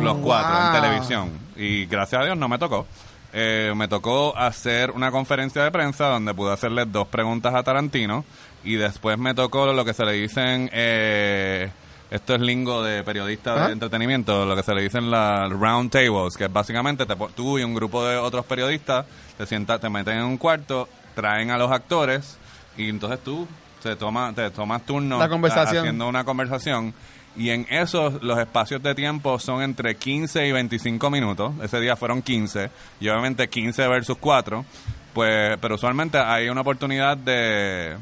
Los 0.00 0.16
cuatro 0.18 0.56
en 0.76 0.82
televisión. 0.82 1.38
Y 1.56 1.84
gracias 1.86 2.22
a 2.22 2.24
Dios 2.24 2.36
no 2.38 2.48
me 2.48 2.58
tocó. 2.58 2.86
Eh, 3.36 3.72
me 3.74 3.88
tocó 3.88 4.36
hacer 4.36 4.92
una 4.92 5.10
conferencia 5.10 5.64
de 5.64 5.72
prensa 5.72 6.06
donde 6.06 6.32
pude 6.32 6.52
hacerle 6.52 6.84
dos 6.84 7.08
preguntas 7.08 7.52
a 7.52 7.64
Tarantino 7.64 8.24
y 8.62 8.76
después 8.76 9.18
me 9.18 9.34
tocó 9.34 9.72
lo 9.72 9.84
que 9.84 9.92
se 9.92 10.04
le 10.04 10.12
dicen, 10.12 10.70
eh, 10.72 11.68
esto 12.12 12.36
es 12.36 12.40
lingo 12.40 12.84
de 12.84 13.02
periodista 13.02 13.54
Ajá. 13.54 13.66
de 13.66 13.72
entretenimiento, 13.72 14.46
lo 14.46 14.54
que 14.54 14.62
se 14.62 14.72
le 14.72 14.82
dicen 14.82 15.10
las 15.10 15.50
round 15.50 15.90
tables, 15.90 16.36
que 16.36 16.44
es 16.44 16.52
básicamente 16.52 17.06
te 17.06 17.16
tú 17.34 17.58
y 17.58 17.64
un 17.64 17.74
grupo 17.74 18.06
de 18.06 18.16
otros 18.18 18.44
periodistas 18.46 19.04
te 19.36 19.46
sientas, 19.46 19.80
te 19.80 19.90
meten 19.90 20.18
en 20.18 20.24
un 20.26 20.38
cuarto, 20.38 20.88
traen 21.16 21.50
a 21.50 21.58
los 21.58 21.72
actores 21.72 22.38
y 22.76 22.88
entonces 22.88 23.18
tú 23.24 23.48
te, 23.82 23.96
toma, 23.96 24.32
te 24.32 24.48
tomas 24.52 24.86
turno 24.86 25.20
haciendo 25.20 26.08
una 26.08 26.24
conversación 26.24 26.94
y 27.36 27.50
en 27.50 27.66
esos 27.70 28.22
los 28.22 28.38
espacios 28.38 28.82
de 28.82 28.94
tiempo 28.94 29.38
son 29.38 29.62
entre 29.62 29.96
15 29.96 30.46
y 30.46 30.52
25 30.52 31.10
minutos. 31.10 31.52
Ese 31.62 31.80
día 31.80 31.96
fueron 31.96 32.22
15 32.22 32.70
y 33.00 33.08
obviamente 33.08 33.48
15 33.48 33.88
versus 33.88 34.16
4. 34.18 34.64
Pues, 35.12 35.56
pero 35.60 35.76
usualmente 35.76 36.18
hay 36.18 36.48
una 36.48 36.62
oportunidad 36.62 37.16
de 37.16 37.96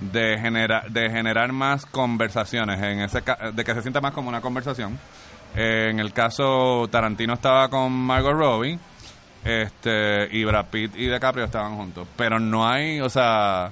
de 0.00 0.38
generar 0.38 0.90
de 0.90 1.10
generar 1.10 1.52
más 1.52 1.86
conversaciones 1.86 2.80
en 2.82 3.00
ese 3.00 3.22
de 3.52 3.64
que 3.64 3.74
se 3.74 3.82
sienta 3.82 4.00
más 4.00 4.12
como 4.12 4.28
una 4.28 4.40
conversación. 4.40 4.98
Eh, 5.54 5.88
en 5.90 6.00
el 6.00 6.12
caso 6.12 6.86
Tarantino 6.90 7.34
estaba 7.34 7.68
con 7.68 7.92
Margot 7.92 8.34
Robbie, 8.34 8.78
este 9.44 10.28
y 10.30 10.44
Brad 10.44 10.66
Pitt 10.66 10.94
y 10.96 11.08
DiCaprio 11.08 11.44
estaban 11.44 11.76
juntos, 11.76 12.06
pero 12.16 12.38
no 12.38 12.68
hay, 12.68 13.00
o 13.00 13.08
sea, 13.08 13.70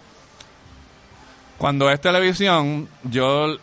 cuando 1.58 1.90
es 1.90 2.00
televisión, 2.00 2.88
yo 3.04 3.58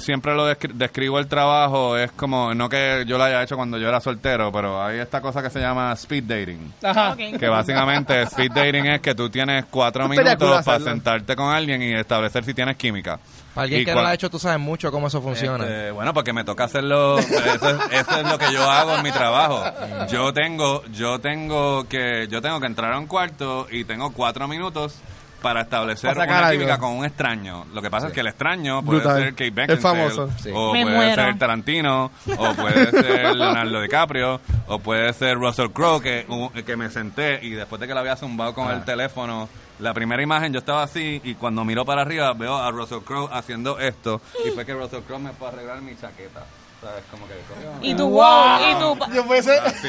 siempre 0.00 0.34
lo 0.34 0.48
descri- 0.50 0.72
describo 0.72 1.18
el 1.18 1.26
trabajo, 1.26 1.96
es 1.96 2.10
como, 2.12 2.54
no 2.54 2.68
que 2.68 3.04
yo 3.06 3.18
lo 3.18 3.24
haya 3.24 3.42
hecho 3.42 3.56
cuando 3.56 3.78
yo 3.78 3.88
era 3.88 4.00
soltero, 4.00 4.50
pero 4.52 4.82
hay 4.82 4.98
esta 4.98 5.20
cosa 5.20 5.42
que 5.42 5.50
se 5.50 5.60
llama 5.60 5.92
speed 5.92 6.24
dating. 6.24 6.72
Ajá. 6.82 7.16
Que 7.16 7.48
básicamente 7.48 8.22
speed 8.26 8.52
dating 8.52 8.86
es 8.86 9.00
que 9.00 9.14
tú 9.14 9.28
tienes 9.30 9.64
cuatro 9.70 10.08
minutos 10.08 10.64
para 10.64 10.80
sentarte 10.80 11.34
con 11.36 11.52
alguien 11.52 11.82
y 11.82 11.94
establecer 11.94 12.44
si 12.44 12.54
tienes 12.54 12.76
química. 12.76 13.18
Para 13.54 13.64
alguien 13.64 13.80
Y 13.82 13.84
que 13.86 13.94
no 13.94 14.02
lo 14.02 14.08
ha 14.08 14.14
hecho, 14.14 14.28
tú 14.28 14.38
sabes 14.38 14.60
mucho 14.60 14.92
cómo 14.92 15.06
eso 15.06 15.22
funciona. 15.22 15.64
este, 15.64 15.90
bueno, 15.90 16.12
porque 16.12 16.32
me 16.34 16.44
toca 16.44 16.64
hacerlo. 16.64 17.18
Eso 17.18 17.34
es, 17.70 17.76
eso 17.92 18.20
es 18.20 18.30
lo 18.30 18.38
que 18.38 18.52
yo 18.52 18.62
hago 18.70 18.96
en 18.96 19.02
mi 19.02 19.10
trabajo. 19.12 19.64
Yo 20.10 20.32
tengo, 20.34 20.84
yo 20.92 21.18
tengo 21.20 21.88
que, 21.88 22.28
yo 22.30 22.42
tengo 22.42 22.60
que 22.60 22.66
entrar 22.66 22.92
a 22.92 22.98
un 22.98 23.06
cuarto 23.06 23.66
y 23.70 23.84
tengo 23.84 24.12
cuatro 24.12 24.46
minutos 24.46 24.96
para 25.42 25.62
establecer 25.62 26.14
Para 26.14 26.38
una 26.40 26.50
química 26.50 26.78
con 26.78 26.92
un 26.92 27.04
extraño. 27.04 27.66
Lo 27.72 27.82
que 27.82 27.90
pasa 27.90 28.08
es 28.08 28.12
que 28.12 28.20
el 28.20 28.26
extraño 28.28 28.82
puede 28.82 29.00
Brutal. 29.00 29.22
ser 29.22 29.30
Kate 29.32 29.44
El 29.46 29.50
Beckinsale, 29.52 30.08
famoso. 30.10 30.30
Sí. 30.42 30.50
o 30.52 30.72
Me 30.72 30.82
puede 30.82 30.96
muero. 30.96 31.14
ser 31.22 31.38
Tarantino, 31.38 32.10
o 32.38 32.54
puede 32.54 32.90
ser 32.90 33.36
Leonardo 33.36 33.80
DiCaprio, 33.80 34.40
o 34.68 34.78
puede 34.78 35.12
ser 35.12 35.36
Russell 35.36 35.68
Crowe 35.70 36.00
que, 36.02 36.26
que 36.64 36.76
me 36.76 36.90
senté 36.90 37.38
y 37.44 37.50
después 37.50 37.80
de 37.80 37.86
que 37.86 37.94
la 37.94 38.00
había 38.00 38.16
zumbado 38.16 38.54
con 38.54 38.68
Ah. 38.68 38.74
el 38.74 38.84
teléfono, 38.84 39.48
la 39.78 39.92
primera 39.94 40.22
imagen 40.22 40.52
yo 40.52 40.58
estaba 40.58 40.82
así 40.82 41.20
y 41.22 41.34
cuando 41.34 41.64
miro 41.64 41.84
para 41.84 42.02
arriba 42.02 42.32
veo 42.32 42.56
a 42.56 42.70
Russell 42.70 43.00
Crowe 43.04 43.28
haciendo 43.32 43.78
esto 43.78 44.20
y 44.44 44.50
fue 44.50 44.64
que 44.64 44.72
Russell 44.74 45.02
Crowe 45.06 45.18
me 45.20 45.32
fue 45.32 45.48
a 45.48 45.50
arreglar 45.52 45.80
mi 45.82 45.94
chaqueta. 45.96 46.44
¿Sabes? 46.86 47.04
Como 47.10 47.26
que 47.26 47.34
coño, 47.34 47.78
Y 47.82 47.94
tu 47.96 48.08
wow, 48.08 48.58
y 48.70 48.74
tu... 48.78 49.12
Yo 49.14 49.26
puede 49.26 49.42
ser. 49.42 49.60
así. 49.66 49.88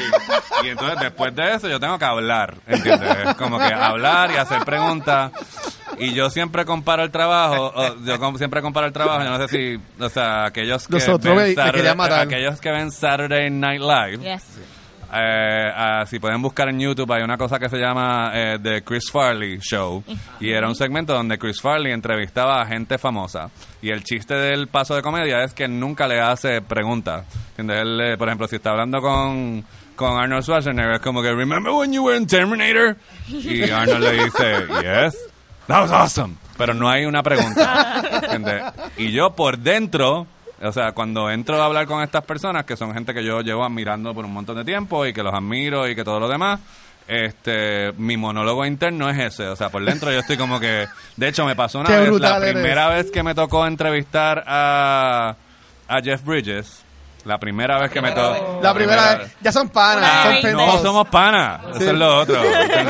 Y 0.64 0.68
entonces 0.68 0.98
después 1.00 1.34
de 1.34 1.54
eso 1.54 1.68
yo 1.68 1.78
tengo 1.78 1.96
que 1.98 2.04
hablar, 2.04 2.54
¿entiendes? 2.66 3.16
Es 3.28 3.34
como 3.36 3.58
que 3.58 3.72
hablar 3.72 4.30
y 4.32 4.36
hacer 4.36 4.64
preguntas. 4.64 5.30
Y 5.98 6.12
yo 6.12 6.28
siempre 6.30 6.64
comparo 6.64 7.02
el 7.04 7.10
trabajo, 7.10 7.72
o 7.74 7.96
yo 8.04 8.18
com- 8.18 8.36
siempre 8.36 8.62
comparo 8.62 8.86
el 8.86 8.92
trabajo, 8.92 9.22
yo 9.24 9.30
no 9.30 9.46
sé 9.46 9.48
si, 9.48 10.02
o 10.02 10.08
sea, 10.08 10.46
aquellos 10.46 10.86
que, 10.86 10.94
Nosotros 10.94 11.36
ven 11.36 11.96
matar. 11.96 12.20
aquellos 12.20 12.60
que 12.60 12.70
ven 12.70 12.90
Saturday 12.90 13.50
Night 13.50 13.80
Live, 13.80 14.18
Yes. 14.18 14.44
Eh, 15.12 15.72
ah, 15.74 16.04
si 16.06 16.18
pueden 16.18 16.42
buscar 16.42 16.68
en 16.68 16.78
YouTube, 16.78 17.10
hay 17.12 17.22
una 17.22 17.38
cosa 17.38 17.58
que 17.58 17.68
se 17.68 17.78
llama 17.78 18.30
eh, 18.34 18.58
The 18.62 18.82
Chris 18.82 19.10
Farley 19.10 19.58
Show. 19.58 20.04
Y 20.40 20.50
era 20.50 20.68
un 20.68 20.74
segmento 20.74 21.14
donde 21.14 21.38
Chris 21.38 21.60
Farley 21.60 21.92
entrevistaba 21.92 22.60
a 22.60 22.66
gente 22.66 22.98
famosa. 22.98 23.50
Y 23.80 23.90
el 23.90 24.04
chiste 24.04 24.34
del 24.34 24.68
paso 24.68 24.94
de 24.94 25.02
comedia 25.02 25.42
es 25.44 25.54
que 25.54 25.66
nunca 25.68 26.06
le 26.06 26.20
hace 26.20 26.60
preguntas. 26.60 27.24
Él, 27.56 28.00
eh, 28.00 28.16
por 28.18 28.28
ejemplo, 28.28 28.46
si 28.46 28.56
está 28.56 28.70
hablando 28.70 29.00
con, 29.00 29.64
con 29.96 30.18
Arnold 30.18 30.42
Schwarzenegger, 30.44 30.94
es 30.94 31.00
como 31.00 31.22
que, 31.22 31.32
¿Remember 31.32 31.72
when 31.72 31.92
you 31.92 32.04
were 32.04 32.16
in 32.16 32.26
Terminator? 32.26 32.96
Y 33.28 33.70
Arnold 33.70 34.02
le 34.02 34.24
dice, 34.24 34.66
Yes, 34.82 35.16
that 35.66 35.82
was 35.82 35.90
awesome. 35.90 36.36
Pero 36.58 36.74
no 36.74 36.88
hay 36.88 37.06
una 37.06 37.22
pregunta. 37.22 38.02
¿Entiendes? 38.22 38.62
Y 38.96 39.12
yo 39.12 39.30
por 39.30 39.58
dentro 39.58 40.26
o 40.62 40.72
sea, 40.72 40.92
cuando 40.92 41.30
entro 41.30 41.60
a 41.60 41.66
hablar 41.66 41.86
con 41.86 42.02
estas 42.02 42.24
personas, 42.24 42.64
que 42.64 42.76
son 42.76 42.92
gente 42.94 43.14
que 43.14 43.24
yo 43.24 43.40
llevo 43.42 43.64
admirando 43.64 44.14
por 44.14 44.24
un 44.24 44.32
montón 44.32 44.56
de 44.56 44.64
tiempo 44.64 45.06
y 45.06 45.12
que 45.12 45.22
los 45.22 45.32
admiro 45.34 45.88
y 45.88 45.94
que 45.94 46.04
todo 46.04 46.18
lo 46.20 46.28
demás, 46.28 46.60
este, 47.06 47.92
mi 47.96 48.16
monólogo 48.16 48.66
interno 48.66 49.08
es 49.08 49.18
ese. 49.18 49.46
O 49.48 49.56
sea, 49.56 49.70
por 49.70 49.84
dentro 49.84 50.10
yo 50.12 50.18
estoy 50.18 50.36
como 50.36 50.60
que... 50.60 50.86
De 51.16 51.28
hecho, 51.28 51.46
me 51.46 51.56
pasó 51.56 51.80
una 51.80 51.88
Qué 51.88 51.96
vez, 52.10 52.20
la 52.20 52.36
eres. 52.38 52.52
primera 52.52 52.88
vez 52.88 53.10
que 53.10 53.22
me 53.22 53.34
tocó 53.34 53.66
entrevistar 53.66 54.44
a, 54.46 55.34
a 55.88 56.00
Jeff 56.02 56.22
Bridges, 56.24 56.82
la 57.24 57.38
primera 57.38 57.78
vez 57.78 57.90
que 57.90 58.00
me 58.00 58.12
tocó... 58.12 58.60
La 58.62 58.72
primera 58.72 59.16
vez. 59.16 59.36
Ya 59.40 59.52
son 59.52 59.68
panas. 59.68 60.22
Son 60.24 60.42
pendejos. 60.42 60.74
No 60.78 60.82
somos 60.82 61.08
panas, 61.08 61.60
Sí. 61.76 61.82
eso 61.82 61.90
es 61.92 61.98
lo 61.98 62.18
otro. 62.20 62.40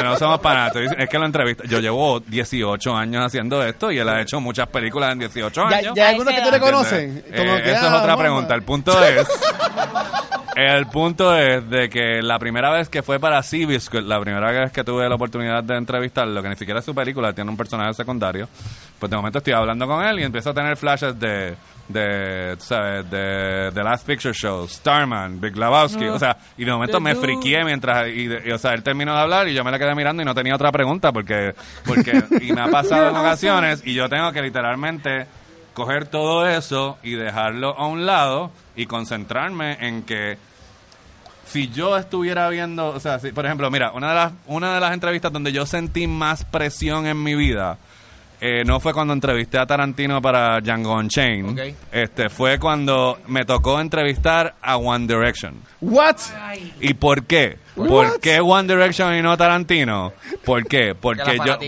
No 0.05 0.17
somos 0.17 0.41
panas. 0.41 0.73
Es 0.77 1.09
que 1.09 1.19
lo 1.19 1.27
entrevista. 1.27 1.65
Yo 1.67 1.81
llevo 1.81 2.21
18 2.21 2.97
años 2.97 3.25
haciendo 3.25 3.63
esto 3.65 3.91
y 3.91 3.99
él 3.99 4.09
ha 4.09 4.21
hecho 4.21 4.41
muchas 4.41 4.69
películas 4.69 5.13
en 5.13 5.19
18 5.21 5.71
Ya, 5.71 5.77
años. 5.77 5.93
ya 5.97 6.05
hay 6.05 6.11
algunos 6.15 6.35
que 6.35 6.41
tú 6.43 6.51
le 6.51 6.57
edad. 6.57 6.67
conocen. 6.67 7.01
¿Entiendes? 7.27 7.41
Como 7.41 7.57
Eh, 7.57 7.71
esa 7.73 7.87
es 7.87 7.93
ah, 7.93 7.99
otra 7.99 8.17
pregunta. 8.17 8.55
El 8.55 8.63
punto 8.63 9.05
es. 9.05 9.27
El 10.55 10.87
punto 10.87 11.37
es 11.37 11.69
de 11.71 11.89
que 11.89 12.21
la 12.23 12.39
primera 12.39 12.71
vez 12.71 12.89
que 12.89 13.03
fue 13.03 13.21
para 13.21 13.43
Seabiscuit, 13.43 14.03
la 14.05 14.21
primera 14.21 14.51
vez 14.51 14.73
que 14.73 14.83
tuve 14.83 15.09
la 15.09 15.15
oportunidad 15.15 15.63
de 15.63 15.77
entrevistarlo, 15.77 16.43
que 16.43 16.49
ni 16.49 16.57
siquiera 16.57 16.81
es 16.81 16.85
su 16.85 16.95
película, 16.95 17.33
tiene 17.33 17.49
un 17.51 17.57
personaje 17.57 17.95
secundario, 17.95 18.49
pues 18.99 19.09
de 19.09 19.17
momento 19.17 19.39
estoy 19.39 19.53
hablando 19.53 19.87
con 19.87 20.05
él 20.05 20.19
y 20.19 20.25
empiezo 20.25 20.51
a 20.51 20.55
tener 20.55 20.77
flashes 20.77 21.19
de, 21.21 21.55
de, 21.89 22.57
¿sabes? 22.59 23.11
De 23.11 23.71
The 23.73 23.83
Last 23.83 24.07
Picture 24.07 24.35
Show, 24.35 24.69
Starman, 24.69 25.41
Big 25.41 25.57
Lebowski, 25.57 26.07
o 26.07 26.19
sea, 26.19 26.37
y 26.57 26.65
de 26.65 26.73
momento 26.73 27.01
me 27.01 27.15
friqué 27.15 27.65
mientras, 27.65 28.09
y, 28.09 28.29
y, 28.29 28.53
o 28.53 28.59
sea, 28.59 28.75
él 28.75 28.83
terminó 28.83 29.15
de 29.15 29.21
hablar 29.21 29.49
y 29.49 29.55
yo 29.55 29.65
me 29.65 29.71
la 29.71 29.79
quedé 29.79 29.95
mirando 29.95 30.23
y 30.23 30.25
no 30.25 30.35
tenía 30.35 30.55
otra 30.55 30.71
pregunta 30.71 31.13
porque, 31.13 31.55
porque, 31.85 32.23
y 32.43 32.53
me 32.53 32.61
ha 32.61 32.69
pasado 32.69 33.09
en 33.09 33.17
ocasiones 33.17 33.83
y 33.85 33.95
yo 33.95 34.09
tengo 34.09 34.31
que 34.33 34.43
literalmente 34.43 35.27
coger 35.75 36.07
todo 36.07 36.47
eso 36.47 36.99
y 37.03 37.13
dejarlo 37.13 37.79
a 37.79 37.87
un 37.87 38.05
lado 38.05 38.51
y 38.77 38.87
concentrarme 38.87 39.79
en 39.87 40.03
que 40.03 40.37
si 41.47 41.69
yo 41.69 41.97
estuviera 41.97 42.49
viendo, 42.51 42.89
o 42.89 43.01
sea, 43.01 43.19
si, 43.21 43.33
por 43.33 43.47
ejemplo, 43.47 43.71
mira, 43.71 43.93
una 43.93 44.09
de 44.11 44.15
las 44.15 44.33
una 44.47 44.75
de 44.75 44.81
las 44.81 44.93
entrevistas 44.93 45.33
donde 45.33 45.53
yo 45.53 45.65
sentí 45.65 46.07
más 46.07 46.45
presión 46.45 47.07
en 47.07 47.23
mi 47.23 47.35
vida 47.35 47.79
eh, 48.41 48.65
no 48.65 48.81
fue 48.81 48.93
cuando 48.93 49.13
entrevisté 49.13 49.59
a 49.59 49.67
Tarantino 49.67 50.23
para 50.23 50.61
Django 50.61 50.95
Unchained. 50.95 51.75
Este 51.91 52.29
fue 52.29 52.59
cuando 52.59 53.19
me 53.27 53.45
tocó 53.45 53.81
entrevistar 53.81 54.55
a 54.63 54.77
One 54.77 55.07
Direction. 55.07 55.55
What? 55.81 56.17
¿Y 56.81 56.95
por 56.95 57.25
qué? 57.25 57.59
What? 57.79 57.89
¿Por 57.89 58.21
qué 58.21 58.41
One 58.41 58.73
Direction 58.75 59.15
y 59.15 59.23
no 59.23 59.37
Tarantino? 59.37 60.13
¿Por 60.45 60.67
qué? 60.67 60.95
Porque 60.95 61.39
yo 61.45 61.59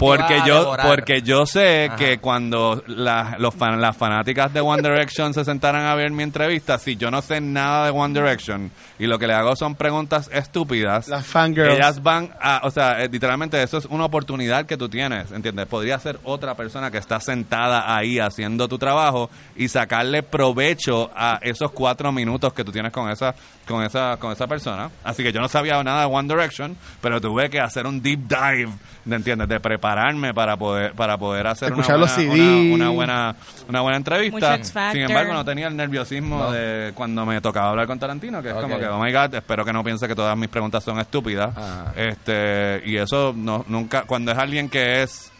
porque 0.00 0.40
yo 0.46 0.74
porque 0.82 1.22
yo 1.22 1.46
sé 1.46 1.86
Ajá. 1.86 1.96
que 1.96 2.18
cuando 2.18 2.82
la- 2.86 3.36
los 3.38 3.54
fan- 3.54 3.80
las 3.80 3.96
fanáticas 3.96 4.52
de 4.52 4.60
One 4.60 4.82
Direction 4.82 5.34
se 5.34 5.44
sentaran 5.44 5.86
a 5.86 5.94
ver 5.94 6.10
mi 6.10 6.22
entrevista, 6.22 6.78
si 6.78 6.96
yo 6.96 7.10
no 7.10 7.22
sé 7.22 7.40
nada 7.40 7.84
de 7.86 7.90
One 7.90 8.14
Direction 8.18 8.70
y 8.98 9.06
lo 9.06 9.18
que 9.18 9.26
le 9.26 9.34
hago 9.34 9.54
son 9.56 9.74
preguntas 9.74 10.30
estúpidas, 10.32 11.08
Las 11.08 11.26
fangirls. 11.26 11.74
ellas 11.74 12.02
van 12.02 12.30
a, 12.40 12.60
o 12.64 12.70
sea, 12.70 13.02
eh, 13.02 13.08
literalmente 13.10 13.62
eso 13.62 13.78
es 13.78 13.84
una 13.86 14.04
oportunidad 14.06 14.66
que 14.66 14.76
tú 14.76 14.88
tienes, 14.88 15.30
¿entiendes? 15.32 15.66
Podría 15.66 15.98
ser 15.98 16.18
otra 16.24 16.54
persona 16.54 16.90
que 16.90 16.98
está 16.98 17.20
sentada 17.20 17.94
ahí 17.96 18.18
haciendo 18.18 18.68
tu 18.68 18.78
trabajo 18.78 19.30
y 19.56 19.68
sacarle 19.68 20.22
provecho 20.22 21.10
a 21.14 21.38
esos 21.42 21.70
cuatro 21.72 22.10
minutos 22.12 22.52
que 22.52 22.64
tú 22.64 22.72
tienes 22.72 22.92
con 22.92 23.10
esa, 23.10 23.34
con 23.66 23.84
esa, 23.84 24.16
con 24.18 24.32
esa 24.32 24.46
persona. 24.46 24.90
Así 25.04 25.22
que 25.22 25.32
yo 25.32 25.40
no 25.40 25.48
sabía 25.58 25.82
nada 25.82 26.00
de 26.00 26.06
One 26.14 26.28
Direction, 26.32 26.76
pero 27.00 27.20
tuve 27.20 27.50
que 27.50 27.60
hacer 27.60 27.86
un 27.86 28.00
deep 28.02 28.20
dive, 28.28 28.68
¿me 29.04 29.16
entiendes? 29.16 29.48
De 29.48 29.60
prepararme 29.60 30.32
para 30.34 30.56
poder, 30.56 30.92
para 30.92 31.16
poder 31.18 31.46
hacer 31.46 31.72
una 31.72 31.86
buena, 31.86 32.08
CD. 32.08 32.72
una, 32.72 32.74
una 32.74 32.88
buena, 32.90 33.36
una 33.68 33.80
buena 33.80 33.96
entrevista. 33.96 34.62
Sin 34.62 35.02
embargo, 35.02 35.32
no 35.32 35.44
tenía 35.44 35.68
el 35.68 35.76
nerviosismo 35.76 36.50
de 36.52 36.92
cuando 36.94 37.24
me 37.26 37.40
tocaba 37.40 37.70
hablar 37.70 37.86
con 37.86 37.98
Tarantino, 37.98 38.42
que 38.42 38.48
es 38.50 38.54
Ok. 38.54 38.62
como 38.62 38.78
que, 38.78 38.86
oh 38.86 38.98
my 39.02 39.12
god, 39.12 39.34
espero 39.34 39.64
que 39.64 39.72
no 39.72 39.82
piense 39.84 40.06
que 40.08 40.14
todas 40.14 40.36
mis 40.36 40.48
preguntas 40.48 40.82
son 40.84 40.98
estúpidas. 40.98 41.56
Ajá. 41.56 41.92
Este, 41.96 42.82
y 42.86 42.96
eso 42.96 43.32
no, 43.36 43.64
nunca, 43.68 44.02
cuando 44.02 44.32
es 44.32 44.38
alguien 44.38 44.68
que 44.68 45.02
es, 45.02 45.30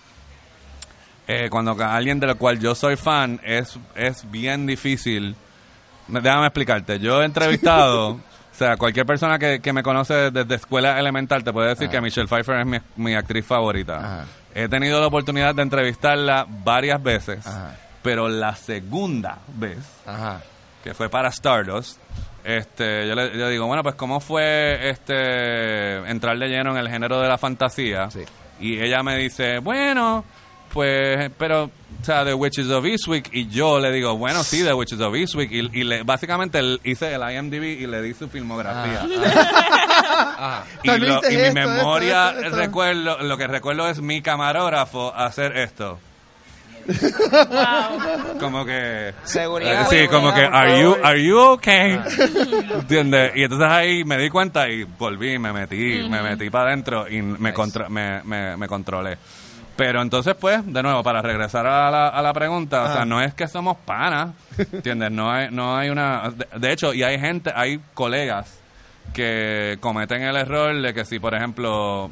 eh, 1.27 1.49
cuando 1.51 1.77
alguien 1.85 2.19
del 2.21 2.37
cual 2.37 2.59
yo 2.59 2.75
soy 2.75 2.97
fan, 2.97 3.41
es, 3.45 3.79
es 3.95 4.31
bien 4.31 4.67
difícil. 4.67 5.37
Me- 6.09 6.21
Déjame 6.23 6.47
explicarte, 6.47 6.99
yo 6.99 7.21
he 7.21 7.27
entrevistado, 7.27 8.19
o 8.59 8.65
sea, 8.67 8.77
cualquier 8.77 9.07
persona 9.07 9.39
que, 9.39 9.61
que 9.61 9.73
me 9.73 9.85
conoce 9.85 10.33
desde 10.33 10.57
escuela 10.57 10.99
elemental 10.99 11.45
te 11.45 11.53
puede 11.53 11.69
decir 11.69 11.85
Ajá. 11.85 11.93
que 11.93 12.01
Michelle 12.01 12.27
Pfeiffer 12.27 12.59
es 12.59 12.67
mi, 12.67 12.79
mi 12.97 13.15
actriz 13.15 13.47
favorita. 13.47 13.99
Ajá. 13.99 14.25
He 14.53 14.69
tenido 14.69 15.01
la 15.01 15.07
oportunidad 15.07 15.55
de 15.55 15.63
entrevistarla 15.63 16.45
varias 16.49 17.01
veces, 17.01 17.47
Ajá. 17.47 17.77
pero 18.03 18.29
la 18.29 18.57
segunda 18.57 19.39
vez 19.55 19.79
que 20.83 20.93
fue 20.93 21.09
para 21.09 21.29
Stardust, 21.29 22.01
este, 22.43 23.07
yo 23.07 23.15
le 23.15 23.39
yo 23.39 23.49
digo, 23.49 23.67
bueno, 23.69 23.85
pues 23.85 23.95
cómo 23.95 24.19
fue 24.19 24.91
este 24.91 25.99
entrar 26.11 26.37
de 26.37 26.49
lleno 26.49 26.73
en 26.73 26.79
el 26.79 26.89
género 26.89 27.21
de 27.21 27.29
la 27.29 27.39
fantasía. 27.39 28.11
Sí. 28.11 28.25
Y 28.59 28.81
ella 28.81 29.05
me 29.05 29.17
dice, 29.19 29.61
bueno, 29.61 30.25
pues, 30.73 31.31
pero, 31.39 31.65
o 31.65 32.05
sea, 32.05 32.25
The 32.25 32.35
Witches 32.35 32.69
of 32.71 32.85
Eastwick. 32.85 33.29
Y 33.33 33.49
yo 33.49 33.79
le 33.81 33.91
digo, 33.93 34.17
bueno, 34.17 34.43
sí, 34.45 34.63
The 34.63 34.73
Witches 34.75 35.01
of 35.01 35.15
Eastwick. 35.15 35.51
Y, 35.53 35.59
y 35.81 35.85
le, 35.85 36.03
básicamente 36.03 36.59
el- 36.59 36.81
hice 36.85 37.13
el 37.15 37.23
IMDb 37.23 37.65
y 37.81 37.87
le 37.87 38.03
di 38.03 38.15
su 38.15 38.29
filmografía. 38.29 39.03
Ajá. 40.19 40.65
Y, 40.83 40.89
También 40.89 41.13
lo- 41.15 41.19
hice 41.21 41.33
y 41.33 41.37
mi 41.37 41.43
esto, 41.43 41.55
memoria, 41.61 42.29
esto, 42.31 42.43
esto. 42.47 42.57
recuerdo, 42.57 43.19
lo 43.23 43.37
que 43.37 43.47
recuerdo 43.47 43.89
es 43.89 44.01
mi 44.01 44.23
camarógrafo 44.23 45.15
hacer 45.15 45.57
esto. 45.57 45.99
Como 48.41 48.65
que 48.65 49.13
Seguridad. 49.25 49.83
Eh, 49.93 50.03
sí, 50.05 50.09
como 50.09 50.33
que 50.33 50.41
are 50.41 50.81
you 50.83 50.97
are 51.03 51.23
you 51.23 51.39
okay? 51.39 51.99
¿Entiendes? 52.75 53.33
Y 53.37 53.43
entonces 53.43 53.69
ahí 53.69 54.05
me 54.05 54.17
di 54.17 54.31
cuenta 54.31 54.69
y 54.71 54.85
volví, 54.85 55.39
me 55.39 55.53
metí, 55.53 56.09
me 56.09 56.23
metí 56.23 56.49
para 56.49 56.69
adentro 56.69 57.07
y 57.09 57.21
me, 57.21 57.53
contra- 57.53 57.89
me, 57.91 58.23
me, 58.25 58.57
me 58.57 58.67
controlé. 58.69 59.19
Pero 59.79 60.03
entonces, 60.03 60.35
pues, 60.35 60.61
de 60.67 60.83
nuevo, 60.83 61.03
para 61.05 61.23
regresar 61.23 61.65
a 61.65 61.89
la, 61.91 62.09
a 62.09 62.21
la 62.21 62.33
pregunta, 62.33 62.83
o 62.83 62.93
sea, 62.93 63.05
no 63.05 63.21
es 63.23 63.33
que 63.33 63.47
somos 63.47 63.77
panas, 63.77 64.31
¿entiendes? 64.73 65.11
No 65.13 65.31
hay, 65.31 65.49
no 65.53 65.77
hay 65.77 65.89
una... 65.89 66.31
De, 66.31 66.47
de 66.59 66.73
hecho, 66.73 66.93
y 66.93 67.05
hay 67.05 67.19
gente, 67.21 67.53
hay 67.55 67.81
colegas 67.95 68.59
que 69.15 69.79
cometen 69.81 70.23
el 70.23 70.35
error 70.37 70.75
de 70.83 70.93
que 70.93 71.05
si, 71.05 71.19
por 71.21 71.33
ejemplo, 71.35 72.11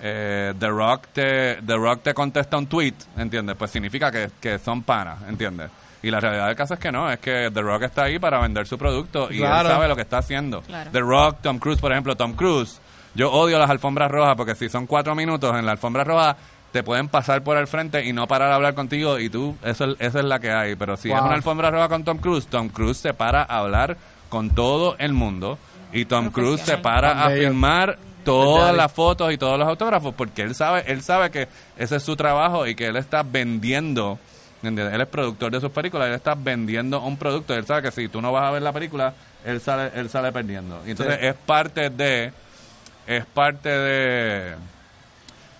eh, 0.00 0.52
The 0.58 0.68
Rock 0.68 1.06
te 1.12 1.54
The 1.66 1.74
Rock 1.76 2.02
te 2.02 2.14
contesta 2.14 2.58
un 2.58 2.66
tweet, 2.66 2.94
¿entiendes? 3.16 3.56
Pues 3.56 3.70
significa 3.70 4.10
que, 4.12 4.30
que 4.40 4.58
son 4.58 4.82
panas, 4.82 5.18
¿entiendes? 5.28 5.70
Y 6.02 6.10
la 6.10 6.20
realidad 6.20 6.46
del 6.46 6.56
caso 6.56 6.74
es 6.74 6.80
que 6.80 6.92
no, 6.92 7.10
es 7.10 7.18
que 7.20 7.50
The 7.52 7.60
Rock 7.62 7.82
está 7.84 8.04
ahí 8.04 8.18
para 8.18 8.38
vender 8.40 8.66
su 8.66 8.78
producto 8.78 9.28
y 9.32 9.38
Claro. 9.38 9.68
él 9.68 9.74
sabe 9.74 9.88
lo 9.88 9.96
que 9.96 10.02
está 10.02 10.18
haciendo. 10.18 10.60
Claro. 10.62 10.90
The 10.92 11.00
Rock, 11.00 11.38
Tom 11.42 11.58
Cruise, 11.58 11.80
por 11.80 11.90
ejemplo, 11.90 12.14
Tom 12.16 12.34
Cruise, 12.34 12.80
yo 13.14 13.32
odio 13.32 13.58
las 13.58 13.70
alfombras 13.70 14.10
rojas 14.10 14.36
porque 14.36 14.54
si 14.54 14.68
son 14.68 14.86
cuatro 14.86 15.14
minutos 15.16 15.56
en 15.58 15.66
la 15.66 15.72
alfombra 15.72 16.04
roja 16.04 16.36
te 16.72 16.82
pueden 16.82 17.08
pasar 17.08 17.42
por 17.42 17.56
el 17.56 17.66
frente 17.66 18.04
y 18.04 18.12
no 18.12 18.26
parar 18.28 18.52
a 18.52 18.56
hablar 18.56 18.74
contigo 18.74 19.18
y 19.18 19.30
tú, 19.30 19.56
eso, 19.64 19.84
es- 19.86 19.96
esa 20.00 20.18
es 20.18 20.24
la 20.24 20.38
que 20.38 20.50
hay. 20.50 20.76
Pero 20.76 20.96
si 20.96 21.08
es 21.10 21.14
Wow. 21.16 21.24
una 21.26 21.34
alfombra 21.34 21.70
roja 21.70 21.88
con 21.88 22.04
Tom 22.04 22.18
Cruise, 22.18 22.46
Tom 22.46 22.68
Cruise 22.68 22.98
se 22.98 23.14
para 23.14 23.42
a 23.42 23.58
hablar 23.58 23.96
con 24.28 24.50
todo 24.50 24.96
el 24.98 25.12
mundo 25.14 25.58
y 25.92 26.04
Tom 26.04 26.30
Cruise 26.30 26.60
se 26.60 26.76
para 26.78 27.24
a 27.24 27.30
filmar 27.30 27.98
todas 28.24 28.76
las 28.76 28.92
fotos 28.92 29.32
y 29.32 29.38
todos 29.38 29.58
los 29.58 29.66
autógrafos 29.66 30.12
porque 30.14 30.42
él 30.42 30.54
sabe 30.54 30.84
él 30.86 31.00
sabe 31.02 31.30
que 31.30 31.48
ese 31.78 31.96
es 31.96 32.02
su 32.02 32.14
trabajo 32.14 32.66
y 32.66 32.74
que 32.74 32.86
él 32.88 32.96
está 32.96 33.22
vendiendo 33.22 34.18
¿entiendes? 34.62 34.92
él 34.92 35.00
es 35.00 35.06
productor 35.06 35.50
de 35.50 35.60
sus 35.62 35.70
películas 35.70 36.08
él 36.08 36.14
está 36.14 36.34
vendiendo 36.34 37.00
un 37.00 37.16
producto 37.16 37.54
él 37.54 37.64
sabe 37.64 37.80
que 37.80 37.90
si 37.90 38.08
tú 38.08 38.20
no 38.20 38.30
vas 38.32 38.44
a 38.44 38.50
ver 38.50 38.60
la 38.60 38.72
película 38.72 39.14
él 39.46 39.62
sale 39.62 39.92
él 39.94 40.10
sale 40.10 40.30
perdiendo 40.30 40.82
y 40.86 40.90
entonces 40.90 41.16
Sí. 41.20 41.26
es 41.26 41.34
parte 41.36 41.88
de 41.88 42.32
es 43.06 43.24
parte 43.24 43.70
de 43.70 44.54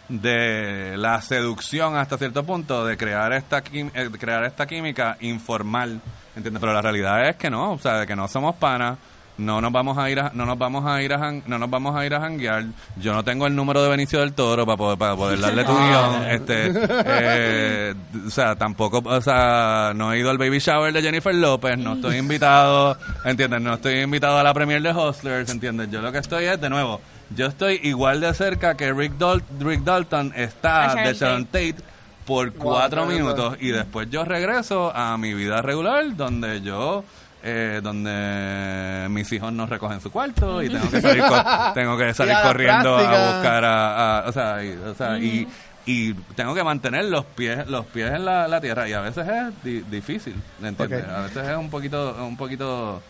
de 0.08 0.96
la 0.96 1.20
seducción 1.20 1.96
hasta 1.96 2.16
cierto 2.16 2.44
punto 2.44 2.86
de 2.86 2.96
crear 2.96 3.32
esta 3.32 3.62
eh, 3.72 4.08
de 4.10 4.18
crear 4.18 4.44
esta 4.44 4.66
química 4.66 5.16
informal 5.20 6.00
¿entiendes? 6.34 6.60
pero 6.60 6.72
la 6.72 6.80
realidad 6.80 7.28
es 7.28 7.36
que 7.36 7.50
no 7.50 7.72
o 7.72 7.78
sea 7.78 7.98
de 7.98 8.06
que 8.06 8.16
no 8.16 8.26
somos 8.26 8.54
panas 8.56 8.96
no 9.38 9.60
nos 9.60 9.72
vamos 9.72 9.96
a 9.96 10.10
ir 10.10 10.18
a, 10.18 10.32
no 10.34 10.44
nos 10.44 10.58
vamos 10.58 10.84
a 10.84 11.00
ir 11.00 11.12
a 11.12 11.32
no 11.46 11.58
nos 11.58 11.70
vamos 11.70 11.96
a 11.96 12.04
ir 12.04 12.12
a 12.12 12.20
janguear. 12.20 12.64
Yo 12.96 13.14
no 13.14 13.24
tengo 13.24 13.46
el 13.46 13.54
número 13.54 13.82
de 13.82 13.88
Benicio 13.88 14.18
del 14.18 14.32
Toro 14.32 14.66
para 14.66 14.76
poder 14.76 14.98
para 14.98 15.16
poder 15.16 15.40
darle 15.40 15.64
tu 15.64 15.72
guion 15.78 16.28
este 16.28 16.72
eh, 16.74 17.94
o 18.26 18.30
sea 18.30 18.56
tampoco 18.56 19.00
o 19.04 19.20
sea 19.20 19.92
no 19.94 20.12
he 20.12 20.18
ido 20.18 20.30
al 20.30 20.38
baby 20.38 20.58
shower 20.58 20.92
de 20.92 21.02
Jennifer 21.02 21.34
López 21.34 21.78
no 21.78 21.94
estoy 21.94 22.16
invitado 22.16 22.98
entiendes 23.24 23.60
no 23.60 23.74
estoy 23.74 24.00
invitado 24.00 24.38
a 24.38 24.42
la 24.42 24.52
premier 24.52 24.82
de 24.82 24.92
Hustlers 24.92 25.48
entiendes 25.50 25.88
yo 25.90 26.02
lo 26.02 26.10
que 26.10 26.18
estoy 26.18 26.46
es 26.46 26.60
de 26.60 26.68
nuevo 26.68 27.00
yo 27.34 27.46
estoy 27.46 27.80
igual 27.82 28.20
de 28.20 28.32
cerca 28.34 28.76
que 28.76 28.92
Rick, 28.92 29.12
Dal- 29.18 29.42
Rick 29.60 29.80
Dalton 29.82 30.32
está 30.36 30.94
de 30.94 31.14
Sharon 31.14 31.46
Tate. 31.46 31.76
Por 32.26 32.52
cuatro 32.52 33.04
Wow, 33.06 33.10
minutos. 33.12 33.56
y 33.58 33.68
después 33.68 34.10
yo 34.10 34.22
regreso 34.22 34.92
a 34.94 35.16
mi 35.16 35.32
vida 35.32 35.62
regular 35.62 36.14
donde 36.14 36.60
yo 36.60 37.02
eh, 37.42 37.80
donde 37.82 39.06
mis 39.08 39.32
hijos 39.32 39.50
no 39.50 39.64
recogen 39.66 40.00
su 40.02 40.10
cuarto 40.10 40.62
y 40.62 40.68
tengo 40.68 40.90
que 40.90 41.00
salir 41.00 41.22
co- 41.24 41.42
tengo 41.74 41.96
que 41.96 42.12
salir 42.12 42.32
Y 42.32 42.36
a 42.36 42.40
la 42.40 42.46
corriendo 42.46 42.96
a 42.98 43.32
buscar 43.32 43.64
a, 43.64 44.18
a- 44.18 44.28
o 44.28 44.32
sea, 44.32 44.62
y, 44.62 44.72
o 44.72 44.94
sea, 44.94 45.18
y, 45.18 45.48
y 45.86 46.12
tengo 46.34 46.54
que 46.54 46.62
mantener 46.64 47.06
los 47.06 47.24
pies 47.24 47.66
los 47.66 47.86
pies 47.86 48.10
en 48.12 48.26
la, 48.26 48.46
la 48.46 48.60
tierra. 48.60 48.86
Y 48.88 48.92
a 48.92 49.00
veces 49.00 49.26
es 49.26 49.64
di- 49.64 49.80
difícil 49.90 50.34
¿entiendes? 50.62 51.06
A 51.08 51.20
veces 51.22 51.48
es 51.48 51.56
un 51.56 51.70
poquito 51.70 52.14
un 52.26 52.36
poquito 52.36 53.00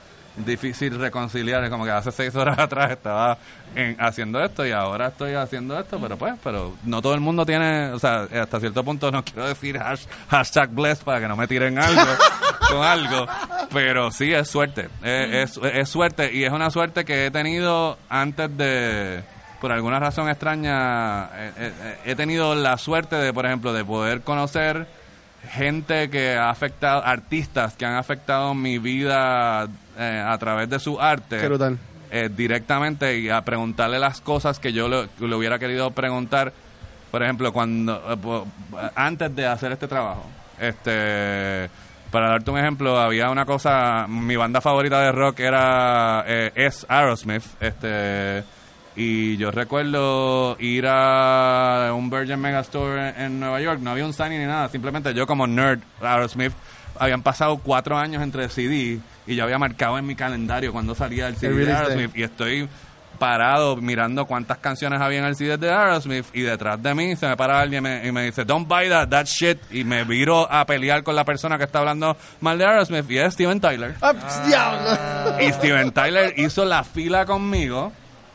difícil 0.45 0.99
reconciliar 0.99 1.63
es 1.65 1.71
como 1.71 1.85
que 1.85 1.91
hace 1.91 2.11
seis 2.13 2.35
horas 2.35 2.59
atrás 2.59 2.91
estaba 2.93 3.39
en- 3.75 3.97
haciendo 4.01 4.43
esto 4.43 4.67
y 4.67 4.73
ahora 4.73 5.09
estoy 5.09 5.35
haciendo 5.35 5.79
esto 5.79 5.99
pero 6.01 6.17
pues 6.17 6.35
pero 6.43 6.75
no 6.85 7.01
todo 7.03 7.15
el 7.15 7.21
mundo 7.21 7.45
tiene 7.47 7.91
o 7.91 7.99
sea 7.99 8.27
hasta 8.41 8.61
cierto 8.61 8.83
punto 8.85 9.11
no 9.11 9.25
quiero 9.25 9.47
decir 9.49 9.77
hash- 9.79 10.07
hashtag 10.29 10.71
blessed 10.71 11.05
para 11.05 11.21
que 11.21 11.29
no 11.29 11.37
me 11.37 11.47
tiren 11.47 11.79
algo 11.79 12.03
con 12.71 12.83
algo 12.83 13.27
pero 13.73 14.11
sí 14.11 14.33
es 14.33 14.49
suerte 14.49 14.89
es, 15.03 15.57
es, 15.57 15.61
es 15.75 15.89
suerte 15.89 16.33
y 16.33 16.45
es 16.45 16.53
una 16.53 16.71
suerte 16.71 17.05
que 17.05 17.27
he 17.27 17.31
tenido 17.31 17.99
antes 18.09 18.57
de 18.57 19.23
por 19.61 19.73
alguna 19.73 19.99
razón 19.99 20.29
extraña 20.29 21.25
eh, 21.35 21.53
eh, 21.57 21.73
eh, 21.83 21.99
he 22.07 22.15
tenido 22.15 22.55
la 22.55 22.79
suerte 22.79 23.17
de 23.17 23.33
por 23.33 23.45
ejemplo 23.47 23.73
de 23.73 23.85
poder 23.85 24.21
conocer 24.23 24.87
gente 25.51 26.11
que 26.11 26.35
ha 26.37 26.51
afectado, 26.51 27.03
artistas 27.05 27.75
que 27.77 27.85
han 27.87 27.95
afectado 27.97 28.55
mi 28.55 28.79
vida 28.79 29.69
eh, 29.99 30.25
a 30.27 30.37
través 30.39 30.69
de 30.69 30.79
su 30.79 31.01
arte 31.01 31.39
Qué 31.39 31.47
brutal. 31.49 31.79
eh, 32.11 32.29
directamente 32.35 33.19
y 33.19 33.29
a 33.31 33.43
preguntarle 33.43 33.99
las 33.99 34.21
cosas 34.21 34.59
que 34.59 34.73
yo 34.73 34.89
le, 34.89 35.09
le 35.21 35.35
hubiera 35.35 35.59
querido 35.59 35.91
preguntar, 35.93 36.53
por 37.11 37.23
ejemplo, 37.23 37.53
cuando 37.53 38.47
eh, 38.77 38.91
antes 38.95 39.35
de 39.35 39.47
hacer 39.47 39.73
este 39.73 39.89
trabajo. 39.89 40.27
Este 40.59 41.71
para 42.11 42.31
darte 42.31 42.51
un 42.51 42.59
ejemplo, 42.59 42.99
había 42.99 43.29
una 43.31 43.45
cosa, 43.45 44.07
mi 44.09 44.35
banda 44.35 44.63
favorita 44.63 44.99
de 45.03 45.13
rock 45.13 45.41
era, 45.41 46.25
eh, 46.27 46.51
es 46.55 46.87
Aerosmith, 46.89 47.45
este, 47.61 48.43
y 48.99 49.37
yo 49.37 49.53
recuerdo 49.53 50.57
ir 50.59 50.85
a 50.89 51.93
un 51.95 52.11
Virgin 52.11 52.41
Megastore 52.41 53.11
en, 53.11 53.17
en 53.17 53.41
Nueva 53.41 53.61
York, 53.61 53.79
no 53.81 53.93
había 53.93 54.05
un 54.05 54.13
signing 54.13 54.41
ni 54.41 54.47
nada, 54.47 54.69
simplemente 54.69 55.15
yo 55.15 55.25
como 55.25 55.47
nerd, 55.47 55.79
Aerosmith, 56.03 56.53
habían 56.99 57.23
pasado 57.23 57.59
cuatro 57.59 57.97
años 57.97 58.23
entre 58.25 58.49
CD 58.49 58.99
y 59.27 59.37
yo 59.37 59.45
había 59.45 59.57
marcado 59.57 59.99
en 59.99 60.07
mi 60.07 60.17
calendario 60.17 60.73
cuando 60.73 60.97
salía 60.97 61.29
el 61.29 61.37
CD 61.37 61.65
de. 61.65 61.73
Aerosmith 61.73 62.17
y 62.17 62.25
estoy 62.25 62.69
parado 63.21 63.77
mirando 63.77 64.27
cuántas 64.27 64.59
canciones 64.59 65.01
había 65.01 65.19
en 65.19 65.27
el 65.27 65.37
CD 65.37 65.57
de 65.57 65.71
Aerosmith 65.71 66.27
y 66.33 66.43
detrás 66.43 66.83
de 66.83 66.95
mí 66.95 67.15
se 67.15 67.29
me 67.29 67.37
para 67.37 67.61
alguien 67.61 67.85
y 67.85 67.89
me, 67.89 68.07
y 68.09 68.13
me 68.13 68.25
dice 68.25 68.45
don't 68.45 68.67
buy 68.67 68.89
that, 68.89 69.09
that 69.09 69.27
shit. 69.27 69.59
Y 69.71 69.85
me 69.85 70.03
viro 70.03 70.51
a 70.51 70.65
pelear 70.67 71.05
con 71.05 71.15
la 71.15 71.25
persona 71.25 71.57
que 71.57 71.65
está 71.65 71.79
hablando 71.81 72.17
mal 72.41 72.59
de 72.59 72.65
Aerosmith 72.65 73.09
y 73.11 73.19
es 73.19 73.35
Steven 73.35 73.61
Tyler. 73.61 73.95
Ah, 74.03 75.37
y 75.41 75.53
Steven 75.53 75.93
Tyler 75.93 76.35
hizo 76.37 76.65
la 76.65 76.83
fila 76.83 77.27
conmigo 77.27 77.93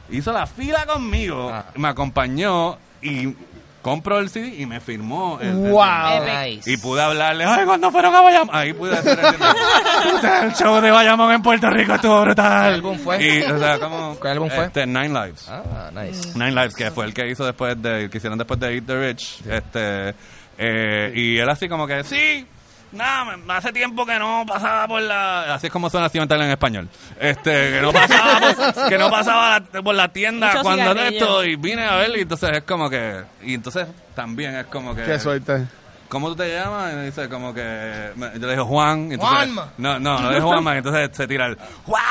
hizo 0.10 0.32
la 0.34 0.46
fila 0.48 0.86
conmigo 0.86 1.50
Ah. 1.52 1.66
me 1.76 1.88
acompañó 1.88 2.78
y 3.02 3.34
compró 3.82 4.20
el 4.20 4.30
CD 4.30 4.56
y 4.62 4.66
me 4.66 4.80
firmó 4.80 5.40
el, 5.42 5.50
el- 5.50 5.72
Wow. 5.72 6.24
Nice. 6.46 6.72
y 6.72 6.78
pude 6.78 7.02
hablarle, 7.02 7.44
ay, 7.46 7.66
cuando 7.66 7.92
fueron 7.92 8.16
a 8.16 8.22
Bayamón. 8.22 8.56
Ahí 8.56 8.72
pude 8.74 8.98
hacer 8.98 9.20
el, 9.20 9.26
el 10.48 10.54
show 10.54 10.80
de 10.80 10.90
Bayamón 10.90 11.34
en 11.34 11.42
Puerto 11.42 11.70
Rico 11.70 11.94
estuvo 11.96 12.22
brutal. 12.22 12.70
¿Qué 12.70 12.76
álbum 12.76 12.98
fue? 13.00 13.22
Y, 13.22 13.42
o 13.44 13.60
sea, 13.60 13.80
como, 13.80 14.18
¿Qué 14.20 14.28
álbum 14.30 14.50
fue? 14.50 14.66
Este, 14.66 14.86
Nine 14.86 15.10
Lives. 15.10 15.50
Ah, 15.50 15.92
nice. 15.94 16.30
Nine 16.34 16.52
Lives, 16.52 16.76
que 16.76 16.92
fue 16.92 17.06
el 17.06 17.14
que 17.14 17.28
hizo 17.30 17.46
después 17.46 17.82
de, 17.82 18.10
que 18.10 18.18
hicieron 18.20 18.38
después 18.38 18.58
de 18.60 18.74
Eat 18.76 18.86
the 18.86 19.08
Rich. 19.10 19.42
Este, 19.50 20.16
eh, 20.58 21.12
y 21.16 21.38
él 21.40 21.50
así 21.50 21.68
como 21.68 21.86
que, 21.86 22.04
sí, 22.06 22.48
nada, 22.94 23.38
hace 23.50 23.74
tiempo 23.74 24.06
que 24.06 24.18
no 24.20 24.46
pasaba 24.48 24.88
por 24.88 25.02
la, 25.02 25.54
así 25.56 25.68
es 25.68 25.74
como 25.74 25.90
suena 25.90 26.10
Tyler 26.10 26.42
en 26.42 26.52
español. 26.52 26.90
Este, 27.20 27.72
que 27.72 27.80
no 27.82 27.92
pasaba 27.92 28.40
por, 28.40 28.90
que 28.90 28.98
no 28.98 29.10
pasaba 29.10 29.60
la- 29.60 29.82
por 29.82 29.96
la 29.96 30.08
tienda 30.10 30.48
Mucho 30.52 30.62
cuando 30.64 30.94
de 30.94 31.08
esto 31.10 31.44
y 31.44 31.56
vine 31.56 31.86
a 31.86 31.96
ver 31.98 32.18
y 32.18 32.22
entonces 32.22 32.50
es 32.54 32.64
como 32.64 32.90
que, 32.90 33.24
y 33.42 33.54
entonces 33.54 33.88
también 34.16 34.56
es 34.56 34.66
como 34.68 34.96
que, 34.96 35.04
Qué 35.04 35.20
suerte. 35.20 35.66
¿Cómo 36.10 36.28
tú 36.30 36.36
te 36.36 36.54
llamas? 36.54 36.94
Y 36.94 36.96
me 36.96 37.06
dice 37.06 37.28
como 37.28 37.54
que... 37.56 38.12
yo 38.16 38.46
le 38.48 38.52
digo 38.54 38.66
Juan. 38.66 39.10
y 39.10 39.14
entonces- 39.16 39.36
Juanma. 39.38 39.74
No, 39.80 40.00
no, 40.00 40.20
no 40.20 40.30
le 40.30 40.36
digo 40.36 40.48
Juanma. 40.50 40.76
y 40.76 40.78
entonces 40.78 41.10
se 41.12 41.28
tira 41.28 41.48
el... 41.48 41.58
¡Juan! 41.86 42.02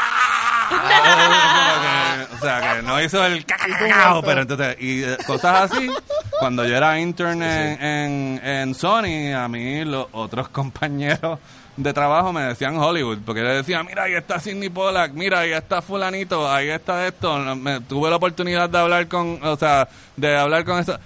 Que, 0.73 2.35
o 2.35 2.39
sea, 2.41 2.77
que 2.77 2.83
no 2.83 3.01
hizo 3.01 3.25
el 3.25 3.45
cacao, 3.45 4.23
pero 4.23 4.43
entonces... 4.43 4.77
Y 4.81 5.03
eh, 5.03 5.17
cosas 5.27 5.71
así. 5.71 5.91
Cuando 6.39 6.65
yo 6.65 6.77
era 6.77 6.99
intern 6.99 7.43
en, 7.43 7.83
en, 7.83 8.41
en 8.45 8.75
Sony, 8.75 9.33
a 9.35 9.49
mí 9.49 9.85
los 9.85 10.07
otros 10.13 10.49
compañeros 10.49 11.39
de 11.77 11.93
trabajo 11.93 12.33
me 12.33 12.43
decían 12.43 12.77
Hollywood, 12.77 13.19
porque 13.25 13.41
yo 13.43 13.49
decía, 13.49 13.83
mira, 13.83 14.05
ahí 14.05 14.15
está 14.15 14.39
Sidney 14.39 14.69
Pollack, 14.69 15.13
mira, 15.13 15.41
ahí 15.41 15.53
está 15.53 15.81
fulanito, 15.81 16.51
ahí 16.51 16.69
está 16.69 17.07
esto. 17.07 17.39
Me, 17.57 17.81
tuve 17.81 18.11
la 18.11 18.17
oportunidad 18.17 18.69
de 18.69 18.79
hablar 18.79 19.09
con, 19.09 19.39
o 19.43 19.57
sea, 19.57 19.89
de 20.17 20.37
hablar 20.37 20.65
con 20.65 20.79
eso 20.79 20.99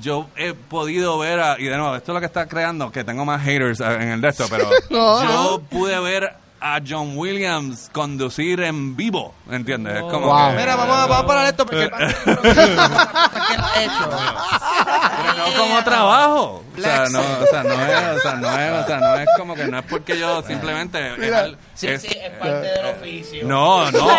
yo 0.00 0.28
he 0.36 0.52
podido 0.52 1.18
ver 1.18 1.40
a, 1.40 1.58
y 1.58 1.64
de 1.64 1.76
nuevo, 1.76 1.96
esto 1.96 2.12
es 2.12 2.14
lo 2.14 2.20
que 2.20 2.26
está 2.26 2.46
creando, 2.46 2.90
que 2.90 3.04
tengo 3.04 3.24
más 3.24 3.42
haters 3.42 3.80
eh, 3.80 3.94
en 3.94 4.08
el 4.08 4.20
de 4.20 4.28
esto, 4.28 4.44
pero 4.50 4.68
No. 4.90 5.22
yo 5.28 5.62
pude 5.70 5.98
ver 6.00 6.34
a 6.74 6.80
John 6.86 7.16
Williams 7.16 7.88
conducir 7.92 8.60
en 8.60 8.96
vivo, 8.96 9.34
¿entiendes? 9.50 9.96
Es 9.96 10.02
como 10.02 10.26
Wow. 10.26 10.50
que- 10.50 10.56
Mira, 10.56 10.76
vamos 10.76 10.96
a, 10.96 11.06
vamos 11.06 11.18
a 11.18 11.26
parar 11.26 11.46
esto 11.46 11.64
porque 11.66 11.82
el 11.84 11.90
padre 11.90 12.06
de 12.26 12.36
¿Qué 12.54 13.56
lo 13.56 13.64
ha 13.64 13.82
hecho? 13.82 14.10
pero 14.10 15.34
no 15.36 15.56
como 15.56 15.84
trabajo. 15.84 16.62
O 16.76 16.80
sea, 16.80 17.06
no, 17.10 17.20
o 17.20 17.46
sea, 17.50 17.62
no 17.62 17.72
es, 17.72 18.18
o 18.18 18.20
sea, 18.20 18.34
no 18.34 18.58
es, 18.58 18.84
o 18.84 18.86
sea, 18.86 19.00
no 19.00 19.14
es 19.16 19.28
como 19.38 19.54
que 19.54 19.66
no 19.66 19.78
es 19.78 19.84
porque 19.86 20.18
yo 20.18 20.42
simplemente 20.42 21.14
es 21.26 21.32
al- 21.32 21.56
Sí, 21.74 21.88
es- 21.88 22.02
sí, 22.02 22.08
es 22.08 22.30
parte 22.38 22.66
del 22.68 22.86
oficio. 22.86 23.46
no, 23.46 23.90
no. 23.90 24.08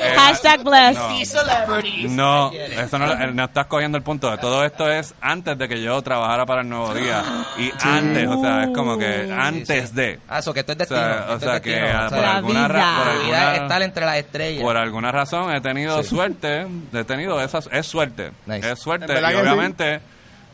Eh, 0.00 0.14
Hashtag 0.16 0.62
bless. 0.64 0.96
no. 0.96 1.18
Y 1.18 1.24
celebrities. 1.24 2.10
No, 2.10 2.50
eso 2.52 2.98
no, 2.98 3.12
eh, 3.12 3.30
no 3.32 3.44
estás 3.44 3.66
cogiendo 3.66 3.96
el 3.98 4.02
punto. 4.04 4.36
Todo 4.38 4.64
esto 4.64 4.90
es 4.90 5.14
antes 5.20 5.56
de 5.58 5.68
que 5.68 5.80
yo 5.82 6.00
trabajara 6.02 6.46
para 6.46 6.62
el 6.62 6.68
Nuevo 6.68 6.94
Día. 6.94 7.22
Y 7.58 7.70
antes, 7.86 8.28
o 8.28 8.40
sea, 8.40 8.64
es 8.64 8.70
como 8.74 8.96
que 8.98 9.32
antes 9.32 9.94
de. 9.94 10.18
Ah, 10.28 10.38
eso 10.40 10.52
que 10.52 10.60
esto 10.60 10.72
es 10.72 10.76
O 10.76 10.78
destino. 10.78 11.00
sea, 11.00 11.18
esto 11.20 11.32
o 11.32 11.36
es 11.36 11.42
sea 11.42 11.60
que 11.60 11.69
destino, 11.74 11.98
ah, 11.98 12.06
o 12.06 12.10
por 12.10 12.18
La 12.20 12.36
alguna, 12.36 12.68
ra- 12.68 12.74
vida. 12.78 12.96
por 12.96 13.06
la 13.06 13.12
vida 13.12 13.26
es 13.26 13.34
alguna- 13.48 13.62
estar 13.62 13.82
entre 13.82 14.06
las 14.06 14.16
estrellas. 14.16 14.62
por 14.62 14.76
alguna 14.76 15.12
razón 15.12 15.52
he 15.54 15.60
tenido 15.60 16.02
suerte, 16.02 16.66
he 16.92 17.04
tenido 17.04 17.40
esas, 17.40 17.68
es 17.72 17.86
suerte, 17.86 18.32
Nice. 18.46 18.72
es 18.72 18.78
suerte 18.78 19.12
y 19.12 19.16
sí. 19.16 19.34
obviamente 19.34 20.00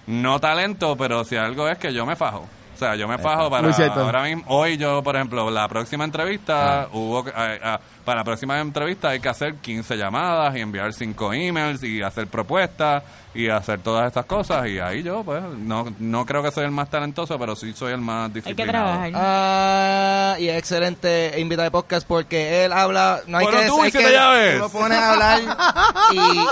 no 0.06 0.38
talento, 0.40 0.96
pero 0.96 1.24
si 1.24 1.36
algo 1.36 1.68
es 1.68 1.78
que 1.78 1.92
yo 1.92 2.06
me 2.06 2.16
fajo. 2.16 2.46
O 2.74 2.78
sea, 2.78 2.94
yo 2.94 3.08
me 3.08 3.16
fajo 3.16 3.48
para 3.50 3.66
ahora 3.94 4.22
mismo, 4.24 4.44
hoy 4.48 4.76
yo, 4.76 5.02
por 5.02 5.16
ejemplo, 5.16 5.50
la 5.50 5.66
próxima 5.66 6.04
entrevista, 6.04 6.88
hubo 6.92 7.24
que- 7.24 7.32
ah, 7.34 7.54
ah, 7.62 7.80
para 8.06 8.20
la 8.20 8.24
próxima 8.24 8.58
entrevista 8.60 9.08
hay 9.10 9.20
que 9.20 9.28
hacer 9.28 9.56
15 9.56 9.96
llamadas 9.98 10.56
y 10.56 10.60
enviar 10.60 10.94
5 10.94 11.32
emails 11.34 11.82
y 11.82 12.00
hacer 12.00 12.28
propuestas 12.28 13.02
y 13.34 13.48
hacer 13.50 13.80
todas 13.80 14.06
estas 14.06 14.24
cosas 14.24 14.66
y 14.68 14.78
ahí 14.78 15.02
yo, 15.02 15.22
pues, 15.22 15.42
no, 15.42 15.92
no 15.98 16.24
creo 16.24 16.42
que 16.42 16.50
soy 16.50 16.64
el 16.64 16.70
más 16.70 16.88
talentoso, 16.88 17.38
pero 17.38 17.54
sí 17.54 17.74
soy 17.74 17.92
el 17.92 18.00
más 18.00 18.30
Hay 18.46 18.54
que 18.54 18.64
trabajar. 18.64 19.10
Ah, 19.14 20.36
y 20.38 20.48
excelente 20.48 21.34
invitado 21.38 21.64
de 21.64 21.70
podcast 21.70 22.06
porque 22.06 22.64
él 22.64 22.72
habla. 22.72 23.20
No 23.26 23.36
hay 23.38 23.44
Bueno, 23.44 23.60
que 23.60 23.66
tú, 23.66 23.82
hay 23.82 23.92
que 23.92 24.10
llaves. 24.12 24.58
lo 24.58 24.68
pones 24.70 24.96
a 24.98 25.12
hablar 25.12 25.40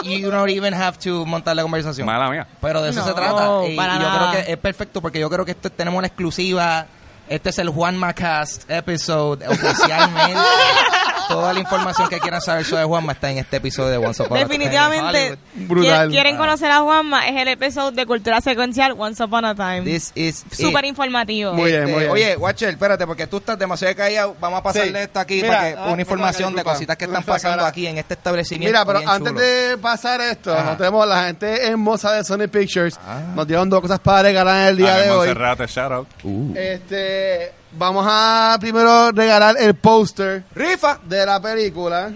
y 0.05 0.20
you 0.20 0.31
don't 0.31 0.51
even 0.51 0.74
have 0.74 0.98
to 0.98 1.24
montar 1.24 1.56
la 1.56 1.62
conversación. 1.62 2.05
Mala 2.06 2.28
mía. 2.28 2.47
Pero 2.60 2.82
de 2.82 2.90
eso 2.90 3.01
No, 3.01 3.06
se 3.06 3.14
trata. 3.14 3.66
Y, 3.68 3.76
para 3.76 3.94
y 3.94 3.98
yo 4.01 4.02
nada. 4.09 4.31
creo 4.32 4.44
que 4.44 4.52
es 4.52 4.59
perfecto 4.59 5.01
porque 5.01 5.20
yo 5.20 5.31
creo 5.31 5.44
que 5.44 5.52
esto 5.52 5.70
tenemos 5.70 5.97
una 5.98 6.09
exclusiva. 6.09 6.86
Este 7.26 7.48
es 7.48 7.59
el 7.59 7.70
Juan 7.70 7.97
Macast 7.97 8.70
episode 8.70 9.48
oficialmente. 9.48 10.35
Toda 11.28 11.52
la 11.52 11.60
información 11.60 12.09
que 12.09 12.18
quieran 12.20 12.40
saber 12.40 12.64
sobre 12.64 12.84
Juanma 12.84 13.12
está 13.12 13.30
en 13.30 13.38
este 13.38 13.56
episodio 13.56 13.90
de 13.90 13.96
Once 13.98 14.22
Upon 14.22 14.36
a 14.36 14.40
Time 14.40 14.55
in 14.55 14.60
Definitivamente. 14.60 15.38
Brutal. 15.55 16.09
qui- 16.09 16.12
quieren 16.12 16.36
conocer 16.36 16.70
a 16.70 16.80
Juanma, 16.80 17.28
es 17.28 17.36
el 17.40 17.48
episodio 17.48 17.90
de 17.92 18.06
Cultura 18.06 18.40
Secuencial 18.40 18.94
Once 18.98 19.22
Upon 19.22 19.44
a 19.44 19.55
Time. 19.55 19.82
This 19.82 20.12
is 20.14 20.44
Súper 20.52 20.84
informativo. 20.84 21.52
Muy 21.55 21.70
bien, 21.70 21.82
Este, 21.82 21.92
muy 21.92 22.01
bien. 22.01 22.10
Oye, 22.12 22.36
Watcher, 22.36 22.70
espérate, 22.70 23.06
porque 23.06 23.26
tú 23.26 23.38
estás 23.38 23.59
demasiado 23.59 23.94
callado. 23.96 24.36
Vamos 24.40 24.60
a 24.60 24.62
pasarle 24.62 24.92
Sí. 24.98 25.05
esto 25.05 25.20
aquí 25.20 25.34
Mira, 25.36 25.48
para 25.48 25.72
que 25.72 25.78
ah, 25.78 25.86
una 25.92 26.02
información 26.02 26.55
de 26.55 26.64
cositas 26.64 26.96
que 26.96 27.05
están 27.06 27.22
pasando 27.22 27.64
aquí 27.64 27.86
en 27.86 27.98
este 27.98 28.14
establecimiento. 28.14 28.70
Mira, 28.72 28.84
pero 28.84 28.98
antes 29.10 29.28
chulo. 29.32 29.40
de 29.40 29.78
pasar 29.78 30.20
esto, 30.20 30.52
Ajá. 30.52 30.64
nos 30.64 30.76
tenemos 30.78 31.06
la 31.06 31.24
gente 31.26 31.66
hermosa 31.66 32.12
de 32.12 32.24
Sony 32.24 32.48
Pictures. 32.51 32.98
Ah. 33.06 33.20
Nos 33.34 33.46
dieron 33.46 33.68
dos 33.70 33.80
cosas 33.80 33.98
para 34.01 34.22
regalar 34.22 34.68
el 34.70 34.76
día 34.76 34.96
de 34.98 35.10
hoy. 35.10 35.28
Monserrate, 35.28 35.66
shout 35.66 35.92
out. 35.92 36.09
Este, 36.55 37.52
vamos 37.76 38.06
a 38.09 38.56
primero 38.60 39.10
regalar 39.12 39.56
el 39.59 39.74
póster 39.74 40.44
¡Rifa! 40.55 40.98
de 41.05 41.26
la 41.26 41.40
película. 41.40 42.10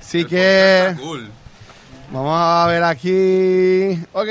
Así 0.00 0.24
que 0.24 0.94
Cool. 1.00 1.30
vamos 2.10 2.34
a 2.38 2.66
ver 2.66 2.82
aquí. 2.84 3.98
Ok. 4.12 4.28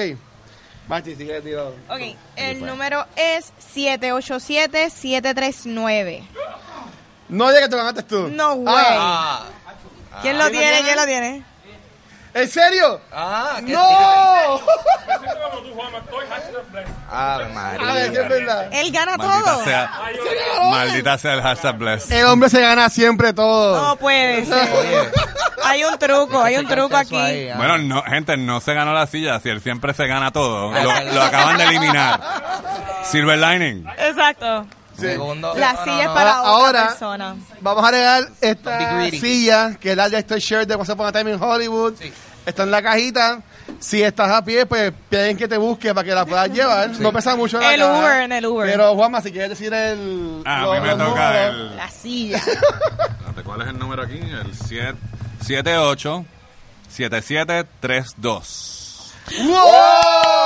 Marti, 0.88 1.16
sigue 1.16 1.42
tirado. 1.42 1.76
Ok, 1.90 2.02
el 2.36 2.66
número 2.66 3.06
es 3.16 3.54
787-739. 3.76 6.24
No 7.30 7.48
digas 7.50 7.64
que 7.64 7.70
te 7.70 7.76
ganaste 7.78 8.04
tú. 8.04 8.28
No 8.28 8.54
way. 8.56 8.74
Ah, 8.76 9.46
¿Quién 10.22 10.38
lo 10.38 10.50
tiene? 10.50 10.82
¿Quién 10.84 10.98
lo 10.98 11.06
tiene? 11.06 11.44
¿En 12.34 12.48
serio? 12.50 13.02
ah, 13.12 13.58
¿qué 13.66 13.74
¡No! 13.74 14.62
Ave 17.14 17.46
A 17.46 17.50
María. 17.50 17.94
ver, 17.94 18.10
si 18.12 18.18
es 18.18 18.30
verdad. 18.30 18.70
Él 18.72 18.92
gana 18.92 19.18
Maldita 19.18 19.44
todo. 19.52 19.64
sea, 19.66 19.92
maldita 20.72 21.18
sea 21.18 21.34
el 21.34 21.42
hashtag 21.42 21.78
bless. 21.78 22.10
El 22.12 22.26
hombre 22.26 22.50
se 22.50 22.62
gana 22.62 22.90
siempre 22.90 23.34
todo. 23.34 23.82
No 23.90 23.96
puede 23.98 24.46
ser. 24.46 25.12
Hay 25.64 25.84
un 25.84 25.98
truco, 26.00 26.42
hay 26.42 26.56
un 26.58 26.68
truco 26.68 26.96
aquí. 26.96 27.50
ah. 27.50 27.56
Bueno, 27.58 27.78
no, 27.80 28.02
gente, 28.04 28.38
no 28.38 28.62
se 28.62 28.74
ganó 28.74 28.94
la 28.94 29.08
silla. 29.08 29.40
Si 29.42 29.50
él 29.50 29.62
siempre 29.62 29.94
se 29.94 30.08
gana 30.08 30.32
todo, 30.32 30.74
Ah, 30.74 30.80
lo, 30.84 31.14
lo 31.14 31.22
acaban 31.22 31.58
de 31.58 31.66
eliminar. 31.66 32.20
Silver 33.04 33.38
lining. 33.38 33.86
Exacto. 33.98 34.66
Segundo. 34.98 35.54
La 35.56 35.74
No, 35.74 35.84
silla 35.84 35.96
no, 35.96 36.02
es 36.02 36.08
para 36.10 36.42
otra 36.42 36.52
ahora- 36.52 36.88
persona. 36.90 37.36
Vamos 37.62 37.84
a 37.86 37.92
Don't 37.92 38.30
be 38.40 38.50
esta 38.50 38.78
greedy. 38.96 39.20
silla, 39.20 39.76
que 39.80 39.92
es 39.92 39.98
la 39.98 40.10
de 40.10 40.18
este 40.20 40.40
shirt 40.40 40.68
de 40.68 40.76
Once 40.76 40.92
Upon 40.92 41.08
a 41.08 41.12
Time 41.12 41.32
in 41.34 41.42
Hollywood. 41.42 41.94
Sí. 42.00 42.12
Está 42.46 42.64
en 42.64 42.72
la 42.72 42.82
cajita. 42.82 43.40
Si 43.80 44.02
estás 44.04 44.30
a 44.32 44.44
pie, 44.44 44.66
pues 44.66 44.92
piden 45.10 45.38
que 45.38 45.48
te 45.48 45.58
busque 45.58 45.94
para 45.94 46.04
que 46.06 46.14
la 46.14 46.26
puedas 46.26 46.50
llevar. 46.54 46.90
No 47.00 47.12
pesa 47.14 47.36
mucho 47.36 47.60
la 47.60 47.74
El 47.74 47.80
caja. 47.82 48.00
Uber, 48.00 48.22
en 48.24 48.32
el 48.32 48.46
Uber. 48.46 48.70
Pero, 48.70 48.96
Juanma, 48.96 49.22
si 49.22 49.32
quieres 49.32 49.50
decir 49.52 49.72
el... 49.74 50.42
Ah, 50.46 50.64
a 50.64 50.74
mí 50.74 50.80
me 50.82 50.88
los 50.96 50.98
toca 50.98 51.08
números. 51.32 51.56
el... 51.72 51.78
La 51.78 51.90
silla. 51.90 52.38
Espérate, 52.38 53.44
¿Cuál 53.44 53.62
es 53.62 53.68
el 53.70 53.80
número 53.80 54.04
aquí? 54.04 54.18
El 54.20 54.54
78 54.56 56.26
7732. 56.90 58.78
¡Wow! 59.40 60.46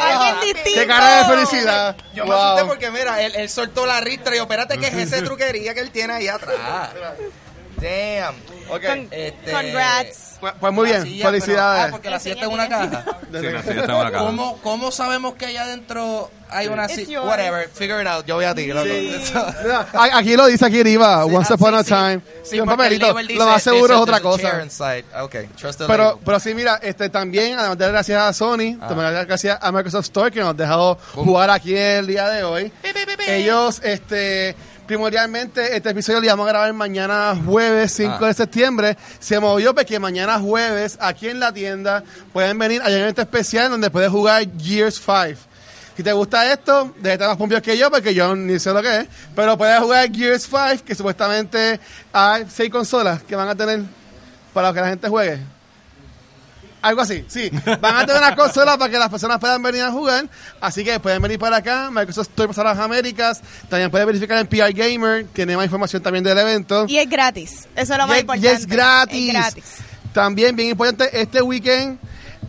Alguien 0.00 0.54
distinto. 0.54 0.80
¡Qué 0.80 0.86
cara 0.86 1.18
de 1.18 1.24
felicidad! 1.24 1.96
Yo 2.14 2.26
me 2.26 2.34
asusté 2.34 2.64
porque, 2.64 2.90
mira, 2.90 3.22
él, 3.22 3.34
él 3.36 3.48
soltó 3.48 3.86
la 3.86 4.00
ristra 4.00 4.34
y 4.34 4.38
yo, 4.38 4.44
espérate, 4.44 4.78
que 4.78 4.88
es 4.88 4.94
esa 4.94 5.22
truquería 5.24 5.74
que 5.74 5.80
él 5.80 5.90
tiene 5.90 6.14
ahí 6.14 6.28
atrás? 6.28 6.54
Damn. 7.84 8.34
Ok. 8.70 8.82
Con- 8.86 9.08
Este, 9.10 9.52
Congrats. 9.52 10.36
Pues, 10.40 10.52
pues 10.60 10.72
muy 10.72 10.86
bien, 10.88 11.02
silla, 11.04 11.24
pero- 11.26 11.30
felicidades. 11.30 11.84
ah, 11.84 11.88
porque 11.90 12.10
la 12.10 12.18
silla 12.18 12.34
está 12.34 12.46
en 12.46 12.52
una 12.52 12.68
caja. 12.68 13.04
Sí, 13.04 13.28
la 13.30 13.40
silla 13.62 13.80
está 13.80 13.92
en 13.92 14.00
una 14.00 14.10
caja. 14.10 14.24
¿Cómo, 14.26 14.58
¿Cómo 14.62 14.90
sabemos 14.90 15.34
que 15.34 15.46
allá 15.46 15.62
adentro 15.64 16.30
hay 16.50 16.66
una 16.68 16.88
silla? 16.88 17.22
Whatever, 17.22 17.68
figure 17.68 18.02
it 18.02 18.08
out. 18.08 18.26
Yo 18.26 18.34
voy 18.36 18.44
a 18.44 18.54
ti. 18.54 18.66
loco. 18.66 18.86
A- 19.94 20.18
Aquí 20.18 20.36
lo 20.36 20.46
dice 20.46 20.66
aquí 20.66 20.80
arriba, 20.80 21.24
Sí, 21.28 21.34
once 21.34 21.52
ah, 21.52 21.56
upon 21.56 21.70
sí, 21.72 21.76
a 21.76 21.82
sí. 21.84 21.88
time. 21.88 22.20
Sí, 22.42 22.60
un 22.60 22.66
papelito. 22.68 23.14
dice, 23.14 23.34
Lo 23.34 23.46
más 23.46 23.62
seguro 23.62 23.94
es 23.94 24.00
otra 24.00 24.20
cosa. 24.20 24.66
Okay, 25.22 25.46
trust 25.58 25.78
the 25.80 25.86
Pero, 25.86 26.18
pero 26.24 26.40
sí, 26.40 26.54
mira, 26.54 26.78
este 26.82 27.08
también, 27.08 27.58
además 27.58 27.78
de 27.78 27.88
gracias 27.88 28.20
a 28.22 28.32
Sony, 28.32 28.76
Ah. 28.80 28.88
también 28.88 29.26
gracias 29.26 29.58
a 29.60 29.72
Microsoft 29.72 30.04
Store 30.04 30.30
que 30.30 30.40
nos 30.40 30.50
ha 30.50 30.54
dejado 30.54 30.98
jugar 31.14 31.50
aquí 31.50 31.74
el 31.76 32.06
día 32.06 32.28
de 32.28 32.44
hoy. 32.44 32.72
Ellos, 33.26 33.80
este, 33.84 34.54
primordialmente, 34.86 35.76
este 35.76 35.90
episodio 35.90 36.20
lo 36.20 36.26
íbamos 36.26 36.46
a 36.46 36.50
grabar 36.50 36.72
mañana 36.72 37.34
jueves 37.44 37.92
5 37.92 38.18
Ah. 38.24 38.26
de 38.28 38.34
septiembre. 38.34 38.96
Se 39.18 39.40
movió 39.40 39.74
porque 39.74 39.98
mañana 39.98 40.38
jueves, 40.38 40.96
aquí 41.00 41.28
en 41.28 41.40
la 41.40 41.52
tienda, 41.52 42.02
pueden 42.32 42.58
venir 42.58 42.82
a 42.82 42.86
un 42.86 42.92
evento 42.92 43.22
especial 43.22 43.70
donde 43.70 43.90
puedes 43.90 44.10
jugar 44.10 44.44
Gears 44.58 44.96
5. 45.04 45.40
Si 45.96 46.02
te 46.02 46.12
gusta 46.12 46.52
esto, 46.52 46.86
déjate 46.96 47.12
estar 47.12 47.28
más 47.28 47.36
pompios 47.36 47.62
que 47.62 47.78
yo, 47.78 47.90
porque 47.90 48.12
yo 48.14 48.34
ni 48.34 48.58
sé 48.58 48.72
lo 48.72 48.82
que 48.82 49.00
es. 49.00 49.06
Pero 49.34 49.56
puedes 49.56 49.78
jugar 49.80 50.10
Gears 50.12 50.42
5, 50.42 50.84
que 50.84 50.94
supuestamente 50.94 51.78
hay 52.12 52.44
seis 52.52 52.68
consolas 52.70 53.22
que 53.22 53.36
van 53.36 53.48
a 53.48 53.54
tener 53.54 53.80
para 54.52 54.72
que 54.72 54.80
la 54.80 54.88
gente 54.88 55.08
juegue. 55.08 55.38
Algo 56.84 57.00
así, 57.00 57.24
sí. 57.28 57.50
Van 57.80 57.96
a 57.96 58.04
tener 58.06 58.20
una 58.20 58.36
consola 58.36 58.76
para 58.76 58.90
que 58.90 58.98
las 58.98 59.08
personas 59.08 59.38
puedan 59.38 59.62
venir 59.62 59.82
a 59.82 59.90
jugar. 59.90 60.28
Así 60.60 60.84
que 60.84 61.00
pueden 61.00 61.22
venir 61.22 61.38
para 61.38 61.56
acá. 61.56 61.88
Microsoft 61.90 62.28
Store 62.28 62.52
para 62.52 62.74
las 62.74 62.78
Américas. 62.78 63.40
También 63.70 63.90
pueden 63.90 64.06
verificar 64.06 64.38
en 64.38 64.46
PR 64.46 64.70
Gamer. 64.74 65.26
Tiene 65.32 65.56
más 65.56 65.64
información 65.64 66.02
también 66.02 66.22
del 66.22 66.36
evento. 66.36 66.84
Y 66.86 66.98
es 66.98 67.08
gratis. 67.08 67.66
Eso 67.74 67.94
es 67.94 67.98
lo 67.98 68.04
Y 68.04 68.08
más 68.08 68.16
es- 68.16 68.20
importante. 68.20 68.46
y 68.46 68.50
es 68.50 68.66
gratis. 68.66 69.28
Es 69.28 69.32
gratis. 69.34 69.64
También, 70.12 70.54
bien 70.54 70.68
importante, 70.68 71.20
este 71.20 71.40
weekend, 71.40 71.98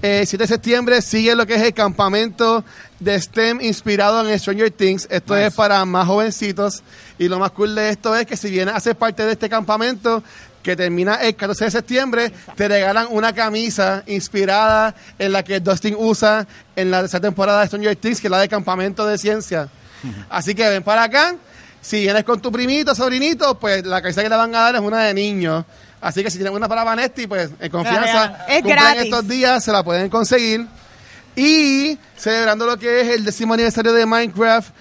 eh, 0.02 0.26
7 0.28 0.44
de 0.44 0.48
septiembre, 0.50 1.02
sigue 1.02 1.34
lo 1.34 1.46
que 1.48 1.56
es 1.56 1.62
el 1.62 1.74
campamento 1.74 2.64
de 3.00 3.20
STEM 3.20 3.62
inspirado 3.62 4.30
en 4.30 4.38
Stranger 4.38 4.70
Things. 4.70 5.08
Esto 5.10 5.36
es 5.38 5.54
para 5.54 5.84
más 5.86 6.06
jovencitos. 6.08 6.84
Y 7.18 7.30
lo 7.30 7.40
más 7.40 7.52
cool 7.52 7.74
de 7.74 7.90
esto 7.90 8.14
es 8.16 8.26
que 8.28 8.36
si 8.36 8.50
vienes 8.52 8.76
a 8.76 8.80
ser 8.82 8.96
parte 8.98 9.26
de 9.26 9.32
este 9.32 9.48
campamento, 9.50 10.22
que 10.66 10.76
termina 10.76 11.18
el 11.18 11.36
14 11.36 11.66
de 11.66 11.72
septiembre, 11.72 12.32
te 12.56 12.68
regalan 12.68 13.06
una 13.12 13.34
camisa 13.34 14.02
inspirada 14.08 14.96
en 15.20 15.32
la 15.32 15.44
que 15.44 15.60
Dustin 15.60 15.96
usa 15.96 16.48
en 16.76 16.90
la 16.90 17.02
tercera 17.02 17.22
temporada 17.22 17.62
de 17.62 17.68
Stranger 17.68 17.96
Things, 17.96 18.20
que 18.20 18.26
es 18.26 18.32
la 18.32 18.40
de 18.40 18.50
campamento 18.50 19.06
de 19.06 19.20
ciencia. 19.20 19.70
Así 20.28 20.56
que 20.56 20.68
ven 20.68 20.82
para 20.82 21.04
acá. 21.04 21.36
Si 21.82 22.00
vienes 22.00 22.24
con 22.24 22.42
tu 22.42 22.52
primito, 22.52 22.96
sobrinito, 22.96 23.60
pues 23.60 23.86
la 23.86 24.02
camisa 24.02 24.24
que 24.24 24.30
te 24.30 24.36
van 24.36 24.56
a 24.56 24.60
dar 24.62 24.76
es 24.76 24.82
una 24.82 25.04
de 25.04 25.14
niños. 25.14 25.66
Así 26.02 26.24
que 26.24 26.32
si 26.32 26.40
tienen 26.40 26.56
una 26.56 26.68
para 26.68 26.84
Vanetti, 26.84 27.28
pues 27.28 27.52
en 27.60 27.70
confianza, 27.70 28.48
Es 28.50 28.64
estos 29.04 29.28
días, 29.28 29.64
se 29.64 29.72
la 29.72 29.84
pueden 29.84 30.10
conseguir. 30.10 30.66
Y 31.36 31.96
celebrando 32.18 32.66
lo 32.66 32.80
que 32.80 33.02
es 33.02 33.10
el 33.10 33.24
décimo 33.24 33.54
aniversario 33.54 33.94
de 33.94 34.04
Minecraft, 34.08 34.74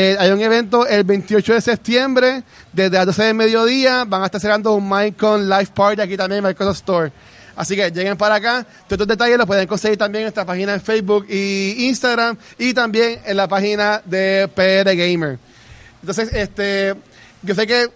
eh, 0.00 0.16
hay 0.16 0.30
un 0.30 0.40
evento 0.40 0.86
el 0.86 1.02
28 1.02 1.54
de 1.54 1.60
septiembre, 1.60 2.44
desde 2.72 2.96
las 2.96 3.06
12 3.06 3.24
del 3.24 3.34
mediodía, 3.34 4.04
van 4.04 4.22
a 4.22 4.26
estar 4.26 4.40
celebrando 4.40 4.74
un 4.74 4.88
Minecon 4.88 5.48
Live 5.48 5.70
Party 5.74 6.00
aquí 6.00 6.16
también 6.16 6.38
en 6.38 6.48
Microsoft 6.48 6.76
Store. 6.76 7.10
Así 7.56 7.74
que 7.74 7.90
lleguen 7.90 8.16
para 8.16 8.36
acá. 8.36 8.62
Todos 8.86 8.92
estos 8.92 9.08
detalles 9.08 9.36
los 9.36 9.46
pueden 9.48 9.66
conseguir 9.66 9.98
también 9.98 10.20
en 10.20 10.26
nuestra 10.26 10.44
página 10.44 10.74
en 10.74 10.80
Facebook 10.80 11.26
y 11.28 11.88
Instagram 11.88 12.36
y 12.58 12.74
también 12.74 13.18
en 13.24 13.36
la 13.36 13.48
página 13.48 14.00
de 14.04 14.48
PR 14.54 14.94
Gamer. 14.94 15.36
Entonces, 16.00 16.32
este, 16.32 16.94
yo 17.42 17.56
sé 17.56 17.66
que 17.66 17.90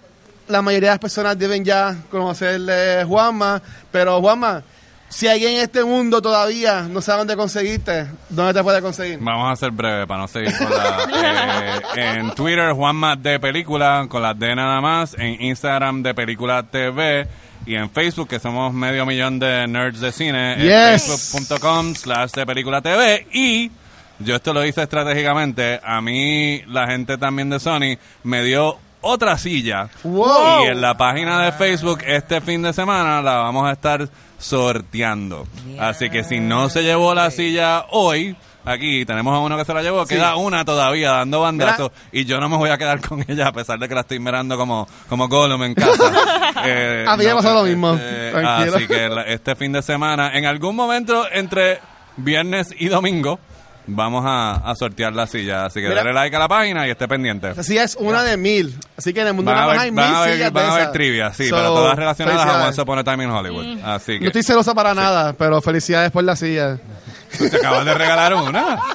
la 0.49 0.61
mayoría 0.61 0.89
de 0.89 0.95
las 0.95 0.99
personas 0.99 1.39
deben 1.39 1.65
ya 1.65 1.97
conocerle 2.11 3.05
Juanma, 3.05 3.63
pero 3.93 4.21
Juanma, 4.21 4.65
si 5.13 5.29
alguien 5.29 5.55
en 5.55 5.61
este 5.61 5.85
mundo 5.85 6.23
todavía 6.23 6.83
no 6.83 7.01
sabe 7.03 7.19
dónde 7.19 7.37
conseguirte, 7.37 8.07
¿dónde 8.31 8.55
te 8.55 8.63
puede 8.63 8.81
conseguir? 8.81 9.19
Vamos 9.21 9.53
a 9.53 9.57
ser 9.57 9.71
breve 9.71 10.07
para 10.07 10.21
no 10.23 10.29
seguir 10.29 10.57
con 10.57 10.71
la... 10.71 11.83
eh, 11.97 12.19
en 12.19 12.35
Twitter, 12.35 12.73
Juanma 12.73 13.17
de 13.17 13.39
Película, 13.39 14.07
con 14.09 14.23
las 14.23 14.39
D 14.39 14.55
nada 14.55 14.81
más. 14.81 15.15
En 15.19 15.41
Instagram, 15.43 16.03
de 16.03 16.15
Película 16.15 16.63
TV. 16.63 17.29
Y 17.65 17.77
en 17.77 17.91
Facebook, 17.91 18.29
que 18.29 18.41
somos 18.41 18.73
medio 18.73 19.07
millón 19.07 19.39
de 19.39 19.67
nerds 19.69 20.01
de 20.01 20.11
cine. 20.11 20.55
es 20.55 21.03
Yes. 21.03 21.31
Facebook.com 21.31 21.95
slash 21.95 22.33
de 22.33 22.47
Película 22.47 22.81
TV. 22.81 23.27
Y 23.33 23.71
yo 24.19 24.35
esto 24.37 24.53
lo 24.53 24.65
hice 24.65 24.83
estratégicamente. 24.83 25.81
A 25.85 26.01
mí, 26.01 26.63
la 26.67 26.87
gente 26.87 27.19
también 27.19 27.51
de 27.51 27.61
Sony 27.61 27.99
me 28.25 28.43
dio 28.43 28.79
otra 29.03 29.37
silla. 29.37 29.89
Wow. 30.05 30.65
Y 30.65 30.69
en 30.69 30.81
la 30.81 30.97
página 30.97 31.45
de 31.45 31.53
Facebook 31.53 32.01
este 32.07 32.41
fin 32.41 32.63
de 32.63 32.73
semana 32.73 33.21
la 33.21 33.35
vamos 33.37 33.69
a 33.69 33.73
estar 33.73 34.09
sorteando. 34.43 35.47
Así 35.79 36.11
que 36.11 36.25
si 36.25 36.41
no 36.41 36.69
se 36.69 36.83
llevó 36.83 37.15
la 37.15 37.31
silla 37.31 37.87
hoy, 37.91 38.37
aquí 38.65 39.05
tenemos 39.05 39.35
a 39.35 39.39
uno 39.41 39.57
que 39.57 39.65
se 39.65 39.73
la 39.75 39.83
llevó, 39.83 40.05
queda 40.07 40.37
una 40.37 40.65
todavía 40.65 41.11
dando 41.13 41.41
bandazos 41.41 41.91
y 42.13 42.25
yo 42.25 42.39
no 42.41 42.49
me 42.49 42.57
voy 42.57 42.71
a 42.71 42.79
quedar 42.79 43.01
con 43.01 43.25
ella 43.29 43.49
a 43.49 43.53
pesar 43.53 43.79
de 43.79 43.89
que 43.89 43.95
la 43.95 44.03
estoy 44.03 44.19
mirando 44.19 44.57
como, 44.57 44.87
como 45.09 45.29
Gollum 45.29 45.63
en 45.65 45.75
casa. 45.75 46.13
Eh, 46.65 47.05
A 47.09 47.17
mí 47.17 47.25
me 47.25 47.35
pasó 47.35 47.55
lo 47.55 47.65
mismo. 47.65 47.97
Tranquilo. 47.97 48.77
Así 48.77 48.87
que 48.87 49.09
la- 49.09 49.23
este 49.23 49.57
fin 49.57 49.73
de 49.73 49.83
semana, 49.83 50.31
en 50.37 50.45
algún 50.47 50.77
momento 50.77 51.25
entre 51.33 51.81
viernes 52.17 52.73
y 52.79 52.87
domingo, 52.89 53.41
vamos 53.87 54.25
a, 54.27 54.55
a 54.71 54.75
sortear 54.75 55.13
la 55.13 55.27
silla. 55.27 55.67
Así 55.67 55.81
que 55.81 55.89
Mira. 55.89 56.03
dale 56.03 56.13
like 56.13 56.35
a 56.37 56.39
la 56.39 56.49
página 56.49 56.87
y 56.87 56.91
esté 56.91 57.09
pendiente. 57.09 57.51
Esa 57.51 57.63
silla 57.63 57.85
es 57.85 57.97
una 57.97 58.23
de 58.23 58.37
mil. 58.37 58.79
Así 58.97 59.13
que 59.13 59.21
en 59.23 59.29
el 59.29 59.35
mundo 59.35 59.51
Van 59.53 59.61
a 59.79 59.81
hay 59.83 59.91
van 59.91 59.95
mil 60.09 60.17
a 60.17 60.21
ver, 60.23 60.35
sillas 60.35 60.53
van 60.53 60.65
de 60.65 60.71
a 60.71 60.75
ver 60.75 60.83
esas. 60.83 60.93
trivia, 60.93 61.33
sí, 61.33 61.49
So, 61.49 61.57
pero 61.57 61.69
todas 61.75 61.97
relacionadas 61.97 62.47
a. 62.47 62.67
Once 62.67 62.81
Upon 62.81 62.99
a 62.99 63.05
Time 63.05 63.25
in 63.25 63.31
Hollywood. 63.31 63.79
Así 63.85 64.15
No 64.15 64.21
que 64.21 64.27
estoy 64.29 64.43
celosa 64.43 64.75
para 64.75 64.95
nada, 64.95 65.33
pero 65.35 65.61
felicidades 65.61 66.11
por 66.11 66.25
la 66.25 66.37
silla. 66.37 66.79
te 67.39 67.57
acabas 67.57 67.85
de 67.85 67.95
regalar 67.95 68.35
una. 68.35 68.79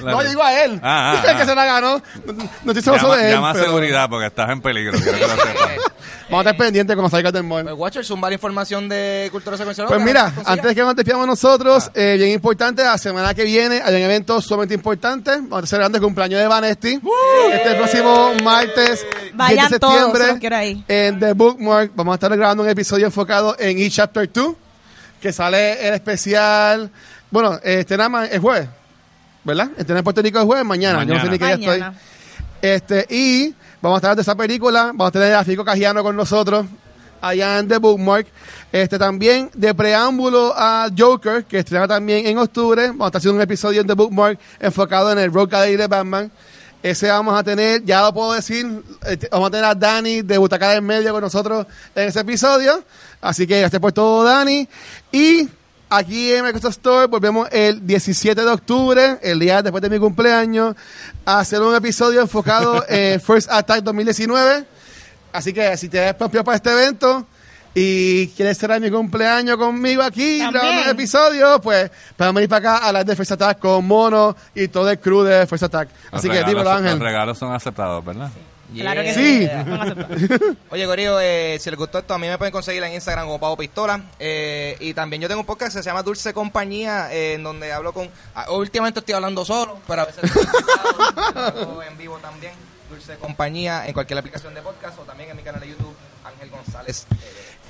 No, 0.00 0.20
yo 0.24 0.28
digo 0.28 0.42
a 0.42 0.64
él. 0.64 0.80
Ah, 0.82 1.12
ah, 1.22 1.22
el 1.30 1.36
que 1.36 1.42
ah. 1.42 1.46
se 1.46 1.54
la 1.54 1.64
ganó. 1.66 2.02
No, 2.26 2.32
no 2.64 2.72
estoy 2.72 2.82
celoso 2.82 3.04
Llama, 3.06 3.16
de 3.16 3.28
él. 3.28 3.34
llama 3.36 3.50
a 3.50 3.54
seguridad 3.54 4.08
porque 4.10 4.26
estás 4.26 4.50
en 4.50 4.60
peligro. 4.60 4.98
quiero 4.98 5.12
que 5.18 5.24
lo 5.24 5.28
sepas. 5.36 5.70
Vamos 6.30 6.46
a 6.46 6.50
estar 6.50 6.56
pendientes 6.64 6.96
cuando 6.96 7.10
salga 7.10 7.30
del 7.30 7.42
mall. 7.44 7.64
Pues, 7.64 7.74
Watcher, 7.76 8.04
zumbar 8.04 8.32
información 8.32 8.88
de 8.88 9.28
cultura 9.30 9.56
secuencial. 9.56 9.86
Pues 9.88 10.00
mira, 10.00 10.32
antes 10.46 10.64
de 10.64 10.74
que 10.74 10.80
nos 10.80 10.96
despidamos 10.96 11.26
nosotros, 11.26 11.90
eh, 11.94 12.14
bien 12.18 12.30
importante, 12.30 12.82
la 12.82 12.96
semana 12.98 13.34
que 13.34 13.44
viene 13.44 13.82
hay 13.84 13.94
un 13.94 14.00
evento 14.02 14.40
sumamente 14.40 14.74
importante. 14.74 15.32
Vamos 15.32 15.52
a 15.52 15.56
estar 15.58 15.66
celebrando 15.68 15.98
el 15.98 16.04
cumpleaños 16.04 16.40
de 16.40 16.46
Vanesti. 16.46 17.00
Este 17.52 17.74
próximo 17.74 18.32
martes, 18.42 19.06
10 19.22 19.36
Vayan 19.36 19.70
de 19.70 19.78
todos, 19.78 19.94
septiembre, 19.94 20.40
quiero 20.40 20.56
ahí. 20.56 20.84
en 20.88 21.20
The 21.20 21.32
Bookmark. 21.34 21.92
Vamos 21.94 22.12
a 22.12 22.14
estar 22.14 22.36
grabando 22.36 22.62
un 22.62 22.68
episodio 22.70 23.06
enfocado 23.06 23.54
en 23.58 23.78
E-Chapter 23.78 24.30
2, 24.32 24.54
que 25.20 25.32
sale 25.32 25.88
el 25.88 25.94
especial. 25.94 26.90
Bueno, 27.30 27.58
este 27.62 27.96
nada 27.98 28.08
más 28.08 28.30
es 28.32 28.40
jueves, 28.40 28.68
¿verdad? 29.44 29.70
Este 29.76 29.92
en 29.92 30.02
Puerto 30.02 30.22
Rico 30.22 30.38
es 30.38 30.44
jueves, 30.46 30.64
mañana. 30.64 31.04
Yo 31.04 31.14
no 31.14 31.20
sé 31.20 31.28
ni 31.28 31.38
qué 31.38 31.44
día 31.44 31.54
estoy. 31.56 31.84
Este, 32.64 33.06
y 33.10 33.54
vamos 33.82 33.96
a 33.96 33.98
estar 33.98 34.16
de 34.16 34.22
esa 34.22 34.34
película, 34.34 34.84
vamos 34.86 35.08
a 35.08 35.10
tener 35.10 35.34
a 35.34 35.44
Fico 35.44 35.66
Cajiano 35.66 36.02
con 36.02 36.16
nosotros 36.16 36.64
allá 37.20 37.58
en 37.58 37.68
The 37.68 37.76
Bookmark. 37.76 38.26
Este 38.72 38.98
también 38.98 39.50
de 39.52 39.74
preámbulo 39.74 40.54
a 40.56 40.88
Joker, 40.96 41.44
que 41.44 41.58
estrena 41.58 41.86
también 41.86 42.26
en 42.26 42.38
octubre. 42.38 42.86
Vamos 42.86 43.04
a 43.04 43.08
estar 43.08 43.18
haciendo 43.18 43.36
un 43.36 43.42
episodio 43.42 43.82
en 43.82 43.86
The 43.86 43.92
Bookmark 43.92 44.38
enfocado 44.60 45.12
en 45.12 45.18
el 45.18 45.30
Gallery 45.30 45.76
de 45.76 45.86
Batman. 45.86 46.32
Ese 46.82 47.10
vamos 47.10 47.38
a 47.38 47.44
tener, 47.44 47.84
ya 47.84 48.00
lo 48.00 48.14
puedo 48.14 48.32
decir, 48.32 48.82
este, 49.06 49.28
vamos 49.30 49.48
a 49.48 49.50
tener 49.50 49.66
a 49.66 49.74
Dani 49.74 50.22
de 50.22 50.38
Butaca 50.38 50.70
del 50.70 50.80
Medio 50.80 51.12
con 51.12 51.20
nosotros 51.20 51.66
en 51.94 52.08
ese 52.08 52.20
episodio. 52.20 52.82
Así 53.20 53.46
que 53.46 53.60
gracias 53.60 53.82
por 53.82 53.92
todo, 53.92 54.24
Dani. 54.24 54.66
Y 55.12 55.50
aquí 55.96 56.32
en 56.32 56.44
Microsoft 56.44 56.72
Store 56.72 57.06
volvemos 57.06 57.48
el 57.52 57.86
17 57.86 58.40
de 58.40 58.50
octubre, 58.50 59.18
el 59.22 59.38
día 59.38 59.62
después 59.62 59.82
de 59.82 59.90
mi 59.90 59.98
cumpleaños, 59.98 60.74
a 61.24 61.40
hacer 61.40 61.60
un 61.62 61.74
episodio 61.74 62.20
enfocado 62.20 62.84
en 62.88 63.20
First 63.20 63.50
Attack 63.50 63.82
2019. 63.82 64.64
Así 65.32 65.52
que 65.52 65.76
si 65.76 65.88
te 65.88 66.00
ves 66.00 66.14
propio 66.14 66.44
para 66.44 66.56
este 66.56 66.70
evento 66.70 67.26
y 67.74 68.28
quieres 68.28 68.56
cerrar 68.56 68.80
mi 68.80 68.90
cumpleaños 68.90 69.56
conmigo 69.56 70.02
aquí, 70.02 70.38
grabando 70.38 70.82
un 70.82 70.88
episodio, 70.88 71.60
pues 71.60 71.90
podemos 72.16 72.42
ir 72.42 72.48
para 72.48 72.58
acá 72.74 72.84
a 72.84 72.88
hablar 72.88 73.04
de 73.04 73.16
First 73.16 73.32
Attack 73.32 73.58
con 73.58 73.84
Mono 73.86 74.36
y 74.54 74.68
todo 74.68 74.90
el 74.90 74.98
crew 74.98 75.22
de 75.22 75.46
First 75.46 75.64
Attack. 75.64 75.88
Los 76.12 76.20
Así 76.20 76.28
que 76.28 76.44
dímelo, 76.44 76.70
Ángel. 76.70 76.92
Los 76.92 77.00
regalos 77.00 77.38
son 77.38 77.52
aceptados, 77.52 78.04
¿verdad? 78.04 78.30
Claro 78.72 79.02
que 79.02 79.14
Sí. 79.14 79.48
Oye, 80.70 80.86
Corillo, 80.86 81.20
eh, 81.20 81.58
si 81.60 81.70
les 81.70 81.78
gustó 81.78 81.98
esto, 81.98 82.14
a 82.14 82.18
mí 82.18 82.26
me 82.26 82.38
pueden 82.38 82.52
conseguir 82.52 82.82
en 82.82 82.92
Instagram 82.94 83.26
como 83.26 83.38
Pavo 83.38 83.56
Pistola. 83.56 84.02
Eh, 84.18 84.76
y 84.80 84.94
también 84.94 85.22
yo 85.22 85.28
tengo 85.28 85.40
un 85.40 85.46
podcast 85.46 85.76
que 85.76 85.82
se 85.82 85.88
llama 85.88 86.02
Dulce 86.02 86.32
Compañía, 86.32 87.12
eh, 87.12 87.34
en 87.34 87.42
donde 87.42 87.72
hablo 87.72 87.92
con... 87.92 88.08
ah, 88.34 88.50
últimamente 88.52 89.00
estoy 89.00 89.14
hablando 89.14 89.44
solo, 89.44 89.78
pero 89.86 90.02
a 90.02 90.04
veces 90.06 90.24
estoy 90.24 91.86
en 91.88 91.98
vivo 91.98 92.18
también. 92.18 92.52
Dulce 92.90 93.16
Compañía 93.16 93.86
en 93.86 93.92
cualquier 93.92 94.18
aplicación 94.18 94.54
de 94.54 94.62
podcast 94.62 94.98
o 94.98 95.02
también 95.02 95.30
en 95.30 95.36
mi 95.36 95.42
canal 95.42 95.60
de 95.60 95.68
YouTube, 95.68 95.94
Ángel 96.24 96.50
González. 96.50 97.06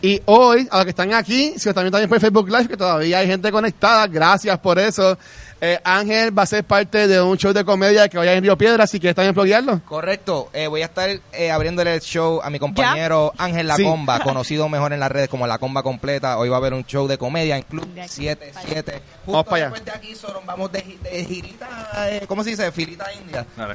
Y 0.03 0.21
hoy, 0.27 0.69
a 0.71 0.77
los 0.77 0.85
que 0.85 0.91
están 0.91 1.15
aquí, 1.15 1.55
si 1.57 1.73
también 1.73 1.91
también 1.91 2.11
por 2.11 2.21
Facebook 2.21 2.49
Live, 2.51 2.69
que 2.69 2.77
todavía 2.77 3.19
hay 3.19 3.27
gente 3.27 3.51
conectada, 3.51 4.07
gracias 4.07 4.59
por 4.59 4.79
eso. 4.79 5.17
Eh, 5.61 5.81
Ángel 5.83 6.37
va 6.37 6.43
a 6.43 6.47
ser 6.47 6.63
parte 6.65 7.07
de 7.09 7.21
un 7.23 7.39
show 7.39 7.53
de 7.53 7.65
comedia 7.65 8.09
que 8.09 8.19
vaya 8.19 8.35
en 8.35 8.43
Río 8.43 8.59
Piedra, 8.59 8.87
si 8.87 9.01
quieres 9.01 9.15
también 9.17 9.35
bloguearlo. 9.35 9.81
Correcto. 9.87 10.51
Eh, 10.53 10.67
voy 10.67 10.83
a 10.83 10.87
estar 10.87 11.09
eh, 11.33 11.51
abriéndole 11.51 11.95
el 11.95 12.01
show 12.03 12.41
a 12.43 12.51
mi 12.51 12.59
compañero 12.59 13.33
Ángel 13.39 13.67
La 13.69 13.77
Sí. 13.77 13.85
Comba, 13.85 14.21
conocido 14.21 14.69
mejor 14.69 14.93
en 14.93 15.01
las 15.01 15.11
redes 15.11 15.29
como 15.29 15.47
La 15.47 15.57
Comba 15.59 15.83
Completa. 15.83 16.37
Hoy 16.39 16.49
va 16.51 16.57
a 16.57 16.59
haber 16.59 16.75
un 16.75 16.85
show 16.85 17.07
de 17.09 17.17
comedia 17.17 17.57
en 17.57 17.63
Club 17.63 17.87
De 17.95 18.03
aquí 18.03 18.11
77. 18.27 18.93
Justo 18.93 19.33
Vamos 19.33 19.45
para 19.47 19.57
allá. 19.57 19.65
después 19.71 19.85
de 19.85 19.91
aquí, 19.93 20.15
solo 20.15 20.43
vamos 20.45 20.71
de, 20.71 20.85
gi- 20.85 20.99
de 20.99 21.25
girita, 21.25 21.69
eh, 22.11 22.25
¿cómo 22.29 22.45
se 22.45 22.51
dice? 22.51 22.71
Filita 22.73 23.07
india. 23.13 23.47
No 23.57 23.71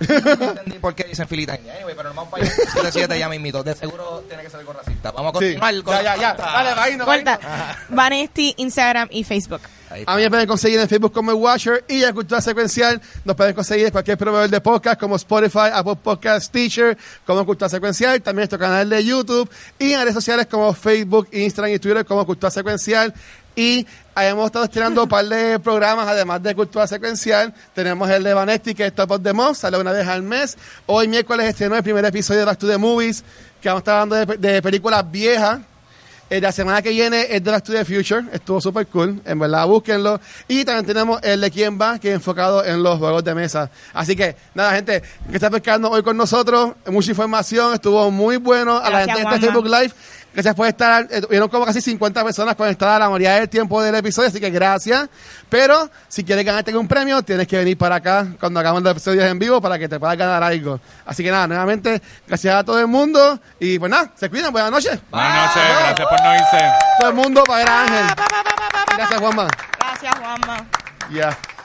entendí 0.51 0.77
por 0.80 0.93
qué 0.93 1.06
dicen 1.06 1.27
filita 1.27 1.56
india. 1.56 1.73
Anyway, 1.76 1.95
pero 1.95 2.10
nos 2.10 2.15
vamos 2.15 2.31
para 2.31 2.43
allá. 2.43 2.53
77 2.56 3.18
ya 3.19 3.30
me 3.30 3.35
invito. 3.38 3.64
De 3.64 3.73
seguro 3.76 4.23
tiene 4.27 4.43
que 4.43 4.49
ser 4.49 4.60
algo 4.60 4.73
racista. 4.73 5.11
Vamos 5.11 5.31
a 5.35 5.39
Sí. 5.39 5.56
continuar 5.56 5.84
con 5.84 5.95
Ya, 5.95 6.03
ya, 6.03 6.15
ya. 6.18 6.34
Dale, 6.35 6.73
va 6.76 6.84
ahí, 6.84 6.95
no, 6.97 7.06
va. 7.06 7.77
Vanesti, 7.89 8.53
Instagram 8.57 9.07
y 9.11 9.23
Facebook. 9.23 9.61
A 10.06 10.16
mí 10.16 10.22
me 10.22 10.30
pueden 10.30 10.48
conseguir 10.48 10.80
en 10.80 10.88
Facebook 10.88 11.11
como 11.11 11.32
el 11.32 11.38
Watcher 11.38 11.84
y 11.88 12.03
en 12.03 12.14
Cultura 12.14 12.41
Secuencial 12.41 13.02
nos 13.26 13.36
pueden 13.36 13.56
conseguir 13.56 13.88
en 13.88 13.91
cualquier 13.91 14.18
proveedor 14.18 14.49
de 14.49 14.61
podcast 14.61 14.99
como 14.99 15.16
Spotify, 15.16 15.70
Apple 15.74 15.98
Podcast, 16.02 16.52
Teacher, 16.52 16.98
como 17.26 17.45
Cultura 17.45 17.70
Secuencial, 17.70 18.22
también 18.22 18.41
nuestro 18.41 18.60
canal 18.60 18.88
de 18.88 19.03
YouTube 19.03 19.49
y 19.80 19.94
en 19.94 20.02
redes 20.02 20.14
sociales 20.14 20.45
como 20.45 20.74
Facebook, 20.74 21.28
Instagram 21.32 21.74
y 21.74 21.80
Twitter 21.80 22.06
como 22.06 22.26
Cultura 22.26 22.52
Secuencial. 22.52 23.14
Y 23.56 23.86
hemos 24.16 24.45
estado 24.45 24.66
estrenando 24.66 25.03
un 25.03 25.10
par 25.10 25.26
de 25.26 25.60
programas, 25.60 26.07
además 26.07 26.41
de 26.44 26.56
Cultura 26.56 26.88
Secuencial. 26.88 27.53
Tenemos 27.74 28.10
el 28.10 28.24
de 28.24 28.34
Vanetti, 28.34 28.76
que 28.76 28.86
es 28.86 28.95
Top 28.95 29.11
of 29.11 29.24
the 29.24 29.34
Month, 29.34 29.57
sale 29.57 29.78
una 29.78 29.91
vez 29.91 30.07
al 30.07 30.22
mes. 30.22 30.57
Hoy 30.86 31.07
miércoles 31.07 31.48
estrenó 31.48 31.76
el 31.76 31.84
primer 31.84 32.06
episodio 32.06 32.41
de 32.41 32.45
Back 32.45 32.60
to 32.60 32.68
the 32.68 32.78
Movies, 32.78 33.24
que 33.60 33.70
vamos 33.70 33.80
a 33.80 33.82
estar 33.82 33.95
hablando 33.95 34.34
de, 34.38 34.38
de 34.38 34.61
películas 34.61 35.10
viejas. 35.11 35.60
Eh, 36.30 36.39
la 36.39 36.51
semana 36.51 36.81
que 36.81 36.91
viene 36.91 37.26
es 37.30 37.43
de 37.43 37.61
to 37.61 37.73
the 37.73 37.84
Future, 37.84 38.26
estuvo 38.31 38.61
súper 38.61 38.85
cool, 38.88 39.19
en 39.26 39.39
verdad 39.39 39.65
búsquenlo. 39.65 40.22
Y 40.47 40.64
también 40.64 40.85
tenemos 40.85 41.19
el 41.23 41.41
de 41.41 41.49
quién 41.49 41.80
va, 41.81 41.97
que 41.97 42.10
es 42.10 42.15
enfocado 42.15 42.64
en 42.64 42.84
los 42.84 42.99
juegos 42.99 43.23
de 43.23 43.34
mesa. 43.34 43.72
Así 43.93 44.15
que, 44.15 44.35
nada, 44.53 44.73
gente, 44.73 45.01
que 45.27 45.35
está 45.35 45.49
pescando 45.49 45.89
hoy 45.89 46.03
con 46.03 46.15
nosotros, 46.15 46.73
mucha 46.85 47.10
información, 47.10 47.73
estuvo 47.73 48.11
muy 48.11 48.38
bueno. 48.38 48.77
A 48.77 48.89
la 48.91 48.99
gente 49.06 49.22
de 49.22 49.35
este. 49.35 49.39
Facebook 49.39 49.65
Live, 49.65 49.91
gracias 50.40 50.56
por 50.56 50.68
estar, 50.68 51.06
eh, 51.11 51.22
tuvieron 51.22 51.49
como 51.49 51.66
casi 51.66 51.82
50 51.82 52.24
personas 52.24 52.56
conectadas 52.56 52.98
la 52.98 53.07
mayoría 53.07 53.36
del 53.36 53.49
tiempo 53.49 53.82
del 53.82 53.94
episodio, 53.95 54.30
así 54.30 54.40
que 54.40 54.49
gracias. 54.49 55.10
Pero, 55.49 55.90
si 56.07 56.24
quieres 56.24 56.45
ganarte 56.45 56.76
un 56.78 56.88
premio, 56.88 57.22
tienes 57.24 57.45
que 57.45 57.57
venir 57.57 57.78
para 57.78 57.95
acá 57.95 58.26
cuando 58.40 58.61
hagamos 58.61 58.82
los 58.82 58.91
episodios 58.94 59.26
en 59.26 59.38
vivo 59.38 59.61
para 59.61 59.78
que 59.78 59.90
te 59.90 59.99
puedas 59.99 60.18
ganar 60.18 60.41
algo. 60.41 60.80
Así 61.06 61.24
que 61.24 61.32
nada, 61.32 61.48
nuevamente, 61.48 62.02
gracias 62.26 62.56
a 62.56 62.64
todo 62.64 62.80
el 62.80 62.88
mundo. 62.88 63.38
Y 63.60 63.78
pues 63.80 63.91
nada, 63.91 64.11
se 64.16 64.30
cuidan, 64.30 64.53
buenas 64.53 64.72
noches. 64.72 64.98
Buenas 65.11 65.56
noches, 65.56 65.70
gracias 65.80 66.07
por 66.07 66.24
no 66.24 66.36
irse. 66.36 66.72
Todo 66.99 67.10
el 67.10 67.16
mundo 67.16 67.44
para 67.44 67.60
ver 67.60 67.70
a 67.70 67.82
Ángel. 67.82 68.06
Gracias, 68.95 69.20
Juanma. 69.20 69.48
Gracias, 69.78 70.16
Juanma. 70.20 70.66
Ya. 71.11 71.59